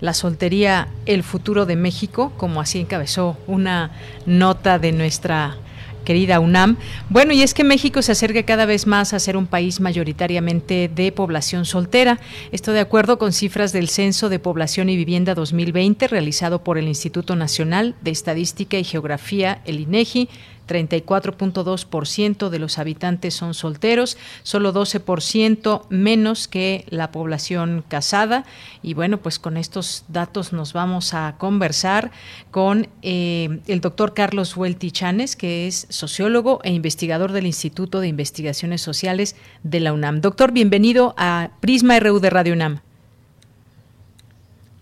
¿la 0.00 0.14
soltería 0.14 0.88
el 1.06 1.22
futuro 1.22 1.64
de 1.64 1.76
México? 1.76 2.32
Como 2.36 2.60
así 2.60 2.80
encabezó 2.80 3.36
una 3.46 3.92
nota 4.26 4.80
de 4.80 4.90
nuestra 4.90 5.58
querida 6.00 6.40
UNAM. 6.40 6.76
Bueno, 7.08 7.32
y 7.32 7.42
es 7.42 7.54
que 7.54 7.64
México 7.64 8.02
se 8.02 8.12
acerca 8.12 8.42
cada 8.44 8.66
vez 8.66 8.86
más 8.86 9.12
a 9.12 9.18
ser 9.18 9.36
un 9.36 9.46
país 9.46 9.80
mayoritariamente 9.80 10.90
de 10.94 11.12
población 11.12 11.64
soltera. 11.64 12.18
Esto 12.52 12.72
de 12.72 12.80
acuerdo 12.80 13.18
con 13.18 13.32
cifras 13.32 13.72
del 13.72 13.88
Censo 13.88 14.28
de 14.28 14.38
Población 14.38 14.88
y 14.88 14.96
Vivienda 14.96 15.34
2020 15.34 16.08
realizado 16.08 16.64
por 16.64 16.78
el 16.78 16.88
Instituto 16.88 17.36
Nacional 17.36 17.94
de 18.00 18.10
Estadística 18.10 18.78
y 18.78 18.84
Geografía, 18.84 19.60
el 19.64 19.80
INEGI. 19.80 20.28
34.2% 20.70 22.48
de 22.48 22.58
los 22.60 22.78
habitantes 22.78 23.34
son 23.34 23.54
solteros, 23.54 24.16
solo 24.44 24.72
12% 24.72 25.86
menos 25.88 26.46
que 26.46 26.84
la 26.88 27.10
población 27.10 27.84
casada. 27.88 28.44
Y 28.80 28.94
bueno, 28.94 29.18
pues 29.18 29.40
con 29.40 29.56
estos 29.56 30.04
datos 30.06 30.52
nos 30.52 30.72
vamos 30.72 31.12
a 31.12 31.34
conversar 31.38 32.12
con 32.52 32.88
eh, 33.02 33.60
el 33.66 33.80
doctor 33.80 34.14
Carlos 34.14 34.56
Huelti 34.56 34.92
Chanes, 34.92 35.34
que 35.34 35.66
es 35.66 35.88
sociólogo 35.90 36.60
e 36.62 36.72
investigador 36.72 37.32
del 37.32 37.46
Instituto 37.46 37.98
de 37.98 38.06
Investigaciones 38.06 38.80
Sociales 38.80 39.34
de 39.64 39.80
la 39.80 39.92
UNAM. 39.92 40.20
Doctor, 40.20 40.52
bienvenido 40.52 41.14
a 41.18 41.50
Prisma 41.60 41.98
RU 41.98 42.20
de 42.20 42.30
Radio 42.30 42.52
UNAM. 42.52 42.80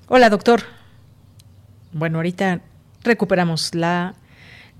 Hola, 0.08 0.28
doctor. 0.28 0.64
Bueno, 1.92 2.18
ahorita 2.18 2.60
recuperamos 3.04 3.74
la 3.74 4.14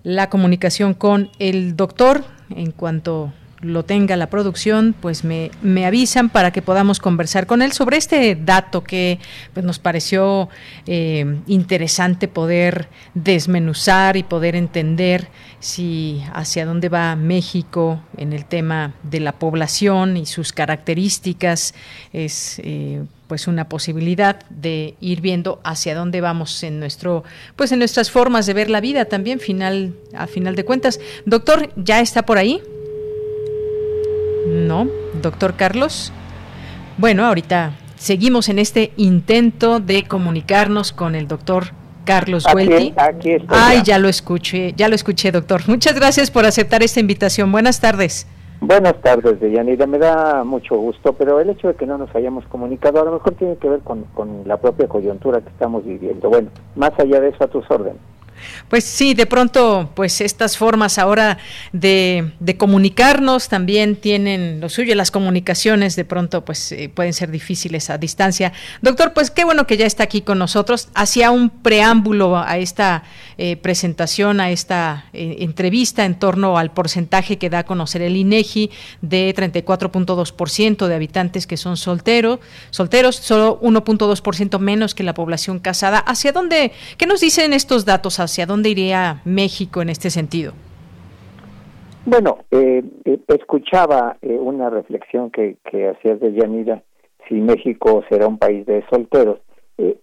la 0.08 0.30
comunicación 0.30 0.94
con 0.94 1.30
el 1.38 1.76
doctor. 1.76 2.24
En 2.48 2.72
cuanto 2.72 3.30
lo 3.60 3.84
tenga 3.84 4.16
la 4.16 4.30
producción, 4.30 4.94
pues 4.98 5.24
me, 5.24 5.50
me, 5.62 5.84
avisan 5.84 6.28
para 6.28 6.52
que 6.52 6.62
podamos 6.62 7.00
conversar 7.00 7.46
con 7.46 7.60
él 7.62 7.72
sobre 7.72 7.96
este 7.96 8.36
dato 8.36 8.84
que 8.84 9.18
pues, 9.52 9.66
nos 9.66 9.78
pareció 9.78 10.48
eh, 10.86 11.40
interesante 11.46 12.28
poder 12.28 12.88
desmenuzar 13.14 14.16
y 14.16 14.22
poder 14.22 14.54
entender 14.54 15.28
si 15.60 16.22
hacia 16.34 16.66
dónde 16.66 16.88
va 16.88 17.16
México 17.16 18.00
en 18.16 18.32
el 18.32 18.44
tema 18.44 18.94
de 19.02 19.20
la 19.20 19.32
población 19.32 20.16
y 20.16 20.26
sus 20.26 20.52
características 20.52 21.74
es 22.12 22.60
eh, 22.62 23.02
pues 23.26 23.48
una 23.48 23.68
posibilidad 23.68 24.38
de 24.50 24.94
ir 25.00 25.20
viendo 25.20 25.60
hacia 25.64 25.96
dónde 25.96 26.20
vamos 26.20 26.62
en 26.62 26.78
nuestro 26.78 27.24
pues 27.56 27.72
en 27.72 27.80
nuestras 27.80 28.10
formas 28.10 28.46
de 28.46 28.54
ver 28.54 28.70
la 28.70 28.80
vida 28.80 29.06
también 29.06 29.40
final 29.40 29.94
a 30.14 30.28
final 30.28 30.54
de 30.54 30.64
cuentas. 30.64 31.00
Doctor 31.26 31.70
ya 31.76 32.00
está 32.00 32.24
por 32.24 32.38
ahí 32.38 32.62
no 34.58 34.86
doctor 35.22 35.54
Carlos 35.54 36.12
bueno 36.98 37.24
ahorita 37.24 37.72
seguimos 37.96 38.48
en 38.48 38.58
este 38.58 38.92
intento 38.96 39.80
de 39.80 40.04
comunicarnos 40.04 40.92
con 40.92 41.14
el 41.14 41.28
doctor 41.28 41.72
Carlos 42.08 42.46
Huelti. 42.54 42.94
Ay, 43.48 43.82
ya 43.84 43.98
lo 43.98 44.08
escuché, 44.08 44.72
ya 44.74 44.88
lo 44.88 44.94
escuché, 44.94 45.30
doctor. 45.30 45.60
Muchas 45.66 45.94
gracias 45.94 46.30
por 46.30 46.46
aceptar 46.46 46.82
esta 46.82 47.00
invitación. 47.00 47.52
Buenas 47.52 47.82
tardes. 47.82 48.26
Buenas 48.62 48.94
tardes, 49.02 49.38
Deyanira. 49.40 49.86
Me 49.86 49.98
da 49.98 50.42
mucho 50.42 50.76
gusto, 50.76 51.12
pero 51.12 51.38
el 51.38 51.50
hecho 51.50 51.68
de 51.68 51.74
que 51.74 51.84
no 51.84 51.98
nos 51.98 52.12
hayamos 52.16 52.46
comunicado 52.46 53.02
a 53.02 53.04
lo 53.04 53.12
mejor 53.12 53.34
tiene 53.34 53.56
que 53.56 53.68
ver 53.68 53.80
con, 53.80 54.04
con 54.14 54.42
la 54.46 54.56
propia 54.56 54.88
coyuntura 54.88 55.42
que 55.42 55.50
estamos 55.50 55.84
viviendo. 55.84 56.30
Bueno, 56.30 56.48
más 56.76 56.92
allá 56.98 57.20
de 57.20 57.28
eso, 57.28 57.44
a 57.44 57.48
tus 57.48 57.70
órdenes. 57.70 58.00
Pues 58.68 58.84
sí, 58.84 59.14
de 59.14 59.26
pronto, 59.26 59.90
pues 59.94 60.20
estas 60.20 60.56
formas 60.56 60.98
ahora 60.98 61.38
de, 61.72 62.32
comunicarnos 62.58 63.48
también 63.48 63.96
tienen 63.96 64.60
lo 64.60 64.68
suyo. 64.68 64.94
Las 64.94 65.10
comunicaciones 65.10 65.96
de 65.96 66.04
pronto, 66.04 66.44
pues 66.44 66.72
eh, 66.72 66.90
pueden 66.92 67.12
ser 67.12 67.30
difíciles 67.30 67.90
a 67.90 67.98
distancia. 67.98 68.52
Doctor, 68.82 69.12
pues 69.12 69.30
qué 69.30 69.44
bueno 69.44 69.66
que 69.66 69.76
ya 69.76 69.86
está 69.86 70.04
aquí 70.04 70.22
con 70.22 70.38
nosotros. 70.38 70.88
Hacía 70.94 71.30
un 71.30 71.50
preámbulo 71.50 72.38
a 72.38 72.58
esta 72.58 73.04
eh, 73.36 73.56
presentación, 73.56 74.40
a 74.40 74.50
esta 74.50 75.06
eh, 75.12 75.36
entrevista 75.40 76.04
en 76.04 76.18
torno 76.18 76.58
al 76.58 76.72
porcentaje 76.72 77.38
que 77.38 77.50
da 77.50 77.60
a 77.60 77.64
conocer 77.64 78.02
el 78.02 78.16
INEGI 78.16 78.70
de 79.00 79.34
34.2% 79.34 80.86
de 80.86 80.94
habitantes 80.94 81.46
que 81.46 81.56
son 81.56 81.76
solteros, 81.76 82.40
solteros, 82.70 83.16
solo 83.16 83.60
1.2% 83.60 84.58
menos 84.58 84.94
que 84.94 85.02
la 85.02 85.14
población 85.14 85.58
casada. 85.58 85.98
¿Hacia 85.98 86.32
dónde? 86.32 86.72
¿Qué 86.96 87.06
nos 87.06 87.20
dicen 87.20 87.52
estos 87.52 87.84
datos? 87.84 88.20
¿Hacia 88.28 88.44
dónde 88.44 88.68
iría 88.68 89.22
México 89.24 89.80
en 89.80 89.88
este 89.88 90.10
sentido? 90.10 90.52
Bueno, 92.04 92.40
eh, 92.50 92.84
eh, 93.06 93.18
escuchaba 93.28 94.18
eh, 94.20 94.36
una 94.38 94.68
reflexión 94.68 95.30
que, 95.30 95.56
que 95.64 95.88
hacías 95.88 96.20
de 96.20 96.34
Yanira, 96.34 96.82
si 97.26 97.36
México 97.36 98.04
será 98.10 98.26
un 98.26 98.36
país 98.36 98.66
de 98.66 98.84
solteros. 98.90 99.38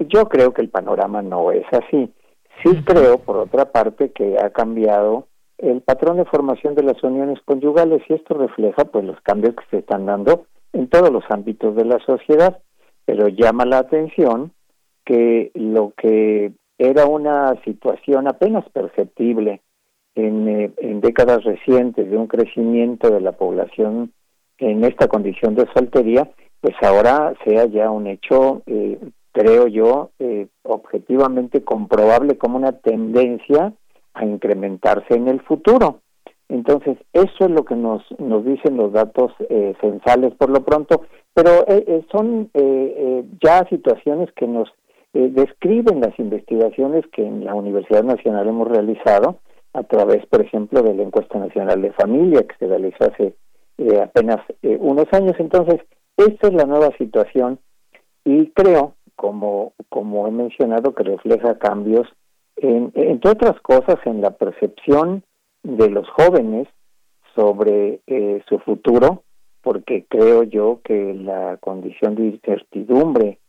yo 0.09 0.27
creo 0.27 0.55
que 0.55 0.63
el 0.63 0.69
panorama 0.69 1.21
no 1.21 1.51
es 1.51 1.67
así. 1.71 2.11
Sí 2.63 2.83
creo, 2.83 3.19
por 3.19 3.37
otra 3.37 3.71
parte, 3.71 4.09
que 4.09 4.39
ha 4.39 4.49
cambiado 4.49 5.27
el 5.59 5.81
patrón 5.81 6.17
de 6.17 6.25
formación 6.25 6.73
de 6.73 6.81
las 6.81 7.03
uniones 7.03 7.37
conyugales 7.45 8.01
y 8.09 8.13
esto 8.13 8.33
refleja 8.33 8.85
pues 8.85 9.05
los 9.05 9.21
cambios 9.21 9.53
que 9.53 9.65
se 9.69 9.77
están 9.77 10.07
dando 10.07 10.47
en 10.73 10.87
todos 10.87 11.11
los 11.11 11.23
ámbitos 11.29 11.75
de 11.75 11.85
la 11.85 11.99
sociedad, 11.99 12.57
pero 13.05 13.27
llama 13.27 13.65
la 13.65 13.77
atención 13.77 14.51
que 15.05 15.51
lo 15.53 15.93
que 15.95 16.53
era 16.77 17.05
una 17.05 17.55
situación 17.63 18.27
apenas 18.27 18.67
perceptible 18.69 19.61
en, 20.15 20.47
eh, 20.47 20.71
en 20.77 21.01
décadas 21.01 21.43
recientes 21.43 22.09
de 22.09 22.17
un 22.17 22.27
crecimiento 22.27 23.09
de 23.09 23.21
la 23.21 23.33
población 23.33 24.11
en 24.57 24.83
esta 24.85 25.07
condición 25.07 25.55
de 25.55 25.67
soltería, 25.73 26.29
pues 26.61 26.75
ahora 26.81 27.33
sea 27.43 27.65
ya 27.65 27.91
un 27.91 28.07
hecho, 28.07 28.61
eh, 28.65 28.97
creo 29.33 29.67
yo, 29.67 30.11
eh, 30.19 30.47
objetivamente 30.63 31.63
comprobable 31.63 32.37
como 32.37 32.57
una 32.57 32.71
tendencia 32.71 33.73
a 34.13 34.25
incrementarse 34.25 35.13
en 35.13 35.27
el 35.27 35.41
futuro. 35.41 35.99
Entonces, 36.47 36.97
eso 37.11 37.45
es 37.45 37.49
lo 37.49 37.65
que 37.65 37.75
nos, 37.75 38.03
nos 38.19 38.45
dicen 38.45 38.77
los 38.77 38.93
datos 38.93 39.33
censales 39.81 40.31
por 40.35 40.51
lo 40.51 40.63
pronto, 40.63 41.01
pero 41.33 41.65
son 42.11 42.51
ya 43.41 43.67
situaciones 43.67 44.31
que 44.33 44.45
nos 44.45 44.71
eh, 45.15 45.29
describen 45.31 46.01
las 46.01 46.19
investigaciones 46.19 47.05
que 47.13 47.25
en 47.25 47.45
la 47.45 47.55
Universidad 47.55 48.03
Nacional 48.03 48.49
hemos 48.49 48.67
realizado 48.67 49.39
a 49.71 49.83
través, 49.83 50.25
por 50.25 50.41
ejemplo, 50.41 50.81
de 50.83 50.93
la 50.93 51.03
encuesta 51.03 51.39
nacional 51.39 51.81
de 51.81 51.93
familia 51.93 52.45
que 52.45 52.57
se 52.59 52.67
realizó 52.67 53.05
hace 53.05 53.33
eh, 53.77 54.01
apenas 54.01 54.41
eh, 54.61 54.77
unos 54.77 55.05
años. 55.13 55.35
Entonces, 55.39 55.79
esta 56.17 56.49
es 56.49 56.53
la 56.53 56.65
nueva 56.65 56.89
situación 56.97 57.59
y 58.25 58.47
creo, 58.47 58.95
como, 59.15 59.71
como 59.87 60.27
he 60.27 60.31
mencionado, 60.31 60.93
que 60.93 61.03
refleja 61.03 61.59
cambios, 61.59 62.09
en, 62.57 62.91
entre 62.95 63.31
otras 63.31 63.57
cosas, 63.61 63.95
en 64.03 64.19
la 64.19 64.31
percepción 64.31 65.23
de 65.63 65.91
los 65.91 66.09
jóvenes 66.09 66.67
sobre 67.35 68.01
su 68.49 68.59
futuro, 68.59 69.23
porque 69.61 70.05
creo 70.09 70.43
yo 70.43 70.81
que 70.83 71.13
la 71.13 71.57
condición 71.61 72.15
de 72.15 72.25
incertidumbre 72.25 73.39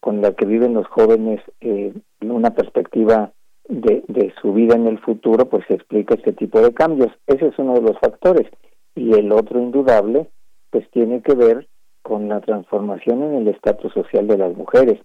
con 0.00 0.20
la 0.22 0.32
que 0.32 0.46
viven 0.46 0.74
los 0.74 0.86
jóvenes 0.86 1.40
eh, 1.60 1.92
una 2.20 2.50
perspectiva 2.50 3.32
de, 3.68 4.02
de 4.08 4.32
su 4.40 4.52
vida 4.52 4.74
en 4.74 4.86
el 4.86 4.98
futuro, 4.98 5.48
pues 5.48 5.64
se 5.66 5.74
explica 5.74 6.14
este 6.14 6.32
tipo 6.32 6.60
de 6.60 6.72
cambios. 6.72 7.12
Ese 7.26 7.48
es 7.48 7.58
uno 7.58 7.74
de 7.74 7.82
los 7.82 7.98
factores. 7.98 8.46
Y 8.94 9.12
el 9.12 9.32
otro 9.32 9.60
indudable, 9.60 10.28
pues 10.70 10.88
tiene 10.90 11.22
que 11.22 11.34
ver 11.34 11.68
con 12.02 12.28
la 12.28 12.40
transformación 12.40 13.22
en 13.22 13.34
el 13.34 13.48
estatus 13.48 13.92
social 13.92 14.26
de 14.26 14.38
las 14.38 14.56
mujeres. 14.56 15.00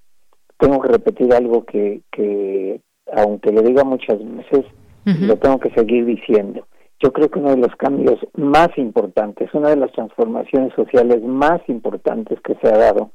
Tengo 0.58 0.80
que 0.82 0.90
repetir 0.90 1.34
algo 1.34 1.66
que, 1.66 2.02
que 2.12 2.80
aunque 3.12 3.52
lo 3.52 3.62
diga 3.62 3.84
muchas 3.84 4.20
veces, 4.20 4.66
lo 5.06 5.36
tengo 5.36 5.60
que 5.60 5.70
seguir 5.72 6.06
diciendo. 6.06 6.66
Yo 7.02 7.12
creo 7.12 7.30
que 7.30 7.40
uno 7.40 7.50
de 7.50 7.58
los 7.58 7.76
cambios 7.76 8.18
más 8.36 8.70
importantes, 8.78 9.54
una 9.54 9.70
de 9.70 9.76
las 9.76 9.92
transformaciones 9.92 10.74
sociales 10.74 11.22
más 11.22 11.60
importantes 11.68 12.40
que 12.40 12.56
se 12.56 12.68
ha 12.70 12.78
dado 12.78 13.12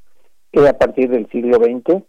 que 0.53 0.67
a 0.67 0.79
partir 0.79 1.11
del 1.11 1.29
siglo 1.31 1.59
XX 1.59 2.03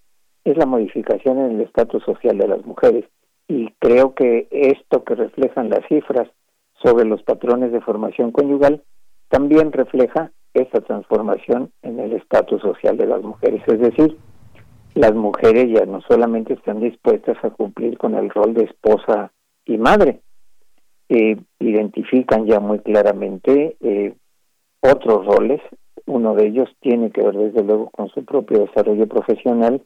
es 0.46 0.58
la 0.58 0.66
modificación 0.66 1.40
en 1.40 1.52
el 1.52 1.62
estatus 1.62 2.04
social 2.04 2.38
de 2.38 2.48
las 2.48 2.66
mujeres. 2.66 3.06
Y 3.48 3.72
creo 3.80 4.14
que 4.14 4.48
esto 4.52 5.04
que 5.04 5.16
reflejan 5.16 5.70
las 5.70 5.86
cifras 5.88 6.30
sobre 6.82 7.06
los 7.06 7.22
patrones 7.24 7.72
de 7.72 7.82
formación 7.82 8.32
conyugal 8.32 8.84
también 9.30 9.72
refleja 9.72 10.32
esta 10.54 10.82
transformación 10.82 11.72
en 11.82 12.00
el 12.00 12.14
estatus 12.14 12.62
social 12.62 12.98
de 12.98 13.08
las 13.08 13.22
mujeres. 13.22 13.62
Es 13.68 13.80
decir, 13.80 14.18
las 14.96 15.14
mujeres 15.14 15.68
ya 15.74 15.86
no 15.86 16.02
solamente 16.02 16.54
están 16.54 16.80
dispuestas 16.80 17.38
a 17.44 17.52
cumplir 17.52 17.98
con 17.98 18.16
el 18.16 18.30
rol 18.30 18.54
de 18.54 18.64
esposa 18.64 19.32
y 19.66 19.78
madre, 19.78 20.22
eh, 21.10 21.38
identifican 21.60 22.46
ya 22.46 22.60
muy 22.60 22.80
claramente 22.80 23.78
eh, 23.82 24.14
otros 24.82 25.26
roles 25.26 25.62
uno 26.10 26.34
de 26.34 26.48
ellos 26.48 26.70
tiene 26.82 27.12
que 27.12 27.22
ver 27.22 27.38
desde 27.38 27.64
luego 27.64 27.90
con 27.92 28.10
su 28.10 28.26
propio 28.26 28.66
desarrollo 28.66 29.08
profesional, 29.08 29.82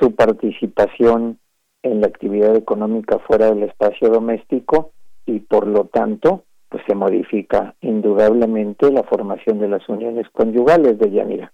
su 0.00 0.14
participación 0.14 1.38
en 1.82 2.00
la 2.00 2.06
actividad 2.06 2.56
económica 2.56 3.18
fuera 3.20 3.46
del 3.46 3.64
espacio 3.64 4.08
doméstico 4.08 4.92
y 5.26 5.40
por 5.40 5.66
lo 5.66 5.84
tanto 5.84 6.44
pues 6.68 6.82
se 6.86 6.94
modifica 6.94 7.74
indudablemente 7.80 8.90
la 8.90 9.04
formación 9.04 9.60
de 9.60 9.68
las 9.68 9.88
uniones 9.88 10.26
conyugales 10.32 10.98
de 10.98 11.10
Yanira. 11.10 11.52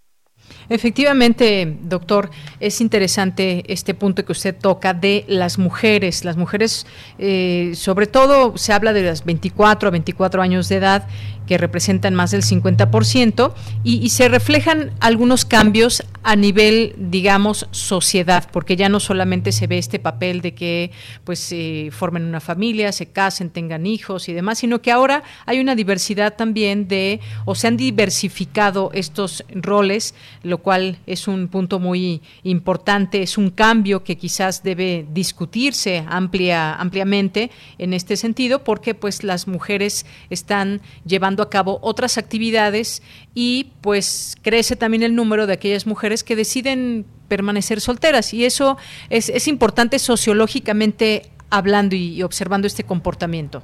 Efectivamente, 0.69 1.77
doctor, 1.82 2.31
es 2.61 2.81
interesante 2.81 3.62
este 3.73 3.94
punto 3.94 4.24
que 4.24 4.32
usted 4.32 4.57
toca 4.57 4.94
de 4.94 5.24
las 5.28 5.59
mujeres. 5.59 6.24
Las 6.24 6.36
mujeres, 6.36 6.86
eh, 7.19 7.73
sobre 7.74 8.07
todo, 8.07 8.57
se 8.57 8.73
habla 8.73 8.93
de 8.93 9.03
las 9.03 9.24
24 9.24 9.89
a 9.89 9.93
24 9.93 10.43
años 10.43 10.69
de 10.69 10.77
edad 10.77 11.07
que 11.47 11.59
representan 11.59 12.14
más 12.14 12.31
del 12.31 12.43
50%, 12.43 13.52
y, 13.85 13.97
y, 13.98 14.09
se 14.10 14.28
reflejan 14.28 14.93
algunos 15.01 15.44
cambios 15.44 16.02
a 16.23 16.36
nivel, 16.36 16.94
digamos, 16.98 17.66
sociedad, 17.70 18.48
porque 18.52 18.77
ya 18.77 18.89
no 18.89 19.01
solamente 19.01 19.51
se 19.52 19.66
ve 19.66 19.78
este 19.78 19.98
papel 19.98 20.40
de 20.40 20.55
que 20.55 20.90
pues 21.24 21.51
eh, 21.52 21.89
formen 21.90 22.24
una 22.24 22.40
familia, 22.40 22.93
se 22.93 23.06
casen, 23.06 23.51
tengan 23.51 23.86
hijos 23.86 24.28
y 24.28 24.32
demás, 24.32 24.59
sino 24.59 24.81
que 24.82 24.93
ahora 24.93 25.23
hay 25.47 25.59
una 25.60 25.74
diversidad 25.74 26.35
también 26.36 26.86
de, 26.89 27.20
o 27.44 27.55
se 27.55 27.66
han 27.66 27.77
diversificado 27.77 28.90
estos 28.94 29.44
roles, 29.51 30.14
lo 30.43 30.59
cual 30.59 30.98
es 31.06 31.27
un 31.27 31.48
punto 31.48 31.81
muy 31.81 32.23
importante, 32.44 33.23
es 33.23 33.36
un 33.36 33.51
cambio 33.51 34.05
que 34.05 34.16
quizás 34.16 34.62
debe 34.62 35.06
discutirse 35.12 36.05
amplia, 36.09 36.74
ampliamente 36.74 37.51
en 37.78 37.94
este 37.94 38.16
sentido, 38.16 38.62
porque 38.62 38.94
pues 38.94 39.24
las 39.24 39.48
mujeres 39.48 40.06
están 40.31 40.81
llevando 41.05 41.31
a 41.40 41.48
cabo 41.48 41.78
otras 41.82 42.18
actividades 42.18 43.00
y 43.32 43.70
pues 43.80 44.36
crece 44.42 44.74
también 44.74 45.04
el 45.04 45.14
número 45.14 45.46
de 45.46 45.52
aquellas 45.52 45.86
mujeres 45.86 46.24
que 46.24 46.34
deciden 46.34 47.06
permanecer 47.28 47.80
solteras 47.80 48.34
y 48.34 48.44
eso 48.44 48.76
es, 49.09 49.28
es 49.28 49.46
importante 49.46 50.00
sociológicamente 50.00 51.30
hablando 51.48 51.94
y, 51.94 52.22
observando 52.22 52.66
este 52.66 52.82
comportamiento. 52.82 53.62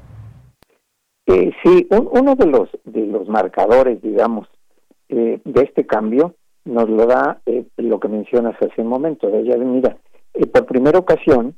Eh, 1.27 1.51
sí, 1.63 1.87
uno 1.91 2.35
de 2.37 2.47
los 2.47 2.69
de 2.85 3.07
los 3.07 3.29
marcadores, 3.29 4.01
digamos, 4.01 4.47
eh, 5.09 5.41
de 5.45 5.63
este 5.63 5.85
cambio 5.87 6.35
nos 6.65 6.89
lo 6.89 7.07
da 7.07 7.41
eh, 7.47 7.65
lo 7.77 7.99
que 7.99 8.09
mencionas 8.09 8.55
hace 8.63 8.83
un 8.83 8.89
momento. 8.89 9.29
De 9.29 9.41
ella, 9.41 9.57
mira, 9.57 9.97
por 10.53 10.67
primera 10.67 10.99
ocasión 10.99 11.55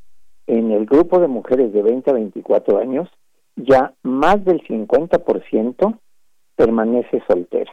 en 0.47 0.71
el 0.73 0.87
grupo 0.87 1.21
de 1.21 1.29
mujeres 1.29 1.73
de 1.73 1.83
20 1.83 2.11
a 2.11 2.15
24 2.15 2.79
años 2.79 3.09
ya 3.57 3.95
más 4.03 4.45
del 4.45 4.63
50% 4.63 5.99
permanece 6.57 7.23
soltera. 7.29 7.73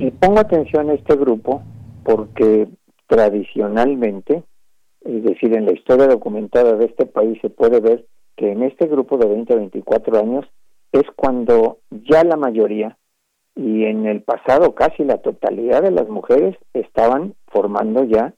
Y 0.00 0.10
pongo 0.10 0.40
atención 0.40 0.90
a 0.90 0.94
este 0.94 1.14
grupo 1.16 1.62
porque 2.02 2.68
tradicionalmente, 3.06 4.42
es 5.02 5.22
decir, 5.22 5.56
en 5.56 5.66
la 5.66 5.72
historia 5.72 6.08
documentada 6.08 6.74
de 6.76 6.86
este 6.86 7.06
país 7.06 7.38
se 7.40 7.50
puede 7.50 7.80
ver 7.80 8.06
que 8.36 8.50
en 8.50 8.62
este 8.62 8.86
grupo 8.86 9.16
de 9.16 9.28
20 9.28 9.52
a 9.52 9.56
24 9.56 10.18
años 10.18 10.44
es 10.92 11.04
cuando 11.14 11.78
ya 11.90 12.24
la 12.24 12.36
mayoría 12.36 12.96
y 13.54 13.84
en 13.84 14.06
el 14.06 14.22
pasado 14.22 14.74
casi 14.74 15.04
la 15.04 15.18
totalidad 15.18 15.82
de 15.82 15.90
las 15.90 16.08
mujeres 16.08 16.56
estaban 16.72 17.34
formando 17.48 18.04
ya 18.04 18.34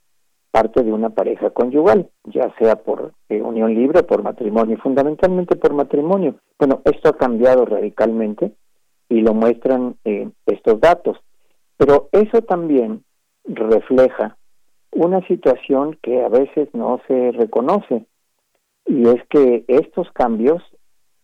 parte 0.53 0.85
de 0.85 0.93
una 0.93 1.11
pareja 1.11 1.51
conyugal, 1.51 2.11
ya 2.25 2.55
sea 2.59 2.77
por 2.77 3.13
eh, 3.31 3.41
unión 3.41 3.75
libre 3.75 4.03
por 4.03 4.23
matrimonio, 4.23 4.77
fundamentalmente 4.83 5.57
por 5.57 5.73
matrimonio. 5.73 6.37
Bueno, 6.59 6.83
esto 6.85 7.09
ha 7.09 7.17
cambiado 7.17 7.65
radicalmente 7.65 8.53
y 9.09 9.23
lo 9.23 9.35
muestran 9.35 9.97
eh, 10.05 10.29
estos 10.47 10.79
datos. 10.79 11.19
Pero 11.79 12.11
eso 12.13 12.43
también 12.43 13.03
refleja 13.45 14.37
una 14.93 15.27
situación 15.27 15.99
que 16.03 16.23
a 16.23 16.29
veces 16.29 16.69
no 16.75 17.01
se 17.09 17.33
reconoce. 17.33 18.05
y 18.85 19.09
es 19.09 19.23
que 19.31 19.65
estos 19.69 20.11
cambios 20.13 20.63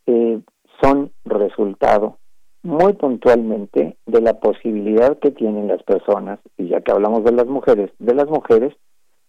eh, 0.06 0.40
son 0.80 1.10
resultado 1.24 2.16
muy 2.62 2.92
puntualmente 2.94 3.96
de 4.06 4.20
la 4.20 4.34
posibilidad 4.40 5.18
que 5.18 5.30
tienen 5.30 5.68
las 5.68 5.82
personas, 5.82 6.38
y 6.56 6.68
ya 6.68 6.80
que 6.80 6.92
hablamos 6.92 7.24
de 7.24 7.32
las 7.32 7.46
mujeres, 7.46 7.90
de 7.98 8.14
las 8.14 8.28
mujeres, 8.28 8.74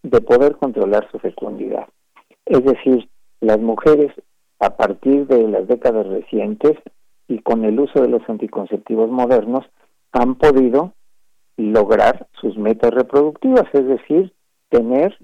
de 0.04 0.22
poder 0.22 0.58
controlar 0.58 1.10
su 1.12 1.20
fecundidad. 1.20 1.88
Es 2.46 2.64
decir, 2.64 3.10
las 3.42 3.60
mujeres 3.60 4.12
a 4.60 4.76
partir 4.76 5.28
de 5.28 5.48
las 5.48 5.68
décadas 5.68 6.08
recientes 6.08 6.78
y 7.28 7.40
con 7.40 7.64
el 7.64 7.80
uso 7.80 8.02
de 8.02 8.10
los 8.10 8.28
anticonceptivos 8.28 9.10
modernos 9.10 9.66
han 10.12 10.36
podido 10.36 10.94
lograr 11.58 12.28
sus 12.40 12.58
metas 12.58 12.92
reproductivas, 12.92 13.66
es 13.74 13.86
decir, 13.86 14.34
tener 14.70 15.18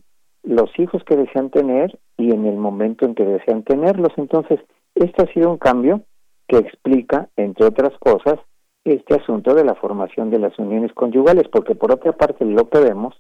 los 0.44 0.70
hijos 0.78 1.04
que 1.04 1.16
desean 1.16 1.50
tener 1.50 1.98
y 2.18 2.32
en 2.32 2.46
el 2.46 2.58
momento 2.58 3.06
en 3.06 3.16
que 3.16 3.26
desean 3.26 3.64
tenerlos. 3.64 4.12
Entonces, 4.18 4.60
este 4.94 5.24
ha 5.24 5.34
sido 5.34 5.50
un 5.50 5.58
cambio 5.58 6.02
que 6.48 6.58
explica, 6.58 7.30
entre 7.36 7.66
otras 7.66 7.98
cosas, 8.00 8.40
este 8.84 9.16
asunto 9.16 9.56
de 9.56 9.66
la 9.66 9.76
formación 9.76 10.30
de 10.30 10.40
las 10.40 10.58
uniones 10.60 10.94
conyugales, 10.94 11.48
porque 11.52 11.74
por 11.74 11.92
otra 11.92 12.12
parte 12.12 12.46
lo 12.46 12.70
que 12.70 12.80
vemos 12.80 13.16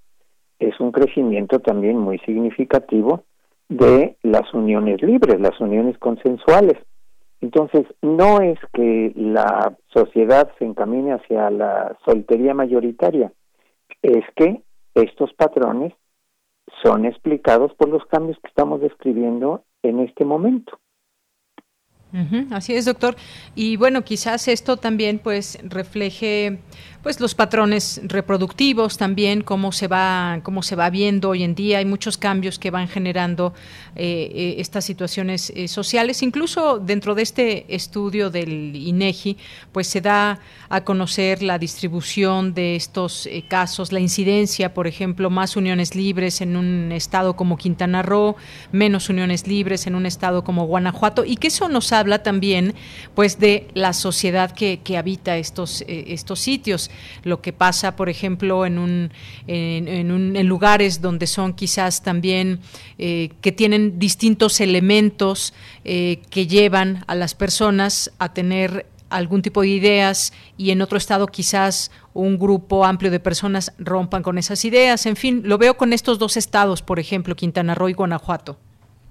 es 0.60 0.80
un 0.80 0.91
crecimiento 0.91 1.60
también 1.60 1.98
muy 1.98 2.19
significativo 2.19 3.23
de 3.69 4.18
las 4.22 4.53
uniones 4.53 5.02
libres, 5.02 5.40
las 5.40 5.60
uniones 5.60 5.98
consensuales. 5.98 6.77
Entonces, 7.41 7.86
no 8.02 8.41
es 8.41 8.57
que 8.73 9.11
la 9.15 9.76
sociedad 9.94 10.52
se 10.57 10.65
encamine 10.65 11.14
hacia 11.14 11.49
la 11.49 11.98
soltería 12.06 12.53
mayoritaria, 12.53 13.32
es 14.02 14.23
que 14.36 14.61
estos 14.94 15.34
patrones 15.34 15.94
son 16.84 17.06
explicados 17.06 17.73
por 17.76 17.90
los 17.90 18.06
cambios 18.06 18.38
que 18.40 18.48
estamos 18.48 18.82
describiendo 18.82 19.64
en 19.84 19.99
este 19.99 20.26
momento 20.26 20.80
así 22.52 22.73
es, 22.76 22.86
doctor. 22.86 23.15
Y 23.56 23.77
bueno, 23.77 24.03
quizás 24.03 24.48
esto 24.48 24.77
también 24.77 25.19
pues 25.19 25.60
refleje 25.64 26.60
pues 27.06 27.19
los 27.19 27.36
patrones 27.36 28.02
reproductivos 28.06 28.98
también 28.98 29.41
cómo 29.41 29.72
se 29.72 29.88
va 29.88 30.40
cómo 30.41 30.64
se 30.64 30.76
va 30.76 30.90
viendo 30.90 31.30
hoy 31.30 31.44
en 31.44 31.53
día. 31.53 31.77
Hay 31.77 31.86
muchos 31.86 32.18
cambios 32.18 32.57
que 32.57 32.72
van 32.72 32.88
generando 32.88 33.53
eh, 33.95 34.32
eh, 34.34 34.56
estas 34.57 34.86
situaciones 34.86 35.53
eh, 35.56 35.68
sociales. 35.68 36.23
Incluso 36.23 36.80
dentro 36.80 37.14
de 37.14 37.22
este 37.22 37.76
estudio 37.76 38.32
del 38.32 38.76
INEGI 38.76 39.38
pues 39.72 39.86
se 39.86 40.02
da 40.02 40.40
a 40.68 40.84
conocer 40.84 41.44
la 41.44 41.60
distribución 41.60 42.56
de 42.56 42.76
estos 42.76 43.30
casos 43.48 43.91
la 43.91 43.99
incidencia 43.99 44.73
por 44.73 44.88
ejemplo 44.88 45.30
más 45.30 45.56
uniones 45.56 45.94
libres 45.95 46.41
en 46.41 46.57
un 46.57 46.91
estado 46.91 47.36
como 47.36 47.56
Quintana 47.56 48.02
Roo 48.02 48.36
menos 48.72 49.10
uniones 49.10 49.45
libres 49.45 49.86
en 49.86 49.94
un 49.94 50.07
estado 50.07 50.44
como 50.44 50.65
Guanajuato 50.65 51.23
y 51.23 51.36
que 51.36 51.49
eso 51.49 51.69
nos 51.69 51.94
habla 51.94 52.23
también 52.23 52.73
pues 53.14 53.38
de 53.38 53.68
la 53.76 53.94
sociedad 53.94 54.52
que, 54.52 54.80
que 54.84 54.98
habita 54.98 55.38
estos 55.38 55.84
estos 55.88 56.40
sitios 56.40 56.90
lo 57.24 57.42
que 57.42 57.54
pasa, 57.54 57.96
por 57.96 58.10
ejemplo, 58.10 58.66
en, 58.66 58.78
un, 58.78 59.12
en, 59.48 60.48
lugares 60.48 61.02
donde 61.02 61.28
son 61.28 61.54
quizás 61.54 62.04
también 62.04 62.60
eh, 62.98 63.30
que 63.42 63.52
tienen 63.52 64.00
distintos 64.00 64.60
elementos 64.62 65.54
eh, 65.84 66.22
que 66.30 66.48
llevan 66.48 67.04
a 67.08 67.16
las 67.16 67.36
personas 67.36 68.12
a 68.20 68.34
tener 68.34 68.88
algún 69.10 69.42
tipo 69.42 69.62
de 69.62 69.70
ideas 69.70 70.34
y 70.58 70.72
en 70.72 70.82
otro 70.82 70.98
estado 70.98 71.28
quizás 71.28 71.92
un 72.14 72.38
grupo 72.38 72.86
amplio 72.86 73.12
de 73.12 73.20
personas 73.20 73.74
rompan 73.78 74.24
con 74.24 74.38
esas 74.38 74.66
ideas. 74.66 75.06
En 75.06 75.16
fin, 75.16 75.42
lo 75.46 75.58
veo 75.58 75.78
con 75.78 75.94
estos 75.94 76.20
dos 76.20 76.38
estados, 76.38 76.82
por 76.82 77.00
ejemplo, 77.00 77.36
Quintana 77.36 77.76
Roo 77.76 77.90
y 77.90 77.94
Guanajuato. 77.94 78.58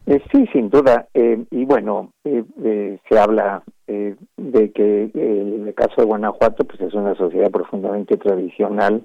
Eh, 0.06 0.20
sí, 0.30 0.46
sin 0.52 0.68
duda. 0.68 1.08
Eh, 1.14 1.44
y 1.50 1.64
bueno, 1.64 2.12
eh, 2.24 2.98
se 3.08 3.18
habla 3.18 3.62
de 3.86 4.72
que 4.72 5.10
en 5.14 5.68
el 5.68 5.74
caso 5.74 5.94
de 5.98 6.06
Guanajuato, 6.06 6.64
pues 6.64 6.80
es 6.80 6.94
una 6.94 7.14
sociedad 7.14 7.50
profundamente 7.50 8.16
tradicional, 8.16 9.04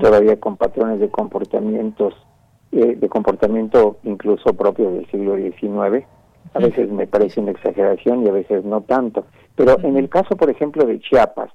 todavía 0.00 0.40
con 0.40 0.56
patrones 0.56 0.98
de 0.98 1.10
comportamientos, 1.10 2.14
de 2.70 3.08
comportamiento 3.08 3.98
incluso 4.02 4.54
propio 4.54 4.90
del 4.90 5.06
siglo 5.10 5.36
XIX. 5.36 6.06
A 6.54 6.58
veces 6.58 6.90
me 6.90 7.06
parece 7.06 7.40
una 7.40 7.50
exageración 7.50 8.24
y 8.24 8.28
a 8.28 8.32
veces 8.32 8.64
no 8.64 8.80
tanto. 8.80 9.26
Pero 9.56 9.78
en 9.82 9.98
el 9.98 10.08
caso, 10.08 10.36
por 10.36 10.48
ejemplo, 10.48 10.86
de 10.86 11.00
Chiapas, 11.00 11.52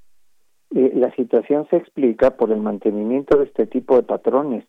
la 0.69 1.11
situación 1.15 1.67
se 1.71 1.77
explica 1.77 2.37
por 2.37 2.51
el 2.51 2.61
mantenimiento 2.61 3.37
de 3.37 3.45
este 3.45 3.65
tipo 3.65 3.95
de 3.95 4.03
patrones 4.03 4.63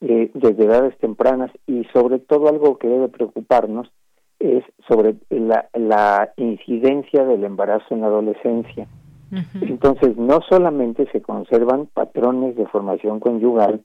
eh, 0.00 0.30
desde 0.34 0.64
edades 0.64 0.96
tempranas 0.98 1.50
y 1.66 1.84
sobre 1.92 2.18
todo 2.18 2.48
algo 2.48 2.78
que 2.78 2.88
debe 2.88 3.08
preocuparnos 3.08 3.90
es 4.38 4.64
sobre 4.88 5.16
la, 5.30 6.32
incidencia 6.36 7.24
del 7.24 7.44
embarazo 7.44 7.94
en 7.94 8.02
la 8.02 8.08
adolescencia. 8.08 8.86
Entonces, 9.62 10.16
no 10.16 10.40
solamente 10.48 11.08
se 11.10 11.20
conservan 11.20 11.86
patrones 11.86 12.54
de 12.54 12.66
formación 12.66 13.18
conyugal 13.18 13.82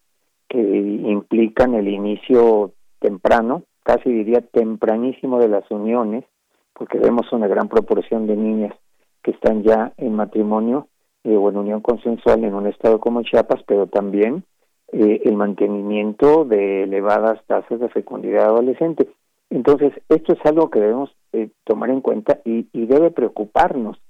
que 0.47 0.59
implican 0.59 1.73
el 1.73 1.87
inicio 1.87 2.73
temprano, 2.99 3.63
casi 3.83 4.11
diría 4.11 4.41
tempranísimo 4.41 5.39
de 5.39 5.47
las 5.47 5.69
uniones, 5.71 6.25
porque 6.73 6.99
vemos 6.99 7.31
una 7.31 7.47
gran 7.47 7.67
proporción 7.67 8.27
de 8.27 8.35
niñas 8.35 8.75
que 9.23 9.31
están 9.31 9.63
ya 9.63 9.93
en 9.97 10.13
matrimonio 10.15 10.87
eh, 11.23 11.35
o 11.35 11.49
en 11.49 11.57
unión 11.57 11.81
consensual 11.81 12.43
en 12.43 12.53
un 12.53 12.67
estado 12.67 12.99
como 12.99 13.23
Chiapas, 13.23 13.61
pero 13.67 13.87
también 13.87 14.43
eh, 14.91 15.21
el 15.25 15.35
mantenimiento 15.35 16.45
de 16.45 16.83
elevadas 16.83 17.39
tasas 17.45 17.79
de 17.79 17.89
fecundidad 17.89 18.45
adolescente. 18.45 19.07
Entonces, 19.51 19.93
esto 20.09 20.33
es 20.33 20.39
algo 20.45 20.71
que 20.71 20.79
debemos 20.79 21.15
eh, 21.31 21.49
tomar 21.63 21.91
en 21.91 22.01
cuenta 22.01 22.39
y, 22.43 22.65
debe 22.73 23.11
preocuparnos, 23.11 24.01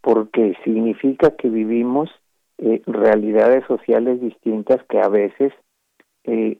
porque 0.00 0.56
significa 0.64 1.36
que 1.36 1.48
vivimos 1.48 2.10
eh, 2.58 2.82
realidades 2.86 3.64
sociales 3.66 4.20
distintas 4.20 4.82
que 4.88 5.00
a 5.00 5.08
veces 5.08 5.52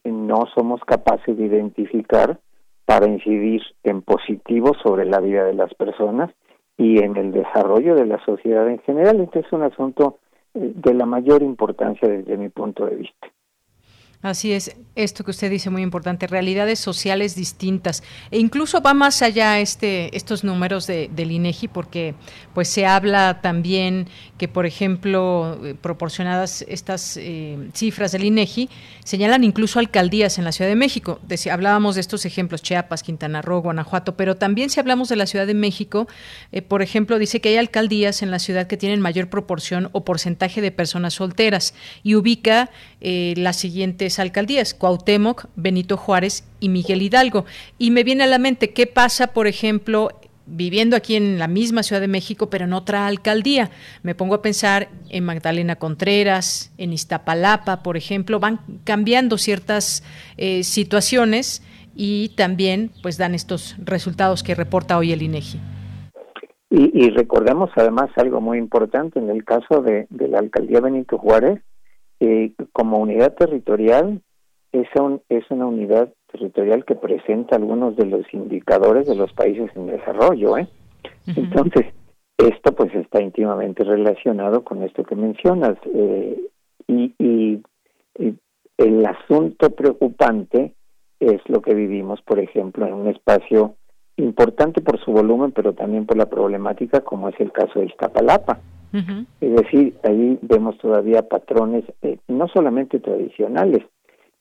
no 0.04 0.44
somos 0.54 0.82
capaces 0.84 1.36
de 1.38 1.46
identificar 1.46 2.38
para 2.84 3.08
incidir 3.08 3.62
en 3.82 4.02
positivo 4.02 4.72
sobre 4.82 5.06
la 5.06 5.20
vida 5.20 5.44
de 5.44 5.54
las 5.54 5.72
personas 5.72 6.30
y 6.76 7.02
en 7.02 7.16
el 7.16 7.32
desarrollo 7.32 7.94
de 7.94 8.04
la 8.04 8.22
sociedad 8.26 8.68
en 8.68 8.78
general. 8.80 9.20
Este 9.20 9.40
es 9.40 9.50
un 9.52 9.62
asunto 9.62 10.18
de 10.52 10.92
la 10.92 11.06
mayor 11.06 11.42
importancia 11.42 12.06
desde 12.06 12.36
mi 12.36 12.50
punto 12.50 12.84
de 12.84 12.96
vista. 12.96 13.28
Así 14.24 14.52
es, 14.52 14.74
esto 14.94 15.22
que 15.22 15.32
usted 15.32 15.50
dice 15.50 15.68
muy 15.68 15.82
importante, 15.82 16.26
realidades 16.26 16.78
sociales 16.78 17.34
distintas. 17.34 18.02
E 18.30 18.38
incluso 18.38 18.80
va 18.80 18.94
más 18.94 19.20
allá 19.20 19.60
este, 19.60 20.16
estos 20.16 20.44
números 20.44 20.86
de, 20.86 21.10
del 21.14 21.30
INEGI, 21.30 21.68
porque 21.68 22.14
pues 22.54 22.68
se 22.68 22.86
habla 22.86 23.42
también 23.42 24.08
que, 24.38 24.48
por 24.48 24.64
ejemplo, 24.64 25.60
eh, 25.62 25.74
proporcionadas 25.74 26.64
estas 26.68 27.18
eh, 27.18 27.68
cifras 27.74 28.12
del 28.12 28.24
INEGI, 28.24 28.70
señalan 29.04 29.44
incluso 29.44 29.78
alcaldías 29.78 30.38
en 30.38 30.44
la 30.44 30.52
Ciudad 30.52 30.70
de 30.70 30.76
México. 30.76 31.20
hablábamos 31.50 31.96
de 31.96 32.00
estos 32.00 32.24
ejemplos, 32.24 32.62
Chiapas, 32.62 33.02
Quintana 33.02 33.42
Roo, 33.42 33.60
Guanajuato, 33.60 34.16
pero 34.16 34.36
también 34.36 34.70
si 34.70 34.80
hablamos 34.80 35.10
de 35.10 35.16
la 35.16 35.26
Ciudad 35.26 35.46
de 35.46 35.52
México, 35.52 36.08
eh, 36.50 36.62
por 36.62 36.80
ejemplo, 36.80 37.18
dice 37.18 37.42
que 37.42 37.50
hay 37.50 37.58
alcaldías 37.58 38.22
en 38.22 38.30
la 38.30 38.38
ciudad 38.38 38.68
que 38.68 38.78
tienen 38.78 39.00
mayor 39.00 39.28
proporción 39.28 39.90
o 39.92 40.02
porcentaje 40.02 40.62
de 40.62 40.70
personas 40.70 41.12
solteras 41.12 41.74
y 42.02 42.14
ubica 42.14 42.70
las 43.04 43.56
siguientes 43.56 44.18
alcaldías, 44.18 44.72
Cuauhtémoc, 44.72 45.46
Benito 45.56 45.96
Juárez 45.96 46.48
y 46.60 46.70
Miguel 46.70 47.02
Hidalgo. 47.02 47.44
Y 47.78 47.90
me 47.90 48.02
viene 48.04 48.24
a 48.24 48.26
la 48.26 48.38
mente 48.38 48.72
qué 48.72 48.86
pasa, 48.86 49.28
por 49.28 49.46
ejemplo, 49.46 50.10
viviendo 50.46 50.96
aquí 50.96 51.16
en 51.16 51.38
la 51.38 51.48
misma 51.48 51.82
Ciudad 51.82 52.00
de 52.00 52.08
México, 52.08 52.50
pero 52.50 52.64
en 52.64 52.72
otra 52.72 53.06
alcaldía. 53.06 53.70
Me 54.02 54.14
pongo 54.14 54.36
a 54.36 54.42
pensar 54.42 54.88
en 55.10 55.24
Magdalena 55.24 55.76
Contreras, 55.76 56.72
en 56.78 56.92
Iztapalapa, 56.92 57.82
por 57.82 57.96
ejemplo, 57.96 58.40
van 58.40 58.60
cambiando 58.84 59.38
ciertas 59.38 60.02
eh, 60.36 60.62
situaciones 60.62 61.62
y 61.94 62.30
también 62.30 62.90
pues 63.02 63.18
dan 63.18 63.34
estos 63.34 63.76
resultados 63.78 64.42
que 64.42 64.54
reporta 64.54 64.98
hoy 64.98 65.12
el 65.12 65.22
INEGI. 65.22 65.60
Y, 66.70 67.10
recordemos 67.10 67.70
además 67.76 68.10
algo 68.16 68.40
muy 68.40 68.58
importante 68.58 69.20
en 69.20 69.30
el 69.30 69.44
caso 69.44 69.80
de 69.80 70.08
la 70.10 70.40
alcaldía 70.40 70.80
Benito 70.80 71.18
Juárez, 71.18 71.62
como 72.72 72.98
unidad 72.98 73.34
territorial 73.34 74.20
es, 74.72 74.88
es 75.28 75.50
una 75.50 75.66
unidad 75.66 76.12
territorial 76.30 76.84
que 76.84 76.96
presenta 76.96 77.56
algunos 77.56 77.96
de 77.96 78.06
los 78.06 78.22
indicadores 78.32 79.06
de 79.06 79.14
los 79.14 79.32
países 79.32 79.70
en 79.76 79.86
desarrollo. 79.86 80.58
¿eh? 80.58 80.68
Entonces, 81.26 81.86
esto 82.38 82.74
pues 82.74 82.94
está 82.94 83.22
íntimamente 83.22 83.84
relacionado 83.84 84.64
con 84.64 84.82
esto 84.82 85.04
que 85.04 85.14
mencionas. 85.14 85.76
Eh, 85.94 86.40
y, 86.88 87.14
y, 87.18 87.62
el 88.76 89.06
asunto 89.06 89.70
preocupante 89.70 90.74
es 91.20 91.40
lo 91.46 91.62
que 91.62 91.74
vivimos, 91.74 92.20
por 92.22 92.40
ejemplo, 92.40 92.84
en 92.86 92.94
un 92.94 93.06
espacio 93.06 93.76
importante 94.16 94.80
por 94.80 94.98
su 94.98 95.12
volumen, 95.12 95.52
pero 95.52 95.74
también 95.74 96.06
por 96.06 96.16
la 96.16 96.26
problemática, 96.26 97.00
como 97.00 97.28
es 97.28 97.38
el 97.38 97.52
caso 97.52 97.78
de 97.78 97.86
Iztapalapa. 97.86 98.58
Es 99.40 99.54
decir, 99.56 99.96
ahí 100.04 100.38
vemos 100.42 100.78
todavía 100.78 101.28
patrones 101.28 101.84
eh, 102.02 102.18
no 102.28 102.46
solamente 102.48 103.00
tradicionales, 103.00 103.82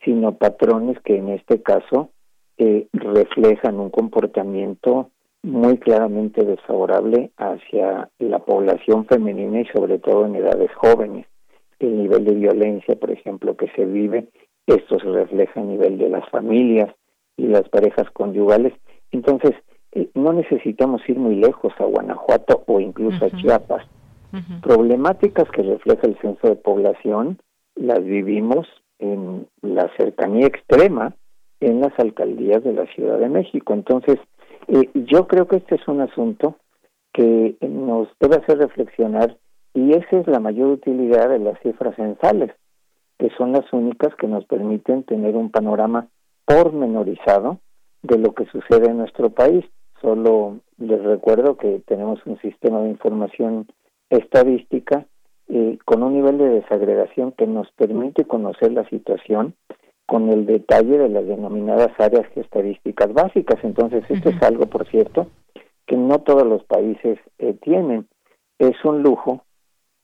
sino 0.05 0.35
patrones 0.35 0.99
que 1.03 1.17
en 1.17 1.29
este 1.29 1.61
caso 1.61 2.09
eh, 2.57 2.87
reflejan 2.93 3.79
un 3.79 3.89
comportamiento 3.89 5.09
muy 5.41 5.77
claramente 5.77 6.45
desfavorable 6.45 7.31
hacia 7.37 8.09
la 8.19 8.39
población 8.39 9.05
femenina 9.05 9.61
y 9.61 9.65
sobre 9.65 9.99
todo 9.99 10.25
en 10.25 10.35
edades 10.35 10.71
jóvenes. 10.75 11.25
El 11.79 11.97
nivel 11.97 12.23
de 12.23 12.35
violencia, 12.35 12.95
por 12.95 13.11
ejemplo, 13.11 13.57
que 13.57 13.67
se 13.75 13.85
vive, 13.85 14.29
esto 14.67 14.99
se 14.99 15.09
refleja 15.09 15.59
a 15.59 15.63
nivel 15.63 15.97
de 15.97 16.09
las 16.09 16.29
familias 16.29 16.93
y 17.35 17.47
las 17.47 17.67
parejas 17.69 18.09
conyugales. 18.11 18.73
Entonces, 19.11 19.53
eh, 19.91 20.09
no 20.13 20.31
necesitamos 20.31 21.01
ir 21.09 21.17
muy 21.17 21.35
lejos 21.35 21.73
a 21.79 21.85
Guanajuato 21.85 22.63
o 22.67 22.79
incluso 22.79 23.25
a 23.25 23.31
Chiapas. 23.31 23.85
Problemáticas 24.61 25.49
que 25.51 25.61
refleja 25.61 26.07
el 26.07 26.17
censo 26.19 26.47
de 26.47 26.55
población 26.55 27.39
las 27.75 28.03
vivimos 28.03 28.67
en 28.99 29.47
la 29.61 29.89
cercanía 29.97 30.47
extrema 30.47 31.13
en 31.59 31.81
las 31.81 31.97
alcaldías 31.99 32.63
de 32.63 32.73
la 32.73 32.85
Ciudad 32.87 33.19
de 33.19 33.29
México. 33.29 33.73
Entonces, 33.73 34.19
eh, 34.67 34.89
yo 34.93 35.27
creo 35.27 35.47
que 35.47 35.57
este 35.57 35.75
es 35.75 35.87
un 35.87 36.01
asunto 36.01 36.55
que 37.13 37.55
nos 37.61 38.07
debe 38.19 38.37
hacer 38.37 38.57
reflexionar 38.57 39.37
y 39.73 39.93
esa 39.93 40.17
es 40.17 40.27
la 40.27 40.39
mayor 40.39 40.69
utilidad 40.69 41.29
de 41.29 41.39
las 41.39 41.59
cifras 41.61 41.95
censales, 41.95 42.51
que 43.17 43.29
son 43.37 43.51
las 43.51 43.71
únicas 43.71 44.15
que 44.15 44.27
nos 44.27 44.45
permiten 44.45 45.03
tener 45.03 45.35
un 45.35 45.51
panorama 45.51 46.07
pormenorizado 46.45 47.59
de 48.01 48.17
lo 48.17 48.33
que 48.33 48.45
sucede 48.45 48.89
en 48.89 48.97
nuestro 48.97 49.29
país. 49.29 49.65
Solo 50.01 50.59
les 50.77 51.01
recuerdo 51.01 51.55
que 51.57 51.81
tenemos 51.87 52.19
un 52.25 52.39
sistema 52.39 52.81
de 52.81 52.89
información 52.89 53.67
estadística 54.17 55.05
eh, 55.49 55.77
con 55.85 56.03
un 56.03 56.13
nivel 56.13 56.37
de 56.37 56.49
desagregación 56.49 57.31
que 57.33 57.47
nos 57.47 57.69
permite 57.71 58.25
conocer 58.25 58.71
la 58.71 58.87
situación 58.89 59.55
con 60.05 60.29
el 60.29 60.45
detalle 60.45 60.97
de 60.97 61.09
las 61.09 61.25
denominadas 61.25 61.91
áreas 61.97 62.25
estadísticas 62.35 63.11
básicas. 63.13 63.63
Entonces, 63.63 64.03
esto 64.09 64.29
es 64.29 64.41
algo, 64.43 64.65
por 64.67 64.87
cierto, 64.87 65.27
que 65.85 65.97
no 65.97 66.19
todos 66.19 66.45
los 66.45 66.63
países 66.63 67.19
eh, 67.39 67.55
tienen. 67.61 68.07
Es 68.59 68.75
un 68.83 69.01
lujo, 69.01 69.43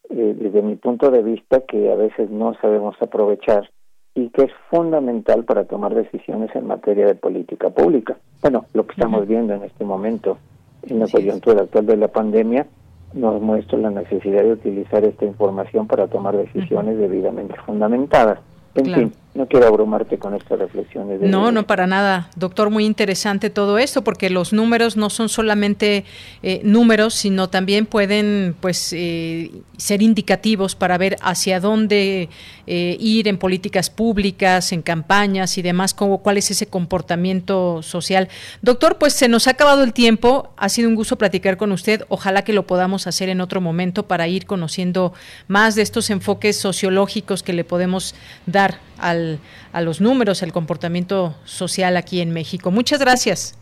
eh, 0.10 0.36
desde 0.38 0.61
mi 0.61 0.76
punto 0.76 1.11
de 1.11 1.23
vista, 1.23 1.61
que 1.61 1.91
a 1.91 1.95
veces 1.95 2.30
no 2.30 2.53
sabemos 2.61 2.95
aprovechar 3.02 3.69
y 4.15 4.30
que 4.30 4.44
es 4.44 4.52
fundamental 4.69 5.45
para 5.45 5.65
tomar 5.65 5.94
decisiones 5.94 6.53
en 6.56 6.68
materia 6.68 7.06
de 7.06 7.15
política 7.15 7.69
pública. 7.69 8.18
Bueno, 8.41 8.65
lo 8.73 8.86
que 8.86 8.94
estamos 8.94 9.27
viendo 9.27 9.53
en 9.53 9.64
este 9.64 9.86
momento, 9.86 10.38
en 10.84 10.99
la 10.99 11.07
coyuntura 11.07 11.61
actual 11.61 11.86
de 11.86 11.98
la 11.98 12.07
pandemia, 12.07 12.68
nos 13.14 13.41
muestra 13.41 13.77
la 13.77 13.90
necesidad 13.90 14.44
de 14.44 14.53
utilizar 14.53 15.03
esta 15.03 15.26
información 15.26 15.88
para 15.88 16.07
tomar 16.07 16.38
decisiones 16.38 16.98
debidamente 16.98 17.56
fundamentadas. 17.65 18.40
En 18.76 18.86
fin, 18.86 19.14
no 19.39 19.47
quiero 19.47 19.67
abrumarte 19.67 20.19
con 20.19 20.35
estas 20.35 20.59
reflexiones. 20.59 21.21
no, 21.21 21.53
no 21.53 21.65
para 21.65 21.87
nada, 21.87 22.29
doctor, 22.35 22.69
muy 22.69 22.85
interesante 22.85 23.49
todo 23.49 23.77
esto, 23.77 24.03
porque 24.03 24.29
los 24.29 24.51
números 24.51 24.97
no 24.97 25.09
son 25.09 25.29
solamente 25.29 26.03
eh, 26.43 26.59
números, 26.65 27.13
sino 27.13 27.49
también 27.49 27.85
pueden, 27.85 28.53
pues, 28.59 28.91
eh, 28.91 29.49
ser 29.77 30.01
indicativos 30.01 30.75
para 30.75 30.97
ver 30.97 31.15
hacia 31.21 31.61
dónde 31.61 32.27
eh, 32.67 32.97
ir 32.99 33.29
en 33.29 33.37
políticas 33.37 33.89
públicas, 33.89 34.73
en 34.73 34.81
campañas 34.81 35.57
y 35.57 35.61
demás, 35.61 35.93
cómo, 35.93 36.17
cuál 36.17 36.37
es 36.37 36.51
ese 36.51 36.67
comportamiento 36.67 37.81
social. 37.81 38.27
Doctor, 38.61 38.97
pues 38.97 39.13
se 39.13 39.29
nos 39.29 39.47
ha 39.47 39.51
acabado 39.51 39.83
el 39.83 39.93
tiempo, 39.93 40.49
ha 40.57 40.67
sido 40.67 40.89
un 40.89 40.95
gusto 40.95 41.17
platicar 41.17 41.55
con 41.55 41.71
usted, 41.71 42.03
ojalá 42.09 42.41
que 42.41 42.51
lo 42.51 42.67
podamos 42.67 43.07
hacer 43.07 43.29
en 43.29 43.39
otro 43.39 43.61
momento 43.61 44.05
para 44.05 44.27
ir 44.27 44.45
conociendo 44.45 45.13
más 45.47 45.75
de 45.75 45.81
estos 45.81 46.09
enfoques 46.09 46.57
sociológicos 46.57 47.41
que 47.41 47.53
le 47.53 47.63
podemos 47.63 48.15
dar 48.45 48.88
al, 49.01 49.39
a 49.73 49.81
los 49.81 50.01
números, 50.01 50.43
el 50.43 50.51
comportamiento 50.51 51.35
social 51.43 51.97
aquí 51.97 52.21
en 52.21 52.31
México. 52.31 52.71
Muchas 52.71 52.99
gracias. 52.99 53.57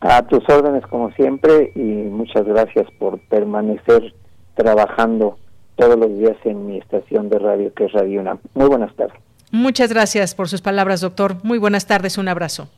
A 0.00 0.22
tus 0.22 0.42
órdenes 0.48 0.86
como 0.86 1.10
siempre 1.12 1.72
y 1.74 1.80
muchas 1.80 2.44
gracias 2.44 2.86
por 2.98 3.20
permanecer 3.28 4.14
trabajando 4.54 5.38
todos 5.76 5.98
los 5.98 6.18
días 6.18 6.36
en 6.44 6.66
mi 6.66 6.78
estación 6.78 7.28
de 7.28 7.38
radio 7.38 7.72
que 7.74 7.84
es 7.84 7.92
Radio 7.92 8.20
UNAM. 8.20 8.38
Muy 8.54 8.68
buenas 8.68 8.94
tardes. 8.96 9.18
Muchas 9.50 9.90
gracias 9.90 10.34
por 10.34 10.48
sus 10.48 10.60
palabras, 10.60 11.00
doctor. 11.00 11.36
Muy 11.42 11.58
buenas 11.58 11.86
tardes, 11.86 12.18
un 12.18 12.28
abrazo. 12.28 12.68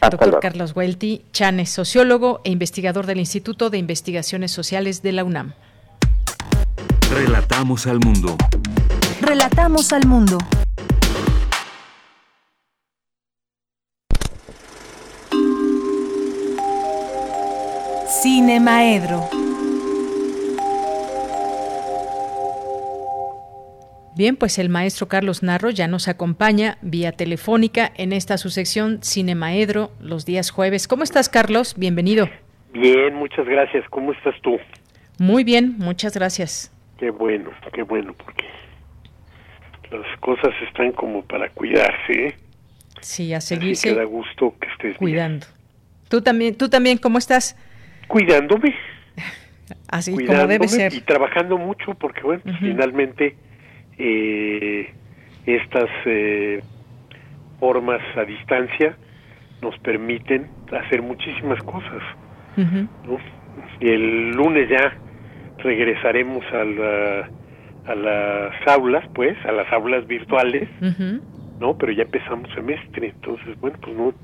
doctor 0.00 0.40
Carlos 0.40 0.74
Huelti 0.74 1.24
Chanes, 1.32 1.70
sociólogo 1.70 2.40
e 2.44 2.50
investigador 2.50 3.06
del 3.06 3.18
Instituto 3.18 3.68
de 3.68 3.78
Investigaciones 3.78 4.50
Sociales 4.50 5.02
de 5.02 5.12
la 5.12 5.24
UNAM. 5.24 5.52
Relatamos 7.12 7.86
al 7.86 8.00
mundo. 8.00 8.36
Relatamos 9.20 9.92
al 9.92 10.06
mundo. 10.06 10.38
Cine 18.24 18.58
Maedro. 18.58 19.28
Bien, 24.16 24.36
pues 24.36 24.58
el 24.58 24.70
maestro 24.70 25.08
Carlos 25.08 25.42
Narro 25.42 25.68
ya 25.68 25.88
nos 25.88 26.08
acompaña 26.08 26.78
vía 26.80 27.12
telefónica 27.12 27.92
en 27.98 28.14
esta 28.14 28.38
su 28.38 28.48
sección 28.48 29.02
Cine 29.02 29.34
Maedro 29.34 29.90
los 30.00 30.24
días 30.24 30.50
jueves. 30.50 30.88
¿Cómo 30.88 31.02
estás, 31.02 31.28
Carlos? 31.28 31.74
Bienvenido. 31.76 32.30
Bien, 32.72 33.14
muchas 33.14 33.44
gracias. 33.44 33.86
¿Cómo 33.90 34.12
estás 34.12 34.34
tú? 34.40 34.56
Muy 35.18 35.44
bien, 35.44 35.74
muchas 35.76 36.14
gracias. 36.14 36.72
Qué 36.98 37.10
bueno, 37.10 37.50
qué 37.74 37.82
bueno, 37.82 38.14
porque 38.14 38.46
las 39.90 40.18
cosas 40.20 40.54
están 40.66 40.92
como 40.92 41.22
para 41.24 41.50
cuidarse. 41.50 42.28
¿eh? 42.28 42.34
Sí, 43.02 43.34
a 43.34 43.42
seguirse. 43.42 43.88
Así 43.88 43.94
que 43.94 44.00
da 44.00 44.06
gusto 44.06 44.54
que 44.58 44.68
estés 44.68 44.96
cuidando. 44.96 45.46
Tú 46.08 46.22
también, 46.22 46.56
tú 46.56 46.70
también, 46.70 46.96
¿cómo 46.96 47.18
estás? 47.18 47.54
Cuidándome. 48.14 48.72
Así 49.90 50.12
como 50.12 50.46
debe 50.46 50.68
ser. 50.68 50.94
Y 50.94 51.00
trabajando 51.00 51.58
mucho 51.58 51.94
porque, 51.94 52.22
bueno, 52.22 52.42
pues, 52.44 52.56
finalmente 52.60 53.34
eh, 53.98 54.94
estas 55.46 55.90
eh, 56.06 56.62
formas 57.58 58.00
a 58.16 58.22
distancia 58.24 58.96
nos 59.62 59.76
permiten 59.80 60.48
hacer 60.70 61.02
muchísimas 61.02 61.60
cosas. 61.64 62.02
Y 63.80 63.88
el 63.88 64.30
lunes 64.30 64.68
ya 64.68 64.96
regresaremos 65.58 66.44
a 66.52 66.64
la 66.64 67.30
a 67.86 67.94
las 67.96 68.68
aulas, 68.68 69.04
pues, 69.12 69.36
a 69.44 69.50
las 69.50 69.70
aulas 69.72 70.06
virtuales, 70.06 70.68
¿no? 71.58 71.76
Pero 71.76 71.90
ya 71.90 72.04
empezamos 72.04 72.48
semestre, 72.54 73.08
entonces, 73.08 73.60
bueno, 73.60 73.76
pues 73.82 73.96
no, 73.96 74.14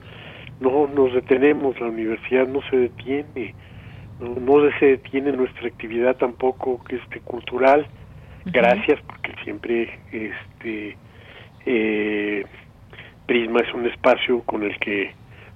no 0.60 0.86
nos 0.86 1.12
detenemos, 1.12 1.78
la 1.80 1.88
universidad 1.88 2.46
no 2.46 2.60
se 2.70 2.76
detiene, 2.76 3.54
no, 4.20 4.40
no 4.40 4.78
se 4.78 4.86
detiene 4.86 5.32
nuestra 5.32 5.68
actividad 5.68 6.16
tampoco 6.16 6.82
este 6.88 7.20
cultural. 7.20 7.86
Gracias, 8.46 8.98
porque 9.06 9.34
siempre 9.44 10.00
este 10.12 10.96
eh, 11.66 12.44
Prisma 13.26 13.60
es 13.60 13.74
un 13.74 13.86
espacio 13.86 14.42
con 14.42 14.62
el 14.62 14.78
que 14.78 15.12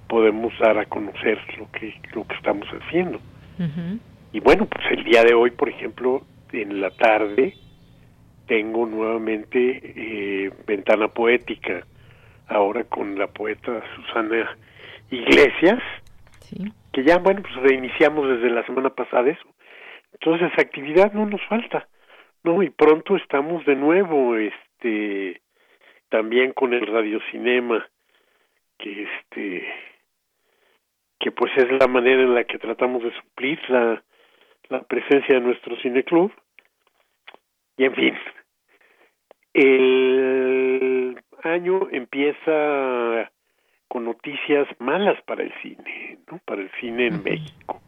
podemos 0.09 0.53
dar 0.59 0.79
a 0.79 0.85
conocer 0.87 1.39
lo 1.59 1.71
que 1.73 1.95
lo 2.15 2.27
que 2.27 2.35
estamos 2.35 2.69
haciendo. 2.69 3.21
Y 4.33 4.41
bueno, 4.41 4.67
pues 4.67 4.85
el 4.91 5.05
día 5.05 5.23
de 5.23 5.35
hoy, 5.35 5.51
por 5.51 5.69
ejemplo, 5.69 6.23
en 6.53 6.81
la 6.81 6.91
tarde 6.91 7.55
tengo 8.47 8.87
nuevamente 8.87 9.81
eh, 9.97 10.53
Ventana 10.67 11.09
Poética, 11.09 11.87
ahora 12.49 12.85
con 12.85 13.19
la 13.19 13.27
poeta 13.29 13.83
Susana 13.97 14.57
Iglesias, 15.11 15.81
que 16.95 17.03
ya, 17.03 17.19
bueno, 17.19 17.43
pues 17.43 17.55
reiniciamos 17.57 18.29
desde 18.29 18.51
la 18.51 18.65
semana 18.65 18.91
pasada 18.91 19.29
eso. 19.29 19.47
Entonces, 20.13 20.51
actividad 20.57 21.13
no 21.13 21.27
nos 21.27 21.43
falta, 21.47 21.89
¿no? 22.45 22.63
Y 22.63 22.71
pronto 22.71 23.17
estamos 23.17 23.67
de 23.67 23.75
nuevo, 23.75 24.37
este, 24.37 25.43
también 26.09 26.53
con 26.53 26.73
el 26.73 26.87
radiocinema, 26.87 27.87
que 28.79 29.03
este, 29.03 29.67
que 31.19 31.33
pues 31.33 31.53
es 31.57 31.71
la 31.73 31.89
manera 31.89 32.23
en 32.23 32.35
la 32.35 32.45
que 32.45 32.59
tratamos 32.59 33.03
de 33.03 33.13
suplir 33.13 33.59
la, 33.69 34.03
la 34.69 34.83
presencia 34.83 35.35
de 35.35 35.41
nuestro 35.41 35.77
cineclub 35.77 36.33
y 37.77 37.85
en 37.85 37.95
fin, 37.95 38.15
el 39.53 41.21
año 41.43 41.89
empieza 41.91 43.33
con 43.95 44.07
noticias 44.07 44.67
malas 44.81 45.23
para 45.23 45.45
el 45.45 45.53
cine, 45.63 46.19
¿no? 46.29 46.41
Para 46.45 46.63
el 46.63 46.71
cine 46.81 47.07
en 47.07 47.23
México. 47.23 47.81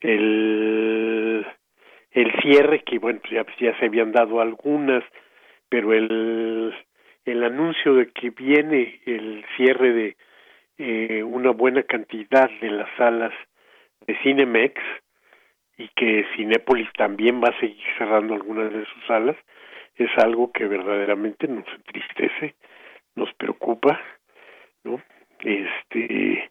El, 0.00 1.46
el 2.10 2.32
cierre, 2.42 2.82
que 2.82 2.98
bueno, 2.98 3.20
pues 3.20 3.32
ya, 3.32 3.44
pues 3.44 3.56
ya 3.60 3.78
se 3.78 3.84
habían 3.84 4.10
dado 4.10 4.40
algunas, 4.40 5.04
pero 5.68 5.92
el, 5.92 6.74
el 7.24 7.44
anuncio 7.44 7.94
de 7.94 8.10
que 8.10 8.30
viene 8.30 9.00
el 9.06 9.44
cierre 9.56 9.92
de 9.92 10.16
eh, 10.78 11.22
una 11.22 11.52
buena 11.52 11.84
cantidad 11.84 12.50
de 12.60 12.70
las 12.72 12.88
salas 12.96 13.32
de 14.04 14.18
Cinemex, 14.24 14.82
y 15.78 15.86
que 15.94 16.26
Cinépolis 16.34 16.92
también 16.94 17.40
va 17.40 17.50
a 17.50 17.60
seguir 17.60 17.86
cerrando 17.96 18.34
algunas 18.34 18.72
de 18.72 18.84
sus 18.86 19.06
salas, 19.06 19.36
es 19.94 20.10
algo 20.18 20.50
que 20.50 20.66
verdaderamente 20.66 21.46
nos 21.46 21.68
entristece, 21.68 22.56
nos 23.14 23.32
preocupa, 23.34 24.00
¿no? 24.82 25.00
Este, 25.42 26.50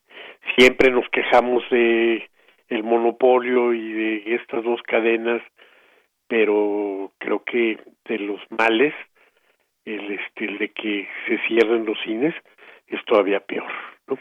siempre 0.58 0.92
nos 0.92 1.08
quejamos 1.10 1.64
de 1.70 2.30
el 2.72 2.84
monopolio 2.84 3.74
y 3.74 3.92
de 3.92 4.36
estas 4.36 4.64
dos 4.64 4.82
cadenas 4.84 5.42
pero 6.28 7.12
creo 7.18 7.44
que 7.44 7.78
de 8.06 8.20
los 8.20 8.40
males 8.50 8.94
el 9.84 10.12
este 10.12 10.46
el 10.46 10.58
de 10.58 10.70
que 10.70 11.08
se 11.28 11.38
cierren 11.48 11.86
los 11.86 12.00
cines 12.06 12.34
es 12.88 13.04
todavía 13.04 13.42
peor 13.42 13.70
¿no? 14.08 14.18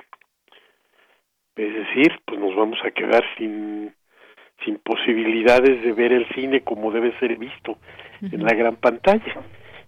es 1.55 1.75
decir 1.75 2.21
pues 2.25 2.41
nos 2.41 2.57
vamos 2.57 2.79
a 2.85 2.91
quedar 2.91 3.25
sin 3.39 3.95
sin 4.65 4.79
posibilidades 4.79 5.83
de 5.85 5.93
ver 5.93 6.13
el 6.13 6.27
cine 6.35 6.63
como 6.63 6.91
debe 6.91 7.17
ser 7.21 7.37
visto 7.37 7.79
en 8.21 8.43
la 8.43 8.55
gran 8.55 8.77
pantalla 8.77 9.35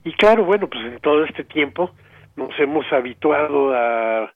y 0.05 0.13
claro 0.13 0.45
bueno 0.45 0.69
pues 0.69 0.85
en 0.85 1.01
todo 1.01 1.25
este 1.25 1.43
tiempo 1.43 1.91
nos 2.37 2.57
hemos 2.61 2.87
habituado 2.93 3.75
a 3.75 4.33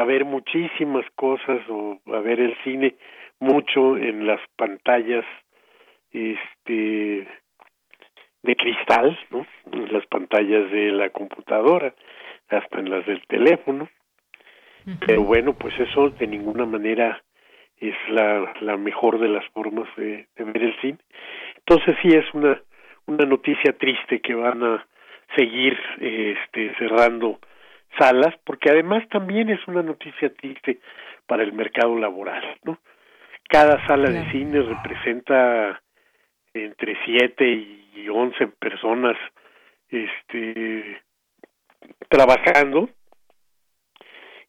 a 0.00 0.04
ver 0.04 0.24
muchísimas 0.24 1.04
cosas 1.14 1.60
o 1.68 1.98
a 2.06 2.20
ver 2.20 2.40
el 2.40 2.56
cine 2.64 2.94
mucho 3.40 3.96
en 3.96 4.26
las 4.26 4.40
pantallas 4.56 5.24
este 6.10 7.26
de 8.42 8.56
cristal, 8.56 9.18
¿no? 9.30 9.46
En 9.72 9.92
las 9.92 10.06
pantallas 10.06 10.70
de 10.70 10.92
la 10.92 11.10
computadora, 11.10 11.94
hasta 12.48 12.78
en 12.78 12.90
las 12.90 13.04
del 13.06 13.26
teléfono. 13.26 13.88
Pero 15.06 15.22
bueno, 15.22 15.52
pues 15.52 15.78
eso 15.78 16.08
de 16.08 16.26
ninguna 16.26 16.64
manera 16.64 17.22
es 17.76 17.94
la, 18.08 18.54
la 18.60 18.78
mejor 18.78 19.18
de 19.18 19.28
las 19.28 19.46
formas 19.50 19.86
de, 19.96 20.28
de 20.34 20.44
ver 20.44 20.62
el 20.62 20.80
cine. 20.80 20.98
Entonces 21.58 21.94
sí 22.00 22.08
es 22.08 22.24
una 22.32 22.58
una 23.08 23.24
noticia 23.24 23.72
triste 23.72 24.20
que 24.20 24.34
van 24.34 24.62
a 24.62 24.86
seguir 25.34 25.76
este 25.98 26.74
cerrando 26.78 27.38
salas, 27.98 28.34
porque 28.44 28.70
además 28.70 29.08
también 29.08 29.50
es 29.50 29.60
una 29.66 29.82
noticia 29.82 30.32
triste 30.34 30.80
para 31.26 31.42
el 31.42 31.52
mercado 31.52 31.98
laboral, 31.98 32.42
¿no? 32.64 32.78
Cada 33.48 33.86
sala 33.86 34.10
de 34.10 34.30
cine 34.30 34.60
representa 34.60 35.80
entre 36.52 36.96
siete 37.04 37.46
y 37.46 38.08
once 38.10 38.46
personas 38.46 39.16
este 39.88 41.00
trabajando. 42.08 42.90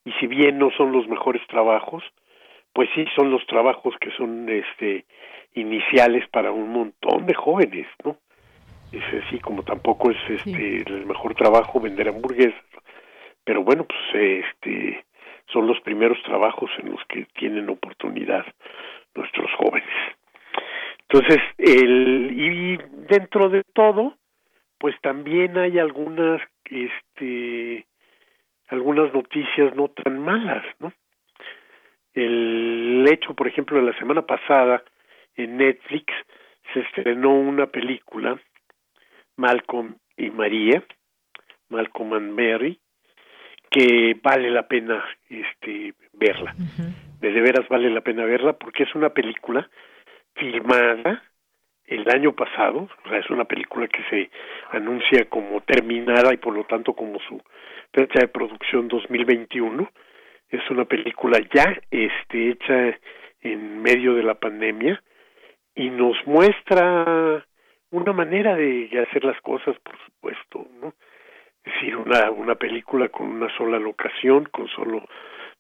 Y 0.03 0.11
si 0.14 0.28
bien 0.28 0.57
no 0.57 0.70
son 0.72 0.91
los 0.91 1.07
mejores 1.07 1.45
trabajos 1.48 2.03
pues 2.74 2.90
sí 2.95 3.06
son 3.16 3.32
los 3.32 3.45
trabajos 3.48 3.95
que 3.99 4.11
son 4.11 4.48
este 4.49 5.06
iniciales 5.53 6.28
para 6.30 6.52
un 6.52 6.70
montón 6.72 7.26
de 7.26 7.34
jóvenes 7.34 7.88
no 8.03 8.18
es 8.91 9.03
así 9.26 9.40
como 9.40 9.64
tampoco 9.64 10.11
es 10.11 10.18
este 10.30 10.78
el 10.78 11.06
mejor 11.06 11.36
trabajo 11.36 11.80
vender 11.80 12.10
hamburguesas 12.10 12.64
pero 13.50 13.64
bueno 13.64 13.86
pues 13.86 14.46
este 14.46 15.06
son 15.48 15.66
los 15.66 15.82
primeros 15.82 16.22
trabajos 16.22 16.70
en 16.78 16.92
los 16.92 17.04
que 17.08 17.26
tienen 17.34 17.68
oportunidad 17.70 18.46
nuestros 19.16 19.50
jóvenes 19.58 19.90
entonces, 21.12 21.42
el, 21.58 22.32
y 22.38 22.78
dentro 23.08 23.50
de 23.50 23.64
todo, 23.74 24.16
pues 24.78 24.96
también 25.02 25.58
hay 25.58 25.80
algunas, 25.80 26.40
este, 26.66 27.88
algunas 28.68 29.12
noticias 29.12 29.76
no 29.76 29.88
tan 29.88 30.20
malas, 30.20 30.64
¿no? 30.78 30.94
El 32.14 33.06
hecho, 33.12 33.34
por 33.34 33.48
ejemplo, 33.48 33.78
de 33.78 33.92
la 33.92 33.98
semana 33.98 34.22
pasada 34.22 34.84
en 35.36 35.58
Netflix 35.58 36.14
se 36.74 36.82
estrenó 36.82 37.32
una 37.32 37.66
película, 37.66 38.40
Malcolm 39.36 39.96
y 40.16 40.30
María, 40.30 40.84
Malcolm 41.70 42.14
and 42.14 42.32
Mary, 42.34 42.80
que 43.70 44.18
vale 44.22 44.50
la 44.50 44.68
pena 44.68 45.04
este 45.30 45.94
verla. 46.14 46.56
De, 47.20 47.32
de 47.32 47.41
veras 47.41 47.68
vale 47.68 47.90
la 47.90 48.02
pena 48.02 48.26
verla 48.26 48.54
porque 48.54 48.84
es 48.84 48.96
una 48.96 49.10
película 49.10 49.70
filmada 50.36 51.24
el 51.90 52.08
año 52.10 52.34
pasado, 52.34 52.88
o 53.04 53.10
sea, 53.10 53.18
es 53.18 53.30
una 53.30 53.46
película 53.46 53.88
que 53.88 54.04
se 54.10 54.30
anuncia 54.72 55.28
como 55.28 55.62
terminada 55.62 56.34
y 56.34 56.38
por 56.38 56.54
lo 56.54 56.64
tanto 56.66 56.94
como 56.94 57.20
su 57.28 57.41
fecha 57.91 58.20
de 58.20 58.28
producción 58.28 58.88
2021. 58.88 59.90
Es 60.50 60.70
una 60.70 60.86
película 60.86 61.40
ya 61.54 61.80
este, 61.90 62.50
hecha 62.50 62.98
en 63.41 63.82
medio 63.82 64.14
de 64.14 64.24
la 64.24 64.36
pandemia 64.36 65.02
y 65.76 65.90
nos 65.90 66.16
muestra 66.28 67.44
una 67.91 68.14
manera 68.14 68.56
de 68.56 68.90
hacer 69.08 69.24
las 69.24 69.40
cosas, 69.41 69.76
por 69.80 69.98
supuesto, 70.06 70.68
¿no? 70.82 70.94
Decir, 71.74 71.96
una, 71.98 72.32
una 72.32 72.56
película 72.56 73.10
con 73.10 73.28
una 73.28 73.56
sola 73.58 73.80
locación, 73.80 74.46
con 74.46 74.68
solo 74.70 75.04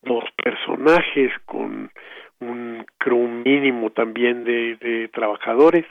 dos 0.01 0.23
personajes, 0.41 1.31
con 1.45 1.91
un 2.39 2.85
crew 2.97 3.27
mínimo 3.27 3.91
también 3.91 4.43
de, 4.43 4.75
de 4.77 5.07
trabajadores, 5.09 5.85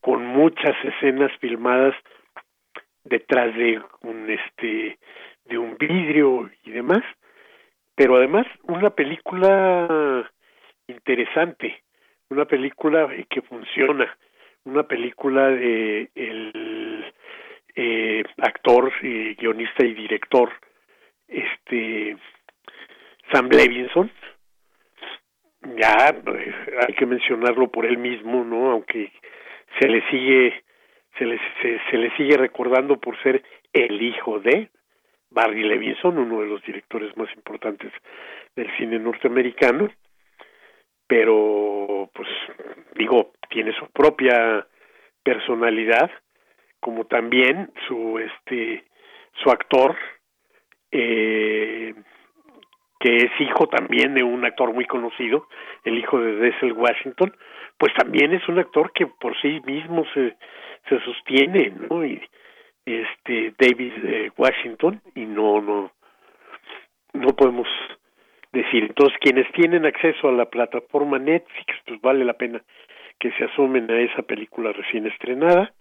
con 0.00 0.24
muchas 0.24 0.76
escenas 0.84 1.32
filmadas 1.40 1.94
detrás 3.04 3.54
de 3.56 3.80
un 4.02 4.30
este 4.30 4.98
de 5.44 5.58
un 5.58 5.76
vidrio 5.76 6.50
y 6.64 6.70
demás, 6.70 7.02
pero 7.96 8.16
además 8.16 8.46
una 8.62 8.90
película 8.90 10.30
interesante, 10.86 11.82
una 12.30 12.44
película 12.44 13.08
que 13.28 13.42
funciona, 13.42 14.16
una 14.64 14.84
película 14.84 15.48
de 15.48 16.10
el 16.14 17.12
eh, 17.74 18.22
actor, 18.38 18.92
y 19.02 19.34
guionista 19.34 19.84
y 19.84 19.94
director, 19.94 20.52
este 21.28 22.16
Sam 23.32 23.48
Levinson, 23.48 24.10
ya 25.76 26.14
pues, 26.24 26.54
hay 26.86 26.94
que 26.94 27.06
mencionarlo 27.06 27.70
por 27.70 27.86
él 27.86 27.98
mismo, 27.98 28.44
¿no? 28.44 28.72
Aunque 28.72 29.12
se 29.80 29.88
le 29.88 30.02
sigue 30.10 30.62
se 31.18 31.24
le 31.24 31.38
se, 31.90 31.96
le 31.96 32.16
sigue 32.16 32.36
recordando 32.36 32.98
por 32.98 33.20
ser 33.22 33.42
el 33.72 34.00
hijo 34.02 34.40
de 34.40 34.70
Barry 35.30 35.62
Levinson, 35.62 36.18
uno 36.18 36.40
de 36.40 36.46
los 36.46 36.62
directores 36.62 37.16
más 37.16 37.28
importantes 37.34 37.92
del 38.54 38.70
cine 38.76 38.98
norteamericano, 38.98 39.90
pero 41.06 42.10
pues 42.14 42.28
digo, 42.96 43.32
tiene 43.48 43.72
su 43.74 43.86
propia 43.92 44.66
personalidad, 45.22 46.10
como 46.82 47.06
también 47.06 47.70
su 47.86 48.18
este 48.18 48.84
su 49.42 49.50
actor 49.50 49.96
eh, 50.90 51.94
que 52.98 53.16
es 53.16 53.30
hijo 53.40 53.66
también 53.68 54.14
de 54.14 54.22
un 54.22 54.44
actor 54.44 54.72
muy 54.74 54.84
conocido, 54.84 55.48
el 55.84 55.98
hijo 55.98 56.20
de 56.20 56.36
Denzel 56.36 56.72
Washington, 56.72 57.34
pues 57.78 57.92
también 57.94 58.32
es 58.32 58.46
un 58.48 58.58
actor 58.58 58.92
que 58.92 59.06
por 59.06 59.40
sí 59.40 59.60
mismo 59.64 60.04
se, 60.14 60.36
se 60.88 61.00
sostiene, 61.00 61.72
¿no? 61.88 62.04
Y 62.04 62.22
este 62.84 63.54
David 63.58 63.92
eh, 64.04 64.30
Washington 64.36 65.00
y 65.14 65.24
no 65.24 65.60
no 65.60 65.92
no 67.12 67.28
podemos 67.36 67.68
decir 68.52 68.84
entonces 68.84 69.16
quienes 69.20 69.50
tienen 69.52 69.86
acceso 69.86 70.28
a 70.28 70.32
la 70.32 70.46
plataforma 70.46 71.20
Netflix 71.20 71.76
pues 71.86 72.00
vale 72.00 72.24
la 72.24 72.32
pena 72.32 72.60
que 73.20 73.30
se 73.32 73.44
asomen 73.44 73.88
a 73.88 74.00
esa 74.00 74.22
película 74.22 74.72
recién 74.72 75.06
estrenada 75.06 75.72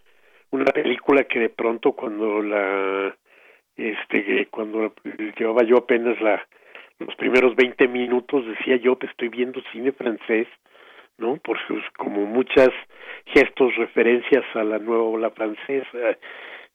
una 0.52 0.65
película 0.65 1.23
que 1.23 1.40
de 1.40 1.49
pronto 1.49 1.94
cuando 1.94 2.41
la 2.41 3.15
este 3.76 4.48
cuando 4.52 4.94
llevaba 5.38 5.64
yo 5.64 5.78
apenas 5.78 6.19
la 6.22 6.45
los 6.99 7.15
primeros 7.15 7.56
20 7.56 7.88
minutos 7.88 8.45
decía 8.45 8.76
yo 8.76 8.98
que 8.99 9.07
estoy 9.07 9.30
viendo 9.30 9.61
cine 9.72 9.91
francés, 9.91 10.48
¿no? 11.18 11.38
Por 11.38 11.57
sus 11.68 11.84
como 11.98 12.26
muchas 12.26 12.69
gestos, 13.26 13.76
referencias 13.76 14.44
a 14.53 14.64
la 14.64 14.78
nueva 14.78 15.03
ola 15.03 15.32
francesa 15.32 16.18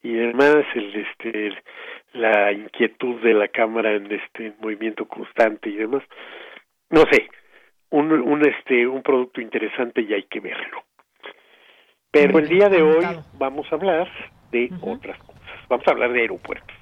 y 0.03 0.13
demás, 0.13 0.65
el 0.75 0.95
este 0.95 1.53
la 2.13 2.51
inquietud 2.51 3.21
de 3.21 3.33
la 3.33 3.47
cámara 3.47 3.93
en 3.93 4.11
este 4.11 4.53
movimiento 4.59 5.07
constante 5.07 5.69
y 5.69 5.75
demás. 5.75 6.03
No 6.89 7.03
sé, 7.11 7.29
un, 7.89 8.11
un 8.11 8.45
este 8.47 8.85
un 8.87 9.03
producto 9.03 9.39
interesante 9.39 10.01
y 10.01 10.13
hay 10.13 10.23
que 10.23 10.39
verlo. 10.39 10.86
Pero 12.21 12.39
el 12.39 12.49
día 12.49 12.69
de 12.69 12.81
hoy 12.81 13.05
vamos 13.37 13.71
a 13.71 13.75
hablar 13.75 14.07
de 14.51 14.71
otras 14.81 15.17
cosas. 15.19 15.41
Vamos 15.69 15.87
a 15.87 15.91
hablar 15.91 16.13
de 16.13 16.21
aeropuertos 16.21 16.77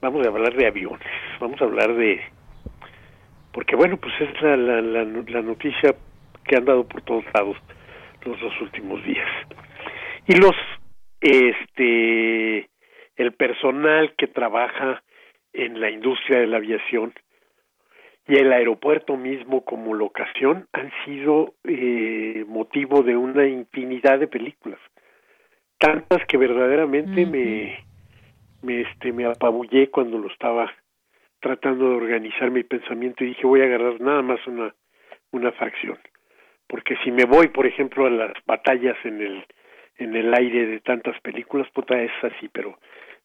vamos 0.00 0.24
a 0.24 0.28
hablar 0.28 0.54
de 0.54 0.66
aviones, 0.66 1.08
vamos 1.40 1.60
a 1.60 1.64
hablar 1.64 1.94
de... 1.94 2.20
Porque 3.52 3.76
bueno, 3.76 3.96
pues 3.96 4.12
es 4.20 4.42
la, 4.42 4.56
la, 4.56 4.80
la, 4.80 5.42
noticia 5.42 5.94
que 6.44 6.56
han 6.56 6.64
dado 6.64 6.86
por 6.86 7.02
todos 7.02 7.24
lados 7.34 7.56
los 8.24 8.40
dos 8.40 8.52
últimos 8.60 9.02
días. 9.04 9.28
Y 10.26 10.34
los, 10.36 10.54
este, 11.20 12.68
el 13.16 13.32
personal 13.32 14.14
que 14.16 14.28
trabaja 14.28 15.02
en 15.52 15.80
la 15.80 15.90
industria 15.90 16.40
de 16.40 16.46
la 16.46 16.58
aviación 16.58 17.12
y 18.28 18.36
el 18.36 18.52
aeropuerto 18.52 19.16
mismo 19.16 19.64
como 19.64 19.94
locación 19.94 20.68
han 20.72 20.92
sido 21.04 21.54
eh, 21.64 22.44
motivo 22.46 23.02
de 23.02 23.16
una 23.16 23.46
infinidad 23.46 24.18
de 24.18 24.28
películas, 24.28 24.78
tantas 25.78 26.24
que 26.26 26.36
verdaderamente 26.36 27.24
me 27.26 27.88
me 28.62 28.82
este 28.82 29.12
me 29.12 29.24
apabullé 29.24 29.90
cuando 29.90 30.18
lo 30.18 30.28
estaba 30.28 30.70
tratando 31.40 31.90
de 31.90 31.96
organizar 31.96 32.50
mi 32.50 32.64
pensamiento 32.64 33.24
y 33.24 33.28
dije 33.28 33.46
voy 33.46 33.62
a 33.62 33.64
agarrar 33.64 34.00
nada 34.00 34.22
más 34.22 34.44
una, 34.46 34.74
una 35.30 35.52
fracción. 35.52 35.98
Porque 36.66 36.96
si 37.02 37.10
me 37.10 37.24
voy, 37.24 37.48
por 37.48 37.66
ejemplo, 37.66 38.06
a 38.06 38.10
las 38.10 38.32
batallas 38.44 38.96
en 39.04 39.22
el, 39.22 39.44
en 39.96 40.14
el 40.14 40.34
aire 40.34 40.66
de 40.66 40.80
tantas 40.80 41.18
películas, 41.22 41.66
puta, 41.70 41.98
es 41.98 42.12
así, 42.22 42.48
pero 42.52 42.78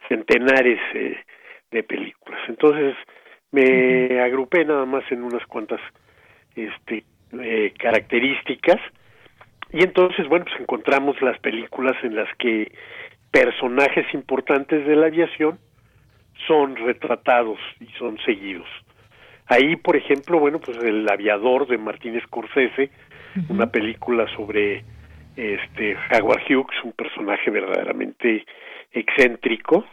centenares 0.08 0.80
eh, 0.94 1.18
de 1.72 1.84
películas. 1.84 2.40
Entonces 2.48 2.96
me 3.54 4.20
agrupé 4.20 4.66
nada 4.66 4.86
más 4.86 5.04
en 5.12 5.24
unas 5.24 5.46
cuantas 5.46 5.80
este, 6.56 7.04
eh, 7.40 7.74
características. 7.78 8.80
Y 9.72 9.84
entonces, 9.84 10.28
bueno, 10.28 10.46
pues 10.46 10.60
encontramos 10.60 11.22
las 11.22 11.40
películas 11.40 11.96
en 12.04 12.16
las 12.16 12.28
que 12.38 12.72
personajes 13.32 14.06
importantes 14.14 14.86
de 14.86 14.96
la 14.96 15.08
aviación 15.08 15.60
son 16.48 16.76
retratados 16.76 17.60
y 17.80 17.88
son 17.98 18.18
seguidos. 18.26 18.68
Ahí, 19.48 19.76
por 19.76 19.96
ejemplo, 19.96 20.40
bueno, 20.40 20.60
pues 20.60 20.78
El 20.78 21.08
aviador 21.10 21.68
de 21.68 21.78
Martín 21.78 22.20
Scorsese, 22.22 22.90
una 23.50 23.68
película 23.68 24.28
sobre 24.36 24.84
este 25.36 25.96
Howard 26.12 26.44
Hughes, 26.50 26.84
un 26.84 26.94
personaje 26.94 27.50
verdaderamente 27.52 28.46
excéntrico, 28.92 29.86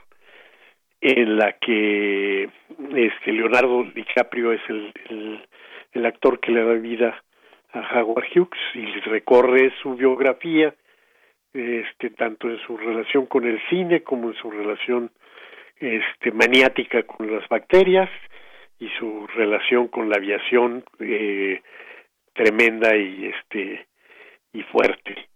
en 1.00 1.38
la 1.38 1.52
que 1.52 2.50
este 2.94 3.32
Leonardo 3.32 3.84
DiCaprio 3.84 4.52
es 4.52 4.60
el, 4.68 4.92
el, 5.92 6.06
actor 6.06 6.40
que 6.40 6.52
le 6.52 6.62
da 6.62 6.74
vida 6.74 7.22
a 7.72 8.00
Howard 8.00 8.26
Hughes 8.34 8.60
y 8.74 8.86
recorre 9.08 9.72
su 9.82 9.94
biografía 9.94 10.74
este 11.52 12.10
tanto 12.10 12.48
en 12.48 12.58
su 12.60 12.76
relación 12.76 13.26
con 13.26 13.44
el 13.44 13.60
cine 13.68 14.02
como 14.02 14.28
en 14.28 14.36
su 14.36 14.50
relación 14.50 15.10
este 15.78 16.30
maniática 16.32 17.02
con 17.04 17.32
las 17.32 17.48
bacterias 17.48 18.10
y 18.78 18.88
su 18.98 19.26
relación 19.28 19.88
con 19.88 20.08
la 20.08 20.16
aviación 20.16 20.84
eh, 21.00 21.62
tremenda 22.34 22.96
y 22.96 23.26
este 23.26 23.86
y 24.52 24.62
fuerte. 24.64 25.28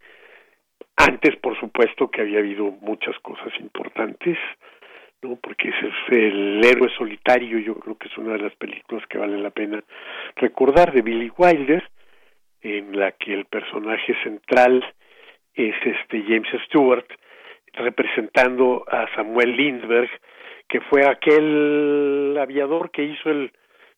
Antes 0.96 1.36
por 1.36 1.58
supuesto 1.58 2.10
que 2.10 2.20
había 2.20 2.40
habido 2.40 2.64
muchas 2.64 3.18
cosas 3.20 3.52
importantes 3.60 4.38
no 5.24 5.36
porque 5.36 5.70
ese 5.70 5.88
es 5.88 6.12
el 6.12 6.60
héroe 6.64 6.90
solitario 6.96 7.58
yo 7.58 7.74
creo 7.76 7.96
que 7.96 8.08
es 8.08 8.18
una 8.18 8.34
de 8.34 8.40
las 8.40 8.54
películas 8.56 9.06
que 9.08 9.18
vale 9.18 9.38
la 9.38 9.50
pena 9.50 9.82
recordar 10.36 10.92
de 10.92 11.00
Billy 11.00 11.32
Wilder 11.36 11.82
en 12.60 12.98
la 12.98 13.12
que 13.12 13.32
el 13.32 13.46
personaje 13.46 14.14
central 14.22 14.84
es 15.54 15.74
este 15.82 16.22
James 16.22 16.48
Stewart 16.66 17.06
representando 17.72 18.84
a 18.86 19.06
Samuel 19.14 19.56
Lindbergh 19.56 20.10
que 20.68 20.80
fue 20.82 21.06
aquel 21.06 22.36
aviador 22.38 22.90
que 22.90 23.04
hizo 23.04 23.30
el, 23.30 23.50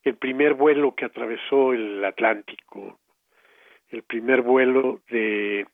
el 0.03 0.15
primer 0.15 0.53
vuelo 0.53 0.95
que 0.95 1.05
atravesó 1.05 1.73
el 1.73 2.03
Atlántico, 2.03 2.99
el 3.89 4.03
primer 4.03 4.41
vuelo 4.41 5.01
de, 5.09 5.65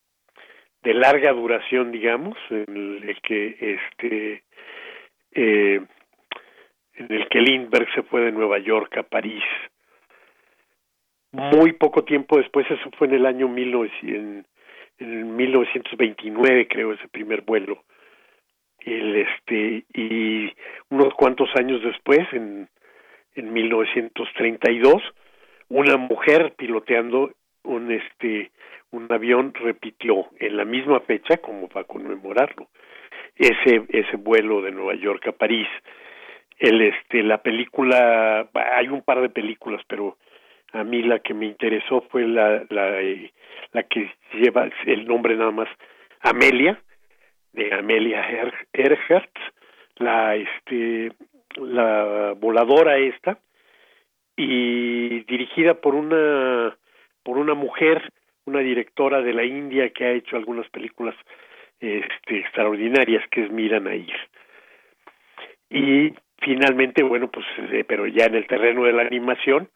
de 0.84 0.94
larga 0.94 1.34
duración, 1.34 1.92
digamos, 1.92 2.38
en 2.50 3.04
el 3.04 3.20
que 3.22 3.58
este 3.60 4.44
eh, 5.36 5.82
en 6.96 7.12
el 7.12 7.28
que 7.30 7.42
Lindbergh 7.42 7.94
se 7.94 8.04
fue 8.04 8.22
de 8.22 8.32
Nueva 8.32 8.60
York 8.60 8.98
a 8.98 9.04
París. 9.04 9.44
Muy 11.32 11.74
poco 11.74 12.04
tiempo 12.04 12.38
después, 12.38 12.70
eso 12.70 12.92
fue 12.98 13.08
en 13.08 13.16
el 13.16 13.26
año 13.26 13.48
1900, 13.48 14.46
en 15.00 15.36
1929, 15.36 16.68
creo, 16.68 16.94
ese 16.94 17.08
primer 17.08 17.42
vuelo 17.42 17.84
el 18.86 19.16
este 19.16 19.86
y 19.94 20.52
unos 20.90 21.14
cuantos 21.16 21.50
años 21.56 21.82
después 21.84 22.20
en 22.34 22.70
en 23.36 23.54
1932 23.54 25.02
una 25.70 25.98
mujer 25.98 26.54
piloteando 26.56 27.32
un 27.64 27.92
este 27.92 28.52
un 28.92 29.12
avión 29.12 29.54
repitió 29.54 30.28
en 30.40 30.58
la 30.58 30.66
misma 30.66 31.00
fecha 31.02 31.38
como 31.38 31.68
para 31.68 31.86
conmemorarlo 31.86 32.68
ese 33.36 33.84
ese 33.90 34.18
vuelo 34.18 34.62
de 34.62 34.72
Nueva 34.72 34.96
York 34.96 35.28
a 35.28 35.32
París. 35.32 35.68
El 36.60 36.82
este 36.82 37.24
la 37.24 37.40
película 37.40 38.48
hay 38.54 38.88
un 38.88 39.02
par 39.02 39.22
de 39.22 39.30
películas 39.30 39.82
pero 39.88 40.18
a 40.72 40.84
mí 40.84 41.04
la 41.04 41.20
que 41.20 41.34
me 41.34 41.46
interesó 41.46 42.02
fue 42.10 42.28
la 42.28 42.64
la 42.70 43.00
la 43.72 43.84
que 43.84 44.12
lleva 44.34 44.70
el 44.86 45.06
nombre 45.06 45.36
nada 45.36 45.52
más 45.52 45.70
Amelia 46.22 46.82
de 47.54 47.74
Amelia 47.74 48.26
Earhart, 48.74 49.36
la 49.98 50.36
este 50.36 51.12
la 51.56 52.34
voladora 52.38 52.98
esta 52.98 53.40
y 54.36 55.24
dirigida 55.26 55.76
por 55.76 55.96
una 55.96 56.76
por 57.24 57.38
una 57.38 57.54
mujer, 57.54 58.12
una 58.46 58.60
directora 58.60 59.22
de 59.22 59.34
la 59.34 59.46
India 59.46 59.90
que 59.92 60.06
ha 60.06 60.12
hecho 60.12 60.36
algunas 60.36 60.68
películas 60.70 61.16
este 61.84 62.40
extraordinarias 62.40 63.24
que 63.30 63.44
es 63.44 63.52
Mira 63.52 63.80
Nair. 63.80 64.16
Y 65.70 66.14
finalmente, 66.40 67.04
bueno, 67.04 67.30
pues 67.30 67.46
eh, 67.72 67.84
pero 67.88 68.08
ya 68.08 68.26
en 68.26 68.36
el 68.36 68.48
terreno 68.48 68.84
de 68.86 68.94
la 68.94 69.04
animación, 69.04 69.70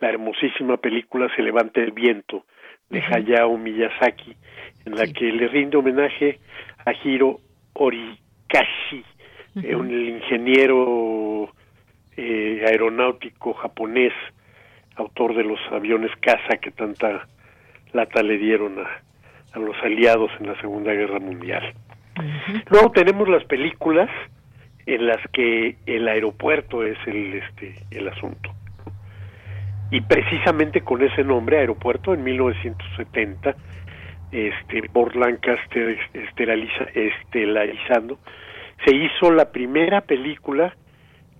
la 0.00 0.08
hermosísima 0.08 0.78
película 0.78 1.28
Se 1.36 1.42
levanta 1.42 1.80
el 1.80 1.92
viento 1.92 2.46
de 2.88 3.02
Hayao 3.02 3.56
Miyazaki, 3.58 4.34
en 4.86 4.96
la 4.96 5.06
que 5.06 5.26
le 5.26 5.48
rinde 5.48 5.76
homenaje 5.76 6.40
a 6.84 6.92
Hiro 6.92 7.38
Orikashi, 7.74 9.04
eh, 9.62 9.76
un 9.76 9.90
ingeniero 9.90 11.52
eh, 12.16 12.64
aeronáutico 12.66 13.52
japonés, 13.54 14.12
autor 14.96 15.34
de 15.34 15.44
los 15.44 15.60
aviones 15.70 16.10
caza 16.20 16.56
que 16.60 16.70
tanta 16.70 17.28
lata 17.92 18.22
le 18.22 18.38
dieron 18.38 18.78
a, 18.78 19.02
a 19.52 19.58
los 19.58 19.76
aliados 19.82 20.30
en 20.40 20.48
la 20.48 20.60
Segunda 20.60 20.92
Guerra 20.92 21.18
Mundial. 21.18 21.74
Luego 22.68 22.90
tenemos 22.92 23.28
las 23.28 23.44
películas 23.44 24.10
en 24.86 25.06
las 25.06 25.18
que 25.32 25.76
el 25.86 26.08
aeropuerto 26.08 26.84
es 26.84 26.98
el 27.06 27.34
este 27.34 27.74
el 27.90 28.08
asunto. 28.08 28.50
Y 29.90 30.00
precisamente 30.02 30.82
con 30.82 31.02
ese 31.02 31.24
nombre, 31.24 31.58
aeropuerto, 31.58 32.14
en 32.14 32.22
1970, 32.22 33.56
este, 34.30 34.82
por 34.90 35.16
Lancaster 35.16 35.98
estelariza, 36.14 36.84
estelarizando, 36.94 38.18
se 38.84 38.94
hizo 38.94 39.32
la 39.32 39.50
primera 39.50 40.00
película 40.02 40.74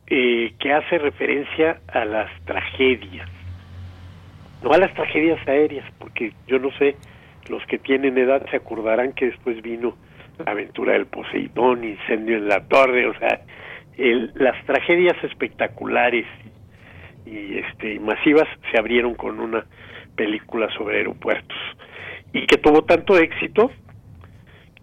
eh, 0.09 0.53
que 0.59 0.73
hace 0.73 0.99
referencia 0.99 1.81
a 1.87 2.05
las 2.05 2.29
tragedias, 2.45 3.29
no 4.65 4.73
a 4.73 4.79
las 4.79 4.93
tragedias 4.95 5.39
aéreas, 5.47 5.87
porque 5.99 6.33
yo 6.49 6.59
no 6.59 6.73
sé, 6.73 6.97
los 7.49 7.65
que 7.67 7.79
tienen 7.79 8.19
edad 8.19 8.45
se 8.51 8.57
acordarán 8.57 9.13
que 9.13 9.27
después 9.27 9.61
vino 9.63 9.97
la 10.45 10.53
aventura 10.53 10.93
del 10.93 11.07
Poseidón, 11.07 11.85
incendio 11.85 12.37
en 12.37 12.49
la 12.49 12.61
torre, 12.67 13.07
o 13.07 13.19
sea, 13.19 13.41
el, 13.97 14.33
las 14.35 14.65
tragedias 14.65 15.17
espectaculares 15.25 16.27
y 17.27 17.59
este 17.59 18.01
masivas 18.01 18.49
se 18.71 18.79
abrieron 18.79 19.15
con 19.15 19.41
una 19.41 19.65
película 20.17 20.69
sobre 20.77 20.99
aeropuertos 20.99 21.57
y 22.33 22.47
que 22.47 22.57
tuvo 22.59 22.83
tanto 22.83 23.17
éxito 23.19 23.71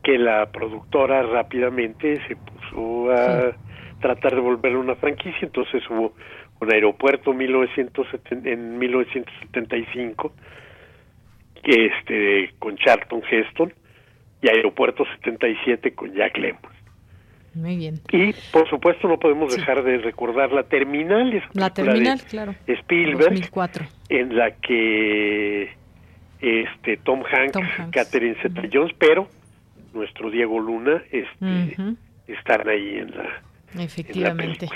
que 0.03 0.17
la 0.17 0.51
productora 0.51 1.23
rápidamente 1.23 2.21
se 2.27 2.35
puso 2.35 3.11
a 3.11 3.51
tratar 3.99 4.35
de 4.35 4.41
volverle 4.41 4.77
una 4.77 4.95
franquicia, 4.95 5.39
entonces 5.41 5.83
hubo 5.89 6.13
un 6.59 6.73
aeropuerto 6.73 7.33
1970, 7.33 8.49
en 8.49 8.77
1975 8.77 10.31
que 10.31 10.66
este 11.63 12.53
con 12.59 12.77
Charlton 12.77 13.21
Heston 13.29 13.73
y 14.41 14.49
Aeropuerto 14.49 15.05
77 15.15 15.93
con 15.93 16.13
Jack 16.13 16.37
Lemmon. 16.37 16.77
Muy 17.53 17.75
bien. 17.75 17.99
Y 18.11 18.33
por 18.51 18.69
supuesto 18.69 19.07
no 19.07 19.17
podemos 19.17 19.55
dejar 19.55 19.83
de 19.83 19.97
recordar 19.97 20.51
la 20.51 20.63
terminal, 20.63 21.43
la 21.53 21.73
terminal, 21.73 22.21
claro. 22.29 22.53
Spielberg, 22.67 23.29
2004. 23.29 23.85
en 24.09 24.35
la 24.35 24.51
que 24.51 25.71
este 26.39 26.97
Tom 26.97 27.23
Hanks, 27.23 27.57
Catherine 27.91 28.35
Zeta-Jones, 28.41 28.93
pero 28.99 29.27
nuestro 29.93 30.29
Diego 30.29 30.59
Luna 30.59 31.01
este, 31.11 31.97
están 32.27 32.69
ahí 32.69 32.99
en 32.99 33.17
la 33.17 33.83
efectivamente. 33.83 34.69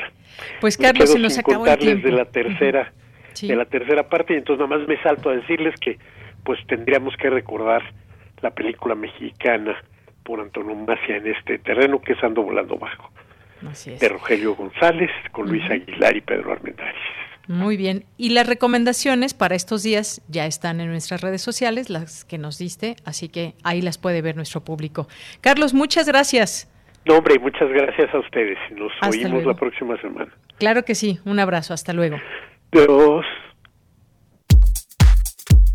pues 0.59 0.77
Carlos 0.77 1.11
se 1.11 1.19
nos 1.19 1.37
acabó 1.37 1.67
el 1.67 1.77
tiempo. 1.77 2.07
de 2.07 2.13
la 2.13 2.25
tercera 2.25 2.91
de 3.39 3.55
la 3.55 3.65
tercera 3.65 4.09
parte 4.09 4.33
y 4.33 4.37
entonces 4.37 4.67
nada 4.67 4.77
más 4.77 4.87
me 4.87 5.01
salto 5.01 5.29
a 5.29 5.35
decirles 5.35 5.75
que 5.79 5.97
pues 6.43 6.59
tendríamos 6.67 7.15
que 7.17 7.29
recordar 7.29 7.81
la 8.41 8.51
película 8.51 8.95
mexicana 8.95 9.75
por 10.23 10.39
antonomasia 10.39 11.17
en 11.17 11.27
este 11.27 11.59
terreno 11.59 12.01
que 12.01 12.13
es 12.13 12.23
Ando 12.23 12.43
Volando 12.43 12.77
Bajo. 12.77 13.11
De 13.85 14.09
Rogelio 14.09 14.55
González, 14.55 15.11
con 15.31 15.47
Luis 15.47 15.63
Aguilar 15.69 16.17
y 16.17 16.21
Pedro 16.21 16.51
Armendáriz. 16.51 16.99
Muy 17.47 17.77
bien. 17.77 18.05
Y 18.17 18.29
las 18.29 18.47
recomendaciones 18.47 19.33
para 19.33 19.55
estos 19.55 19.83
días 19.83 20.21
ya 20.27 20.45
están 20.45 20.79
en 20.79 20.89
nuestras 20.89 21.21
redes 21.21 21.41
sociales, 21.41 21.89
las 21.89 22.25
que 22.25 22.37
nos 22.37 22.57
diste, 22.57 22.95
así 23.05 23.29
que 23.29 23.53
ahí 23.63 23.81
las 23.81 23.97
puede 23.97 24.21
ver 24.21 24.35
nuestro 24.35 24.61
público. 24.61 25.07
Carlos, 25.41 25.73
muchas 25.73 26.07
gracias. 26.07 26.71
No, 27.05 27.17
hombre, 27.17 27.37
muchas 27.39 27.69
gracias 27.69 28.13
a 28.13 28.19
ustedes. 28.19 28.57
Nos 28.75 28.91
oímos 29.07 29.43
la 29.43 29.55
próxima 29.55 29.99
semana. 30.01 30.31
Claro 30.57 30.83
que 30.83 30.95
sí. 30.95 31.19
Un 31.25 31.39
abrazo. 31.39 31.73
Hasta 31.73 31.93
luego. 31.93 32.17
Dios. 32.71 33.25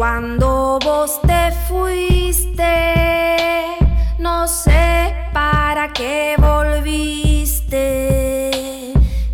Cuando 0.00 0.78
vos 0.82 1.20
te 1.26 1.52
fuiste. 1.68 2.94
No 4.18 4.48
sé 4.48 5.14
para 5.34 5.92
qué 5.92 6.36
volviste. 6.38 7.74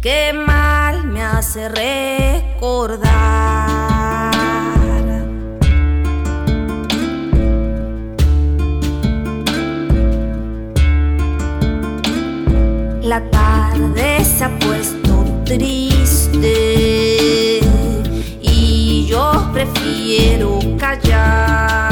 Qué 0.03 0.33
mal 0.33 1.05
me 1.05 1.23
hace 1.23 1.69
recordar. 1.69 3.07
La 13.03 13.23
tarde 13.31 14.25
se 14.25 14.43
ha 14.43 14.59
puesto 14.59 15.06
prefiero 20.07 20.61
callar. 20.79 21.86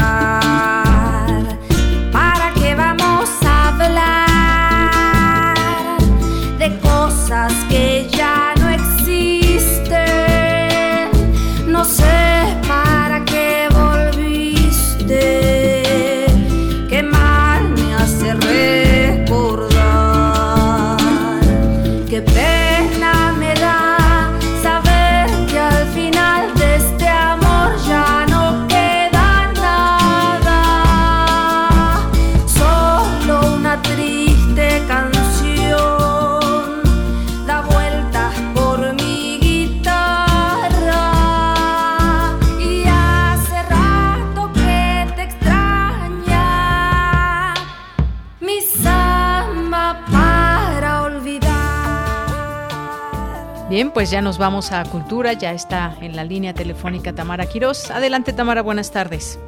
Pues 53.95 54.11
ya 54.11 54.21
nos 54.21 54.37
vamos 54.37 54.73
a 54.73 54.83
Cultura. 54.83 55.31
Ya 55.31 55.53
está 55.53 55.95
en 56.01 56.17
la 56.17 56.25
línea 56.25 56.53
telefónica 56.53 57.13
Tamara 57.13 57.45
Quirós. 57.45 57.89
Adelante, 57.89 58.33
Tamara. 58.33 58.61
Buenas 58.61 58.91
tardes. 58.91 59.39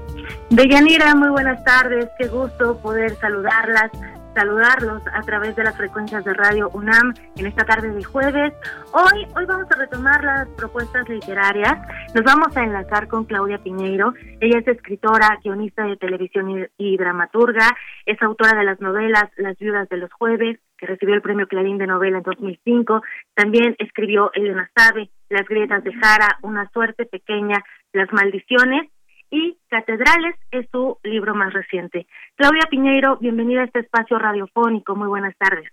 Deyanira, 0.50 1.14
muy 1.16 1.28
buenas 1.28 1.62
tardes. 1.66 2.08
Qué 2.18 2.30
gusto 2.30 2.78
poder 2.78 3.18
saludarlas, 3.20 3.92
saludarlos 4.38 5.02
a 5.12 5.22
través 5.24 5.56
de 5.56 5.64
las 5.64 5.76
frecuencias 5.76 6.24
de 6.24 6.32
Radio 6.32 6.70
UNAM 6.70 7.12
en 7.38 7.48
esta 7.48 7.66
tarde 7.66 7.90
de 7.90 8.04
jueves. 8.04 8.54
Hoy, 8.94 9.26
hoy 9.36 9.46
vamos 9.48 9.66
a 9.72 9.76
retomar 9.78 10.24
las 10.24 10.48
propuestas 10.50 11.10
literarias. 11.10 11.74
Nos 12.14 12.24
vamos 12.24 12.56
a 12.56 12.64
enlazar 12.64 13.08
con 13.08 13.26
Claudia 13.26 13.58
Piñeiro. 13.58 14.14
Ella 14.40 14.60
es 14.60 14.68
escritora, 14.68 15.40
guionista 15.44 15.86
de 15.86 15.98
televisión 15.98 16.52
y, 16.52 16.66
y 16.78 16.98
dramaturga. 16.98 17.76
Es 18.06 18.22
autora 18.22 18.60
de 18.60 18.64
las 18.64 18.80
novelas 18.80 19.24
Las 19.38 19.58
viudas 19.58 19.90
de 19.90 19.98
los 19.98 20.14
jueves, 20.14 20.60
que 20.78 20.86
recibió 20.86 21.16
el 21.16 21.24
premio 21.24 21.48
Clarín 21.48 21.80
de 21.80 21.88
novela 21.88 22.20
en 22.20 22.24
2005. 22.24 23.02
También 23.34 23.76
escribió 23.80 24.30
Elena 24.36 24.70
Sabe, 24.76 25.10
Las 25.30 25.48
grietas 25.48 25.84
de 25.84 25.94
Jara, 25.94 26.38
Una 26.44 26.70
suerte 26.70 27.08
pequeña, 27.08 27.58
Las 27.92 28.14
maldiciones 28.14 28.88
y 29.30 29.58
Catedrales 29.70 30.36
es 30.52 30.68
su 30.72 30.98
libro 31.04 31.36
más 31.36 31.54
reciente. 31.54 32.08
Claudia 32.36 32.68
Piñeiro, 32.70 33.18
bienvenida 33.18 33.62
a 33.62 33.66
este 33.66 33.80
espacio 33.80 34.18
radiofónico. 34.18 34.96
Muy 34.96 35.08
buenas 35.08 35.36
tardes. 35.38 35.70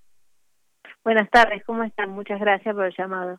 Buenas 1.04 1.28
tardes, 1.30 1.62
¿cómo 1.64 1.84
están? 1.84 2.10
Muchas 2.10 2.40
gracias 2.40 2.74
por 2.74 2.86
el 2.86 2.94
llamado. 2.96 3.38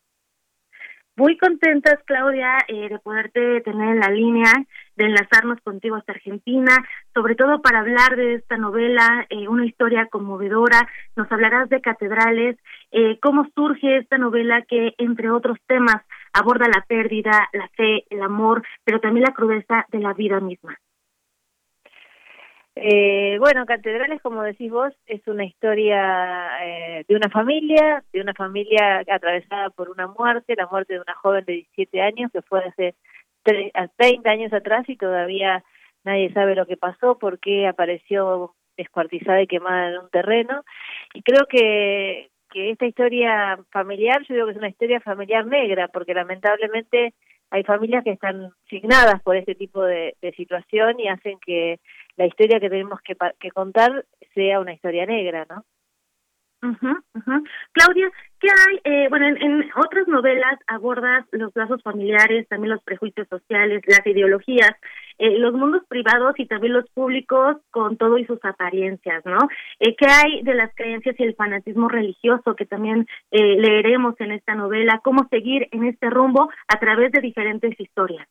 Muy 1.18 1.38
contentas, 1.38 1.98
Claudia, 2.06 2.58
eh, 2.68 2.90
de 2.90 3.00
poderte 3.00 3.62
tener 3.62 3.96
en 3.96 4.00
la 4.02 4.10
línea, 4.10 4.52
de 4.98 5.06
enlazarnos 5.06 5.62
contigo 5.62 5.96
hasta 5.96 6.12
Argentina, 6.12 6.76
sobre 7.14 7.36
todo 7.36 7.62
para 7.62 7.80
hablar 7.80 8.18
de 8.18 8.34
esta 8.34 8.58
novela, 8.58 9.26
eh, 9.30 9.48
una 9.48 9.66
historia 9.66 10.08
conmovedora. 10.08 10.90
Nos 11.16 11.32
hablarás 11.32 11.70
de 11.70 11.80
catedrales, 11.80 12.58
eh, 12.92 13.18
cómo 13.22 13.48
surge 13.56 13.98
esta 13.98 14.18
novela 14.18 14.64
que, 14.64 14.94
entre 14.98 15.32
otros 15.32 15.58
temas, 15.68 16.04
aborda 16.36 16.68
la 16.68 16.84
pérdida, 16.88 17.49
la 17.53 17.68
fe, 17.70 18.06
el 18.10 18.22
amor, 18.22 18.64
pero 18.84 18.99
también 18.99 19.26
la 19.26 19.34
crudeza 19.34 19.86
de 19.90 19.99
la 19.99 20.14
vida 20.14 20.40
misma. 20.40 20.78
Eh, 22.78 23.38
bueno, 23.40 23.66
Catedrales, 23.66 24.22
como 24.22 24.44
decís 24.44 24.70
vos, 24.70 24.94
es 25.06 25.26
una 25.28 25.45
historia 25.45 26.49
eh, 26.62 27.06
de 27.07 27.16
una 27.16 27.30
familia, 27.30 28.03
de 28.12 28.20
una 28.22 28.34
familia 28.34 29.02
atravesada 29.10 29.70
por 29.70 29.90
una 29.90 30.07
muerte, 30.07 30.56
la 30.57 30.68
muerte 30.68 30.95
de 30.95 30.99
una 30.99 31.16
joven 31.16 31.45
de 31.45 31.53
17 31.53 32.02
años 32.02 32.32
que 32.34 32.41
fue 32.41 32.60
hace 32.66 32.95
tre- 33.45 33.72
a 33.74 33.88
30 33.88 34.30
años 34.30 34.52
atrás 34.52 34.84
y 34.90 34.98
todavía 34.98 35.64
nadie 36.03 36.34
sabe 36.34 36.53
lo 36.56 36.66
que 36.66 36.76
pasó, 36.76 37.18
por 37.18 37.40
qué 37.40 37.66
apareció 37.66 38.53
descuartizada 38.76 39.41
y 39.41 39.48
quemada 39.48 39.91
en 39.91 39.99
un 39.99 40.10
terreno. 40.10 40.64
Y 41.14 41.22
creo 41.24 41.45
que, 41.48 42.30
que 42.51 42.72
esta 42.72 42.85
historia 42.85 43.57
familiar, 43.72 44.23
yo 44.27 44.35
digo 44.35 44.45
que 44.47 44.53
es 44.53 44.57
una 44.57 44.69
historia 44.69 44.99
familiar 45.01 45.45
negra, 45.45 45.88
porque 45.88 46.13
lamentablemente 46.13 47.13
hay 47.49 47.63
familias 47.63 48.03
que 48.03 48.11
están 48.11 48.51
signadas 48.69 49.22
por 49.22 49.35
este 49.35 49.55
tipo 49.55 49.84
de, 49.84 50.15
situación 50.35 50.99
y 50.99 51.07
hacen 51.07 51.38
que 51.39 51.80
la 52.17 52.26
historia 52.26 52.59
que 52.59 52.69
tenemos 52.69 52.99
que, 53.01 53.15
que 53.39 53.51
contar 53.51 54.05
sea 54.34 54.59
una 54.59 54.73
historia 54.73 55.05
negra, 55.05 55.45
¿no? 55.49 55.63
Ujú, 56.63 56.97
ujú. 57.13 57.43
Claudia, 57.73 58.09
¿qué 58.45 58.51
hay? 58.51 58.80
Eh, 58.84 59.07
bueno, 59.09 59.27
en, 59.27 59.41
en 59.41 59.72
otras 59.76 60.07
novelas 60.07 60.59
abordas 60.67 61.26
los 61.31 61.51
lazos 61.55 61.81
familiares, 61.81 62.47
también 62.47 62.73
los 62.73 62.84
prejuicios 62.84 63.27
sociales, 63.27 63.81
las 63.88 64.05
ideologías, 64.05 64.72
eh, 65.17 65.39
los 65.39 65.53
mundos 65.53 65.81
privados 65.88 66.35
y 66.38 66.45
también 66.45 66.73
los 66.73 66.88
públicos 66.91 67.57
con 67.72 67.97
todo 67.97 68.17
y 68.17 68.26
sus 68.26 68.43
apariencias, 68.43 69.26
¿no? 69.26 69.39
Eh, 69.80 69.95
¿Qué 69.95 70.05
hay 70.05 70.43
de 70.43 70.53
las 70.53 70.73
creencias 70.76 71.15
y 71.19 71.23
el 71.23 71.35
fanatismo 71.35 71.88
religioso 71.88 72.55
que 72.55 72.65
también 72.65 73.07
eh, 73.31 73.55
leeremos 73.57 74.13
en 74.19 74.31
esta 74.31 74.53
novela? 74.53 74.99
¿Cómo 75.03 75.27
seguir 75.30 75.67
en 75.72 75.85
este 75.85 76.09
rumbo 76.09 76.49
a 76.67 76.80
través 76.80 77.11
de 77.13 77.22
diferentes 77.22 77.80
historias? 77.80 78.27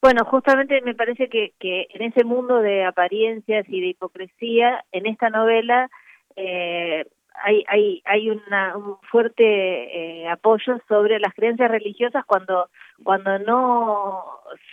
Bueno, 0.00 0.24
justamente 0.24 0.80
me 0.80 0.96
parece 0.96 1.28
que, 1.28 1.52
que 1.60 1.86
en 1.90 2.02
ese 2.02 2.24
mundo 2.24 2.58
de 2.58 2.84
apariencias 2.84 3.64
y 3.68 3.80
de 3.80 3.86
hipocresía, 3.88 4.84
en 4.90 5.06
esta 5.06 5.30
novela 5.30 5.88
eh, 6.34 7.04
hay, 7.42 7.64
hay, 7.68 8.02
hay 8.04 8.30
una, 8.30 8.76
un 8.76 8.98
fuerte 9.10 9.42
eh, 9.44 10.28
apoyo 10.28 10.78
sobre 10.88 11.18
las 11.18 11.34
creencias 11.34 11.70
religiosas 11.70 12.24
cuando, 12.26 12.68
cuando 13.02 13.38
no 13.40 14.24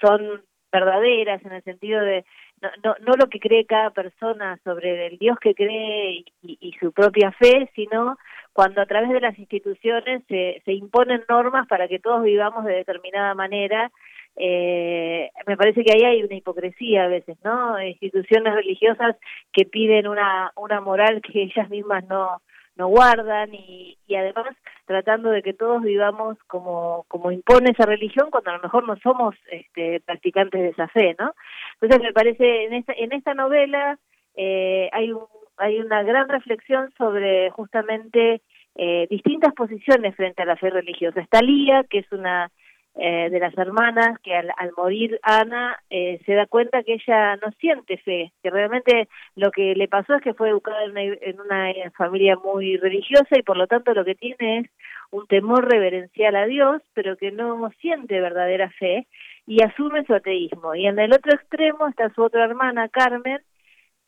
son 0.02 0.41
verdaderas 0.72 1.44
en 1.45 1.53
el 1.53 1.64
sentido 1.64 2.02
de 2.02 2.26
no, 2.61 2.69
no, 2.84 2.95
no 2.99 3.14
lo 3.18 3.27
que 3.27 3.40
cree 3.40 3.65
cada 3.65 3.90
persona 3.91 4.60
sobre 4.64 5.07
el 5.07 5.18
Dios 5.18 5.38
que 5.40 5.56
cree 5.56 6.26
y, 6.44 6.76
su 6.80 6.91
propia 6.91 7.31
fe, 7.31 7.69
sino 7.73 8.18
cuando 8.53 8.81
a 8.81 8.86
través 8.86 9.10
de 9.10 9.22
las 9.22 9.40
instituciones 9.40 10.23
se, 10.27 10.61
se 10.65 10.73
imponen 10.73 11.23
normas 11.30 11.68
para 11.68 11.88
que 11.88 11.99
todos 11.99 12.23
vivamos 12.23 12.65
de 12.65 12.73
determinada 12.73 13.34
manera 13.34 13.90
eh, 14.36 15.31
me 15.45 15.57
parece 15.57 15.84
que 15.84 15.91
ahí 15.91 16.03
hay 16.03 16.23
una 16.23 16.36
hipocresía 16.36 17.03
a 17.03 17.07
veces, 17.07 17.38
¿no? 17.44 17.81
Instituciones 17.81 18.53
religiosas 18.53 19.18
que 19.52 19.65
piden 19.65 20.07
una, 20.07 20.53
una 20.56 20.80
moral 20.80 21.22
que 21.22 21.44
ellas 21.44 21.69
mismas 21.69 22.06
no, 22.07 22.41
no 22.80 22.88
guardan 22.88 23.54
y, 23.54 23.98
y 24.08 24.16
además 24.16 24.56
tratando 24.86 25.30
de 25.30 25.44
que 25.44 25.54
todos 25.54 25.84
vivamos 25.84 26.38
como, 26.48 27.06
como 27.10 27.32
impone 27.32 27.72
esa 27.72 27.86
religión 27.86 28.32
cuando 28.32 28.50
a 28.50 28.56
lo 28.56 28.64
mejor 28.64 28.88
no 28.88 28.96
somos 28.98 29.36
este, 29.52 30.00
practicantes 30.00 30.62
de 30.62 30.70
esa 30.70 30.88
fe, 30.88 31.16
¿no? 31.20 31.34
Entonces 31.74 32.02
me 32.02 32.14
parece, 32.14 32.64
en 32.64 32.74
esta, 32.74 32.94
en 32.94 33.12
esta 33.12 33.36
novela 33.36 34.00
eh, 34.36 34.90
hay 34.94 35.12
un 35.12 35.26
hay 35.60 35.80
una 35.80 36.04
gran 36.04 36.30
reflexión 36.30 36.92
sobre 36.98 37.50
justamente 37.52 38.42
eh, 38.76 39.08
distintas 39.10 39.54
posiciones 39.54 40.16
frente 40.16 40.42
a 40.42 40.46
la 40.46 40.56
fe 40.56 40.70
religiosa. 40.70 41.20
Está 41.20 41.42
Lía, 41.42 41.84
que 41.84 42.00
es 42.00 42.12
una 42.14 42.50
eh, 42.95 43.30
de 43.30 43.40
las 43.40 43.57
hermanas 43.57 44.20
que 44.22 44.36
al, 44.36 44.52
morir 44.76 45.20
Ana 45.24 45.78
eh, 45.90 46.20
se 46.26 46.34
da 46.34 46.48
cuenta 46.48 46.84
que 46.84 46.94
ella 46.94 47.38
no 47.38 47.52
siente 47.60 47.98
fe, 47.98 48.34
que 48.44 48.49
realmente 48.49 49.07
lo 49.36 49.52
que 49.52 49.76
le 49.76 49.88
pasó 49.88 50.16
es 50.16 50.22
que 50.22 50.34
fue 50.34 50.49
educada 50.49 50.84
en 50.84 50.91
una, 50.91 51.03
en 51.03 51.40
una 51.40 51.91
familia 51.91 52.36
muy 52.36 52.78
religiosa 52.78 53.38
y 53.38 53.44
por 53.44 53.57
lo 53.57 53.68
tanto 53.68 53.94
lo 53.94 54.03
que 54.03 54.16
tiene 54.16 54.60
es 54.60 54.70
un 55.11 55.28
temor 55.28 55.70
reverencial 55.70 56.36
a 56.36 56.45
Dios, 56.45 56.82
pero 56.94 57.16
que 57.16 57.32
no 57.32 57.70
siente 57.80 58.20
verdadera 58.20 58.70
fe 58.72 59.07
y 59.48 59.64
asume 59.64 60.06
su 60.06 60.14
ateísmo. 60.14 60.76
Y 60.76 60.86
en 60.86 60.99
el 60.99 61.14
otro 61.14 61.34
extremo 61.34 61.88
está 61.88 62.10
su 62.14 62.22
otra 62.22 62.45
hermana, 62.45 62.90
Carmen, 62.90 63.40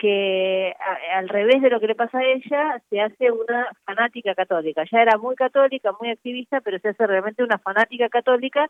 que 0.02 0.74
al 1.14 1.30
revés 1.30 1.62
de 1.62 1.70
lo 1.70 1.80
que 1.80 1.86
le 1.86 1.94
pasa 1.94 2.18
a 2.18 2.24
ella, 2.24 2.82
se 2.90 3.00
hace 3.00 3.32
una 3.32 3.68
fanática 3.86 4.34
católica. 4.34 4.84
Ya 4.92 5.04
era 5.04 5.20
muy 5.20 5.36
católica, 5.36 5.92
muy 6.02 6.10
activista, 6.10 6.60
pero 6.60 6.80
se 6.80 6.90
hace 6.90 7.06
realmente 7.06 7.44
una 7.44 7.60
fanática 7.60 8.10
católica 8.10 8.68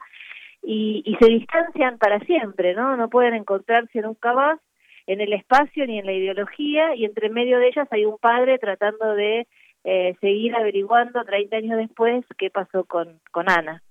y, 0.61 1.01
y 1.05 1.15
se 1.15 1.31
distancian 1.31 1.97
para 1.99 2.19
siempre, 2.19 2.75
¿no? 2.75 2.97
No 2.97 3.09
pueden 3.09 3.33
encontrarse 3.33 4.01
nunca 4.01 4.33
más 4.33 4.59
en 5.07 5.21
el 5.21 5.31
espacio 5.31 5.87
ni 5.87 5.99
en 5.99 6.05
la 6.05 6.11
ideología 6.11 6.95
y 6.95 7.05
entre 7.05 7.29
medio 7.29 7.59
de 7.59 7.69
ellas 7.69 7.87
hay 7.91 8.03
un 8.03 8.17
padre 8.17 8.59
tratando 8.59 9.15
de 9.15 9.47
eh, 9.85 10.15
seguir 10.19 10.53
averiguando 10.53 11.23
30 11.23 11.55
años 11.55 11.77
después 11.77 12.25
qué 12.37 12.49
pasó 12.49 12.83
con, 12.83 13.21
con 13.31 13.49
Ana. 13.49 13.81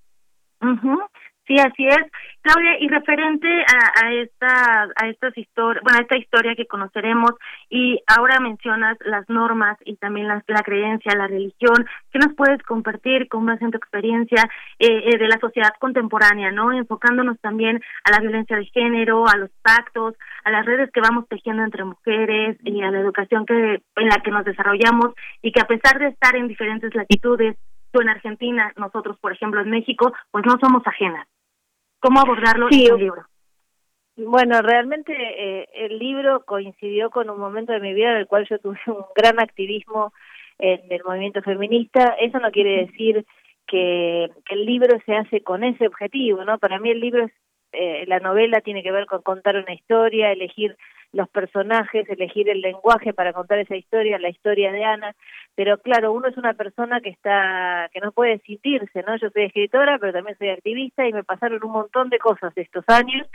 Sí, 1.47 1.57
así 1.59 1.87
es. 1.87 1.99
Claudia, 2.43 2.79
y 2.79 2.89
referente 2.89 3.49
a, 3.49 4.13
esta 4.13 4.89
a 4.97 5.09
estas 5.09 5.37
historias, 5.37 5.83
bueno, 5.83 5.99
a 5.99 6.03
esta 6.03 6.17
historia 6.17 6.55
que 6.55 6.67
conoceremos 6.67 7.33
y 7.69 8.01
ahora 8.07 8.41
mencionas 8.41 8.97
las 9.05 9.29
normas 9.29 9.77
y 9.85 9.97
también 9.97 10.29
la, 10.29 10.43
la 10.47 10.63
creencia, 10.63 11.15
la 11.17 11.27
religión, 11.27 11.87
¿qué 12.13 12.19
nos 12.19 12.35
puedes 12.35 12.63
compartir 12.63 13.29
con 13.29 13.45
base 13.45 13.65
en 13.65 13.73
tu 13.73 13.79
experiencia 13.79 14.49
eh, 14.79 15.11
eh, 15.13 15.19
de 15.19 15.29
la 15.29 15.39
sociedad 15.39 15.73
contemporánea, 15.79 16.51
no? 16.51 16.73
Enfocándonos 16.73 17.39
también 17.41 17.83
a 18.05 18.11
la 18.11 18.21
violencia 18.21 18.57
de 18.57 18.67
género, 18.67 19.27
a 19.29 19.37
los 19.37 19.51
pactos, 19.63 20.15
a 20.45 20.51
las 20.51 20.65
redes 20.65 20.91
que 20.93 21.01
vamos 21.01 21.29
tejiendo 21.29 21.63
entre 21.63 21.85
mujeres 21.85 22.57
y 22.65 22.81
a 22.83 22.91
la 22.91 23.01
educación 23.01 23.45
que 23.45 23.83
en 23.97 24.09
la 24.09 24.23
que 24.23 24.31
nos 24.31 24.45
desarrollamos 24.45 25.15
y 25.43 25.53
que 25.53 25.61
a 25.61 25.67
pesar 25.67 25.99
de 25.99 26.09
estar 26.09 26.37
en 26.37 26.49
diferentes 26.49 26.95
latitudes, 26.95 27.57
tú 27.91 28.01
en 28.01 28.09
Argentina, 28.09 28.73
nosotros, 28.77 29.19
por 29.21 29.33
ejemplo, 29.33 29.61
en 29.61 29.71
México, 29.71 30.13
pues 30.31 30.45
no 30.47 30.57
somos 30.61 30.87
ajenas 30.87 31.27
cómo 32.01 32.21
abordarlo 32.21 32.69
en 32.71 32.81
el 32.81 32.99
libro. 32.99 33.27
Bueno, 34.17 34.61
realmente 34.61 35.13
eh, 35.13 35.69
el 35.73 35.99
libro 35.99 36.45
coincidió 36.45 37.11
con 37.11 37.31
un 37.31 37.39
momento 37.39 37.73
de 37.73 37.81
mi 37.81 37.95
vida 37.95 38.11
en 38.11 38.17
el 38.19 38.27
cual 38.27 38.47
yo 38.49 38.59
tuve 38.59 38.79
un 38.87 39.05
gran 39.15 39.41
activismo 39.41 40.13
en 40.59 40.81
el 40.91 41.03
movimiento 41.05 41.43
feminista. 41.43 42.17
Eso 42.21 42.39
no 42.39 42.51
quiere 42.51 42.87
decir 42.87 43.25
que, 43.67 44.29
el 44.51 44.67
libro 44.67 44.99
se 45.07 45.15
hace 45.15 45.43
con 45.43 45.63
ese 45.63 45.87
objetivo, 45.87 46.45
¿no? 46.45 46.59
Para 46.59 46.79
mí 46.81 46.91
el 46.91 47.01
libro 47.01 47.25
es, 47.25 47.33
eh, 47.73 48.05
la 48.09 48.19
novela 48.19 48.61
tiene 48.61 48.83
que 48.83 48.91
ver 48.91 49.07
con 49.07 49.23
contar 49.23 49.57
una 49.57 49.73
historia, 49.73 50.33
elegir 50.33 50.77
los 51.13 51.29
personajes, 51.29 52.09
elegir 52.09 52.49
el 52.49 52.61
lenguaje 52.61 53.13
para 53.13 53.33
contar 53.33 53.59
esa 53.59 53.77
historia, 53.77 54.19
la 54.19 54.29
historia 54.29 54.71
de 54.71 54.85
Ana, 54.85 55.15
pero 55.55 55.79
claro, 55.79 56.13
uno 56.13 56.29
es 56.29 56.37
una 56.37 56.55
persona 56.55 57.01
que 57.01 57.11
está, 57.11 57.89
que 57.93 58.01
no 58.01 58.13
puede 58.13 58.39
sentirse, 58.41 59.03
¿no? 59.03 59.17
Yo 59.17 59.31
soy 59.31 59.45
escritora, 59.45 59.99
pero 59.99 60.13
también 60.13 60.39
soy 60.39 60.51
activista 60.51 61.07
y 61.07 61.13
me 61.13 61.25
pasaron 61.25 61.65
un 61.65 61.73
montón 61.73 62.11
de 62.11 62.19
cosas 62.19 62.53
estos 62.57 62.85
años. 62.89 63.27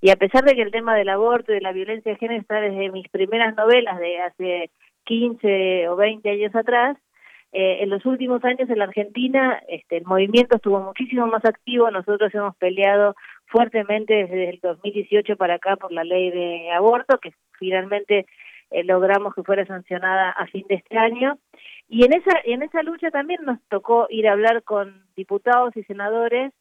Y 0.00 0.10
a 0.10 0.16
pesar 0.16 0.44
de 0.44 0.54
que 0.54 0.62
el 0.62 0.72
tema 0.72 0.96
del 0.96 1.08
aborto 1.08 1.52
y 1.52 1.56
de 1.56 1.60
la 1.60 1.72
violencia 1.72 2.12
de 2.12 2.18
género 2.18 2.40
está 2.40 2.60
desde 2.60 2.90
mis 2.90 3.08
primeras 3.08 3.54
novelas 3.56 3.98
de 3.98 4.20
hace 4.20 4.70
15 5.04 5.88
o 5.88 5.96
20 5.96 6.28
años 6.28 6.54
atrás, 6.54 6.96
eh, 7.52 7.78
en 7.82 7.90
los 7.90 8.06
últimos 8.06 8.44
años 8.44 8.70
en 8.70 8.78
la 8.78 8.84
Argentina 8.84 9.60
este, 9.66 9.96
el 9.96 10.04
movimiento 10.04 10.54
estuvo 10.54 10.78
muchísimo 10.80 11.26
más 11.26 11.44
activo, 11.44 11.90
nosotros 11.90 12.32
hemos 12.32 12.54
peleado 12.56 13.16
fuertemente 13.50 14.14
desde 14.14 14.50
el 14.50 14.60
2018 14.60 15.36
para 15.36 15.54
acá 15.54 15.76
por 15.76 15.92
la 15.92 16.04
ley 16.04 16.30
de 16.30 16.70
aborto, 16.70 17.18
que 17.18 17.32
finalmente 17.58 18.26
eh, 18.70 18.84
logramos 18.84 19.34
que 19.34 19.42
fuera 19.42 19.66
sancionada 19.66 20.30
a 20.30 20.46
fin 20.46 20.64
de 20.68 20.76
este 20.76 20.96
año. 20.96 21.38
Y 21.88 22.04
en 22.04 22.12
esa, 22.12 22.32
en 22.44 22.62
esa 22.62 22.82
lucha 22.82 23.10
también 23.10 23.40
nos 23.44 23.60
tocó 23.68 24.06
ir 24.08 24.28
a 24.28 24.32
hablar 24.32 24.62
con 24.62 25.04
diputados 25.16 25.76
y 25.76 25.82
senadores 25.84 26.52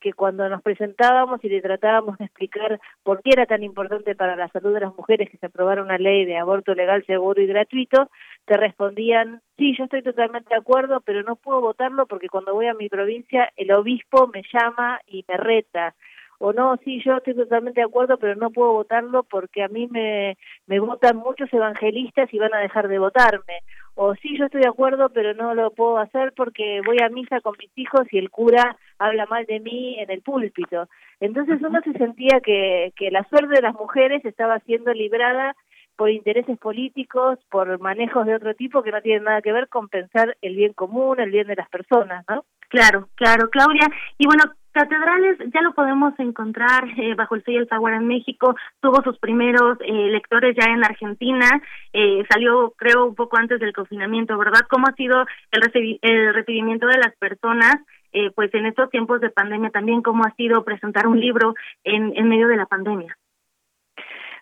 que 0.00 0.12
cuando 0.12 0.46
nos 0.50 0.60
presentábamos 0.60 1.42
y 1.42 1.48
le 1.48 1.62
tratábamos 1.62 2.18
de 2.18 2.26
explicar 2.26 2.78
por 3.02 3.22
qué 3.22 3.30
era 3.32 3.46
tan 3.46 3.62
importante 3.62 4.14
para 4.14 4.36
la 4.36 4.48
salud 4.48 4.74
de 4.74 4.80
las 4.80 4.94
mujeres 4.94 5.30
que 5.30 5.38
se 5.38 5.46
aprobara 5.46 5.82
una 5.82 5.96
ley 5.96 6.26
de 6.26 6.36
aborto 6.36 6.74
legal, 6.74 7.02
seguro 7.06 7.40
y 7.40 7.46
gratuito, 7.46 8.10
te 8.44 8.58
respondían, 8.58 9.40
sí, 9.56 9.74
yo 9.78 9.84
estoy 9.84 10.02
totalmente 10.02 10.50
de 10.50 10.60
acuerdo, 10.60 11.00
pero 11.00 11.22
no 11.22 11.36
puedo 11.36 11.62
votarlo 11.62 12.06
porque 12.06 12.28
cuando 12.28 12.52
voy 12.52 12.66
a 12.66 12.74
mi 12.74 12.90
provincia 12.90 13.50
el 13.56 13.72
obispo 13.72 14.26
me 14.26 14.42
llama 14.52 15.00
y 15.06 15.24
me 15.26 15.38
reta 15.38 15.94
o 16.38 16.52
no, 16.52 16.76
sí, 16.84 17.00
yo 17.04 17.16
estoy 17.16 17.34
totalmente 17.34 17.80
de 17.80 17.86
acuerdo, 17.86 18.18
pero 18.18 18.34
no 18.34 18.50
puedo 18.50 18.72
votarlo 18.72 19.22
porque 19.22 19.62
a 19.62 19.68
mí 19.68 19.88
me, 19.88 20.36
me 20.66 20.80
votan 20.80 21.16
muchos 21.16 21.52
evangelistas 21.52 22.32
y 22.32 22.38
van 22.38 22.54
a 22.54 22.58
dejar 22.58 22.88
de 22.88 22.98
votarme. 22.98 23.60
O 23.96 24.14
sí, 24.16 24.36
yo 24.36 24.46
estoy 24.46 24.62
de 24.62 24.68
acuerdo, 24.68 25.08
pero 25.10 25.34
no 25.34 25.54
lo 25.54 25.70
puedo 25.70 25.98
hacer 25.98 26.32
porque 26.36 26.80
voy 26.84 26.96
a 27.00 27.08
misa 27.08 27.40
con 27.40 27.54
mis 27.58 27.70
hijos 27.76 28.02
y 28.10 28.18
el 28.18 28.30
cura 28.30 28.76
habla 28.98 29.26
mal 29.26 29.46
de 29.46 29.60
mí 29.60 29.96
en 29.98 30.10
el 30.10 30.20
púlpito. 30.22 30.88
Entonces 31.20 31.60
uno 31.62 31.80
se 31.84 31.92
sentía 31.92 32.40
que, 32.40 32.92
que 32.96 33.10
la 33.12 33.24
suerte 33.28 33.54
de 33.54 33.62
las 33.62 33.74
mujeres 33.74 34.24
estaba 34.24 34.58
siendo 34.60 34.92
librada 34.92 35.54
por 35.96 36.10
intereses 36.10 36.58
políticos, 36.58 37.38
por 37.50 37.78
manejos 37.78 38.26
de 38.26 38.34
otro 38.34 38.54
tipo 38.54 38.82
que 38.82 38.90
no 38.90 39.00
tienen 39.00 39.24
nada 39.24 39.42
que 39.42 39.52
ver 39.52 39.68
con 39.68 39.88
pensar 39.88 40.36
el 40.42 40.56
bien 40.56 40.72
común, 40.72 41.20
el 41.20 41.30
bien 41.30 41.46
de 41.46 41.54
las 41.54 41.68
personas, 41.68 42.24
¿no? 42.28 42.44
Claro, 42.68 43.08
claro, 43.14 43.48
Claudia. 43.48 43.86
Y 44.18 44.26
bueno, 44.26 44.42
Catedrales 44.74 45.38
ya 45.54 45.62
lo 45.62 45.72
podemos 45.72 46.18
encontrar 46.18 46.84
eh, 46.98 47.14
bajo 47.14 47.36
el 47.36 47.44
sello 47.44 47.60
El 47.60 47.68
Jaguar 47.68 47.94
en 47.94 48.08
México, 48.08 48.56
tuvo 48.80 49.02
sus 49.04 49.16
primeros 49.18 49.78
eh, 49.80 50.08
lectores 50.10 50.56
ya 50.56 50.72
en 50.72 50.84
Argentina, 50.84 51.62
eh, 51.92 52.24
salió 52.28 52.74
creo 52.76 53.06
un 53.06 53.14
poco 53.14 53.36
antes 53.36 53.60
del 53.60 53.72
confinamiento, 53.72 54.36
¿verdad? 54.36 54.62
¿Cómo 54.68 54.88
ha 54.88 54.92
sido 54.94 55.24
el, 55.52 55.98
el 56.02 56.34
recibimiento 56.34 56.88
de 56.88 56.98
las 56.98 57.14
personas 57.16 57.76
eh, 58.12 58.32
pues 58.34 58.52
en 58.54 58.66
estos 58.66 58.90
tiempos 58.90 59.20
de 59.20 59.30
pandemia 59.30 59.70
también, 59.70 60.02
cómo 60.02 60.24
ha 60.24 60.34
sido 60.34 60.64
presentar 60.64 61.06
un 61.06 61.20
libro 61.20 61.54
en, 61.84 62.12
en 62.16 62.28
medio 62.28 62.48
de 62.48 62.56
la 62.56 62.66
pandemia? 62.66 63.16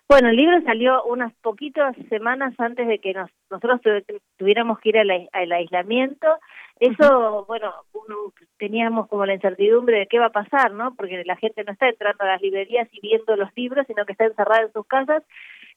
Bueno, 0.09 0.29
el 0.29 0.35
libro 0.35 0.61
salió 0.63 1.03
unas 1.05 1.33
poquitas 1.41 1.95
semanas 2.09 2.53
antes 2.59 2.87
de 2.87 2.99
que 2.99 3.13
nos, 3.13 3.31
nosotros 3.49 3.81
tuviéramos 4.37 4.79
que 4.79 4.89
ir 4.89 4.97
al 4.99 5.51
aislamiento 5.51 6.27
eso, 6.85 7.45
bueno, 7.47 7.73
teníamos 8.57 9.07
como 9.07 9.25
la 9.25 9.33
incertidumbre 9.33 9.99
de 9.99 10.07
qué 10.07 10.19
va 10.19 10.27
a 10.27 10.31
pasar, 10.31 10.73
¿no? 10.73 10.95
Porque 10.95 11.23
la 11.25 11.35
gente 11.35 11.63
no 11.63 11.71
está 11.73 11.89
entrando 11.89 12.23
a 12.23 12.27
las 12.27 12.41
librerías 12.41 12.87
y 12.91 12.99
viendo 13.01 13.35
los 13.35 13.49
libros, 13.55 13.85
sino 13.87 14.05
que 14.05 14.13
está 14.13 14.25
encerrada 14.25 14.63
en 14.63 14.73
sus 14.73 14.85
casas. 14.87 15.23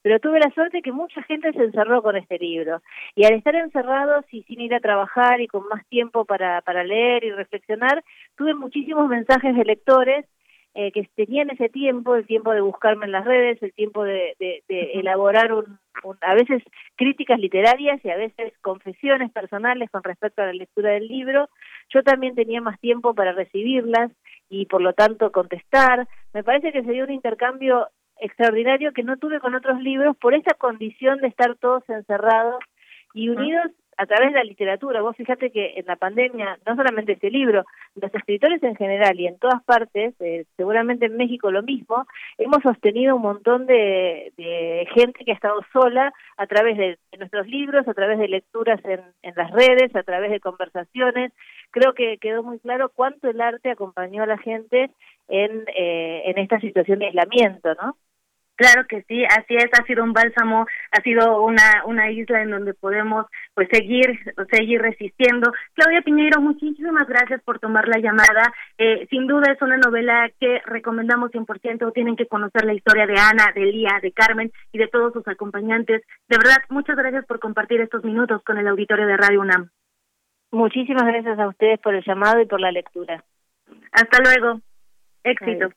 Pero 0.03 0.20
tuve 0.20 0.39
la 0.39 0.51
suerte 0.51 0.83
que 0.83 0.93
mucha 0.93 1.23
gente 1.23 1.53
se 1.53 1.65
encerró 1.65 2.03
con 2.03 2.16
este 2.16 2.39
libro. 2.39 2.81
Y 3.15 3.24
al 3.24 3.35
estar 3.35 3.55
encerrados 3.55 4.24
y 4.31 4.43
sin 4.45 4.61
ir 4.61 4.74
a 4.74 4.81
trabajar 4.81 5.41
y 5.41 5.49
con 5.49 5.66
más 5.69 5.85
tiempo 5.89 6.24
para, 6.24 6.61
para 6.62 6.85
leer 6.85 7.24
y 7.24 7.33
reflexionar, 7.33 8.05
tuve 8.37 8.55
muchísimos 8.55 9.09
mensajes 9.09 9.57
de 9.57 9.65
lectores 9.65 10.27
eh, 10.78 10.93
que 10.93 11.09
tenían 11.16 11.48
ese 11.48 11.70
tiempo, 11.70 12.16
el 12.16 12.27
tiempo 12.27 12.53
de 12.53 12.61
buscarme 12.61 13.07
en 13.07 13.12
las 13.12 13.24
redes, 13.24 13.62
el 13.62 13.73
tiempo 13.73 14.05
de, 14.05 14.36
de, 14.39 14.62
elaborar 14.93 15.55
un, 15.55 15.78
a 16.20 16.35
veces 16.35 16.62
críticas 16.97 17.40
literarias 17.40 17.98
y 18.05 18.11
a 18.11 18.16
veces 18.19 18.53
confesiones 18.61 19.32
personales 19.32 19.90
con 19.90 20.03
respecto 20.03 20.43
a 20.43 20.47
la 20.47 20.53
lectura 20.53 20.90
del 20.90 21.09
libro. 21.09 21.48
Yo 21.89 22.03
también 22.03 22.35
tenía 22.35 22.61
más 22.61 22.78
tiempo 22.78 23.15
para 23.15 23.32
recibirlas 23.32 24.12
y 24.51 24.66
por 24.66 24.82
lo 24.82 24.93
tanto 24.93 25.32
contestar. 25.32 26.07
Me 26.35 26.44
parece 26.44 26.73
que 26.73 26.85
se 26.85 26.93
dio 26.93 27.05
un 27.05 27.11
intercambio 27.11 27.89
extraordinario 28.20 28.93
que 28.93 29.03
no 29.03 29.16
tuve 29.16 29.40
con 29.40 29.55
otros 29.55 29.81
libros 29.81 30.15
por 30.19 30.35
esta 30.35 30.53
condición 30.53 31.23
de 31.23 31.28
estar 31.28 31.57
todos 31.57 31.89
encerrados 31.89 32.62
y 33.15 33.31
unidos 33.31 33.73
a 33.97 34.06
través 34.06 34.32
de 34.32 34.39
la 34.39 34.44
literatura. 34.44 35.01
Vos 35.02 35.16
fíjate 35.16 35.51
que 35.51 35.74
en 35.77 35.86
la 35.86 35.97
pandemia, 35.97 36.59
no 36.66 36.77
solamente 36.77 37.12
este 37.12 37.31
libro, 37.31 37.64
los 37.94 38.14
escritores 38.14 38.62
en 38.62 38.77
general 38.77 39.18
y 39.18 39.27
en 39.27 39.39
todas 39.39 39.62
partes, 39.64 40.14
eh, 40.20 40.44
seguramente 40.56 41.06
en 41.06 41.16
México 41.16 41.51
lo 41.51 41.62
mismo, 41.62 42.06
hemos 42.39 42.62
sostenido 42.62 43.16
un 43.16 43.23
montón 43.23 43.66
de, 43.66 44.32
de 44.36 44.86
gente 44.94 45.24
que 45.24 45.32
ha 45.32 45.35
estado 45.35 45.60
sola 45.73 46.12
a 46.36 46.47
través 46.47 46.77
de, 46.77 46.98
nuestros 47.18 47.47
libros, 47.47 47.89
a 47.89 47.94
través 47.94 48.18
de 48.18 48.28
lecturas 48.28 48.81
en, 48.85 49.01
las 49.35 49.51
redes, 49.51 49.94
a 49.97 50.02
través 50.02 50.31
de 50.31 50.40
conversaciones. 50.40 51.32
Creo 51.70 51.94
que 51.94 52.18
quedó 52.18 52.43
muy 52.43 52.59
claro 52.59 52.90
cuánto 52.94 53.28
el 53.28 53.40
arte 53.40 53.70
acompañó 53.70 54.23
a 54.23 54.27
la 54.27 54.39
gente 54.39 54.90
en, 55.28 55.64
eh, 55.74 56.23
en 56.27 56.39
esta 56.39 56.60
situación 56.60 56.98
de 56.98 57.06
aislamiento, 57.06 57.74
¿no? 57.74 57.97
Claro 58.57 58.87
que 58.87 59.03
sí, 59.03 59.23
así 59.24 59.55
es, 59.55 59.69
ha 59.78 59.85
sido 59.85 60.03
un 60.03 60.15
bálsamo, 60.15 60.66
ha 60.91 61.01
sido 61.03 61.43
una, 61.43 61.85
una 61.85 62.11
isla 62.11 62.41
en 62.41 62.51
donde 62.51 62.73
podemos 62.73 63.27
pues 63.55 63.69
seguir, 63.70 64.19
seguir 64.51 64.81
resistiendo. 64.81 65.53
Claudia 65.74 66.01
Piñeiro, 66.01 66.41
muchísimas 66.41 67.07
gracias 67.07 67.43
por 67.43 67.59
tomar 67.59 67.87
la 67.87 67.99
llamada. 67.99 68.53
Eh, 68.78 69.07
sin 69.11 69.27
duda 69.27 69.53
es 69.53 69.61
una 69.61 69.77
novela 69.77 70.31
que 70.41 70.62
recomendamos 70.65 71.33
100%, 71.33 71.93
tienen 71.93 72.16
que 72.16 72.27
conocer 72.27 72.65
la 72.65 72.73
historia 72.73 73.07
de 73.07 73.19
Ana, 73.19 73.53
de 73.55 73.66
Lía, 73.66 73.99
de 74.01 74.12
Carmen 74.12 74.51
y 74.73 74.78
de 74.78 74.89
todos 74.89 75.12
sus 75.12 75.28
acompañantes. 75.28 76.03
De 76.28 76.39
verdad, 76.39 76.57
muchas 76.70 76.97
gracias 76.97 77.27
por 77.27 77.41
compartir 77.41 77.83
estos 77.83 78.05
minutos 78.05 78.43
con 78.43 78.57
el 78.57 78.69
auditorio 78.69 79.07
de 79.07 79.19
Radio 79.19 79.43
UNAM. 79.43 79.69
Muchísimas 80.51 81.05
gracias 81.05 81.39
a 81.39 81.49
ustedes 81.49 81.78
por 81.81 81.95
el 81.95 82.05
llamado 82.05 82.41
y 82.41 82.47
por 82.47 82.61
la 82.61 82.73
lectura. 82.73 83.23
Hasta 83.93 84.19
luego. 84.23 84.61
Éxito. 85.23 85.69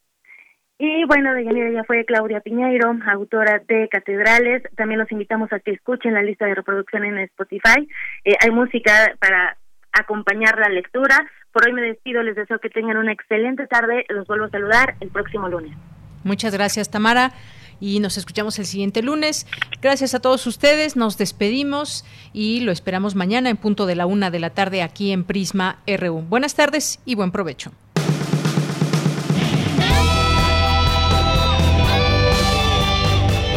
Y 0.81 1.03
bueno, 1.03 1.33
de 1.33 1.43
Yanira 1.43 1.71
ya 1.71 1.83
fue 1.83 2.05
Claudia 2.05 2.39
Piñeiro, 2.39 2.95
autora 3.11 3.61
de 3.67 3.89
Catedrales. 3.89 4.63
También 4.77 4.97
los 4.97 5.11
invitamos 5.11 5.51
a 5.51 5.59
que 5.59 5.71
escuchen 5.71 6.13
la 6.13 6.23
lista 6.23 6.45
de 6.45 6.55
reproducción 6.55 7.03
en 7.03 7.19
Spotify. 7.19 7.85
Eh, 8.23 8.35
hay 8.39 8.49
música 8.49 9.13
para 9.19 9.57
acompañar 9.91 10.57
la 10.57 10.69
lectura. 10.69 11.29
Por 11.51 11.67
hoy 11.67 11.73
me 11.73 11.81
despido, 11.81 12.23
les 12.23 12.37
deseo 12.37 12.59
que 12.59 12.69
tengan 12.69 12.95
una 12.95 13.11
excelente 13.11 13.67
tarde. 13.67 14.05
Los 14.07 14.25
vuelvo 14.25 14.45
a 14.45 14.49
saludar 14.49 14.95
el 15.01 15.09
próximo 15.09 15.49
lunes. 15.49 15.75
Muchas 16.23 16.53
gracias, 16.53 16.89
Tamara. 16.89 17.33
Y 17.81 17.99
nos 17.99 18.17
escuchamos 18.17 18.57
el 18.57 18.65
siguiente 18.65 19.01
lunes. 19.01 19.47
Gracias 19.81 20.15
a 20.15 20.21
todos 20.21 20.47
ustedes. 20.47 20.95
Nos 20.95 21.17
despedimos 21.17 22.05
y 22.31 22.61
lo 22.61 22.71
esperamos 22.71 23.15
mañana 23.15 23.49
en 23.49 23.57
punto 23.57 23.85
de 23.85 23.95
la 23.95 24.05
una 24.05 24.31
de 24.31 24.39
la 24.39 24.51
tarde 24.51 24.81
aquí 24.81 25.11
en 25.11 25.25
Prisma 25.25 25.79
RU. 25.87 26.21
Buenas 26.21 26.55
tardes 26.55 27.01
y 27.03 27.15
buen 27.15 27.31
provecho. 27.31 27.73